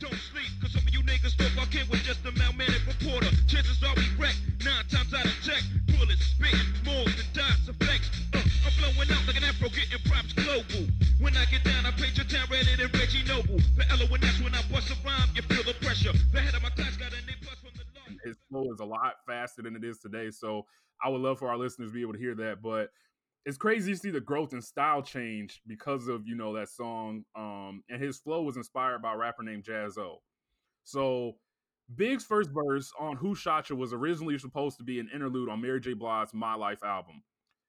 Don't 0.00 0.18
sleep, 0.34 0.50
cause 0.60 0.72
some 0.72 0.82
of 0.82 0.92
you 0.92 1.00
niggas 1.02 1.38
thought 1.38 1.54
I 1.54 1.64
kid 1.70 1.88
was 1.88 2.02
just 2.02 2.26
a 2.26 2.32
malmannered 2.34 2.82
reporter. 2.86 3.30
Chances 3.46 3.78
are 3.86 3.94
we 3.94 4.02
wreck, 4.18 4.34
nine 4.64 4.82
times 4.90 5.14
out 5.14 5.24
of 5.24 5.36
ten. 5.46 5.62
Bullets 5.86 6.34
spit, 6.34 6.58
more 6.84 7.06
than 7.06 7.28
dice 7.32 7.70
effects. 7.70 8.10
Uh, 8.34 8.42
I'm 8.66 8.74
blowing 8.82 9.08
out 9.14 9.22
like 9.26 9.38
an 9.38 9.44
afro, 9.44 9.70
getting 9.70 10.02
props 10.10 10.34
global. 10.34 10.90
When 11.22 11.36
I 11.36 11.46
get 11.46 11.62
down, 11.62 11.86
I 11.86 11.92
paint 11.92 12.18
your 12.18 12.26
town 12.26 12.50
redder 12.50 12.74
than 12.76 12.90
Reggie 12.98 13.22
Noble. 13.24 13.62
Ella, 13.78 14.10
when 14.10 14.20
that's 14.20 14.40
when 14.42 14.54
I 14.54 14.62
bust 14.66 14.90
a 14.90 14.96
rhyme, 15.06 15.30
you 15.38 15.42
feel 15.46 15.62
the 15.62 15.78
pressure. 15.78 16.12
The 16.34 16.40
head 16.42 16.54
of 16.58 16.62
my 16.62 16.70
class 16.74 16.96
got 16.98 17.14
A 17.14 17.22
plus 17.46 17.62
from 17.62 17.70
the 17.78 17.86
law. 17.94 18.10
His 18.26 18.36
flow 18.50 18.72
is 18.72 18.80
a 18.80 18.84
lot 18.84 19.22
faster 19.24 19.62
than 19.62 19.76
it 19.76 19.84
is 19.84 19.98
today, 19.98 20.30
so 20.34 20.66
I 20.98 21.08
would 21.08 21.22
love 21.22 21.38
for 21.38 21.48
our 21.48 21.56
listeners 21.56 21.90
to 21.90 21.94
be 21.94 22.02
able 22.02 22.14
to 22.14 22.18
hear 22.18 22.34
that. 22.34 22.60
But 22.60 22.90
it's 23.44 23.56
crazy 23.56 23.92
to 23.92 23.98
see 23.98 24.10
the 24.10 24.20
growth 24.20 24.52
and 24.52 24.62
style 24.62 25.02
change 25.02 25.60
because 25.66 26.08
of 26.08 26.26
you 26.26 26.34
know 26.34 26.54
that 26.54 26.68
song. 26.68 27.24
Um, 27.36 27.82
and 27.90 28.02
his 28.02 28.18
flow 28.18 28.42
was 28.42 28.56
inspired 28.56 29.02
by 29.02 29.14
a 29.14 29.16
rapper 29.16 29.42
named 29.42 29.64
Jaz-O. 29.64 30.22
So 30.84 31.36
Big's 31.96 32.24
first 32.24 32.50
verse 32.50 32.92
on 32.98 33.16
Who 33.16 33.34
Shot 33.34 33.68
You 33.68 33.76
was 33.76 33.92
originally 33.92 34.38
supposed 34.38 34.78
to 34.78 34.84
be 34.84 35.00
an 35.00 35.10
interlude 35.12 35.48
on 35.48 35.60
Mary 35.60 35.80
J. 35.80 35.94
Blige's 35.94 36.32
My 36.32 36.54
Life 36.54 36.82
album. 36.82 37.22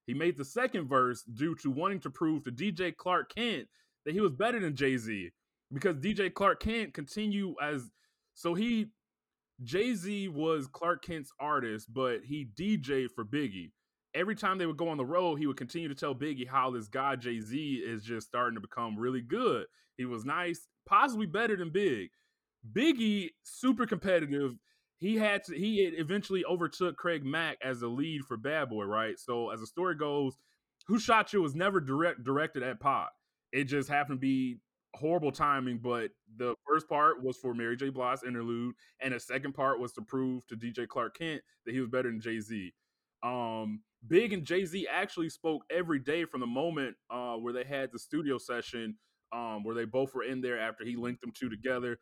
He 0.05 0.13
made 0.13 0.37
the 0.37 0.45
second 0.45 0.87
verse 0.87 1.23
due 1.23 1.55
to 1.55 1.71
wanting 1.71 1.99
to 2.01 2.09
prove 2.09 2.43
to 2.43 2.51
DJ 2.51 2.95
Clark 2.95 3.33
Kent 3.33 3.67
that 4.05 4.13
he 4.13 4.21
was 4.21 4.33
better 4.33 4.59
than 4.59 4.75
Jay 4.75 4.97
Z 4.97 5.31
because 5.71 5.95
DJ 5.97 6.33
Clark 6.33 6.61
Kent 6.61 6.93
continue 6.93 7.55
as 7.61 7.89
so 8.33 8.53
he 8.53 8.87
Jay 9.63 9.93
Z 9.93 10.29
was 10.29 10.67
Clark 10.67 11.03
Kent's 11.03 11.31
artist, 11.39 11.93
but 11.93 12.21
he 12.23 12.49
DJ'd 12.59 13.11
for 13.11 13.23
Biggie. 13.23 13.71
Every 14.15 14.35
time 14.35 14.57
they 14.57 14.65
would 14.65 14.77
go 14.77 14.89
on 14.89 14.97
the 14.97 15.05
road, 15.05 15.35
he 15.35 15.47
would 15.47 15.57
continue 15.57 15.89
to 15.89 15.95
tell 15.95 16.13
Biggie 16.13 16.47
how 16.47 16.69
this 16.69 16.87
guy 16.87 17.15
Jay 17.15 17.39
Z 17.39 17.83
is 17.85 18.03
just 18.03 18.27
starting 18.27 18.55
to 18.55 18.61
become 18.61 18.97
really 18.97 19.21
good. 19.21 19.65
He 19.97 20.05
was 20.05 20.25
nice, 20.25 20.67
possibly 20.85 21.25
better 21.25 21.55
than 21.55 21.71
Big. 21.71 22.09
Biggie, 22.71 23.29
super 23.43 23.85
competitive. 23.85 24.55
He 24.99 25.17
had 25.17 25.43
to. 25.45 25.55
He 25.55 25.81
eventually 25.97 26.45
overtook 26.45 26.95
Craig 26.95 27.25
Mack 27.25 27.57
as 27.61 27.81
the 27.81 27.87
lead 27.87 28.21
for 28.25 28.37
Bad 28.37 28.69
Boy, 28.69 28.85
right? 28.85 29.19
So 29.19 29.49
as 29.49 29.59
the 29.59 29.67
story 29.67 29.95
goes, 29.95 30.37
Who 30.87 30.99
Shot 30.99 31.33
You 31.33 31.41
was 31.41 31.55
never 31.55 31.79
direct 31.79 32.23
directed 32.23 32.63
at 32.63 32.79
Pac. 32.79 33.09
It 33.51 33.65
just 33.65 33.89
happened 33.89 34.19
to 34.19 34.21
be 34.21 34.57
horrible 34.95 35.31
timing. 35.31 35.79
But 35.79 36.11
the 36.37 36.55
first 36.67 36.87
part 36.87 37.21
was 37.21 37.37
for 37.37 37.53
Mary 37.53 37.75
J. 37.75 37.89
Blige's 37.89 38.23
interlude, 38.23 38.75
and 39.01 39.13
the 39.13 39.19
second 39.19 39.53
part 39.53 39.79
was 39.79 39.93
to 39.93 40.01
prove 40.01 40.45
to 40.47 40.55
DJ 40.55 40.87
Clark 40.87 41.17
Kent 41.17 41.41
that 41.65 41.73
he 41.73 41.81
was 41.81 41.89
better 41.89 42.09
than 42.09 42.21
Jay 42.21 42.39
Z. 42.39 42.73
Um, 43.23 43.81
Big 44.07 44.33
and 44.33 44.43
Jay 44.43 44.65
Z 44.65 44.87
actually 44.91 45.29
spoke 45.29 45.63
every 45.69 45.99
day 45.99 46.25
from 46.25 46.41
the 46.41 46.47
moment 46.47 46.95
uh, 47.09 47.35
where 47.35 47.53
they 47.53 47.63
had 47.63 47.91
the 47.91 47.99
studio 47.99 48.37
session, 48.37 48.97
um, 49.31 49.63
where 49.63 49.75
they 49.75 49.85
both 49.85 50.13
were 50.13 50.23
in 50.23 50.41
there 50.41 50.59
after 50.59 50.83
he 50.83 50.95
linked 50.95 51.21
them 51.21 51.31
two 51.33 51.49
together. 51.49 51.99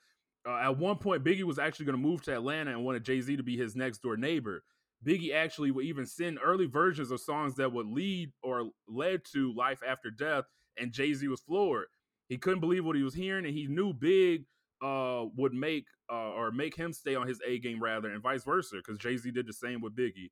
Uh, 0.48 0.58
at 0.58 0.78
one 0.78 0.98
point, 0.98 1.24
Biggie 1.24 1.44
was 1.44 1.60
actually 1.60 1.86
going 1.86 1.98
to 1.98 2.02
move 2.02 2.24
to 2.24 2.34
Atlanta 2.34 2.72
and 2.72 2.84
wanted 2.84 3.04
Jay 3.04 3.22
Z 3.22 3.36
to 3.36 3.44
be 3.44 3.56
his 3.56 3.76
next 3.76 4.02
door 4.02 4.18
neighbor. 4.18 4.64
Biggie 5.06 5.34
actually 5.34 5.72
would 5.72 5.86
even 5.86 6.06
send 6.06 6.40
early 6.44 6.66
versions 6.66 7.12
of 7.12 7.20
songs 7.20 7.56
that 7.56 7.72
would 7.72 7.88
lead 7.88 8.32
or 8.44 8.70
led 8.88 9.22
to 9.34 9.54
Life 9.56 9.82
After 9.88 10.10
Death, 10.10 10.46
and 10.78 10.92
Jay 10.92 11.14
Z 11.14 11.28
was 11.28 11.42
floored. 11.42 11.88
He 12.30 12.38
couldn't 12.38 12.62
believe 12.62 12.86
what 12.86 12.96
he 12.96 13.04
was 13.04 13.14
hearing, 13.14 13.46
and 13.46 13.54
he 13.54 13.68
knew 13.68 13.94
Big 13.94 14.46
uh, 14.84 15.26
would 15.36 15.54
make 15.54 15.86
uh, 16.12 16.32
or 16.32 16.52
make 16.52 16.76
him 16.76 16.94
stay 16.94 17.16
on 17.16 17.28
his 17.28 17.40
A 17.46 17.60
game 17.60 17.82
rather, 17.82 18.10
and 18.10 18.24
vice 18.24 18.44
versa, 18.44 18.78
because 18.78 18.98
Jay 18.98 19.18
Z 19.18 19.30
did 19.32 19.48
the 19.48 19.54
same 19.54 19.82
with 19.82 19.96
Biggie. 19.96 20.32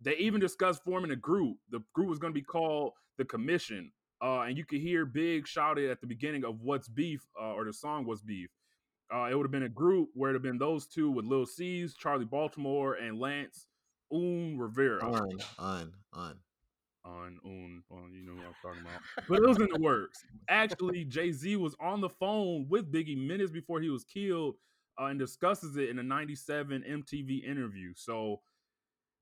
They 0.00 0.16
even 0.16 0.40
discussed 0.40 0.84
forming 0.84 1.10
a 1.10 1.16
group. 1.16 1.56
The 1.70 1.80
group 1.94 2.08
was 2.08 2.18
going 2.18 2.32
to 2.32 2.38
be 2.38 2.44
called 2.44 2.92
the 3.18 3.24
Commission, 3.24 3.90
uh, 4.22 4.40
and 4.40 4.56
you 4.56 4.64
could 4.64 4.80
hear 4.80 5.06
Big 5.06 5.46
shouted 5.46 5.90
at 5.90 6.00
the 6.00 6.06
beginning 6.06 6.44
of 6.44 6.60
"What's 6.60 6.88
Beef" 6.88 7.26
uh, 7.40 7.54
or 7.54 7.64
the 7.64 7.72
song 7.72 8.04
"What's 8.04 8.22
Beef." 8.22 8.50
Uh, 9.12 9.28
it 9.30 9.36
would 9.36 9.44
have 9.44 9.52
been 9.52 9.62
a 9.62 9.68
group 9.68 10.08
where 10.14 10.30
it 10.30 10.32
would 10.32 10.36
have 10.36 10.42
been 10.42 10.58
those 10.58 10.86
two 10.86 11.10
with 11.10 11.24
Lil 11.24 11.46
Cease, 11.46 11.94
Charlie 11.94 12.24
Baltimore, 12.24 12.94
and 12.94 13.18
Lance 13.18 13.66
Un 14.12 14.56
Rivera. 14.58 15.04
On, 15.04 15.30
on, 15.58 15.92
on. 16.12 16.34
On, 17.04 17.38
un, 17.44 17.82
on, 17.88 18.12
you 18.12 18.26
know 18.26 18.34
what 18.34 18.46
I'm 18.46 18.54
talking 18.60 18.82
about. 18.82 19.00
But 19.28 19.38
it 19.38 19.46
was 19.46 19.58
in 19.58 19.68
the 19.72 19.78
works. 19.78 20.24
Actually, 20.48 21.04
Jay 21.04 21.30
Z 21.30 21.54
was 21.54 21.76
on 21.78 22.00
the 22.00 22.08
phone 22.08 22.66
with 22.68 22.90
Biggie 22.90 23.16
minutes 23.16 23.52
before 23.52 23.80
he 23.80 23.90
was 23.90 24.02
killed 24.02 24.56
uh, 25.00 25.04
and 25.04 25.18
discusses 25.18 25.76
it 25.76 25.88
in 25.88 26.00
a 26.00 26.02
97 26.02 26.82
MTV 26.82 27.44
interview. 27.44 27.92
So 27.94 28.40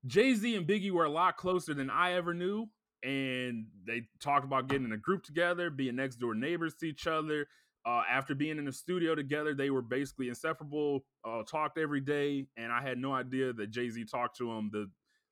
Jay 0.05 0.33
Z 0.33 0.55
and 0.55 0.67
Biggie 0.67 0.91
were 0.91 1.05
a 1.05 1.09
lot 1.09 1.37
closer 1.37 1.73
than 1.73 1.89
I 1.89 2.13
ever 2.13 2.33
knew. 2.33 2.67
And 3.03 3.67
they 3.85 4.03
talked 4.19 4.45
about 4.45 4.67
getting 4.67 4.85
in 4.85 4.91
a 4.93 4.97
group 4.97 5.23
together, 5.23 5.69
being 5.69 5.95
next 5.95 6.15
door 6.15 6.33
neighbors 6.33 6.75
to 6.75 6.87
each 6.87 7.07
other. 7.07 7.47
Uh, 7.85 8.01
after 8.09 8.33
being 8.33 8.57
in 8.57 8.65
the 8.65 8.71
studio 8.71 9.13
together, 9.13 9.53
they 9.53 9.69
were 9.69 9.81
basically 9.83 10.27
inseparable, 10.27 11.05
uh, 11.23 11.43
talked 11.43 11.77
every 11.77 12.01
day. 12.01 12.47
And 12.57 12.71
I 12.71 12.81
had 12.81 12.97
no 12.97 13.13
idea 13.13 13.53
that 13.53 13.69
Jay 13.69 13.89
Z 13.89 14.05
talked 14.05 14.37
to 14.37 14.51
him 14.51 14.69
the 14.73 14.89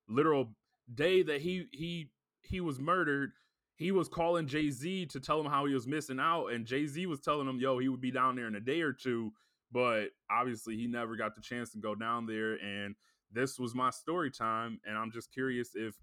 literal 0.07 0.55
day 0.93 1.23
that 1.23 1.41
he 1.41 1.67
he 1.71 2.11
he 2.43 2.61
was 2.61 2.79
murdered. 2.79 3.31
He 3.75 3.91
was 3.91 4.07
calling 4.07 4.47
Jay 4.47 4.69
Z 4.69 5.07
to 5.07 5.19
tell 5.19 5.39
him 5.39 5.47
how 5.47 5.65
he 5.65 5.73
was 5.73 5.87
missing 5.87 6.19
out, 6.19 6.47
and 6.47 6.65
Jay 6.65 6.85
Z 6.85 7.05
was 7.07 7.21
telling 7.21 7.47
him, 7.47 7.57
"Yo, 7.59 7.79
he 7.79 7.89
would 7.89 8.01
be 8.01 8.11
down 8.11 8.35
there 8.35 8.47
in 8.47 8.55
a 8.55 8.59
day 8.59 8.81
or 8.81 8.93
two. 8.93 9.31
But 9.71 10.09
obviously, 10.29 10.77
he 10.77 10.85
never 10.85 11.15
got 11.15 11.33
the 11.33 11.41
chance 11.41 11.71
to 11.71 11.79
go 11.79 11.95
down 11.95 12.27
there. 12.27 12.53
And 12.53 12.93
this 13.33 13.59
was 13.59 13.75
my 13.75 13.89
story 13.89 14.31
time. 14.31 14.79
And 14.85 14.97
I'm 14.97 15.11
just 15.11 15.31
curious 15.31 15.71
if 15.75 15.95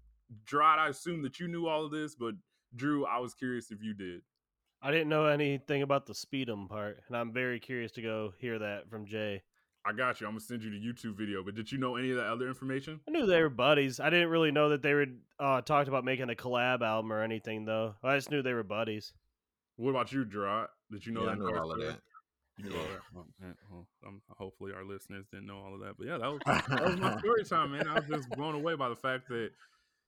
Gerard, 0.45 0.79
I 0.79 0.89
assume 0.89 1.21
that 1.23 1.39
you 1.39 1.47
knew 1.47 1.67
all 1.67 1.85
of 1.85 1.91
this, 1.91 2.15
but 2.15 2.35
Drew, 2.75 3.05
I 3.05 3.19
was 3.19 3.33
curious 3.33 3.71
if 3.71 3.81
you 3.81 3.93
did. 3.93 4.21
I 4.81 4.91
didn't 4.91 5.09
know 5.09 5.25
anything 5.25 5.83
about 5.83 6.07
the 6.07 6.15
speedum 6.15 6.67
part, 6.67 7.01
and 7.07 7.15
I'm 7.15 7.31
very 7.31 7.59
curious 7.59 7.91
to 7.93 8.01
go 8.01 8.33
hear 8.39 8.57
that 8.59 8.89
from 8.89 9.05
Jay. 9.05 9.43
I 9.85 9.93
got 9.93 10.21
you. 10.21 10.27
I'm 10.27 10.33
gonna 10.33 10.41
send 10.41 10.63
you 10.63 10.69
the 10.69 10.79
YouTube 10.79 11.17
video. 11.17 11.43
But 11.43 11.55
did 11.55 11.71
you 11.71 11.77
know 11.77 11.95
any 11.95 12.11
of 12.11 12.17
that 12.17 12.27
other 12.27 12.47
information? 12.47 12.99
I 13.07 13.11
knew 13.11 13.25
they 13.25 13.41
were 13.41 13.49
buddies. 13.49 13.99
I 13.99 14.09
didn't 14.09 14.29
really 14.29 14.51
know 14.51 14.69
that 14.69 14.81
they 14.81 14.93
were 14.93 15.07
uh, 15.39 15.61
talked 15.61 15.87
about 15.87 16.05
making 16.05 16.29
a 16.29 16.35
collab 16.35 16.81
album 16.81 17.11
or 17.11 17.21
anything, 17.21 17.65
though. 17.65 17.95
I 18.03 18.15
just 18.15 18.29
knew 18.29 18.41
they 18.41 18.53
were 18.53 18.63
buddies. 18.63 19.13
What 19.77 19.91
about 19.91 20.11
you, 20.11 20.25
Gerard? 20.25 20.69
Did 20.91 21.05
you 21.05 21.13
know 21.13 21.25
Yeah, 21.25 21.31
I 21.31 21.35
knew 21.35 21.57
all 21.57 21.71
of 21.71 21.79
that. 21.79 21.99
You 22.63 22.69
knew 22.69 22.75
all 22.77 23.25
that. 23.41 23.55
Well, 23.71 23.87
um, 24.07 24.21
hopefully, 24.29 24.71
our 24.73 24.83
listeners 24.83 25.25
didn't 25.31 25.47
know 25.47 25.57
all 25.57 25.73
of 25.73 25.81
that. 25.81 25.95
But 25.97 26.07
yeah, 26.07 26.17
that 26.17 26.31
was, 26.31 26.39
that 26.45 26.83
was 26.85 26.97
my 26.99 27.17
story 27.19 27.43
time, 27.45 27.71
man. 27.71 27.87
I 27.87 27.95
was 27.95 28.05
just 28.09 28.29
blown 28.31 28.55
away 28.55 28.75
by 28.75 28.89
the 28.89 28.95
fact 28.95 29.27
that 29.29 29.49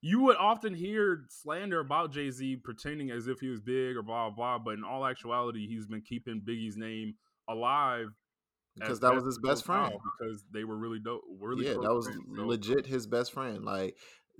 you 0.01 0.21
would 0.21 0.35
often 0.37 0.73
hear 0.73 1.25
slander 1.29 1.79
about 1.79 2.11
Jay 2.11 2.29
Z 2.29 2.57
pretending 2.63 3.09
as 3.11 3.27
if 3.27 3.39
he 3.39 3.47
was 3.47 3.61
big 3.61 3.95
or 3.95 4.01
blah 4.03 4.29
blah 4.29 4.57
but 4.59 4.71
in 4.73 4.83
all 4.83 5.05
actuality, 5.05 5.67
he's 5.67 5.87
been 5.87 6.01
keeping 6.01 6.41
Biggie's 6.45 6.75
name 6.75 7.15
alive 7.49 8.07
Because 8.75 8.99
that 8.99 9.13
was 9.15 9.23
his 9.23 9.37
best 9.39 9.63
friend. 9.65 9.93
because 10.19 10.43
they 10.53 10.63
were 10.65 10.75
really 10.77 10.99
dope. 10.99 11.21
Really, 11.39 11.65
yeah, 11.65 11.73
that 11.81 11.93
was 11.93 12.05
friends. 12.07 12.21
So- 12.35 12.45
legit 12.45 12.85
his 12.85 13.07
best 13.07 13.31
friend. 13.31 13.63
Like, 13.63 13.95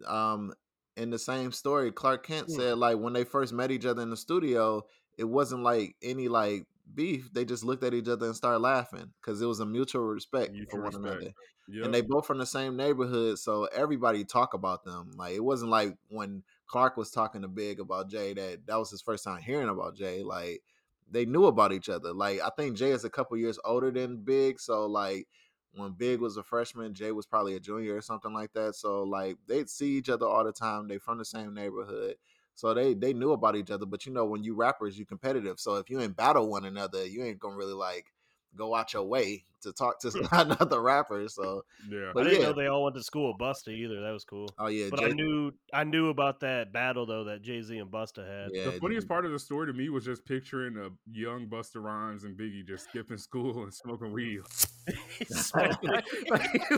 um, 0.05 0.53
in 0.97 1.09
the 1.11 1.20
same 1.20 1.51
story, 1.51 1.91
Clark 1.91 2.26
Kent 2.26 2.47
Hmm. 2.47 2.53
said 2.55 2.78
like 2.78 2.97
when 2.97 3.14
they 3.14 3.24
first 3.24 3.53
met 3.53 3.72
each 3.72 3.86
other 3.86 4.01
in 4.01 4.09
the 4.09 4.18
studio, 4.18 4.84
it 5.18 5.24
wasn't 5.24 5.64
like 5.64 5.95
any 6.03 6.28
like 6.28 6.66
beef, 6.94 7.32
they 7.34 7.46
just 7.46 7.64
looked 7.64 7.84
at 7.84 7.94
each 7.94 8.08
other 8.08 8.26
and 8.26 8.36
started 8.36 8.60
laughing 8.60 9.12
because 9.22 9.42
it 9.42 9.46
was 9.46 9.60
a 9.60 9.66
mutual 9.66 10.04
respect 10.04 10.52
Mutual 10.52 10.70
for 10.70 10.82
one 10.84 10.94
respect. 11.02 11.06
another. 11.22 11.34
Yep. 11.70 11.86
And 11.86 11.94
they 11.94 12.02
both 12.02 12.26
from 12.26 12.40
the 12.40 12.46
same 12.46 12.76
neighborhood, 12.76 13.40
so 13.40 13.66
everybody 13.74 14.26
talk 14.26 14.54
about 14.54 14.84
them. 14.84 15.12
Like 15.16 15.34
it 15.34 15.44
wasn't 15.44 15.72
like 15.72 15.96
when 16.10 16.44
Clark 16.68 16.98
was 16.98 17.10
talking 17.12 17.42
to 17.42 17.48
Big 17.48 17.80
about 17.80 18.10
Jay 18.10 18.34
that 18.34 18.68
that 18.68 18.78
was 18.78 18.92
his 18.92 19.02
first 19.02 19.24
time 19.24 19.42
hearing 19.42 19.70
about 19.70 19.96
Jay. 19.96 20.24
Like 20.24 20.62
they 21.10 21.26
knew 21.26 21.46
about 21.46 21.72
each 21.72 21.88
other. 21.90 22.14
Like 22.14 22.42
I 22.42 22.50
think 22.58 22.76
Jay 22.76 22.92
is 22.92 23.06
a 23.06 23.10
couple 23.10 23.38
years 23.38 23.60
older 23.64 23.92
than 23.92 24.24
Big, 24.24 24.60
so 24.60 24.86
like 24.88 25.28
when 25.76 25.94
Big 25.94 26.20
was 26.20 26.38
a 26.38 26.44
freshman, 26.44 26.94
Jay 26.94 27.12
was 27.12 27.26
probably 27.26 27.56
a 27.56 27.60
junior 27.60 27.96
or 27.96 28.02
something 28.02 28.34
like 28.34 28.52
that. 28.54 28.76
So 28.76 29.04
like 29.04 29.38
they'd 29.48 29.70
see 29.70 29.92
each 29.98 30.10
other 30.10 30.26
all 30.26 30.44
the 30.44 30.52
time. 30.52 30.88
They 30.88 30.98
from 30.98 31.18
the 31.18 31.26
same 31.26 31.54
neighborhood. 31.54 32.16
So 32.56 32.74
they 32.74 32.93
they 32.93 33.14
knew 33.14 33.32
about 33.32 33.56
each 33.56 33.72
other. 33.72 33.86
But 33.86 34.06
you 34.06 34.14
know, 34.14 34.26
when 34.26 34.43
you 34.43 34.54
rappers, 34.54 34.97
you 34.97 35.06
competitive. 35.06 35.60
So 35.60 35.76
if 35.76 35.89
you 35.89 35.99
ain't 35.99 36.16
battle 36.16 36.47
one 36.49 36.66
another, 36.66 37.06
you 37.06 37.24
ain't 37.24 37.39
gonna 37.39 37.56
really 37.56 37.74
like 37.74 38.14
go 38.56 38.76
out 38.76 38.93
your 38.93 39.04
way 39.04 39.43
to 39.64 39.74
talk 39.74 39.99
to 40.01 40.28
another 40.32 40.82
rapper. 40.82 41.28
So 41.28 41.64
yeah, 41.89 42.11
but 42.14 42.22
I 42.22 42.30
didn't 42.30 42.41
yeah. 42.41 42.47
know 42.47 42.53
they 42.53 42.68
all 42.68 42.84
went 42.84 42.95
to 42.95 43.03
school 43.03 43.34
with 43.34 43.38
Busta 43.38 43.70
either. 43.70 44.01
That 44.01 44.11
was 44.11 44.24
cool. 44.24 44.49
Oh 44.59 44.68
yeah, 44.68 44.88
but 44.89 45.03
I 45.03 45.09
knew 45.09 45.51
I 45.74 45.84
knew 45.84 46.09
about 46.09 46.39
that 46.41 46.72
battle 46.72 47.05
though 47.05 47.26
that 47.26 47.41
Jay 47.41 47.61
Z 47.61 47.78
and 47.78 47.91
Busta 47.91 48.28
had. 48.28 48.51
the 48.53 48.78
funniest 48.80 49.07
part 49.07 49.26
of 49.26 49.32
the 49.32 49.39
story 49.39 49.68
to 49.68 49.74
me 49.74 49.89
was 49.89 50.05
just 50.05 50.26
picturing 50.26 50.78
a 50.78 50.89
young 51.11 51.47
Busta 51.47 51.84
Rhymes 51.84 52.24
and 52.24 52.38
Biggie 52.38 52.66
just 52.66 52.86
skipping 52.89 53.18
school 53.18 53.64
and 53.64 53.74
smoking 53.74 54.11
weed. 54.11 54.41
like, 55.55 55.84
like- 55.84 56.05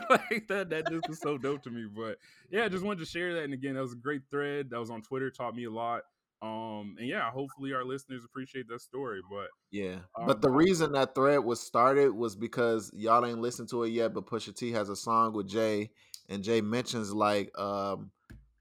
like 0.09 0.47
that, 0.47 0.69
that 0.69 0.89
just 0.89 1.09
was 1.09 1.19
so 1.19 1.37
dope 1.37 1.63
to 1.63 1.69
me. 1.69 1.85
But 1.93 2.17
yeah, 2.49 2.65
I 2.65 2.69
just 2.69 2.83
wanted 2.83 2.99
to 2.99 3.05
share 3.05 3.33
that. 3.35 3.43
And 3.43 3.53
again, 3.53 3.75
that 3.75 3.81
was 3.81 3.93
a 3.93 3.97
great 3.97 4.21
thread. 4.29 4.69
That 4.69 4.79
was 4.79 4.89
on 4.89 5.01
Twitter, 5.01 5.29
taught 5.29 5.55
me 5.55 5.65
a 5.65 5.71
lot. 5.71 6.03
Um, 6.41 6.95
and 6.99 7.07
yeah, 7.07 7.31
hopefully 7.31 7.73
our 7.73 7.83
listeners 7.83 8.23
appreciate 8.25 8.67
that 8.69 8.81
story. 8.81 9.21
But 9.29 9.47
Yeah, 9.71 9.99
Um, 10.17 10.27
but 10.27 10.41
the 10.41 10.49
reason 10.49 10.91
that 10.93 11.15
thread 11.15 11.43
was 11.43 11.59
started 11.61 12.09
was 12.11 12.35
because 12.35 12.91
y'all 12.93 13.25
ain't 13.25 13.39
listened 13.39 13.69
to 13.69 13.83
it 13.83 13.89
yet. 13.89 14.13
But 14.13 14.25
Pusha 14.27 14.55
T 14.55 14.71
has 14.73 14.89
a 14.89 14.95
song 14.95 15.33
with 15.33 15.47
Jay, 15.47 15.91
and 16.29 16.43
Jay 16.43 16.61
mentions 16.61 17.13
like, 17.13 17.57
um, 17.57 18.11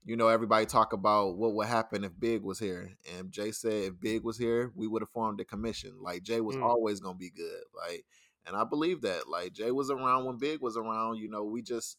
you 0.05 0.15
know, 0.15 0.27
everybody 0.27 0.65
talk 0.65 0.93
about 0.93 1.37
what 1.37 1.53
would 1.53 1.67
happen 1.67 2.03
if 2.03 2.11
Big 2.19 2.41
was 2.43 2.59
here, 2.59 2.91
and 3.17 3.31
Jay 3.31 3.51
said 3.51 3.73
if 3.73 3.99
Big 3.99 4.23
was 4.23 4.37
here, 4.37 4.71
we 4.75 4.87
would 4.87 5.01
have 5.01 5.09
formed 5.09 5.39
a 5.39 5.45
commission. 5.45 5.93
Like 5.99 6.23
Jay 6.23 6.41
was 6.41 6.55
Mm. 6.55 6.63
always 6.63 6.99
gonna 6.99 7.17
be 7.17 7.29
good. 7.31 7.63
Like, 7.75 8.05
and 8.47 8.55
I 8.55 8.63
believe 8.63 9.01
that. 9.01 9.27
Like 9.27 9.53
Jay 9.53 9.71
was 9.71 9.89
around 9.89 10.25
when 10.25 10.37
Big 10.37 10.61
was 10.61 10.77
around. 10.77 11.17
You 11.17 11.29
know, 11.29 11.43
we 11.43 11.61
just 11.61 11.97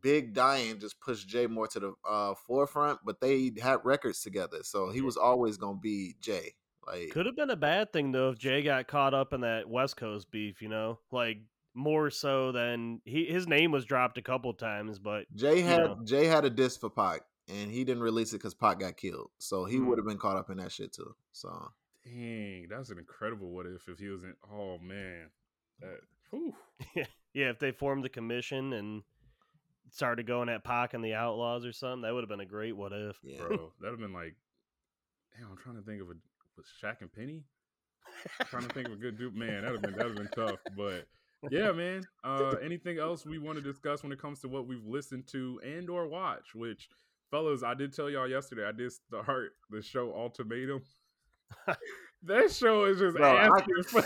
Big 0.00 0.32
dying 0.32 0.78
just 0.78 1.00
pushed 1.00 1.28
Jay 1.28 1.46
more 1.46 1.66
to 1.68 1.80
the 1.80 1.92
uh, 2.08 2.34
forefront, 2.34 3.00
but 3.04 3.20
they 3.20 3.52
had 3.60 3.78
records 3.84 4.22
together, 4.22 4.58
so 4.62 4.90
he 4.90 5.00
was 5.00 5.16
always 5.16 5.56
gonna 5.56 5.78
be 5.78 6.14
Jay. 6.20 6.54
Like 6.86 7.10
Could 7.10 7.26
have 7.26 7.36
been 7.36 7.50
a 7.50 7.56
bad 7.56 7.92
thing 7.92 8.12
though 8.12 8.30
if 8.30 8.38
Jay 8.38 8.62
got 8.62 8.86
caught 8.88 9.14
up 9.14 9.32
in 9.32 9.40
that 9.42 9.68
West 9.68 9.96
Coast 9.96 10.30
beef. 10.30 10.62
You 10.62 10.68
know, 10.68 10.98
like 11.10 11.38
more 11.74 12.10
so 12.10 12.52
than 12.52 13.00
he 13.04 13.24
his 13.26 13.46
name 13.48 13.72
was 13.72 13.84
dropped 13.84 14.18
a 14.18 14.22
couple 14.22 14.52
times, 14.54 14.98
but 14.98 15.24
Jay 15.34 15.60
had 15.60 15.84
know. 15.84 15.98
Jay 16.04 16.26
had 16.26 16.44
a 16.44 16.50
disc 16.50 16.80
for 16.80 16.90
Pac, 16.90 17.22
and 17.48 17.70
he 17.70 17.84
didn't 17.84 18.02
release 18.02 18.32
it 18.32 18.38
because 18.38 18.54
Pac 18.54 18.78
got 18.80 18.96
killed. 18.96 19.30
So 19.38 19.64
he 19.64 19.78
Mm. 19.78 19.86
would 19.88 19.98
have 19.98 20.06
been 20.06 20.18
caught 20.18 20.36
up 20.36 20.50
in 20.50 20.58
that 20.58 20.72
shit 20.72 20.92
too. 20.92 21.14
So 21.32 21.70
dang, 22.04 22.66
that's 22.68 22.90
an 22.90 22.98
incredible 22.98 23.50
what 23.50 23.66
if 23.66 23.88
if 23.88 23.98
he 23.98 24.08
was 24.08 24.22
in. 24.24 24.34
Oh 24.52 24.78
man, 24.78 25.30
that. 25.80 26.00
Whew. 26.30 26.54
yeah, 27.34 27.50
if 27.50 27.58
they 27.58 27.72
formed 27.72 28.04
the 28.04 28.08
commission 28.08 28.72
and 28.72 29.02
started 29.92 30.26
going 30.26 30.48
at 30.48 30.64
Pac 30.64 30.94
and 30.94 31.04
the 31.04 31.14
Outlaws 31.14 31.64
or 31.64 31.72
something, 31.72 32.02
that 32.02 32.12
would 32.12 32.22
have 32.22 32.28
been 32.28 32.40
a 32.40 32.46
great 32.46 32.76
what 32.76 32.92
if. 32.92 33.16
bro. 33.38 33.72
That'd 33.80 33.92
have 33.92 34.00
been 34.00 34.12
like, 34.12 34.34
damn. 35.38 35.50
I'm 35.50 35.56
trying 35.56 35.76
to 35.76 35.82
think 35.82 36.02
of 36.02 36.08
a 36.08 36.14
was 36.56 36.66
Shaq 36.82 37.00
and 37.00 37.12
Penny. 37.12 37.44
I'm 38.40 38.46
trying 38.46 38.66
to 38.68 38.74
think 38.74 38.88
of 38.88 38.94
a 38.94 38.96
good 38.96 39.16
dude. 39.16 39.34
Man, 39.34 39.62
that'd 39.62 39.72
have 39.72 39.82
been 39.82 39.92
that'd 39.92 40.18
have 40.18 40.30
been 40.30 40.46
tough. 40.46 40.58
But 40.76 41.06
yeah, 41.50 41.72
man. 41.72 42.02
Uh, 42.24 42.56
anything 42.62 42.98
else 42.98 43.24
we 43.24 43.38
want 43.38 43.56
to 43.56 43.62
discuss 43.62 44.02
when 44.02 44.12
it 44.12 44.20
comes 44.20 44.40
to 44.40 44.48
what 44.48 44.66
we've 44.66 44.84
listened 44.84 45.26
to 45.28 45.60
and 45.64 45.88
or 45.88 46.06
watch? 46.08 46.54
Which, 46.54 46.88
fellas, 47.30 47.62
I 47.62 47.74
did 47.74 47.94
tell 47.94 48.10
y'all 48.10 48.28
yesterday. 48.28 48.66
I 48.66 48.72
did 48.72 48.92
start 48.92 49.52
the 49.70 49.80
show 49.82 50.12
Ultimatum. 50.14 50.82
that 52.24 52.50
show 52.52 52.84
is 52.84 52.98
just 52.98 53.16
Bro, 53.16 53.36
I- 53.36 53.82
for. 53.84 54.04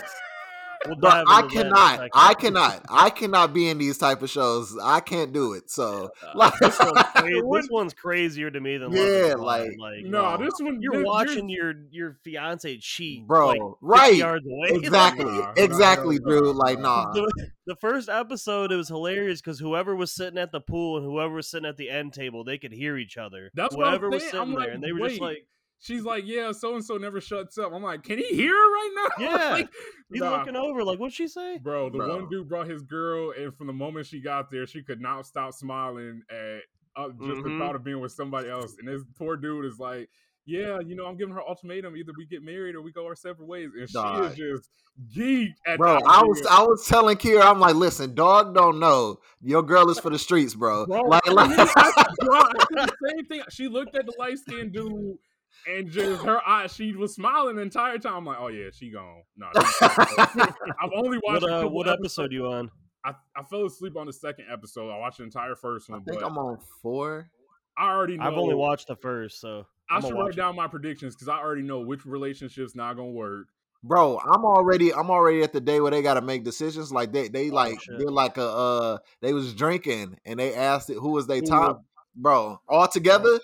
But 0.99 1.25
I 1.27 1.47
cannot, 1.51 2.09
I 2.13 2.33
cannot, 2.33 2.85
I 2.89 3.09
cannot 3.09 3.53
be 3.53 3.67
in 3.69 3.77
these 3.77 3.97
type 3.97 4.21
of 4.21 4.29
shows. 4.29 4.77
I 4.81 4.99
can't 4.99 5.33
do 5.33 5.53
it. 5.53 5.69
So 5.69 6.09
uh, 6.23 6.31
like, 6.35 6.53
this, 6.59 6.77
one's 6.79 7.03
cra- 7.15 7.41
this 7.51 7.69
one's 7.69 7.93
crazier 7.93 8.51
to 8.51 8.59
me 8.59 8.77
than 8.77 8.91
Love 8.91 8.97
Yeah, 8.97 9.33
is 9.33 9.35
like- 9.35 9.71
like 9.79 10.05
No, 10.05 10.25
um, 10.25 10.43
this 10.43 10.53
one- 10.59 10.81
you're 10.81 10.97
this- 10.97 11.05
watching 11.05 11.49
your 11.49 11.73
your 11.91 12.17
fiance 12.23 12.77
cheat, 12.77 13.27
bro, 13.27 13.47
like, 13.49 13.61
right? 13.81 14.15
yards 14.15 14.45
away. 14.45 14.67
Like, 14.71 14.83
Exactly, 14.83 15.39
exactly, 15.57 16.19
Drew. 16.19 16.51
Like, 16.53 16.79
nah, 16.79 17.11
the, 17.11 17.49
the 17.65 17.75
first 17.75 18.09
episode 18.09 18.71
it 18.71 18.75
was 18.75 18.87
hilarious 18.87 19.41
because 19.41 19.59
whoever 19.59 19.95
was 19.95 20.11
sitting 20.13 20.37
at 20.39 20.51
the 20.51 20.61
pool 20.61 20.97
and 20.97 21.05
whoever 21.05 21.33
was 21.35 21.49
sitting 21.49 21.67
at 21.67 21.77
the 21.77 21.89
end 21.89 22.13
table 22.13 22.43
they 22.43 22.57
could 22.57 22.71
hear 22.71 22.97
each 22.97 23.17
other 23.17 23.51
That's 23.53 23.75
what 23.75 23.87
whoever 23.89 24.05
I'm 24.07 24.11
was 24.11 24.21
saying. 24.23 24.31
sitting 24.31 24.41
I'm 24.41 24.51
there 24.51 24.59
like, 24.61 24.69
and 24.73 24.83
they 24.83 24.91
were 24.93 25.07
just 25.09 25.21
like 25.21 25.45
She's 25.79 26.03
like, 26.03 26.23
yeah, 26.25 26.51
so 26.51 26.73
and 26.75 26.83
so 26.83 26.97
never 26.97 27.21
shuts 27.21 27.57
up. 27.57 27.71
I'm 27.71 27.83
like, 27.83 28.03
can 28.03 28.17
he 28.17 28.25
hear 28.35 28.51
her 28.51 28.73
right 28.73 28.91
now? 28.95 29.09
yeah 29.25 29.49
like, 29.53 29.69
he's 30.11 30.21
nah. 30.21 30.37
looking 30.37 30.55
over 30.55 30.83
like 30.83 30.99
what'd 30.99 31.13
she 31.13 31.27
say 31.27 31.59
Bro, 31.59 31.91
the 31.91 31.97
Bro. 31.99 32.15
one 32.15 32.29
dude 32.29 32.49
brought 32.49 32.67
his 32.67 32.81
girl, 32.81 33.31
and 33.37 33.55
from 33.55 33.67
the 33.67 33.73
moment 33.73 34.07
she 34.07 34.19
got 34.21 34.49
there, 34.49 34.65
she 34.65 34.81
could 34.81 34.99
not 35.01 35.25
stop 35.25 35.53
smiling 35.53 36.21
at 36.31 36.61
uh, 36.95 37.09
just 37.09 37.41
Mhm. 37.41 37.43
the 37.43 37.59
thought 37.59 37.75
of 37.75 37.83
being 37.83 37.99
with 37.99 38.11
somebody 38.11 38.49
else. 38.49 38.75
And 38.79 38.87
this 38.87 39.03
poor 39.19 39.37
dude 39.37 39.65
is 39.65 39.77
like, 39.77 40.09
"Yeah, 40.47 40.79
you 40.79 40.95
know, 40.95 41.05
I'm 41.05 41.15
giving 41.15 41.35
her 41.35 41.41
ultimatum: 41.47 41.95
either 41.95 42.11
we 42.17 42.25
get 42.25 42.41
married 42.41 42.73
or 42.73 42.81
we 42.81 42.91
go 42.91 43.05
our 43.05 43.15
separate 43.15 43.47
ways." 43.47 43.69
And 43.79 43.87
she 43.87 43.97
is 43.99 44.35
just 44.35 44.69
geeked 45.15 45.53
at 45.67 45.77
bro. 45.77 45.99
I 46.07 46.23
was. 46.23 46.43
I 46.49 46.63
was 46.63 46.87
telling 46.87 47.17
Kira, 47.17 47.43
I'm 47.45 47.59
like, 47.59 47.75
listen, 47.75 48.15
dog, 48.15 48.55
don't 48.55 48.79
know 48.79 49.19
your 49.41 49.61
girl 49.61 49.91
is 49.91 49.99
for 49.99 50.09
the 50.09 50.17
streets, 50.17 50.55
bro. 50.55 50.87
Bro, 50.87 51.03
Like, 51.03 51.27
like 51.27 51.49
bro, 52.19 52.39
I 52.39 52.51
did 52.69 52.77
the 52.79 52.93
same 53.07 53.25
thing. 53.25 53.41
She 53.51 53.67
looked 53.67 53.95
at 53.95 54.07
the 54.07 54.13
light 54.17 54.39
skinned 54.39 54.73
dude. 54.73 55.17
And 55.65 55.89
just 55.89 56.23
her 56.23 56.45
eyes, 56.47 56.73
she 56.73 56.93
was 56.93 57.15
smiling 57.15 57.55
the 57.57 57.61
entire 57.61 57.97
time. 57.97 58.15
I'm 58.15 58.25
like, 58.25 58.37
oh 58.39 58.47
yeah, 58.47 58.69
she 58.71 58.89
gone. 58.91 59.23
No, 59.35 59.47
I've 59.81 60.91
only 60.95 61.19
watched. 61.23 61.41
what, 61.43 61.51
a 61.51 61.65
uh, 61.65 61.67
what 61.67 61.89
episode 61.89 62.31
you 62.31 62.47
on 62.47 62.69
I, 63.03 63.13
I 63.35 63.43
fell 63.43 63.65
asleep 63.65 63.95
on 63.95 64.05
the 64.07 64.13
second 64.13 64.45
episode. 64.51 64.89
I 64.91 64.97
watched 64.97 65.17
the 65.19 65.23
entire 65.23 65.55
first 65.55 65.89
one. 65.89 65.97
I 65.97 65.99
one, 65.99 66.05
think 66.05 66.21
but 66.21 66.27
I'm 66.27 66.37
on 66.37 66.57
four. 66.81 67.29
I 67.77 67.89
already 67.89 68.17
know. 68.17 68.23
i've 68.25 68.33
only 68.37 68.55
watched 68.55 68.87
the 68.87 68.95
first 68.95 69.39
so 69.39 69.65
I 69.89 69.95
I'm 69.95 70.01
should 70.01 70.13
write 70.13 70.23
watch 70.23 70.33
it. 70.33 70.37
down 70.37 70.55
my 70.55 70.67
predictions 70.67 71.15
because 71.15 71.29
I 71.29 71.37
already 71.37 71.61
know 71.61 71.79
which 71.81 72.05
relationship's 72.05 72.75
not 72.75 72.95
gonna 72.95 73.09
work. 73.11 73.47
Bro, 73.83 74.19
I'm 74.19 74.43
already 74.43 74.93
I'm 74.93 75.09
already 75.11 75.43
at 75.43 75.53
the 75.53 75.61
day 75.61 75.79
where 75.79 75.91
they 75.91 76.01
gotta 76.01 76.21
make 76.21 76.43
decisions. 76.43 76.91
Like 76.91 77.11
they 77.13 77.27
they 77.29 77.49
like 77.51 77.75
Oh, 77.75 77.79
shit. 77.79 77.99
they're 77.99 78.09
like 78.09 78.37
a 78.37 78.45
uh 78.47 78.97
they 79.21 79.31
was 79.33 79.53
drinking 79.53 80.17
and 80.25 80.39
they 80.39 80.53
asked 80.55 80.89
it 80.89 80.95
who 80.95 81.09
was 81.11 81.27
they 81.27 81.39
Who 81.39 81.45
top. 81.45 81.83
Bro, 82.15 82.59
all 82.67 82.87
together, 82.87 83.39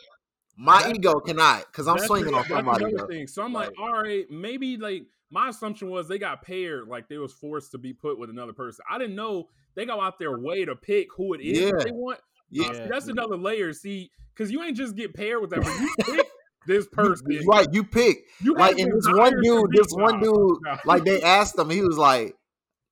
my 0.55 0.77
That's- 0.79 0.95
ego 0.97 1.19
cannot 1.19 1.65
because 1.71 1.87
I'm 1.87 1.97
swinging 1.99 2.31
the- 2.31 2.37
on 2.37 2.45
that's 2.47 2.65
somebody. 2.65 2.95
thing. 3.09 3.27
So 3.27 3.41
I'm 3.43 3.53
like, 3.53 3.71
all 3.79 3.91
right, 4.03 4.25
maybe 4.29 4.77
like 4.77 5.03
my 5.31 5.49
assumption 5.49 5.89
was 5.89 6.07
they 6.07 6.19
got 6.19 6.43
paired, 6.43 6.87
like 6.87 7.07
they 7.09 7.17
was 7.17 7.33
forced 7.33 7.71
to 7.71 7.77
be 7.77 7.93
put 7.93 8.19
with 8.19 8.29
another 8.29 8.53
person. 8.53 8.85
I 8.89 8.97
didn't 8.99 9.15
know 9.15 9.49
they 9.75 9.85
go 9.85 9.99
out 9.99 10.19
their 10.19 10.37
way 10.37 10.65
to 10.65 10.75
pick 10.75 11.07
who 11.15 11.33
it 11.33 11.41
is 11.41 11.59
Yeah. 11.59 11.71
they 11.83 11.91
want. 11.91 12.19
Nah, 12.51 12.71
see, 12.71 12.77
Yeah. 12.79 12.87
that's 12.87 13.07
another 13.07 13.35
layer. 13.37 13.73
See, 13.73 14.11
because 14.35 14.51
you 14.51 14.61
ain't 14.61 14.77
just 14.77 14.95
get 14.95 15.13
paired 15.15 15.41
with 15.41 15.49
that, 15.49 15.61
but 15.63 15.79
you 15.79 16.15
pick 16.17 16.27
this 16.67 16.87
person. 16.91 17.25
Right, 17.47 17.67
you 17.73 17.83
pick. 17.83 18.17
You 18.43 18.53
like 18.53 18.77
and 18.77 18.91
this 18.93 19.07
one 19.07 19.33
dude, 19.41 19.71
this 19.71 19.87
one 19.91 20.19
dude, 20.19 20.57
like 20.85 21.03
they 21.03 21.21
asked 21.23 21.57
him, 21.57 21.71
he 21.71 21.81
was 21.81 21.97
like, 21.97 22.35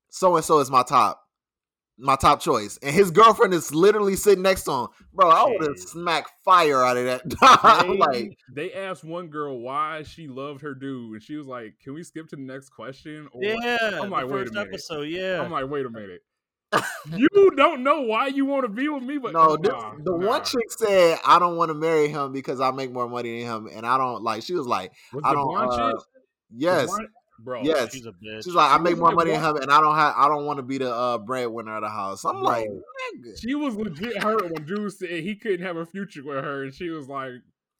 so 0.09 0.35
and 0.35 0.43
so 0.43 0.59
is 0.59 0.71
my 0.71 0.81
top, 0.83 1.20
my 2.01 2.15
top 2.15 2.41
choice. 2.41 2.77
And 2.81 2.93
his 2.93 3.11
girlfriend 3.11 3.53
is 3.53 3.73
literally 3.73 4.15
sitting 4.15 4.41
next 4.41 4.63
to 4.63 4.71
him. 4.71 4.87
Bro, 5.13 5.29
I 5.29 5.45
would 5.45 5.67
have 5.67 5.79
smacked 5.79 6.31
fire 6.43 6.83
out 6.83 6.97
of 6.97 7.05
that. 7.05 7.21
I'm 7.41 7.97
like, 7.97 8.37
they 8.53 8.73
asked 8.73 9.03
one 9.03 9.27
girl 9.27 9.59
why 9.59 10.03
she 10.03 10.27
loved 10.27 10.61
her 10.61 10.73
dude, 10.73 11.13
and 11.13 11.23
she 11.23 11.35
was 11.35 11.47
like, 11.47 11.75
"Can 11.83 11.93
we 11.93 12.03
skip 12.03 12.27
to 12.29 12.35
the 12.35 12.41
next 12.41 12.69
question?" 12.69 13.27
Or, 13.31 13.43
yeah 13.43 13.77
I'm 13.81 13.91
the 13.91 14.01
like, 14.07 14.25
wait 14.25 14.31
a 14.31 14.37
first 14.45 14.53
minute. 14.53 14.67
episode 14.69 15.01
yeah 15.03 15.41
I'm 15.41 15.51
like, 15.51 15.69
wait 15.69 15.85
a 15.85 15.89
minute. 15.89 16.21
you 17.15 17.27
don't 17.57 17.83
know 17.83 18.01
why 18.01 18.27
you 18.27 18.45
want 18.45 18.63
to 18.63 18.69
be 18.69 18.87
with 18.87 19.03
me, 19.03 19.17
but 19.17 19.33
no, 19.33 19.57
this, 19.57 19.69
nah, 19.69 19.93
the 20.01 20.17
nah. 20.17 20.27
one 20.27 20.43
chick 20.43 20.71
said, 20.71 21.19
I 21.25 21.37
don't 21.37 21.57
want 21.57 21.69
to 21.69 21.73
marry 21.73 22.07
him 22.07 22.31
because 22.31 22.61
I 22.61 22.71
make 22.71 22.91
more 22.93 23.09
money 23.09 23.41
than 23.41 23.49
him. 23.51 23.69
And 23.73 23.85
I 23.85 23.97
don't 23.97 24.23
like, 24.23 24.43
she 24.43 24.53
was 24.53 24.65
like, 24.65 24.93
Was 25.11 25.21
I 25.25 25.33
don't, 25.33 25.47
blonde 25.47 25.71
uh, 25.73 25.99
yes. 26.49 26.87
blonde- 26.87 27.09
bro. 27.43 27.63
yes, 27.63 27.93
she's 27.93 28.05
a 28.05 28.11
bitch. 28.11 28.43
She's 28.43 28.53
like, 28.53 28.71
I 28.71 28.77
make 28.77 28.97
more 28.97 29.11
money 29.11 29.31
than 29.31 29.41
him, 29.41 29.55
and 29.57 29.71
I 29.71 29.81
don't 29.81 29.95
have, 29.95 30.13
I 30.17 30.27
don't 30.27 30.45
want 30.45 30.57
to 30.57 30.63
be 30.63 30.77
the 30.77 30.93
uh, 30.93 31.17
breadwinner 31.17 31.75
of 31.75 31.81
the 31.83 31.89
house. 31.89 32.23
I'm 32.25 32.41
like, 32.41 32.67
nigga. 32.67 33.39
She 33.41 33.55
was 33.55 33.75
legit 33.75 34.21
hurt 34.21 34.51
when 34.51 34.65
dude 34.65 34.91
said 34.93 35.09
he 35.09 35.35
couldn't 35.35 35.65
have 35.65 35.77
a 35.77 35.85
future 35.85 36.23
with 36.23 36.43
her, 36.43 36.63
and 36.63 36.73
she 36.73 36.89
was 36.89 37.07
like, 37.07 37.33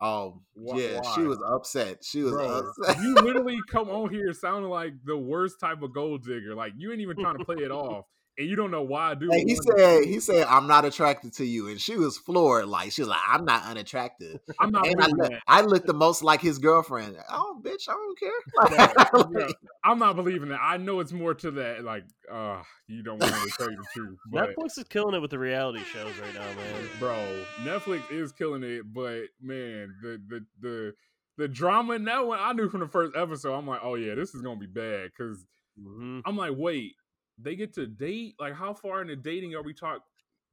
Oh, 0.04 0.42
Wh- 0.56 0.78
yeah, 0.78 1.00
she 1.14 1.22
was 1.22 1.38
upset. 1.48 2.04
She 2.04 2.24
was 2.24 2.34
"Bro, 2.34 2.74
upset. 2.80 2.98
you 3.04 3.14
literally 3.14 3.60
come 3.70 3.88
on 3.90 4.10
here 4.10 4.34
sounding 4.34 4.72
like 4.72 4.94
the 5.06 5.16
worst 5.16 5.60
type 5.60 5.84
of 5.84 5.94
gold 5.94 6.24
digger. 6.24 6.56
Like 6.56 6.74
you 6.76 6.92
ain't 6.92 7.02
even 7.02 7.18
trying 7.18 7.38
to 7.38 7.46
play 7.46 7.58
it 7.64 7.70
off, 7.72 8.06
and 8.42 8.50
you 8.50 8.56
don't 8.56 8.72
know 8.72 8.82
why 8.82 9.12
I 9.12 9.16
do. 9.16 9.30
Like 9.30 9.46
he 9.48 9.56
said, 9.56 10.06
he 10.06 10.20
said, 10.20 10.48
"I'm 10.48 10.68
not 10.68 10.84
attracted 10.84 11.34
to 11.34 11.46
you," 11.46 11.68
and 11.68 11.80
she 11.80 11.96
was 11.96 12.18
floored. 12.18 12.66
Like 12.66 12.92
she's 12.92 13.08
like, 13.08 13.20
"I'm 13.28 13.46
not 13.46 13.64
unattractive." 13.66 14.40
I'm 14.60 14.72
not 14.72 14.88
and 14.88 15.00
I, 15.00 15.06
believing 15.06 15.32
look. 15.32 15.42
I 15.48 15.62
looked 15.62 15.86
the 15.88 15.94
most 15.94 16.24
like 16.24 16.42
his 16.42 16.58
girlfriend. 16.58 17.18
Oh, 17.30 17.62
bitch, 17.64 17.88
I 17.88 17.94
don't 17.94 18.20
care. 18.20 19.30
No, 19.30 19.54
I'm 19.84 20.00
not 20.00 20.16
believing 20.16 20.50
that. 20.50 20.60
I 20.62 20.78
know 20.78 21.00
it's 21.00 21.12
more 21.12 21.36
to 21.36 21.52
that. 21.52 21.84
Like, 21.84 22.04
uh, 22.32 22.64
you 22.88 23.04
don't 23.04 23.20
want 23.20 23.34
to 23.34 23.52
tell 23.58 23.70
you 23.70 23.78
the 23.78 23.86
truth, 23.94 24.18
but 24.32 24.50
Netflix 24.50 24.80
is 24.80 24.86
killing 24.90 25.14
it 25.16 25.22
with 25.22 25.32
the 25.32 25.40
reality 25.40 25.84
shows 25.84 26.18
right 26.18 26.34
now, 26.34 26.42
man. 26.42 26.90
bro, 27.00 27.44
Netflix 27.64 28.12
is 28.12 28.32
killing 28.32 28.64
it. 28.64 28.92
But 28.92 29.26
man, 29.40 29.94
the 30.02 30.20
the 30.28 30.46
the 30.60 30.94
the 31.38 31.48
drama 31.48 31.94
in 31.94 32.06
that 32.06 32.26
one, 32.26 32.40
I 32.42 32.54
knew 32.54 32.70
from 32.70 32.80
the 32.80 32.88
first 32.88 33.16
episode. 33.16 33.54
I'm 33.54 33.68
like, 33.68 33.82
oh 33.84 33.94
yeah, 33.96 34.16
this 34.16 34.34
is 34.34 34.42
gonna 34.42 34.60
be 34.60 34.66
bad 34.66 35.12
because 35.16 35.46
Mm-hmm. 35.80 36.20
I'm 36.26 36.38
like, 36.38 36.54
wait, 36.56 36.96
they 37.38 37.56
get 37.56 37.74
to 37.76 37.88
date? 37.88 38.36
Like, 38.40 38.54
how 38.54 38.74
far 38.74 39.02
into 39.02 39.16
dating 39.16 39.56
are 39.56 39.64
we 39.64 39.74
talking? 39.74 40.02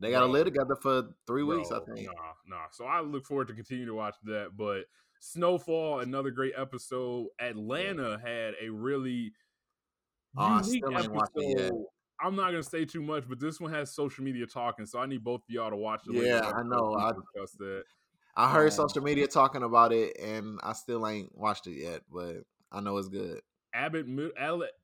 They 0.00 0.10
got 0.12 0.20
to 0.20 0.26
live 0.26 0.44
together 0.44 0.76
for 0.76 1.10
three 1.26 1.42
weeks, 1.42 1.72
I 1.72 1.80
think. 1.80 2.06
Nah, 2.06 2.12
nah. 2.46 2.64
So 2.70 2.84
I 2.84 3.00
look 3.00 3.26
forward 3.26 3.48
to 3.48 3.54
continue 3.54 3.84
to 3.86 3.94
watch 3.94 4.14
that. 4.24 4.50
But 4.56 4.84
Snowfall, 5.20 6.00
another 6.00 6.30
great 6.30 6.52
episode. 6.56 7.26
Atlanta 7.40 8.18
had 8.24 8.54
a 8.62 8.68
really 8.70 9.32
Oh, 10.36 10.58
unique 10.64 10.84
still 10.84 10.98
ain't 10.98 11.12
watched 11.12 11.32
it 11.36 11.48
yet. 11.48 11.58
episode. 11.66 11.84
I'm 12.20 12.36
not 12.36 12.46
gonna 12.50 12.62
say 12.62 12.84
too 12.84 13.02
much, 13.02 13.28
but 13.28 13.40
this 13.40 13.60
one 13.60 13.72
has 13.72 13.92
social 13.92 14.22
media 14.24 14.46
talking, 14.46 14.86
so 14.86 14.98
I 15.00 15.06
need 15.06 15.24
both 15.24 15.40
of 15.40 15.50
y'all 15.50 15.70
to 15.70 15.76
watch 15.76 16.02
it. 16.08 16.14
Yeah, 16.14 16.40
I 16.54 16.62
know. 16.62 16.94
I- 16.94 17.12
discuss 17.12 17.52
that. 17.58 17.84
I 18.36 18.52
heard 18.52 18.66
Um, 18.66 18.70
social 18.70 19.02
media 19.02 19.26
talking 19.26 19.64
about 19.64 19.92
it, 19.92 20.16
and 20.20 20.60
I 20.62 20.72
still 20.74 21.06
ain't 21.08 21.36
watched 21.36 21.66
it 21.66 21.74
yet, 21.80 22.02
but 22.12 22.44
I 22.70 22.80
know 22.80 22.96
it's 22.98 23.08
good. 23.08 23.40
Abbott 23.78 24.06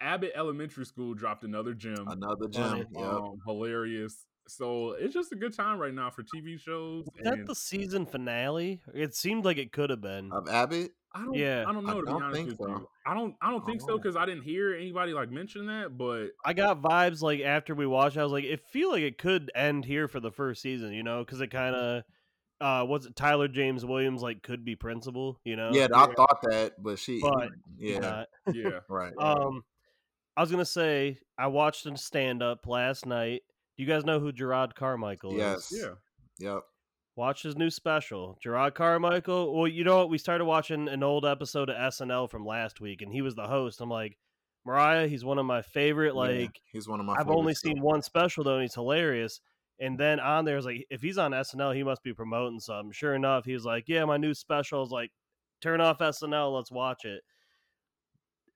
Abbott 0.01 0.32
Elementary 0.34 0.86
School 0.86 1.14
dropped 1.14 1.45
another 1.45 1.74
gem. 1.74 2.07
Another 2.07 2.49
Funny. 2.53 2.82
gem. 2.84 2.88
Yep. 2.95 3.05
Um, 3.05 3.38
hilarious. 3.47 4.26
So 4.47 4.92
it's 4.92 5.14
just 5.14 5.32
a 5.32 5.36
good 5.36 5.55
time 5.57 5.78
right 5.78 5.95
now 5.95 6.11
for 6.11 6.22
TV 6.22 6.61
shows. 6.61 7.07
Is 7.16 7.24
that 7.24 7.32
and 7.34 7.49
the 7.49 7.55
season 7.55 8.05
finale? 8.07 8.82
It 8.92 9.14
seemed 9.14 9.45
like 9.45 9.57
it 9.57 9.72
could 9.72 9.90
have 9.90 10.03
been. 10.03 10.30
Of 10.32 10.49
Abbott? 10.49 10.92
I 11.14 11.24
don't, 11.24 11.34
Yeah. 11.34 11.64
I 11.66 11.72
don't 11.72 11.88
I 11.88 11.92
know. 11.95 12.01
To 12.01 12.07
don't 12.07 12.18
be 12.18 12.24
honest 12.24 12.36
think 12.36 12.49
with 12.51 12.59
so. 12.59 12.68
you, 12.68 12.88
I 13.07 13.14
don't, 13.14 13.34
I 13.40 13.51
don't 13.51 13.64
think 13.64 13.80
so 13.80 13.97
because 13.97 14.16
I 14.16 14.26
didn't 14.26 14.42
hear 14.42 14.74
anybody 14.74 15.12
like 15.12 15.30
mention 15.30 15.66
that. 15.66 15.97
But 15.97 16.28
I 16.45 16.53
got 16.53 16.82
vibes 16.82 17.22
like 17.22 17.40
after 17.40 17.74
we 17.74 17.86
watched, 17.86 18.18
I 18.18 18.22
was 18.22 18.32
like, 18.32 18.45
it 18.45 18.61
feel 18.70 18.90
like 18.90 19.03
it 19.03 19.16
could 19.16 19.51
end 19.55 19.84
here 19.86 20.09
for 20.09 20.20
the 20.20 20.30
first 20.32 20.61
season, 20.61 20.92
you 20.92 21.03
know, 21.03 21.24
because 21.24 21.40
it 21.40 21.51
kind 21.51 21.74
of, 21.74 22.03
uh, 22.61 22.84
what's 22.84 23.07
it? 23.07 23.16
Tyler 23.16 23.48
James 23.48 23.84
Williams 23.84 24.22
like 24.22 24.42
could 24.42 24.64
be 24.64 24.76
principal, 24.76 25.40
you 25.44 25.57
know. 25.57 25.70
Yeah, 25.72 25.88
I 25.94 26.07
thought 26.14 26.40
that, 26.50 26.82
but 26.82 26.98
she. 26.98 27.20
But 27.20 27.50
yeah, 27.78 27.98
not. 27.98 28.28
yeah, 28.55 28.80
right. 28.88 29.12
Um, 29.18 29.62
I 30.36 30.40
was 30.40 30.50
gonna 30.50 30.64
say 30.64 31.18
I 31.38 31.46
watched 31.48 31.86
a 31.86 31.96
stand 31.96 32.42
up 32.42 32.66
last 32.66 33.07
night. 33.07 33.42
Do 33.76 33.82
you 33.82 33.88
guys 33.88 34.05
know 34.05 34.20
who 34.20 34.32
Jerrod 34.32 34.74
Carmichael 34.74 35.34
Yes. 35.36 35.72
is? 35.72 35.82
yeah, 35.82 36.52
Yep. 36.55 36.62
Watch 37.16 37.42
his 37.44 37.57
new 37.57 37.70
special, 37.70 38.36
Jerrod 38.44 38.74
Carmichael. 38.74 39.55
Well, 39.57 39.68
you 39.68 39.84
know 39.84 39.98
what? 39.98 40.11
We 40.11 40.18
started 40.18 40.44
watching 40.46 40.88
an 40.88 41.02
old 41.05 41.24
episode 41.24 41.70
of 41.70 41.76
SNL 41.76 42.28
from 42.28 42.44
last 42.44 42.80
week, 42.80 43.02
and 43.02 43.12
he 43.12 43.22
was 43.22 43.36
the 43.36 43.46
host. 43.46 43.80
I'm 43.80 43.88
like, 43.88 44.16
Mariah, 44.66 45.07
he's 45.07 45.24
one 45.24 45.38
of 45.38 45.46
my 45.46 45.62
favorite. 45.62 46.14
Yeah, 46.14 46.20
Like, 46.42 46.61
he's 46.72 46.88
one 46.88 46.98
of 46.98 47.07
my. 47.07 47.14
I've 47.14 47.28
only 47.28 47.52
favorites, 47.55 47.62
too. 47.62 47.68
seen 47.70 47.82
one 47.82 48.02
special 48.02 48.42
though, 48.42 48.55
and 48.55 48.62
he's 48.62 48.74
hilarious. 48.74 49.40
And 49.80 49.98
then 49.98 50.20
on 50.20 50.44
there 50.44 50.56
is 50.56 50.64
like, 50.64 50.86
if 50.90 51.02
he's 51.02 51.18
on 51.18 51.32
SNL, 51.32 51.74
he 51.74 51.82
must 51.82 52.02
be 52.02 52.14
promoting 52.14 52.60
something. 52.60 52.92
Sure 52.92 53.14
enough, 53.14 53.44
he 53.44 53.54
was 53.54 53.64
like, 53.64 53.88
"Yeah, 53.88 54.04
my 54.04 54.16
new 54.16 54.32
special 54.34 54.82
is 54.84 54.90
like, 54.90 55.10
turn 55.60 55.80
off 55.80 55.98
SNL, 56.00 56.54
let's 56.54 56.70
watch 56.70 57.04
it." 57.04 57.22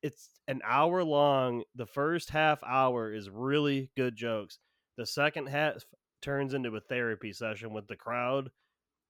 It's 0.03 0.31
an 0.47 0.61
hour 0.65 1.03
long. 1.03 1.65
The 1.75 1.87
first 1.87 2.31
half 2.31 2.63
hour 2.63 3.13
is 3.13 3.29
really 3.29 3.91
good 3.97 4.15
jokes. 4.15 4.59
The 4.97 5.07
second 5.07 5.49
half 5.49 5.85
turns 6.23 6.55
into 6.55 6.75
a 6.77 6.81
therapy 6.81 7.33
session 7.33 7.73
with 7.73 7.89
the 7.89 7.97
crowd. 7.97 8.51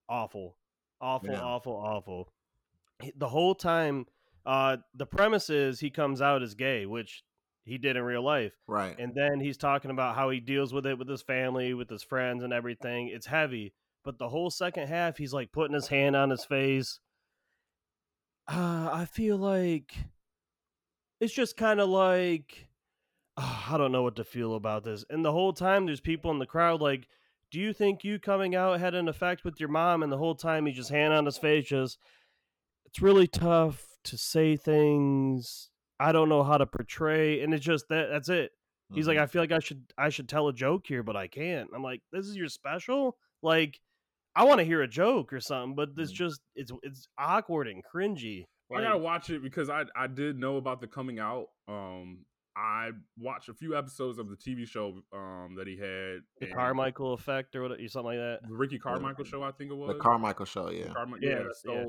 Awful, 0.07 0.57
awful, 0.99 1.29
Yeah. 1.31 1.43
awful, 1.43 1.75
awful. 1.75 2.33
The 3.15 3.29
whole 3.29 3.53
time, 3.53 4.07
uh, 4.45 4.77
the 4.95 5.05
premise 5.05 5.49
is 5.51 5.79
he 5.79 5.91
comes 5.91 6.21
out 6.21 6.41
as 6.41 6.55
gay, 6.55 6.85
which 6.87 7.23
he 7.63 7.77
did 7.77 7.95
in 7.95 8.03
real 8.03 8.23
life 8.23 8.53
Right. 8.67 8.95
and 8.99 9.13
then 9.15 9.39
he's 9.39 9.57
talking 9.57 9.91
about 9.91 10.15
how 10.15 10.29
he 10.29 10.39
deals 10.39 10.73
with 10.73 10.85
it 10.85 10.97
with 10.97 11.07
his 11.09 11.21
family, 11.21 11.73
with 11.73 11.89
his 11.89 12.03
friends, 12.03 12.43
and 12.43 12.51
everything. 12.53 13.09
It's 13.09 13.27
heavy, 13.27 13.73
but 14.03 14.17
the 14.17 14.29
whole 14.29 14.49
second 14.49 14.87
half, 14.87 15.17
he's 15.17 15.33
like 15.33 15.51
putting 15.51 15.73
his 15.75 15.87
hand 15.87 16.15
on 16.15 16.29
his 16.29 16.45
face. 16.45 16.99
Uh, 18.47 18.89
I 18.91 19.05
feel 19.05 19.37
like 19.37 19.93
it's 21.19 21.33
just 21.33 21.57
kind 21.57 21.79
of 21.79 21.89
like 21.89 22.67
uh, 23.37 23.65
I 23.69 23.77
don't 23.77 23.91
know 23.91 24.03
what 24.03 24.15
to 24.17 24.23
feel 24.23 24.55
about 24.55 24.83
this. 24.83 25.05
And 25.09 25.23
the 25.23 25.31
whole 25.31 25.53
time, 25.53 25.85
there's 25.85 25.99
people 26.01 26.31
in 26.31 26.39
the 26.39 26.45
crowd 26.45 26.81
like, 26.81 27.07
"Do 27.51 27.59
you 27.59 27.73
think 27.73 28.03
you 28.03 28.19
coming 28.19 28.55
out 28.55 28.79
had 28.79 28.95
an 28.95 29.07
effect 29.07 29.43
with 29.43 29.59
your 29.59 29.69
mom?" 29.69 30.03
And 30.03 30.11
the 30.11 30.17
whole 30.17 30.35
time, 30.35 30.65
he's 30.65 30.75
just 30.77 30.89
hand 30.89 31.13
on 31.13 31.25
his 31.25 31.37
face, 31.37 31.67
just 31.67 31.99
it's 32.85 33.01
really 33.01 33.27
tough 33.27 33.85
to 34.05 34.17
say 34.17 34.55
things 34.57 35.69
I 35.99 36.11
don't 36.11 36.29
know 36.29 36.43
how 36.43 36.57
to 36.57 36.65
portray, 36.65 37.41
and 37.41 37.53
it's 37.53 37.65
just 37.65 37.87
that 37.89 38.09
that's 38.09 38.29
it. 38.29 38.51
He's 38.93 39.07
like, 39.07 39.17
Mhm. 39.17 39.21
I 39.21 39.27
feel 39.27 39.41
like 39.43 39.51
I 39.51 39.59
should 39.59 39.83
I 39.97 40.09
should 40.09 40.27
tell 40.29 40.47
a 40.47 40.53
joke 40.53 40.87
here, 40.87 41.03
but 41.03 41.15
I 41.15 41.27
can't. 41.27 41.69
I'm 41.75 41.83
like, 41.83 42.01
this 42.11 42.25
is 42.27 42.35
your 42.35 42.47
special? 42.49 43.17
Like, 43.43 43.79
I 44.35 44.45
want 44.45 44.59
to 44.59 44.63
hear 44.65 44.81
a 44.81 44.87
joke 44.87 45.31
or 45.33 45.39
something, 45.39 45.75
but 45.75 45.95
this 45.95 46.11
Mm. 46.11 46.15
just 46.15 46.41
it's 46.55 46.71
it's 46.83 47.07
awkward 47.17 47.67
and 47.67 47.83
cringy. 47.83 48.45
I 48.73 48.81
gotta 48.81 48.97
watch 48.99 49.29
it 49.29 49.41
because 49.43 49.69
I 49.69 49.85
I 49.95 50.07
did 50.07 50.37
know 50.39 50.57
about 50.57 50.79
the 50.81 50.87
coming 50.87 51.19
out. 51.19 51.47
Um, 51.67 52.25
I 52.55 52.91
watched 53.17 53.47
a 53.49 53.53
few 53.53 53.75
episodes 53.77 54.17
of 54.19 54.27
the 54.29 54.35
TV 54.35 54.65
show 54.67 55.01
um 55.13 55.55
that 55.55 55.65
he 55.67 55.77
had. 55.77 56.21
the 56.39 56.47
and 56.47 56.53
Carmichael 56.53 57.13
effect 57.13 57.55
or 57.55 57.61
whatever, 57.63 57.87
something 57.87 58.05
like 58.07 58.17
that. 58.17 58.47
the 58.47 58.53
Ricky 58.55 58.79
Carmichael 58.79 59.23
show, 59.25 59.43
I 59.43 59.51
think 59.51 59.71
it 59.71 59.75
was 59.75 59.95
the 59.95 59.99
Carmichael 59.99 60.45
show. 60.45 60.69
Yeah. 60.71 60.87
Carmi- 60.87 61.21
Yeah, 61.21 61.29
yeah, 61.41 61.45
so 61.53 61.73
yeah. 61.73 61.85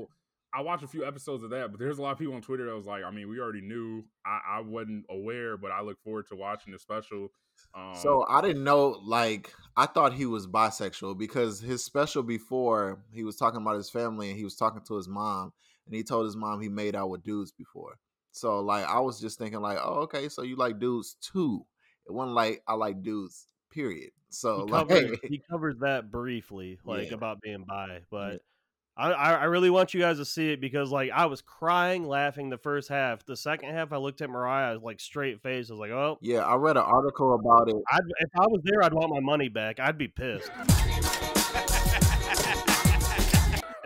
I 0.53 0.61
watched 0.61 0.83
a 0.83 0.87
few 0.87 1.05
episodes 1.05 1.43
of 1.43 1.49
that, 1.51 1.71
but 1.71 1.79
there's 1.79 1.97
a 1.97 2.01
lot 2.01 2.11
of 2.11 2.17
people 2.19 2.33
on 2.33 2.41
Twitter 2.41 2.65
that 2.65 2.75
was 2.75 2.85
like, 2.85 3.03
I 3.03 3.11
mean, 3.11 3.29
we 3.29 3.39
already 3.39 3.61
knew. 3.61 4.03
I, 4.25 4.57
I 4.57 4.61
wasn't 4.61 5.05
aware, 5.09 5.55
but 5.57 5.71
I 5.71 5.81
look 5.81 6.01
forward 6.03 6.27
to 6.27 6.35
watching 6.35 6.73
the 6.73 6.79
special. 6.79 7.29
Um, 7.73 7.93
So 7.95 8.25
I 8.27 8.41
didn't 8.41 8.63
know. 8.63 8.99
Like 9.03 9.53
I 9.77 9.85
thought 9.85 10.13
he 10.13 10.25
was 10.25 10.47
bisexual 10.47 11.17
because 11.17 11.59
his 11.61 11.83
special 11.85 12.23
before 12.23 12.99
he 13.13 13.23
was 13.23 13.37
talking 13.37 13.61
about 13.61 13.75
his 13.75 13.89
family 13.89 14.29
and 14.29 14.37
he 14.37 14.43
was 14.43 14.55
talking 14.55 14.81
to 14.87 14.95
his 14.97 15.07
mom 15.07 15.53
and 15.85 15.95
he 15.95 16.03
told 16.03 16.25
his 16.25 16.35
mom 16.35 16.61
he 16.61 16.69
made 16.69 16.95
out 16.95 17.09
with 17.09 17.23
dudes 17.23 17.51
before. 17.51 17.97
So 18.31 18.59
like 18.59 18.85
I 18.85 18.99
was 18.99 19.19
just 19.21 19.37
thinking 19.37 19.61
like, 19.61 19.77
oh 19.81 20.01
okay, 20.01 20.27
so 20.29 20.41
you 20.41 20.55
like 20.55 20.79
dudes 20.79 21.15
too. 21.21 21.65
It 22.07 22.11
wasn't 22.11 22.35
like 22.35 22.61
I 22.67 22.73
like 22.73 23.01
dudes. 23.03 23.47
Period. 23.71 24.11
So 24.29 24.57
He 24.65 24.71
like 24.71 24.87
covers 24.89 25.19
he 25.29 25.41
covers 25.49 25.77
that 25.79 26.11
briefly, 26.11 26.77
like 26.85 27.09
Yeah. 27.09 27.15
about 27.15 27.41
being 27.41 27.63
bi, 27.67 27.99
but. 28.09 28.17
I, 28.33 28.37
I 28.97 29.11
I 29.11 29.43
really 29.45 29.69
want 29.69 29.93
you 29.93 30.01
guys 30.01 30.17
to 30.17 30.25
see 30.25 30.51
it 30.51 30.61
because 30.61 30.91
like 30.91 31.11
I 31.11 31.25
was 31.25 31.41
crying 31.41 32.07
laughing 32.07 32.49
the 32.49 32.57
first 32.57 32.89
half. 32.89 33.25
The 33.25 33.37
second 33.37 33.73
half 33.73 33.93
I 33.93 33.97
looked 33.97 34.21
at 34.21 34.29
Mariah 34.29 34.79
like 34.79 34.99
straight 34.99 35.41
face. 35.41 35.69
I 35.69 35.73
was 35.73 35.79
like, 35.79 35.91
oh, 35.91 36.17
yeah, 36.21 36.39
I 36.39 36.55
read 36.55 36.77
an 36.77 36.83
article 36.83 37.33
about 37.35 37.69
it. 37.69 37.77
I'd, 37.91 38.01
if 38.19 38.29
I 38.37 38.47
was 38.47 38.61
there, 38.63 38.83
I'd 38.83 38.93
want 38.93 39.09
my 39.11 39.21
money 39.21 39.49
back. 39.49 39.79
I'd 39.79 39.97
be 39.97 40.07
pissed. 40.07 40.51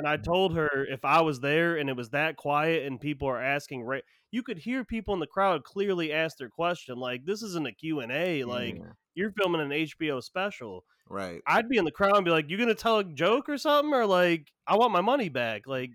And 0.05 0.13
I 0.13 0.17
told 0.17 0.55
her 0.55 0.85
if 0.85 1.03
I 1.03 1.21
was 1.21 1.39
there 1.39 1.77
and 1.77 1.89
it 1.89 1.95
was 1.97 2.09
that 2.11 2.37
quiet 2.37 2.85
and 2.85 2.99
people 3.01 3.27
are 3.27 3.41
asking, 3.41 3.83
right, 3.83 4.03
you 4.31 4.43
could 4.43 4.59
hear 4.59 4.83
people 4.85 5.13
in 5.13 5.19
the 5.19 5.27
crowd 5.27 5.63
clearly 5.63 6.13
ask 6.13 6.37
their 6.37 6.49
question. 6.49 6.97
Like 6.97 7.25
this 7.25 7.41
isn't 7.41 7.67
a 7.67 7.71
Q 7.71 8.01
and 8.01 8.11
A. 8.11 8.43
Like 8.43 8.75
Yeah, 8.75 8.93
you're 9.15 9.31
filming 9.31 9.61
an 9.61 9.69
HBO 9.71 10.21
special. 10.21 10.85
right. 11.09 11.41
I'd 11.47 11.69
be 11.69 11.77
in 11.77 11.85
the 11.85 11.91
crowd 11.91 12.15
and 12.17 12.25
be 12.25 12.31
like, 12.31 12.49
"You 12.49 12.57
gonna 12.57 12.75
tell 12.75 12.99
a 12.99 13.03
joke 13.03 13.49
or 13.49 13.57
something?" 13.57 13.93
Or 13.93 14.05
like, 14.05 14.51
"I 14.67 14.75
want 14.77 14.91
my 14.93 15.01
money 15.01 15.29
back." 15.29 15.67
Like, 15.67 15.91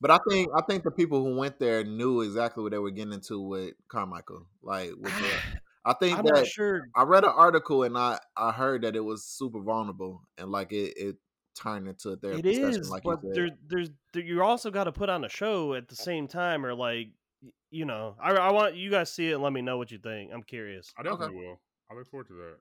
But 0.00 0.10
I 0.10 0.18
think 0.28 0.48
I 0.56 0.62
think 0.62 0.84
the 0.84 0.90
people 0.90 1.22
who 1.24 1.36
went 1.36 1.58
there 1.58 1.84
knew 1.84 2.20
exactly 2.22 2.62
what 2.62 2.72
they 2.72 2.78
were 2.78 2.90
getting 2.90 3.12
into 3.14 3.40
with 3.40 3.74
Carmichael. 3.88 4.46
Like 4.62 4.90
with 4.98 5.18
the, 5.18 5.42
I 5.84 5.94
think 5.94 6.18
I'm 6.18 6.24
that 6.24 6.46
sure. 6.46 6.82
I 6.94 7.02
read 7.04 7.24
an 7.24 7.30
article 7.34 7.82
and 7.84 7.96
I 7.96 8.18
I 8.36 8.52
heard 8.52 8.82
that 8.82 8.96
it 8.96 9.00
was 9.04 9.24
super 9.24 9.60
vulnerable 9.62 10.22
and 10.38 10.50
like 10.50 10.72
it 10.72 10.94
it 10.96 11.16
turned 11.54 11.88
into 11.88 12.10
a 12.10 12.12
It 12.14 12.20
therapy 12.20 12.54
session, 12.54 12.80
is, 12.80 12.90
like 12.90 13.02
but 13.04 13.22
you 13.22 13.28
said. 13.30 13.34
there's 13.36 13.50
there's 13.68 13.90
there, 14.12 14.22
you 14.22 14.42
also 14.42 14.70
got 14.70 14.84
to 14.84 14.92
put 14.92 15.08
on 15.08 15.24
a 15.24 15.28
show 15.28 15.74
at 15.74 15.88
the 15.88 15.96
same 15.96 16.26
time, 16.28 16.64
or 16.66 16.74
like, 16.74 17.08
you 17.70 17.84
know, 17.84 18.16
I 18.22 18.32
I 18.32 18.50
want 18.52 18.74
you 18.76 18.90
guys 18.90 19.10
see 19.12 19.30
it 19.30 19.34
and 19.34 19.42
let 19.42 19.52
me 19.52 19.62
know 19.62 19.78
what 19.78 19.90
you 19.90 19.98
think. 19.98 20.30
I'm 20.32 20.42
curious. 20.42 20.92
I 20.98 21.02
definitely 21.02 21.36
will. 21.36 21.60
I 21.90 21.94
look 21.94 22.08
forward 22.10 22.28
to 22.28 22.34
that. 22.34 22.56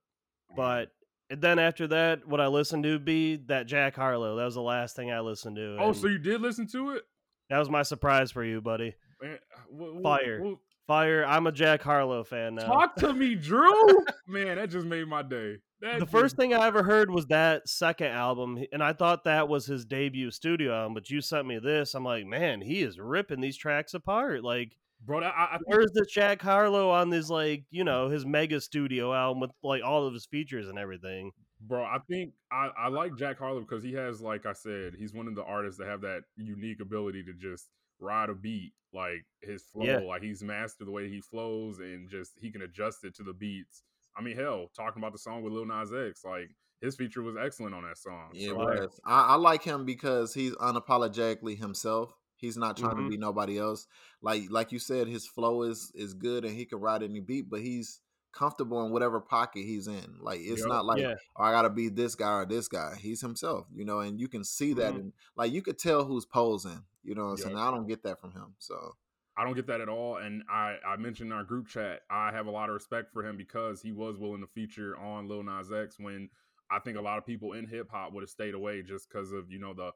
But 0.55 0.91
and 1.29 1.41
then 1.41 1.57
after 1.59 1.87
that, 1.87 2.27
what 2.27 2.41
I 2.41 2.47
listened 2.47 2.83
to 2.83 2.99
be 2.99 3.37
that 3.47 3.65
Jack 3.67 3.95
Harlow. 3.95 4.35
That 4.35 4.45
was 4.45 4.55
the 4.55 4.61
last 4.61 4.95
thing 4.95 5.11
I 5.11 5.19
listened 5.21 5.55
to. 5.55 5.77
oh, 5.79 5.93
so 5.93 6.07
you 6.07 6.17
did 6.19 6.41
listen 6.41 6.67
to 6.67 6.91
it? 6.91 7.03
that 7.49 7.59
was 7.59 7.69
my 7.69 7.83
surprise 7.83 8.31
for 8.31 8.43
you, 8.43 8.61
buddy. 8.61 8.95
Man, 9.21 9.33
uh, 9.55 9.59
what- 9.69 9.93
what- 9.95 10.03
Fire. 10.03 10.41
what- 10.41 10.57
Fire! 10.85 11.25
I'm 11.25 11.47
a 11.47 11.51
Jack 11.53 11.81
Harlow 11.81 12.25
fan 12.25 12.55
now. 12.55 12.65
talk 12.65 12.95
to 12.97 13.13
me, 13.13 13.35
Drew. 13.35 13.71
Man, 14.27 14.57
that 14.57 14.69
just 14.69 14.85
made 14.85 15.07
my 15.07 15.21
day. 15.21 15.59
That 15.83 15.99
the 15.99 16.07
first 16.07 16.35
thing 16.35 16.53
I 16.53 16.65
ever 16.65 16.81
heard 16.81 17.11
was 17.11 17.27
that 17.27 17.67
second 17.67 18.07
album, 18.07 18.63
and 18.71 18.81
I 18.81 18.93
thought 18.93 19.25
that 19.25 19.47
was 19.47 19.65
his 19.65 19.85
debut 19.85 20.31
studio 20.31 20.73
album. 20.73 20.93
But 20.93 21.09
you 21.09 21.21
sent 21.21 21.45
me 21.45 21.59
this, 21.59 21.93
I'm 21.93 22.05
like, 22.05 22.25
man, 22.25 22.61
he 22.61 22.81
is 22.81 22.97
ripping 22.97 23.41
these 23.41 23.57
tracks 23.57 23.93
apart. 23.93 24.43
Like, 24.43 24.77
bro. 25.05 25.21
I, 25.21 25.27
I 25.27 25.57
Where's 25.65 25.91
the 25.91 26.05
Jack 26.09 26.41
Harlow 26.41 26.89
on 26.89 27.09
this 27.09 27.29
like 27.29 27.65
you 27.69 27.83
know 27.83 28.09
his 28.09 28.25
mega 28.25 28.61
studio 28.61 29.13
album 29.13 29.41
with 29.41 29.51
like 29.61 29.83
all 29.83 30.07
of 30.07 30.13
his 30.13 30.25
features 30.25 30.69
and 30.69 30.79
everything? 30.79 31.31
bro. 31.67 31.83
I 31.83 31.99
think 32.09 32.33
I, 32.51 32.69
I 32.77 32.87
like 32.89 33.15
Jack 33.15 33.39
Harlow 33.39 33.61
because 33.61 33.83
he 33.83 33.93
has, 33.93 34.21
like 34.21 34.45
I 34.45 34.53
said, 34.53 34.93
he's 34.97 35.13
one 35.13 35.27
of 35.27 35.35
the 35.35 35.43
artists 35.43 35.79
that 35.79 35.87
have 35.87 36.01
that 36.01 36.23
unique 36.35 36.81
ability 36.81 37.23
to 37.23 37.33
just 37.33 37.69
ride 37.99 38.29
a 38.29 38.33
beat, 38.33 38.73
like 38.93 39.25
his 39.41 39.63
flow. 39.63 39.85
Yeah. 39.85 39.99
Like 39.99 40.21
he's 40.21 40.43
mastered 40.43 40.87
the 40.87 40.91
way 40.91 41.09
he 41.09 41.21
flows 41.21 41.79
and 41.79 42.09
just 42.09 42.33
he 42.39 42.51
can 42.51 42.61
adjust 42.61 43.03
it 43.03 43.15
to 43.15 43.23
the 43.23 43.33
beats. 43.33 43.83
I 44.17 44.21
mean, 44.21 44.35
hell, 44.37 44.69
talking 44.75 45.01
about 45.01 45.11
the 45.13 45.19
song 45.19 45.43
with 45.43 45.53
Lil 45.53 45.65
Nas 45.65 45.91
X, 45.93 46.23
like 46.23 46.49
his 46.81 46.95
feature 46.95 47.21
was 47.23 47.35
excellent 47.39 47.73
on 47.73 47.83
that 47.83 47.97
song. 47.97 48.29
Yeah, 48.33 48.49
So, 48.51 48.57
like. 48.57 48.89
I, 49.05 49.21
I 49.29 49.35
like 49.35 49.63
him 49.63 49.85
because 49.85 50.33
he's 50.33 50.53
unapologetically 50.55 51.57
himself. 51.57 52.13
He's 52.35 52.57
not 52.57 52.75
trying 52.77 52.95
Mhm. 52.95 53.05
to 53.05 53.09
be 53.09 53.17
nobody 53.17 53.57
else. 53.57 53.87
Like 54.21 54.43
like 54.49 54.71
you 54.73 54.79
said, 54.79 55.07
his 55.07 55.25
flow 55.25 55.63
is 55.63 55.91
is 55.95 56.13
good 56.13 56.43
and 56.43 56.53
he 56.55 56.65
can 56.65 56.79
ride 56.79 57.01
any 57.01 57.21
beat, 57.21 57.49
but 57.49 57.61
he's 57.61 58.01
comfortable 58.33 58.83
in 58.85 58.91
whatever 58.91 59.21
pocket 59.21 59.61
he's 59.63 59.87
in. 59.87 60.17
Like 60.19 60.41
it's 60.41 60.59
Yup. 60.61 60.67
not 60.69 60.85
like 60.85 60.99
Yeah. 60.99 61.13
oh, 61.37 61.43
I 61.43 61.51
gotta 61.51 61.69
be 61.69 61.87
this 61.89 62.15
guy 62.15 62.39
or 62.39 62.45
this 62.45 62.67
guy. 62.67 62.95
He's 62.99 63.21
himself, 63.21 63.67
you 63.73 63.85
know, 63.85 63.99
and 63.99 64.19
you 64.19 64.27
can 64.27 64.43
see 64.43 64.73
that 64.73 64.93
Mhm. 64.93 64.99
and 64.99 65.13
like 65.37 65.53
you 65.53 65.61
could 65.61 65.77
tell 65.79 66.03
who's 66.03 66.25
posing. 66.25 66.83
You 67.03 67.15
know 67.15 67.25
what 67.25 67.31
I'm 67.31 67.37
saying? 67.37 67.57
I 67.57 67.71
don't 67.71 67.87
get 67.87 68.03
that 68.03 68.19
from 68.19 68.31
him. 68.33 68.55
So 68.59 68.95
I 69.37 69.43
don't 69.43 69.55
get 69.55 69.67
that 69.67 69.81
at 69.81 69.89
all. 69.89 70.17
And 70.17 70.43
I, 70.49 70.77
I 70.85 70.95
mentioned 70.97 71.31
in 71.31 71.37
our 71.37 71.43
group 71.43 71.67
chat, 71.67 72.01
I 72.09 72.31
have 72.31 72.45
a 72.45 72.51
lot 72.51 72.69
of 72.69 72.73
respect 72.75 73.11
for 73.11 73.25
him 73.25 73.35
because 73.37 73.81
he 73.81 73.91
was 73.91 74.17
willing 74.17 74.41
to 74.41 74.47
feature 74.47 74.97
on 74.97 75.27
Lil 75.27 75.43
Nas 75.43 75.71
X 75.71 75.97
when 75.99 76.29
I 76.69 76.79
think 76.79 76.97
a 76.97 77.01
lot 77.01 77.17
of 77.17 77.25
people 77.25 77.53
in 77.53 77.67
hip 77.67 77.89
hop 77.89 78.13
would 78.13 78.21
have 78.21 78.29
stayed 78.29 78.53
away 78.53 78.83
just 78.83 79.09
because 79.09 79.31
of, 79.31 79.49
you 79.51 79.59
know, 79.59 79.73
the 79.73 79.91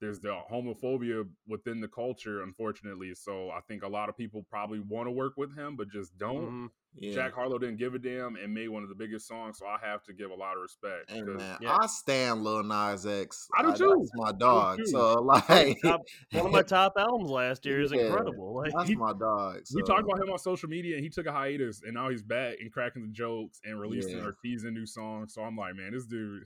there's 0.00 0.20
the 0.20 0.40
homophobia 0.50 1.28
within 1.46 1.80
the 1.80 1.88
culture, 1.88 2.42
unfortunately. 2.42 3.14
So 3.14 3.50
I 3.50 3.60
think 3.66 3.82
a 3.82 3.88
lot 3.88 4.08
of 4.08 4.16
people 4.16 4.44
probably 4.48 4.78
want 4.78 5.08
to 5.08 5.10
work 5.10 5.36
with 5.36 5.56
him, 5.56 5.76
but 5.76 5.88
just 5.90 6.16
don't. 6.16 6.54
Mhm. 6.64 6.70
Yeah. 7.00 7.14
Jack 7.14 7.34
Harlow 7.34 7.58
didn't 7.58 7.76
give 7.78 7.94
a 7.94 7.98
damn 7.98 8.36
and 8.36 8.52
made 8.52 8.68
one 8.68 8.82
of 8.82 8.88
the 8.88 8.94
biggest 8.94 9.26
songs, 9.26 9.58
so 9.58 9.66
I 9.66 9.76
have 9.86 10.02
to 10.04 10.12
give 10.12 10.30
a 10.30 10.34
lot 10.34 10.56
of 10.56 10.62
respect. 10.62 11.10
Hey 11.10 11.20
'cause- 11.22 11.36
man, 11.38 11.58
Yeah. 11.60 11.76
I 11.80 11.86
stand 11.86 12.42
Lil 12.44 12.62
Nas 12.62 13.06
X. 13.06 13.48
I 13.56 13.62
do 13.62 13.74
too. 13.76 13.96
That's 13.98 14.10
my 14.14 14.32
dog. 14.32 14.78
too. 14.78 14.86
So 14.86 15.14
like 15.22 15.76
Top, 15.82 16.02
one 16.32 16.46
of 16.46 16.52
my 16.52 16.62
top 16.76 16.94
albums 16.98 17.30
last 17.30 17.64
year 17.66 17.80
is 17.80 17.92
Yeah. 17.92 18.06
incredible. 18.06 18.54
Like, 18.58 18.72
that's 18.76 18.88
He- 18.88 18.96
my 18.96 19.12
dog. 19.12 19.60
So. 19.64 19.76
We 19.76 19.82
talked 19.82 20.02
about 20.02 20.20
him 20.22 20.30
on 20.30 20.38
social 20.38 20.68
media, 20.68 20.96
and 20.96 21.04
he 21.04 21.10
took 21.10 21.26
a 21.26 21.32
hiatus, 21.32 21.82
and 21.84 21.94
now 21.94 22.08
he's 22.10 22.22
back 22.22 22.56
and 22.60 22.72
cracking 22.72 23.02
the 23.02 23.08
jokes 23.12 23.60
and 23.64 23.80
releasing 23.80 24.16
Yeah. 24.18 24.24
or 24.24 24.34
teasing 24.42 24.74
new 24.74 24.86
songs. 24.86 25.34
So 25.34 25.42
I'm 25.42 25.56
like, 25.56 25.74
man, 25.76 25.92
this 25.92 26.06
dude, 26.06 26.44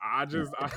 I 0.00 0.24
just, 0.26 0.52
I, 0.60 0.70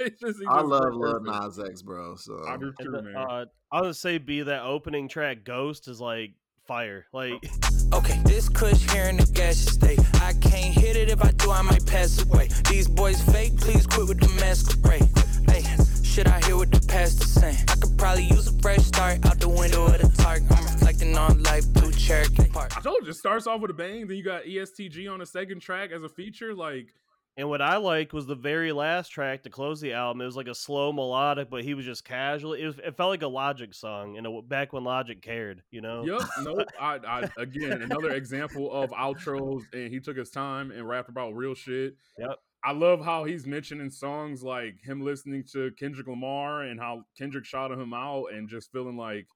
it's 0.00 0.20
just, 0.20 0.38
I 0.48 0.58
just 0.60 0.66
love 0.66 0.92
great 0.92 0.94
Lil. 0.94 1.20
Nas 1.22 1.58
X, 1.58 1.82
bro. 1.82 2.14
So 2.14 2.44
I 2.46 2.56
do 2.56 2.72
and 2.78 2.94
too, 2.94 3.02
man. 3.02 3.16
uh, 3.16 3.44
I 3.72 3.80
would 3.82 3.96
say 3.96 4.18
be 4.18 4.42
that 4.42 4.62
opening 4.62 5.08
track 5.08 5.42
"Ghost" 5.44 5.88
is 5.88 6.00
like 6.00 6.34
fire. 6.66 7.06
Like 7.12 7.44
Okay, 7.92 8.20
this 8.24 8.48
kush 8.48 8.90
here 8.90 9.04
in 9.04 9.16
the 9.16 9.26
gas 9.26 9.56
state. 9.56 10.00
I 10.20 10.32
can't 10.34 10.74
hit 10.74 10.96
it 10.96 11.10
if 11.10 11.24
I 11.24 11.30
do, 11.32 11.50
I 11.50 11.62
might 11.62 11.86
pass 11.86 12.22
away. 12.22 12.48
These 12.68 12.88
boys 12.88 13.20
fake, 13.22 13.56
please 13.56 13.86
quit 13.86 14.08
with 14.08 14.20
the 14.20 14.28
masquerade. 14.40 15.08
Hey, 15.48 15.62
shit 16.02 16.26
I 16.26 16.40
hear 16.40 16.56
what 16.56 16.72
the 16.72 16.80
pastor 16.80 17.26
saying. 17.26 17.58
I 17.68 17.76
could 17.76 17.96
probably 17.96 18.24
use 18.24 18.48
a 18.48 18.58
fresh 18.60 18.80
start 18.80 19.24
out 19.26 19.38
the 19.38 19.48
window 19.48 19.86
of 19.86 20.00
the 20.00 20.22
target. 20.22 20.50
I'm 20.50 20.64
reflecting 20.64 21.16
on 21.16 21.42
life 21.44 21.64
through 21.74 21.92
Cherokee 21.92 22.48
Park. 22.48 22.76
I 22.76 22.80
told 22.80 23.04
you, 23.04 23.10
it 23.10 23.14
starts 23.14 23.46
off 23.46 23.60
with 23.60 23.70
a 23.70 23.74
bang, 23.74 24.06
then 24.06 24.16
you 24.16 24.24
got 24.24 24.42
EST 24.46 24.90
Gee 24.90 25.06
on 25.06 25.20
the 25.20 25.26
second 25.26 25.60
track 25.60 25.90
as 25.92 26.02
a 26.02 26.08
feature. 26.08 26.54
Like, 26.54 26.88
And 27.36 27.48
what 27.48 27.60
I 27.60 27.78
liked 27.78 28.12
was 28.12 28.26
the 28.26 28.36
very 28.36 28.70
last 28.70 29.08
track 29.08 29.42
to 29.42 29.50
close 29.50 29.80
the 29.80 29.92
album. 29.92 30.20
It 30.20 30.26
was 30.26 30.36
like 30.36 30.46
a 30.46 30.54
slow 30.54 30.92
melodic, 30.92 31.50
but 31.50 31.64
he 31.64 31.74
was 31.74 31.84
just 31.84 32.04
casual. 32.04 32.52
It, 32.52 32.64
was, 32.64 32.78
it 32.78 32.96
felt 32.96 33.10
like 33.10 33.22
a 33.22 33.28
Logic 33.28 33.74
song, 33.74 34.16
and 34.16 34.26
it, 34.26 34.48
back 34.48 34.72
when 34.72 34.84
Logic 34.84 35.20
cared, 35.20 35.62
you 35.70 35.80
know. 35.80 36.04
Yep. 36.04 36.20
No. 36.44 36.64
I, 36.78 36.98
I 37.06 37.30
again 37.38 37.82
another 37.82 38.10
example 38.10 38.72
of 38.72 38.90
outros, 38.90 39.62
and 39.72 39.90
he 39.90 39.98
took 39.98 40.16
his 40.16 40.30
time 40.30 40.70
and 40.70 40.86
rapped 40.86 41.08
about 41.08 41.34
real 41.34 41.54
shit. 41.54 41.96
Yep. 42.18 42.38
I 42.62 42.72
love 42.72 43.04
how 43.04 43.24
he's 43.24 43.46
mentioning 43.46 43.90
songs 43.90 44.42
like 44.42 44.76
him 44.82 45.02
listening 45.02 45.44
to 45.52 45.70
Kendrick 45.78 46.06
Lamar 46.06 46.62
and 46.62 46.80
how 46.80 47.04
Kendrick 47.16 47.44
shouted 47.44 47.78
him 47.78 47.92
out 47.92 48.26
and 48.32 48.48
just 48.48 48.72
feeling 48.72 48.96
like 48.96 49.26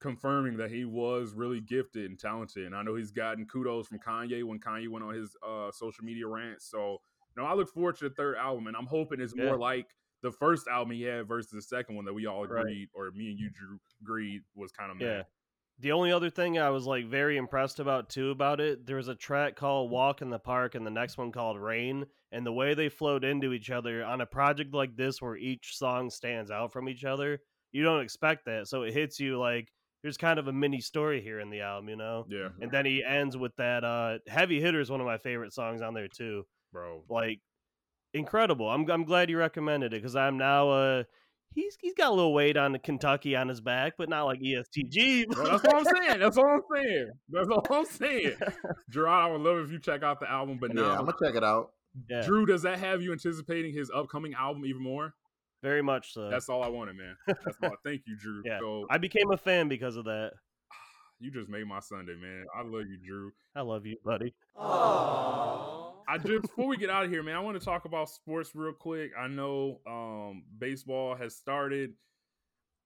confirming 0.00 0.56
that 0.58 0.70
he 0.70 0.84
was 0.84 1.32
really 1.32 1.60
gifted 1.60 2.10
and 2.10 2.18
talented. 2.18 2.66
And 2.66 2.74
I 2.74 2.82
know 2.82 2.94
he's 2.94 3.10
gotten 3.10 3.46
kudos 3.46 3.88
from 3.88 3.98
Kanye 3.98 4.44
when 4.44 4.60
Kanye 4.60 4.88
went 4.88 5.04
on 5.04 5.14
his 5.14 5.34
uh, 5.42 5.70
social 5.72 6.04
media 6.04 6.28
rant. 6.28 6.62
So, 6.62 7.00
no, 7.36 7.44
I 7.44 7.54
look 7.54 7.68
forward 7.68 7.96
to 7.98 8.08
the 8.08 8.14
third 8.14 8.36
album, 8.36 8.66
and 8.66 8.76
I'm 8.76 8.86
hoping 8.86 9.20
it's 9.20 9.34
Yeah. 9.36 9.46
more 9.46 9.58
like 9.58 9.94
the 10.22 10.32
first 10.32 10.66
album 10.68 10.92
he 10.92 11.02
had 11.02 11.26
versus 11.28 11.50
the 11.50 11.62
second 11.62 11.96
one 11.96 12.04
that 12.06 12.14
we 12.14 12.26
all 12.26 12.44
agreed, 12.44 12.88
or 12.94 13.10
me 13.12 13.30
and 13.30 13.38
you 13.38 13.50
Drew 13.50 13.78
agreed 14.00 14.42
was 14.54 14.72
kind 14.72 14.90
of 14.90 15.00
Yeah. 15.00 15.24
The 15.80 15.90
only 15.92 16.12
other 16.12 16.30
thing 16.30 16.56
I 16.56 16.70
was 16.70 16.86
like 16.86 17.06
very 17.06 17.36
impressed 17.36 17.80
about 17.80 18.08
too 18.08 18.30
about 18.30 18.60
it, 18.60 18.86
there 18.86 18.96
was 18.96 19.08
a 19.08 19.14
track 19.16 19.56
called 19.56 19.90
Walk 19.90 20.22
in 20.22 20.30
the 20.30 20.38
Park 20.38 20.76
and 20.76 20.86
the 20.86 20.90
next 20.90 21.18
one 21.18 21.32
called 21.32 21.58
Rain, 21.58 22.06
and 22.30 22.46
the 22.46 22.52
way 22.52 22.74
they 22.74 22.88
flowed 22.88 23.24
into 23.24 23.52
each 23.52 23.70
other 23.70 24.04
on 24.04 24.20
a 24.20 24.26
project 24.26 24.72
like 24.72 24.96
this 24.96 25.20
where 25.20 25.36
each 25.36 25.76
song 25.76 26.10
stands 26.10 26.50
out 26.50 26.72
from 26.72 26.88
each 26.88 27.04
other, 27.04 27.40
you 27.72 27.82
don't 27.82 28.02
expect 28.02 28.44
that. 28.46 28.68
So 28.68 28.82
it 28.84 28.94
hits 28.94 29.18
you 29.18 29.36
like 29.38 29.72
there's 30.02 30.16
kind 30.16 30.38
of 30.38 30.46
a 30.48 30.52
mini 30.52 30.80
story 30.80 31.20
here 31.20 31.40
in 31.40 31.50
the 31.50 31.62
album, 31.62 31.88
you 31.88 31.96
know? 31.96 32.26
Yeah, 32.28 32.50
And 32.60 32.70
then 32.70 32.86
he 32.86 33.02
ends 33.02 33.36
with 33.36 33.56
that 33.56 33.82
uh 33.84 34.18
Heavy 34.28 34.60
Hitter 34.60 34.80
is 34.80 34.90
one 34.90 35.00
of 35.00 35.06
my 35.06 35.18
favorite 35.18 35.52
songs 35.52 35.82
on 35.82 35.92
there 35.92 36.08
too. 36.08 36.46
Bro. 36.74 37.04
Like 37.08 37.40
incredible. 38.12 38.68
I'm 38.68 38.90
I'm 38.90 39.04
glad 39.04 39.30
you 39.30 39.38
recommended 39.38 39.94
it 39.94 40.02
because 40.02 40.16
I'm 40.16 40.36
now 40.36 40.70
uh 40.70 41.04
he's 41.54 41.78
he's 41.80 41.94
got 41.94 42.10
a 42.10 42.14
little 42.14 42.34
weight 42.34 42.56
on 42.56 42.72
the 42.72 42.78
Kentucky 42.78 43.36
on 43.36 43.48
his 43.48 43.60
back, 43.60 43.94
but 43.96 44.08
not 44.08 44.24
like 44.24 44.40
EST 44.42 44.90
Gee. 44.90 45.24
Bro, 45.24 45.44
that's 45.44 45.62
what 45.62 45.76
I'm 45.76 45.84
saying. 45.84 46.18
That's 46.18 46.36
what 46.36 46.46
I'm 46.46 46.60
saying. 46.74 47.10
That's 47.28 47.48
all 47.48 47.64
I'm 47.70 47.84
saying. 47.86 48.36
Gerard, 48.90 49.30
I 49.30 49.32
would 49.32 49.40
love 49.40 49.64
if 49.64 49.70
you 49.70 49.78
check 49.78 50.02
out 50.02 50.18
the 50.20 50.30
album, 50.30 50.58
but 50.60 50.74
yeah, 50.74 50.82
now, 50.82 50.90
I'm 50.98 51.06
gonna 51.06 51.14
check 51.22 51.36
it 51.36 51.44
out. 51.44 51.70
Yeah. 52.10 52.22
Drew, 52.22 52.44
does 52.44 52.62
that 52.62 52.80
have 52.80 53.02
you 53.02 53.12
anticipating 53.12 53.72
his 53.72 53.90
upcoming 53.94 54.34
album 54.34 54.66
even 54.66 54.82
more? 54.82 55.14
Very 55.62 55.80
much 55.80 56.12
so. 56.12 56.28
That's 56.28 56.48
all 56.48 56.62
I 56.62 56.68
wanted, 56.68 56.96
man. 56.96 57.16
That's 57.26 57.56
all. 57.62 57.76
Thank 57.84 58.02
you, 58.06 58.16
Drew. 58.16 58.42
yeah. 58.44 58.58
So 58.58 58.86
I 58.90 58.98
became 58.98 59.30
a 59.30 59.36
fan 59.36 59.68
because 59.68 59.96
of 59.96 60.04
that. 60.06 60.32
you 61.20 61.30
just 61.30 61.48
made 61.48 61.66
my 61.66 61.78
Sunday, 61.78 62.16
man. 62.20 62.44
I 62.54 62.62
love 62.62 62.86
you, 62.88 62.98
Drew. 62.98 63.32
I 63.54 63.60
love 63.62 63.86
you, 63.86 63.96
buddy. 64.04 64.34
I 66.08 66.18
just 66.18 66.42
before 66.42 66.66
we 66.66 66.76
get 66.76 66.90
out 66.90 67.04
of 67.04 67.10
here, 67.10 67.22
man, 67.22 67.36
I 67.36 67.40
want 67.40 67.58
to 67.58 67.64
talk 67.64 67.84
about 67.84 68.08
sports 68.08 68.50
real 68.54 68.72
quick. 68.72 69.12
I 69.18 69.28
know 69.28 69.80
um 69.86 70.44
baseball 70.58 71.14
has 71.16 71.34
started. 71.36 71.94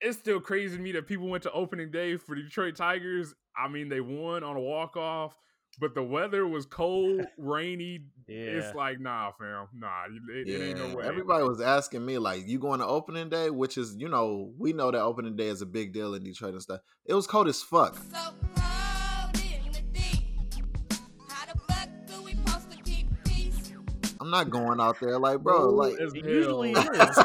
It's 0.00 0.18
still 0.18 0.40
crazy 0.40 0.76
to 0.76 0.82
me 0.82 0.92
that 0.92 1.06
people 1.06 1.28
went 1.28 1.42
to 1.42 1.52
opening 1.52 1.90
day 1.90 2.16
for 2.16 2.36
the 2.36 2.42
Detroit 2.42 2.76
Tigers. 2.76 3.34
I 3.56 3.68
mean, 3.68 3.88
they 3.88 4.00
won 4.00 4.44
on 4.44 4.56
a 4.56 4.60
walk 4.60 4.96
off, 4.96 5.36
but 5.80 5.94
the 5.94 6.02
weather 6.04 6.46
was 6.46 6.66
cold, 6.66 7.26
rainy. 7.36 8.04
Yeah. 8.28 8.36
It's 8.36 8.74
like, 8.76 9.00
nah, 9.00 9.32
fam, 9.32 9.66
nah, 9.74 10.04
it, 10.06 10.48
it 10.48 10.62
ain't 10.62 10.78
no 10.78 10.86
Yeah, 10.86 10.94
way. 10.94 11.04
Everybody 11.06 11.42
was 11.44 11.60
asking 11.60 12.06
me 12.06 12.18
like, 12.18 12.46
"You 12.46 12.60
going 12.60 12.78
to 12.78 12.86
opening 12.86 13.28
day?" 13.28 13.50
Which 13.50 13.76
is, 13.76 13.96
you 13.98 14.08
know, 14.08 14.52
we 14.56 14.72
know 14.72 14.92
that 14.92 15.00
opening 15.00 15.34
day 15.34 15.48
is 15.48 15.62
a 15.62 15.66
big 15.66 15.92
deal 15.92 16.14
in 16.14 16.22
Detroit 16.22 16.52
and 16.52 16.62
stuff. 16.62 16.80
It 17.04 17.14
was 17.14 17.26
cold 17.26 17.48
as 17.48 17.60
fuck. 17.60 17.98
I'm 24.28 24.46
not 24.46 24.50
going 24.50 24.78
out 24.78 25.00
there, 25.00 25.18
like, 25.18 25.40
bro, 25.40 25.58
Cold 25.58 25.74
like, 25.74 25.94
It 25.98 26.14
usually 26.24 26.72
is. 26.72 26.78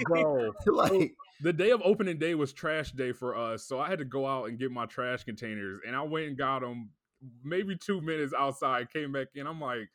bro. 0.04 0.52
like, 0.66 1.14
The 1.42 1.52
day 1.52 1.70
of 1.70 1.82
opening 1.84 2.18
day 2.18 2.34
was 2.34 2.52
trash 2.54 2.92
day 2.92 3.12
for 3.12 3.36
us, 3.36 3.64
so 3.64 3.78
I 3.78 3.88
had 3.88 3.98
to 3.98 4.06
go 4.06 4.26
out 4.26 4.48
and 4.48 4.58
get 4.58 4.70
my 4.70 4.86
trash 4.86 5.24
containers, 5.24 5.80
and 5.86 5.94
I 5.94 6.02
went 6.02 6.28
and 6.28 6.38
got 6.38 6.60
them. 6.60 6.90
Maybe 7.44 7.76
two 7.76 8.00
minutes 8.00 8.32
outside, 8.38 8.90
came 8.90 9.12
back 9.12 9.28
in. 9.34 9.46
I'm 9.46 9.60
like, 9.60 9.88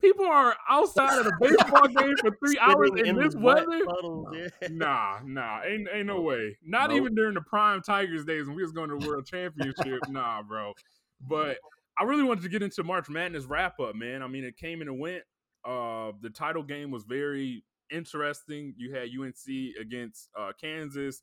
people 0.00 0.26
are 0.26 0.54
outside 0.68 1.18
of 1.18 1.24
the 1.24 1.32
baseball 1.40 1.88
game 1.88 2.14
for 2.20 2.36
three 2.44 2.58
hours 2.60 2.90
Sitting 2.96 3.06
in 3.06 3.16
this 3.16 3.34
weather. 3.34 3.84
puddles, 3.84 4.26
yeah. 4.32 4.68
Nah, 4.70 5.18
nah, 5.24 5.62
ain't 5.64 5.88
ain't 5.92 6.06
no 6.06 6.20
way. 6.20 6.56
Not 6.64 6.90
Nope. 6.90 6.98
even 6.98 7.14
during 7.14 7.34
the 7.34 7.40
prime 7.40 7.82
Tigers 7.82 8.24
days 8.24 8.46
when 8.46 8.56
we 8.56 8.62
was 8.62 8.72
going 8.72 8.90
to 8.90 8.98
the 8.98 9.08
World 9.08 9.26
Championship. 9.26 10.00
nah, 10.08 10.42
bro. 10.42 10.72
But 11.20 11.58
I 11.98 12.04
really 12.04 12.24
wanted 12.24 12.42
to 12.42 12.48
get 12.48 12.62
into 12.62 12.84
March 12.84 13.08
Madness 13.08 13.44
wrap 13.44 13.80
up, 13.80 13.94
man. 13.94 14.22
I 14.22 14.28
mean, 14.28 14.44
it 14.44 14.56
came 14.56 14.80
and 14.82 14.90
it 14.90 14.98
went. 14.98 15.22
Uh, 15.66 16.12
the 16.20 16.30
title 16.30 16.62
game 16.62 16.90
was 16.90 17.02
very 17.04 17.64
interesting. 17.90 18.74
You 18.76 18.94
had 18.94 19.08
UNC 19.08 19.74
against 19.80 20.28
uh, 20.38 20.52
Kansas. 20.60 21.22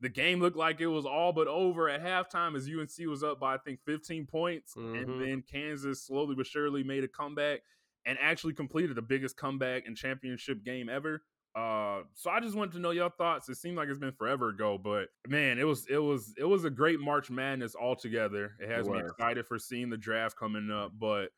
The 0.00 0.08
game 0.08 0.40
looked 0.40 0.56
like 0.56 0.80
it 0.80 0.86
was 0.88 1.06
all 1.06 1.32
but 1.32 1.46
over 1.46 1.88
at 1.88 2.02
halftime 2.02 2.56
as 2.56 2.66
UNC 2.68 3.08
was 3.08 3.22
up 3.22 3.38
by 3.38 3.54
I 3.54 3.58
think 3.58 3.80
15 3.84 4.26
points, 4.26 4.74
Mhm. 4.74 5.02
and 5.02 5.20
then 5.20 5.42
Kansas 5.42 6.02
slowly 6.02 6.34
but 6.34 6.46
surely 6.46 6.82
made 6.82 7.04
a 7.04 7.08
comeback 7.08 7.60
and 8.04 8.18
actually 8.20 8.54
completed 8.54 8.96
the 8.96 9.02
biggest 9.02 9.36
comeback 9.36 9.86
and 9.86 9.96
championship 9.96 10.64
game 10.64 10.88
ever. 10.88 11.22
Uh, 11.54 12.02
so 12.14 12.30
I 12.30 12.40
just 12.40 12.56
wanted 12.56 12.72
to 12.72 12.78
know 12.80 12.90
your 12.90 13.10
thoughts. 13.10 13.48
It 13.48 13.56
seemed 13.56 13.76
like 13.76 13.88
it's 13.90 13.98
been 13.98 14.12
forever 14.14 14.48
ago, 14.48 14.76
but 14.78 15.10
man, 15.28 15.58
it 15.58 15.64
was 15.64 15.86
it 15.86 15.98
was 15.98 16.34
it 16.38 16.44
was 16.44 16.64
a 16.64 16.70
great 16.70 16.98
March 16.98 17.30
Madness 17.30 17.76
altogether. 17.76 18.56
It 18.58 18.68
has 18.70 18.88
It 18.88 18.90
me 18.90 19.00
excited 19.00 19.46
for 19.46 19.58
seeing 19.58 19.90
the 19.90 19.98
draft 19.98 20.36
coming 20.36 20.70
up, 20.70 20.92
but 20.98 21.30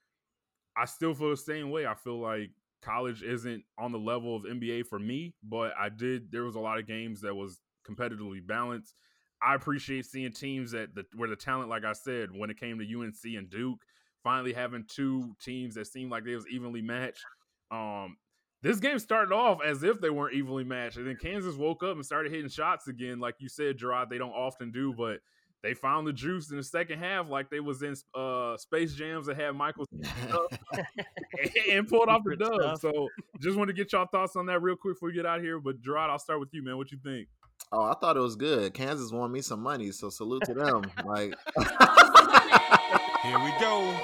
I 0.77 0.87
still 0.87 1.15
feel 1.15 1.31
the 1.31 1.37
same 1.37 1.71
way. 1.71 1.87
I 1.87 1.95
feel 1.95 2.21
like 2.21 2.51
college 2.83 3.23
isn't 3.23 3.65
on 3.79 3.93
the 3.93 3.99
level 3.99 4.37
of 4.37 4.43
NBA 4.43 4.87
for 4.87 4.99
me, 4.99 5.35
but 5.43 5.73
I 5.79 5.89
did 5.89 6.31
there 6.31 6.45
was 6.45 6.57
a 6.57 6.61
lot 6.61 6.79
of 6.79 6.87
games 6.87 7.21
that 7.23 7.35
was 7.35 7.61
competitively 7.89 8.45
balanced. 8.47 8.95
I 9.43 9.55
appreciate 9.55 10.07
seeing 10.07 10.33
teams 10.33 10.73
that 10.73 10.95
the 10.95 11.05
where 11.17 11.29
the 11.29 11.37
talent, 11.37 11.69
like 11.69 11.85
I 11.85 11.93
said, 11.93 12.29
when 12.33 12.51
it 12.51 12.59
came 12.59 12.79
to 12.79 12.85
UNC 12.85 13.37
and 13.37 13.49
Duke, 13.49 13.81
finally 14.23 14.53
having 14.53 14.85
two 14.89 15.35
teams 15.43 15.75
that 15.75 15.87
seemed 15.87 16.11
like 16.11 16.25
they 16.25 16.35
was 16.35 16.49
evenly 16.49 16.83
matched. 16.83 17.25
Um, 17.71 18.17
this 18.63 18.81
game 18.81 18.99
started 18.99 19.35
off 19.35 19.59
as 19.65 19.83
if 19.83 20.01
they 20.01 20.09
weren't 20.09 20.35
evenly 20.35 20.65
matched, 20.65 20.97
and 20.97 21.07
then 21.07 21.19
Kansas 21.21 21.57
woke 21.57 21.83
up 21.83 21.97
and 21.97 22.05
started 22.05 22.33
hitting 22.33 22.49
shots 22.49 22.89
again, 22.89 23.21
like 23.21 23.37
you 23.39 23.49
said, 23.49 23.77
Gerard. 23.77 24.09
They 24.09 24.19
don't 24.19 24.33
often 24.33 24.73
do, 24.73 24.95
but 24.95 25.21
they 25.65 25.73
found 25.75 26.07
the 26.07 26.13
juice 26.13 26.51
in 26.51 26.59
the 26.59 26.63
second 26.63 26.99
half, 27.01 27.31
like 27.31 27.49
they 27.49 27.59
was 27.59 27.83
in 27.83 27.95
uh, 28.15 28.57
Space 28.59 28.95
Jams 28.95 29.27
that 29.27 29.37
had 29.37 29.53
Michael 29.57 29.87
and 31.73 31.89
pulled 31.89 32.09
off 32.11 32.21
the 32.25 32.37
dub. 32.37 32.55
stuff. 32.55 32.81
So, 32.83 33.09
just 33.41 33.57
want 33.57 33.69
to 33.69 33.75
get 33.75 33.91
y'all 33.93 34.07
thoughts 34.07 34.37
on 34.37 34.45
that 34.47 34.61
real 34.61 34.77
quick 34.77 34.97
before 34.97 35.09
we 35.09 35.15
get 35.15 35.25
out 35.25 35.41
here. 35.41 35.59
But 35.59 35.81
Gerard, 35.81 36.11
I'll 36.11 36.19
start 36.19 36.39
with 36.39 36.51
you, 36.53 36.63
man. 36.63 36.77
What 36.77 36.93
you 36.93 36.99
think? 37.03 37.29
Oh, 37.73 37.83
I 37.83 37.95
thought 37.95 38.17
it 38.17 38.21
was 38.21 38.37
good. 38.37 38.75
Kansas 38.75 39.11
won 39.11 39.33
me 39.33 39.41
some 39.41 39.61
money, 39.63 39.91
so 39.91 40.11
salute 40.11 40.43
to 40.45 40.55
them. 40.55 40.83
like, 41.05 41.35
Here 43.23 43.39
we 43.39 43.53
go. 43.59 43.99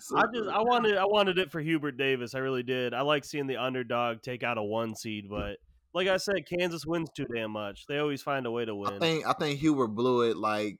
so- 0.00 0.16
I 0.18 0.24
just 0.34 0.48
I 0.50 0.60
wanted 0.60 0.96
I 0.96 1.04
wanted 1.04 1.38
it 1.38 1.52
for 1.52 1.60
Hubert 1.60 1.96
Davis. 1.96 2.34
I 2.34 2.38
really 2.40 2.62
did. 2.64 2.94
I 2.94 3.02
like 3.02 3.24
seeing 3.24 3.46
the 3.46 3.58
underdog 3.58 4.22
take 4.22 4.42
out 4.42 4.58
a 4.58 4.62
one 4.62 4.94
seed, 4.96 5.26
but 5.30 5.58
like 5.94 6.08
I 6.08 6.16
said, 6.16 6.46
Kansas 6.46 6.84
wins 6.84 7.08
too 7.16 7.24
damn 7.32 7.52
much. 7.52 7.86
They 7.86 7.98
always 7.98 8.22
find 8.22 8.46
a 8.46 8.50
way 8.50 8.64
to 8.64 8.74
win. 8.74 8.94
I 8.94 8.98
think 8.98 9.26
I 9.26 9.32
think 9.32 9.60
Hubert 9.60 9.88
blew 9.88 10.22
it. 10.22 10.36
Like 10.36 10.78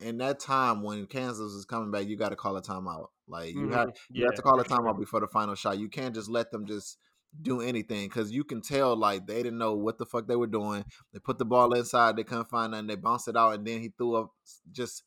in 0.00 0.18
that 0.18 0.38
time 0.38 0.82
when 0.82 1.06
Kansas 1.06 1.54
was 1.54 1.64
coming 1.64 1.90
back, 1.90 2.06
you 2.06 2.16
got 2.16 2.28
to 2.30 2.36
call 2.36 2.56
a 2.56 2.62
timeout. 2.62 3.06
Like 3.26 3.54
you 3.54 3.68
Mhm. 3.68 3.72
have 3.72 3.96
you 4.10 4.24
have 4.26 4.34
to 4.34 4.42
call 4.42 4.60
a 4.60 4.68
sure. 4.68 4.76
timeout 4.78 4.98
before 4.98 5.20
the 5.20 5.28
final 5.28 5.54
shot. 5.54 5.78
You 5.78 5.88
can't 5.88 6.14
just 6.14 6.28
let 6.28 6.50
them 6.50 6.66
just 6.66 6.98
do 7.42 7.60
anything 7.60 8.06
because 8.08 8.30
you 8.30 8.44
can 8.44 8.60
tell 8.60 8.94
like 8.96 9.26
they 9.26 9.42
didn't 9.42 9.58
know 9.58 9.74
what 9.74 9.98
the 9.98 10.06
fuck 10.06 10.26
they 10.28 10.36
were 10.36 10.46
doing. 10.46 10.84
They 11.12 11.18
put 11.18 11.38
the 11.38 11.44
ball 11.44 11.72
inside, 11.74 12.16
they 12.16 12.22
couldn't 12.22 12.48
find 12.50 12.72
nothing. 12.72 12.86
They 12.86 12.96
bounced 12.96 13.26
it 13.28 13.36
out, 13.36 13.54
and 13.54 13.66
then 13.66 13.80
he 13.80 13.88
threw 13.88 14.14
up 14.14 14.30
just 14.70 15.02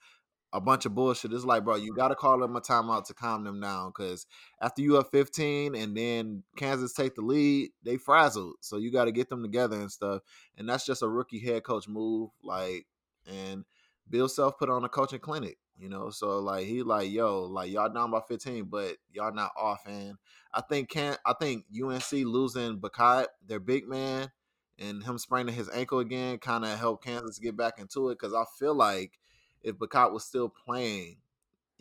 a 0.53 0.61
bunch 0.61 0.86
of 0.86 0.95
bullshit. 0.95 1.34
It's 1.34 1.44
like, 1.44 1.65
bro, 1.65 1.76
you 1.76 1.94
got 1.94 2.07
to 2.10 2.15
call 2.15 2.40
them 2.40 2.56
a 2.56 2.61
timeout 2.61 3.06
to 3.07 3.14
calm 3.14 3.44
them 3.44 3.60
down 3.60 3.90
because 3.90 4.26
after 4.61 4.82
you 4.82 4.94
have 4.94 5.10
15 5.10 5.76
and 5.76 5.95
then 5.95 6.44
Kansas 6.56 6.94
take 6.94 7.15
the 7.15 7.22
lead, 7.22 7.72
they 7.84 7.98
frazzled. 7.98 8.56
So 8.61 8.78
you 8.78 8.91
got 8.91 9.06
to 9.06 9.11
get 9.11 9.30
them 9.30 9.41
together 9.41 9.78
and 9.78 9.91
stuff. 9.91 10.22
And 10.57 10.68
that's 10.68 10.86
just 10.86 11.03
a 11.03 11.07
rookie 11.07 11.40
head 11.40 11.64
coach 11.64 11.88
move. 11.88 12.30
Like, 12.44 12.86
and 13.26 13.65
Bill 14.10 14.30
Self 14.30 14.57
put 14.57 14.69
on 14.69 14.86
a 14.86 14.90
coaching 14.90 15.19
clinic, 15.19 15.57
you 15.78 15.90
know. 15.90 16.10
So 16.10 16.40
like 16.40 16.65
he 16.65 16.82
like, 16.84 17.11
yo, 17.11 17.44
like 17.44 17.72
y'all 17.72 17.90
down 17.90 18.11
by 18.11 18.22
15, 18.28 18.65
but 18.65 18.95
y'all 19.11 19.34
not 19.34 19.52
off. 19.57 19.82
And 19.86 20.15
I 20.53 20.61
think 20.61 20.90
can 20.90 21.18
I 21.26 21.34
think 21.34 21.65
UNC 21.74 22.11
losing 22.11 22.80
Bacot, 22.80 23.28
their 23.45 23.60
big 23.60 23.88
man, 23.88 24.32
and 24.80 25.03
him 25.03 25.18
spraining 25.18 25.56
his 25.56 25.69
ankle 25.69 25.99
again 25.99 26.38
kind 26.38 26.64
of 26.64 26.80
helped 26.80 27.03
Kansas 27.03 27.40
get 27.40 27.57
back 27.57 27.80
into 27.80 28.10
it. 28.10 28.19
Cause 28.19 28.34
I 28.34 28.45
feel 28.57 28.76
like 28.76 29.19
if 29.64 29.76
Bacot 29.78 30.12
was 30.14 30.24
still 30.26 30.50
playing, 30.50 31.18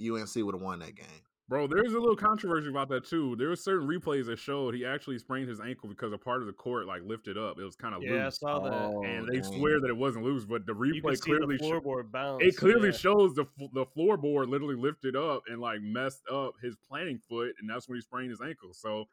UNC 0.01 0.35
would 0.37 0.55
have 0.55 0.63
won 0.63 0.79
that 0.81 0.95
game. 0.95 1.07
Bro, 1.49 1.69
there's 1.69 1.93
a 1.93 1.99
little 2.01 2.17
controversy 2.17 2.69
about 2.69 2.89
that 2.89 3.07
too. 3.07 3.37
There 3.39 3.49
were 3.51 3.55
certain 3.57 3.87
replays 3.87 4.27
that 4.27 4.37
showed 4.41 4.75
he 4.75 4.85
actually 4.85 5.17
sprained 5.21 5.49
his 5.49 5.61
ankle 5.61 5.89
because 5.89 6.13
a 6.13 6.19
part 6.19 6.41
of 6.41 6.49
the 6.49 6.53
court 6.53 6.87
like 6.87 7.03
lifted 7.05 7.39
up. 7.39 7.57
It 7.61 7.63
was 7.63 7.77
kind 7.77 7.95
of 7.95 8.03
Yeah, 8.03 8.27
I 8.27 8.31
saw 8.31 8.59
that. 8.59 8.73
Oh, 8.73 9.05
and 9.05 9.29
they 9.29 9.39
dang. 9.41 9.45
swear 9.57 9.81
that 9.81 9.89
it 9.89 9.97
wasn't 9.97 10.25
loose, 10.25 10.45
but 10.45 10.67
the 10.67 10.75
you 10.75 11.01
can 11.01 11.03
replay 11.13 11.15
see 11.15 11.21
clearly 11.31 11.57
the 11.57 11.65
sho- 11.65 11.81
floorboard 11.81 12.11
bounce. 12.11 12.43
it 12.43 12.57
clearly 12.57 12.89
yeah. 12.89 12.97
shows 12.97 13.35
the 13.35 13.43
f- 13.61 13.71
the 13.73 13.87
floorboard 13.97 14.49
literally 14.49 14.75
lifted 14.75 15.15
up 15.15 15.45
and 15.47 15.61
like 15.61 15.81
messed 15.81 16.23
up 16.33 16.55
his 16.61 16.75
planting 16.89 17.21
foot, 17.29 17.55
and 17.61 17.71
that's 17.71 17.89
when 17.89 17.95
he 17.97 18.03
sprained 18.03 18.31
his 18.31 18.41
ankle. 18.41 18.71
So 18.73 19.05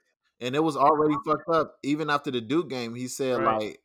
and 0.41 0.55
it 0.55 0.63
was 0.63 0.75
already 0.75 1.13
fucked 1.23 1.49
up. 1.49 1.75
Even 1.83 2.09
after 2.09 2.31
the 2.31 2.41
Duke 2.41 2.67
game, 2.67 2.95
he 2.95 3.07
said 3.07 3.43
Right. 3.43 3.61
like 3.61 3.82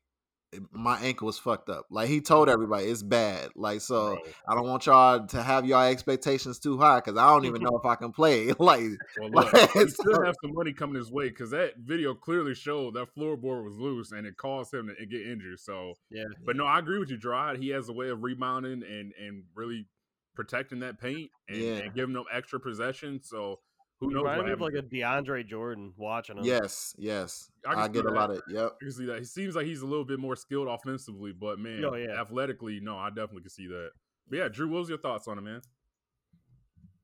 my 0.73 0.99
ankle 1.01 1.27
was 1.27 1.39
fucked 1.39 1.69
up. 1.69 1.85
Like 1.91 2.09
he 2.09 2.21
told 2.21 2.49
everybody 2.49 2.87
it's 2.87 3.03
bad. 3.03 3.51
Like 3.55 3.81
so, 3.81 4.15
bro, 4.15 4.33
I 4.49 4.55
don't 4.55 4.67
want 4.67 4.87
y'all 4.87 5.27
to 5.27 5.43
have 5.43 5.67
y'all 5.67 5.83
expectations 5.83 6.59
too 6.59 6.79
high 6.79 7.01
because 7.01 7.19
I 7.19 7.29
don't 7.29 7.45
even 7.45 7.63
know 7.63 7.77
if 7.77 7.85
I 7.85 7.97
can 7.97 8.13
play. 8.13 8.47
like, 8.59 8.81
well, 9.19 9.31
like 9.33 9.53
look, 9.53 9.71
he 9.73 9.89
so- 9.89 10.25
have 10.25 10.35
some 10.43 10.55
money 10.55 10.73
coming 10.73 10.97
his 10.97 11.11
way 11.11 11.29
because 11.29 11.51
that 11.51 11.77
video 11.79 12.15
clearly 12.15 12.55
showed 12.55 12.95
that 12.95 13.15
floorboard 13.15 13.65
was 13.65 13.77
loose 13.77 14.13
and 14.13 14.27
it 14.27 14.37
caused 14.37 14.73
him 14.73 14.91
to 14.99 15.07
get 15.07 15.23
injured. 15.27 15.61
So 15.61 15.95
Yeah. 16.11 16.25
But 16.45 16.57
no, 16.57 16.65
I 16.65 16.79
agree 16.79 16.99
with 16.99 17.11
you, 17.11 17.19
Gerard. 17.19 17.59
He 17.59 17.69
has 17.71 17.89
a 17.89 17.93
way 17.93 18.09
of 18.09 18.23
rebounding 18.23 18.83
and 18.83 19.13
and 19.21 19.45
really 19.55 19.87
protecting 20.35 20.79
that 20.81 21.01
paint 21.01 21.31
and, 21.49 21.59
Yeah. 21.59 21.73
and 21.79 21.95
giving 21.95 22.15
them 22.15 22.25
extra 22.33 22.61
possession. 22.61 23.21
So 23.23 23.59
who 24.01 24.11
knows 24.11 24.23
Reminded 24.23 24.39
what 24.39 24.47
me 24.47 24.53
of 24.53 24.61
like 24.61 24.75
a 24.75 24.87
DeAndre 24.87 25.47
Jordan 25.47 25.93
watching 25.97 26.39
him. 26.39 26.45
yes, 26.45 26.95
yes, 26.99 27.51
I 27.67 27.83
I, 27.85 27.89
get 27.89 28.05
a 28.07 28.11
lot 28.11 28.31
of 28.31 28.43
yep. 28.49 28.75
I 28.81 28.85
can 28.85 28.93
see 28.93 29.07
that. 29.07 29.19
He 29.19 29.25
seems 29.25 29.57
like 29.57 29.67
he's 29.67 29.83
a 29.83 29.87
little 29.87 30.05
bit 30.05 30.19
more 30.21 30.37
skilled 30.37 30.69
offensively, 30.69 31.33
but 31.33 31.59
man, 31.59 31.85
Oh, 31.85 31.95
yeah. 31.97 32.21
athletically, 32.21 32.79
no, 32.81 32.97
I 32.97 33.09
definitely 33.09 33.43
can 33.43 33.51
see 33.51 33.67
that. 33.67 33.91
But 34.29 34.39
yeah, 34.39 34.49
Drew, 34.49 34.69
what 34.69 34.81
was 34.81 34.89
your 34.89 34.99
thoughts 34.99 35.27
on 35.27 35.39
it, 35.39 35.43
man? 35.43 35.63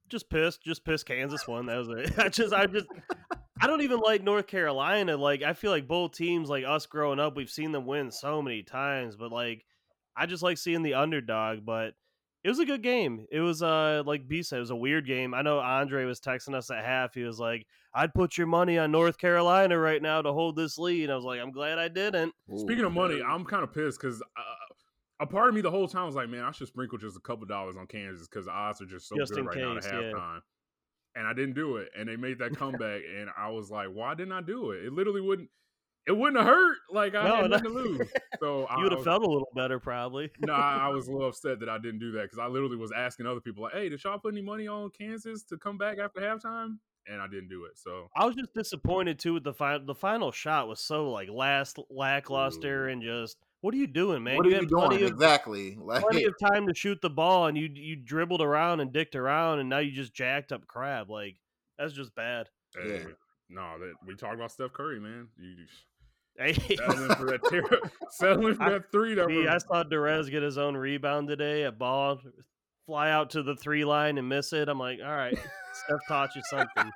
Just 0.09 0.29
pissed. 0.31 0.62
Just 0.62 0.85
pissed. 0.85 1.07
Kansas 1.07 1.47
won. 1.49 1.66
That 1.66 1.79
was 1.79 1.89
it. 1.89 2.19
I 2.19 2.29
just, 2.29 2.53
I 2.53 2.66
just, 2.66 2.87
I 3.61 3.66
don't 3.66 3.81
even 3.83 3.99
like 4.01 4.23
North 4.23 4.47
Carolina. 4.47 5.16
Like, 5.16 5.43
I 5.43 5.55
feel 5.55 5.71
like 5.71 5.89
both 5.89 6.12
teams, 6.12 6.49
like 6.51 6.65
us 6.65 6.87
growing 6.87 7.19
up, 7.19 7.37
we've 7.37 7.51
seen 7.51 7.73
them 7.73 7.87
win 7.87 8.11
so 8.11 8.43
many 8.43 8.62
times. 8.62 9.16
But 9.16 9.33
like, 9.33 9.65
I 10.16 10.27
just 10.27 10.43
like 10.43 10.59
seeing 10.59 10.83
the 10.83 10.95
underdog. 10.95 11.65
But 11.65 11.95
it 12.45 12.49
was 12.51 12.59
a 12.59 12.66
good 12.66 12.83
game. 12.83 13.27
It 13.33 13.41
was, 13.41 13.62
uh, 13.62 14.03
like 14.05 14.29
B 14.29 14.43
said, 14.43 14.59
it 14.59 14.61
was 14.61 14.71
a 14.71 14.77
weird 14.77 15.07
game. 15.07 15.33
I 15.33 15.41
know 15.43 15.59
Andre 15.59 16.05
was 16.05 16.21
texting 16.21 16.55
us 16.55 16.71
at 16.71 16.85
half. 16.85 17.15
He 17.15 17.23
was 17.23 17.41
like, 17.41 17.66
"I'd 17.95 18.12
put 18.12 18.37
your 18.37 18.47
money 18.47 18.79
on 18.79 18.93
North 18.93 19.16
Carolina 19.16 19.79
right 19.79 20.03
now 20.03 20.21
to 20.21 20.33
hold 20.33 20.55
this 20.55 20.77
lead." 20.77 21.11
I 21.11 21.16
was 21.16 21.25
like, 21.25 21.41
"I'm 21.41 21.53
glad 21.53 21.79
I 21.79 21.89
didn't." 21.89 22.35
Speaking 22.55 22.85
of 22.85 22.93
money, 22.93 23.21
I'm 23.27 23.45
kind 23.47 23.65
of 23.65 23.73
pissed 23.73 23.99
because 23.99 24.21
uh, 24.21 24.75
a 25.21 25.27
part 25.27 25.49
of 25.49 25.55
me 25.55 25.61
the 25.61 25.71
whole 25.71 25.89
time 25.89 26.07
was 26.07 26.15
like, 26.15 26.29
man, 26.29 26.45
I 26.45 26.51
should 26.51 26.69
sprinkle 26.69 26.99
just 26.99 27.16
a 27.16 27.21
couple 27.21 27.47
dollars 27.47 27.77
on 27.77 27.87
Kansas 27.87 28.29
because 28.29 28.47
the 28.47 28.53
odds 28.53 28.81
are 28.83 28.87
just 28.87 29.09
so 29.09 29.16
Just 29.16 29.33
good 29.33 29.41
in 29.41 29.47
right 29.47 29.59
now 29.59 29.75
case, 29.75 29.87
at 29.87 29.95
yeah. 29.95 30.12
halftime. 30.12 30.41
And 31.16 31.27
I 31.27 31.33
didn't 31.33 31.55
do 31.55 31.77
it, 31.77 31.91
and 31.97 32.09
they 32.09 32.16
made 32.16 32.39
that 32.41 32.57
comeback, 32.57 33.03
and 33.19 33.31
I 33.37 33.49
was 33.51 33.71
like, 33.71 33.89
why 33.89 34.15
didn't 34.15 34.33
I 34.33 34.41
do 34.41 34.73
it? 34.73 34.85
It 34.85 34.93
literally 34.93 35.21
wouldn't. 35.21 35.49
It 36.06 36.12
wouldn't 36.12 36.36
have 36.36 36.47
hurt. 36.47 36.76
Like 36.90 37.14
I 37.14 37.24
No, 37.24 37.36
had 37.36 37.43
no. 37.43 37.47
nothing 37.56 37.70
to 37.70 37.76
lose. 37.82 38.12
So 38.40 38.66
You 38.76 38.82
would 38.85 38.93
have 38.93 39.05
felt 39.05 39.22
a 39.22 39.26
little 39.31 39.48
better, 39.55 39.78
probably. 39.78 40.31
no, 40.40 40.52
I, 40.52 40.86
I 40.86 40.89
was 40.89 41.06
a 41.09 41.12
little 41.12 41.28
upset 41.31 41.60
that 41.60 41.68
I 41.68 41.78
didn't 41.78 42.01
do 42.01 42.10
that 42.12 42.22
because 42.22 42.39
I 42.39 42.47
literally 42.47 42.76
was 42.76 42.90
asking 42.93 43.26
other 43.26 43.40
people 43.40 43.62
like, 43.62 43.72
"Hey, 43.72 43.89
did 43.89 44.02
y'all 44.05 44.18
put 44.18 44.35
any 44.35 44.43
money 44.43 44.66
on 44.66 44.90
Kansas 44.90 45.43
to 45.44 45.56
come 45.56 45.78
back 45.78 45.98
after 45.98 46.20
halftime?" 46.20 46.78
And 47.06 47.20
I 47.22 47.26
didn't 47.28 47.48
do 47.48 47.64
it. 47.66 47.78
So 47.78 48.09
I 48.16 48.26
was 48.26 48.35
just 48.35 48.52
disappointed 48.55 49.18
too 49.18 49.35
with 49.35 49.44
the 49.44 49.55
final. 49.55 49.86
The 49.86 49.94
final 49.94 50.32
shot 50.32 50.68
was 50.68 50.81
so 50.81 51.10
like 51.10 51.28
last 51.31 51.78
lackluster 51.90 52.89
and 52.89 53.02
just 53.02 53.36
what 53.60 53.72
are 53.72 53.78
you 53.78 53.86
doing, 53.86 54.22
man? 54.24 54.36
what 54.36 54.47
are 54.47 54.51
you 54.51 54.56
had 54.56 54.68
doing 54.68 54.93
of, 55.02 55.09
exactly? 55.12 55.76
Like, 55.81 56.02
plenty 56.02 56.24
of 56.24 56.35
time 56.52 56.66
to 56.66 56.74
shoot 56.74 57.01
the 57.01 57.10
ball, 57.10 57.47
and 57.47 57.56
you 57.56 57.70
you 57.72 57.97
dribbled 57.97 58.43
around 58.43 58.81
and 58.81 58.93
dicked 58.93 59.16
around, 59.16 59.60
and 59.60 59.68
now 59.68 59.78
you 59.78 59.93
just 59.93 60.12
jacked 60.12 60.52
up 60.52 60.66
crab. 60.66 61.09
Like 61.09 61.36
that's 61.78 61.93
just 61.93 62.14
bad. 62.14 62.48
hey, 62.74 62.89
Yeah. 62.89 63.05
no, 63.48 63.78
that 63.78 63.94
we 64.06 64.16
talked 64.16 64.35
about 64.35 64.51
Steph 64.51 64.72
Curry, 64.72 64.98
man. 65.01 65.28
You, 65.39 65.51
you 65.51 65.66
Hey, 66.36 66.52
settling 66.52 67.15
for 67.15 67.27
that 67.27 67.40
ter- 67.48 67.81
settling 68.11 68.55
for 68.56 68.62
I- 68.65 68.70
that 68.70 68.90
three. 68.90 69.15
That 69.15 69.31
I 69.31 69.55
was, 69.55 69.65
saw 69.65 69.85
Derez 69.85 70.31
get 70.31 70.43
his 70.43 70.59
own 70.59 70.77
rebound 70.77 71.28
today. 71.28 71.62
A 71.62 71.73
ball 71.73 72.20
fly 72.86 73.11
out 73.11 73.31
to 73.31 73.43
the 73.43 73.55
three 73.56 73.85
line 73.85 74.19
and 74.19 74.28
miss 74.28 74.52
it. 74.52 74.69
I'm 74.69 74.78
like, 74.78 74.98
all 75.05 75.15
right, 75.15 75.39
Steph 75.73 76.01
taught 76.09 76.35
you 76.35 76.43
something. 76.51 76.90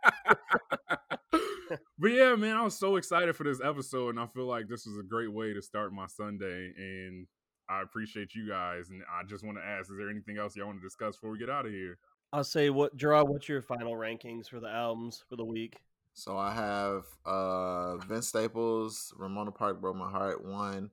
but 1.30 2.10
yeah, 2.10 2.34
man, 2.34 2.56
I 2.56 2.62
was 2.62 2.78
so 2.78 2.96
excited 2.96 3.36
for 3.36 3.44
this 3.44 3.60
episode, 3.62 4.10
and 4.10 4.20
I 4.20 4.26
feel 4.26 4.46
like 4.46 4.68
this 4.68 4.86
is 4.86 4.98
a 4.98 5.02
great 5.02 5.32
way 5.32 5.52
to 5.52 5.62
start 5.62 5.92
my 5.92 6.06
Sunday. 6.06 6.72
And 6.76 7.26
I 7.70 7.82
appreciate 7.82 8.34
you 8.34 8.48
guys. 8.48 8.90
And 8.90 9.02
I 9.10 9.24
just 9.24 9.44
want 9.44 9.58
to 9.58 9.64
ask: 9.64 9.90
Is 9.90 9.96
there 9.98 10.10
anything 10.10 10.38
else 10.38 10.56
y'all 10.56 10.66
want 10.66 10.80
to 10.80 10.86
discuss 10.86 11.16
before 11.16 11.30
we 11.30 11.38
get 11.38 11.50
out 11.50 11.66
of 11.66 11.72
here? 11.72 11.98
I'll 12.32 12.44
say 12.44 12.70
what 12.70 12.96
draw. 12.96 13.22
What's 13.24 13.48
your 13.48 13.62
final 13.62 13.92
rankings 13.94 14.48
for 14.48 14.60
the 14.60 14.68
albums 14.68 15.22
for 15.28 15.36
the 15.36 15.44
week? 15.44 15.76
So 16.18 16.36
I 16.36 16.52
have 16.52 17.04
uh 17.24 17.96
Vince 17.98 18.26
Staples, 18.26 19.14
Ramona 19.16 19.52
Park 19.52 19.80
broke 19.80 19.94
my 19.94 20.10
heart. 20.10 20.44
One, 20.44 20.90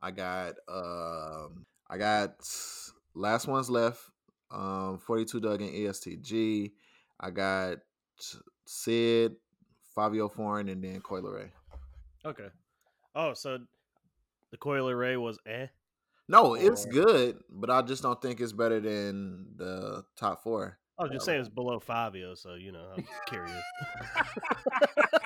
I 0.00 0.12
got 0.12 0.54
um 0.68 1.66
I 1.90 1.98
got 1.98 2.36
last 3.12 3.48
one's 3.48 3.68
left. 3.68 3.98
Um, 4.52 5.00
42 5.04 5.40
Dugg 5.40 5.62
and 5.62 5.74
EST 5.74 6.22
Gee. 6.22 6.74
I 7.18 7.30
got 7.30 7.78
Syd, 8.66 9.32
Fivio 9.96 10.30
Foreign, 10.30 10.68
and 10.68 10.84
then 10.84 11.00
Coi 11.00 11.22
Leray. 11.22 11.50
Okay. 12.24 12.46
Oh, 13.16 13.34
so 13.34 13.58
the 14.52 14.58
Coi 14.58 14.78
Leray 14.78 15.20
was 15.20 15.40
eh. 15.44 15.66
No, 16.28 16.54
it's 16.54 16.84
good, 16.84 17.40
but 17.50 17.68
I 17.68 17.82
just 17.82 18.04
don't 18.04 18.22
think 18.22 18.40
it's 18.40 18.52
better 18.52 18.78
than 18.78 19.56
the 19.56 20.04
top 20.16 20.44
four. 20.44 20.78
I 20.98 21.04
was 21.04 21.12
just 21.12 21.26
saying 21.26 21.40
it's 21.40 21.48
below 21.48 21.78
Fivio, 21.78 22.36
so 22.36 22.54
you 22.54 22.72
know 22.72 22.84
I'm 22.96 23.02
just 23.02 23.26
curious. 23.26 23.62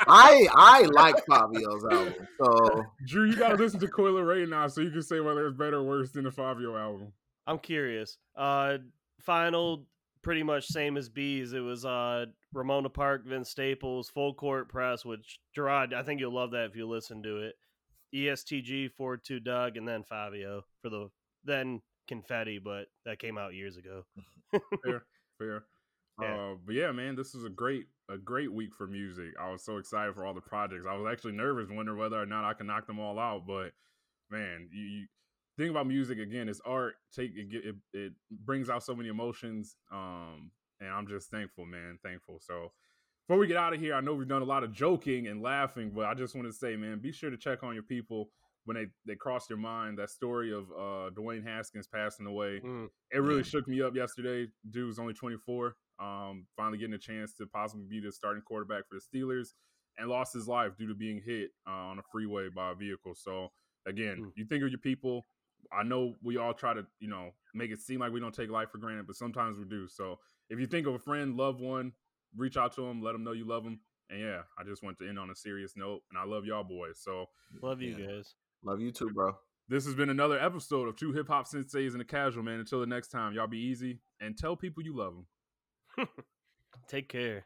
I 0.07 0.47
I 0.53 0.83
like 0.93 1.17
Fivio's 1.25 1.85
album, 1.91 2.29
so 2.39 2.85
Drew, 3.07 3.31
you 3.31 3.37
gotta 3.37 3.57
listen 3.57 3.81
to 3.81 3.89
Coi 3.89 4.11
Leray 4.11 4.47
now, 4.49 4.69
so 4.69 4.83
you 4.83 4.91
can 4.91 5.03
say 5.03 5.21
whether 5.21 5.47
it's 5.47 5.57
better 5.57 5.77
or 5.77 5.83
worse 5.83 6.11
than 6.11 6.25
the 6.25 6.31
Fivio 6.31 6.79
album. 6.79 7.13
I'm 7.47 7.59
curious. 7.59 8.19
Uh, 8.37 8.79
final, 9.21 9.87
pretty 10.23 10.43
much 10.43 10.67
same 10.67 10.99
as 10.99 11.09
B's. 11.09 11.55
It 11.55 11.61
was 11.61 11.87
uh 11.87 12.27
Ramona 12.53 12.91
Park, 12.91 13.25
Vince 13.27 13.49
Staples, 13.49 14.11
full 14.11 14.35
court 14.35 14.69
press. 14.69 15.07
Which 15.07 15.39
Gerard, 15.55 15.95
I 15.95 16.03
think 16.03 16.21
you'll 16.21 16.35
love 16.35 16.51
that 16.51 16.67
if 16.67 16.77
you 16.77 16.87
listen 16.87 17.23
to 17.23 17.39
it. 17.39 17.55
ESTG, 18.15 18.93
Forty 18.93 19.23
Two 19.25 19.41
Dugg, 19.41 19.79
and 19.79 19.89
then 19.89 20.05
Fivio 20.05 20.63
for 20.83 20.91
the 20.91 21.09
then 21.45 21.81
Confetti, 22.09 22.59
but 22.59 22.89
that 23.07 23.19
came 23.19 23.39
out 23.39 23.55
years 23.55 23.79
ago. 23.79 24.05
Fair. 25.43 25.65
Yeah. 26.21 26.35
Uh, 26.35 26.55
but 26.65 26.75
yeah, 26.75 26.93
man, 26.93 27.17
this 27.17 27.35
is 27.35 27.45
a 27.45 27.51
great 27.51 27.87
a 28.11 28.19
great 28.19 28.53
week 28.53 28.75
for 28.75 28.87
music. 28.87 29.33
I 29.41 29.51
was 29.51 29.65
so 29.65 29.79
excited 29.79 30.15
for 30.15 30.25
all 30.25 30.35
the 30.35 30.41
projects. 30.41 30.85
I 30.89 30.97
was 30.97 31.11
actually 31.11 31.33
nervous, 31.33 31.69
wondering 31.71 31.99
whether 31.99 32.21
or 32.21 32.27
not 32.27 32.45
I 32.45 32.53
can 32.53 32.67
knock 32.67 32.87
them 32.87 33.01
all 33.01 33.19
out. 33.19 33.47
But 33.47 33.73
man, 34.31 34.69
you, 34.73 34.85
you 34.85 35.07
think 35.57 35.71
about 35.71 35.87
music 35.87 36.19
again. 36.19 36.49
It's 36.49 36.61
art. 36.65 36.95
Take 37.15 37.33
it, 37.35 37.47
it, 37.53 37.77
it 37.93 38.13
brings 38.45 38.69
out 38.69 38.83
so 38.83 38.95
many 38.95 39.09
emotions. 39.09 39.77
Um, 39.91 40.51
and 40.81 40.91
I'm 40.91 41.07
just 41.07 41.31
thankful, 41.31 41.65
man, 41.65 41.99
thankful. 42.03 42.39
So 42.41 42.73
before 43.27 43.39
we 43.39 43.47
get 43.47 43.57
out 43.57 43.73
of 43.73 43.81
here, 43.81 43.95
I 43.95 44.01
know 44.01 44.15
we've 44.15 44.29
done 44.29 44.43
a 44.43 44.47
lot 44.47 44.65
of 44.65 44.73
joking 44.73 45.29
and 45.29 45.41
laughing, 45.41 45.93
but 45.95 46.07
I 46.07 46.15
just 46.15 46.35
want 46.35 46.49
to 46.49 46.53
say, 46.53 46.77
man, 46.77 46.99
be 46.99 47.13
sure 47.13 47.31
to 47.31 47.37
check 47.37 47.63
on 47.63 47.75
your 47.75 47.85
people 47.85 48.31
when 48.65 48.77
they 48.77 48.87
they 49.07 49.15
cross 49.17 49.49
your 49.51 49.59
mind. 49.59 49.99
That 49.99 50.11
story 50.11 50.53
of 50.53 50.71
uh 50.73 51.11
Dwayne 51.11 51.45
Haskins 51.45 51.87
passing 51.87 52.27
away, 52.27 52.61
Mm. 52.65 52.89
it 53.11 53.19
really 53.19 53.43
shook 53.45 53.67
me 53.69 53.83
up 53.83 53.95
yesterday. 53.97 54.47
Dude 54.71 54.87
was 54.87 54.99
only 54.99 55.15
24. 55.15 55.77
Um, 55.99 56.47
finally 56.57 56.79
getting 56.79 56.95
a 56.95 56.99
chance 56.99 57.35
to 57.35 57.47
possibly 57.47 57.87
be 57.89 58.01
the 58.01 58.11
starting 58.11 58.43
quarterback 58.43 58.85
for 58.89 58.97
the 58.97 59.01
Steelers, 59.19 59.49
and 59.99 60.09
lost 60.09 60.33
his 60.35 60.49
life 60.49 60.73
due 60.77 60.89
to 60.89 60.95
being 60.95 61.21
hit 61.25 61.51
uh, 61.67 61.71
on 61.71 61.99
a 61.99 62.03
freeway 62.11 62.49
by 62.49 62.71
a 62.73 62.75
vehicle. 62.75 63.15
So 63.15 63.53
again, 63.87 64.17
you 64.37 64.45
think 64.47 64.65
of 64.65 64.71
your 64.71 64.79
people. 64.81 65.27
I 65.73 65.85
know 65.85 66.15
we 66.23 66.39
all 66.39 66.55
try 66.55 66.75
to, 66.75 66.85
you 66.99 67.09
know, 67.09 67.31
make 67.55 67.71
it 67.71 67.79
seem 67.81 68.01
like 68.01 68.13
we 68.13 68.19
don't 68.21 68.35
take 68.35 68.51
life 68.51 68.71
for 68.73 68.79
granted, 68.79 69.07
but 69.07 69.17
sometimes 69.17 69.59
we 69.59 69.65
do. 69.65 69.87
So 69.87 70.19
if 70.51 70.59
you 70.59 70.67
think 70.67 70.87
of 70.89 70.95
a 70.95 70.99
friend, 70.99 71.37
loved 71.37 71.61
one, 71.61 71.93
reach 72.37 72.57
out 72.57 72.73
to 72.75 72.81
them, 72.81 73.01
let 73.01 73.13
them 73.13 73.23
know 73.23 73.33
you 73.33 73.47
love 73.47 73.63
them. 73.63 73.79
And 74.11 74.21
yeah, 74.21 74.41
I 74.59 74.65
just 74.65 74.83
want 74.83 74.99
to 74.99 75.09
end 75.09 75.19
on 75.19 75.31
a 75.31 75.35
serious 75.37 75.75
note, 75.77 76.01
and 76.11 76.19
I 76.19 76.25
love 76.25 76.45
y'all 76.45 76.65
boys. 76.65 76.99
So 77.01 77.27
Love 77.63 77.81
you 77.81 77.95
guys. 77.95 78.35
Love 78.65 78.81
you 78.81 78.93
too, 78.93 79.11
bro. 79.11 79.37
this 79.69 79.85
has 79.87 79.95
been 79.95 80.09
another 80.09 80.39
episode 80.39 80.87
of 80.89 80.97
Two 80.97 81.13
Hip 81.13 81.27
Hop 81.29 81.47
Senseis 81.49 81.91
and 81.93 82.01
the 82.01 82.05
Casual 82.05 82.43
Man. 82.45 82.61
Until 82.61 82.79
the 82.81 82.87
next 82.87 83.09
time, 83.09 83.33
y'all 83.33 83.49
be 83.49 83.59
easy 83.59 83.99
and 84.21 84.37
tell 84.39 84.55
people 84.57 84.83
you 84.85 84.97
love 84.97 85.15
them. 85.97 86.07
Take 86.89 87.09
care. 87.09 87.45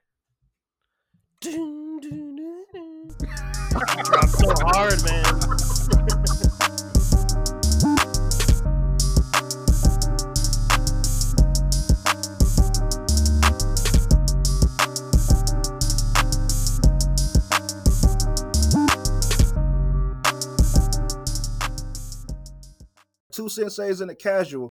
Drop 1.41 1.53
so 4.29 4.53
hard, 4.59 5.03
man. 5.05 6.01
Two 23.37 23.51
senseis 23.51 24.01
and 24.01 24.11
a 24.11 24.15
casual 24.15 24.73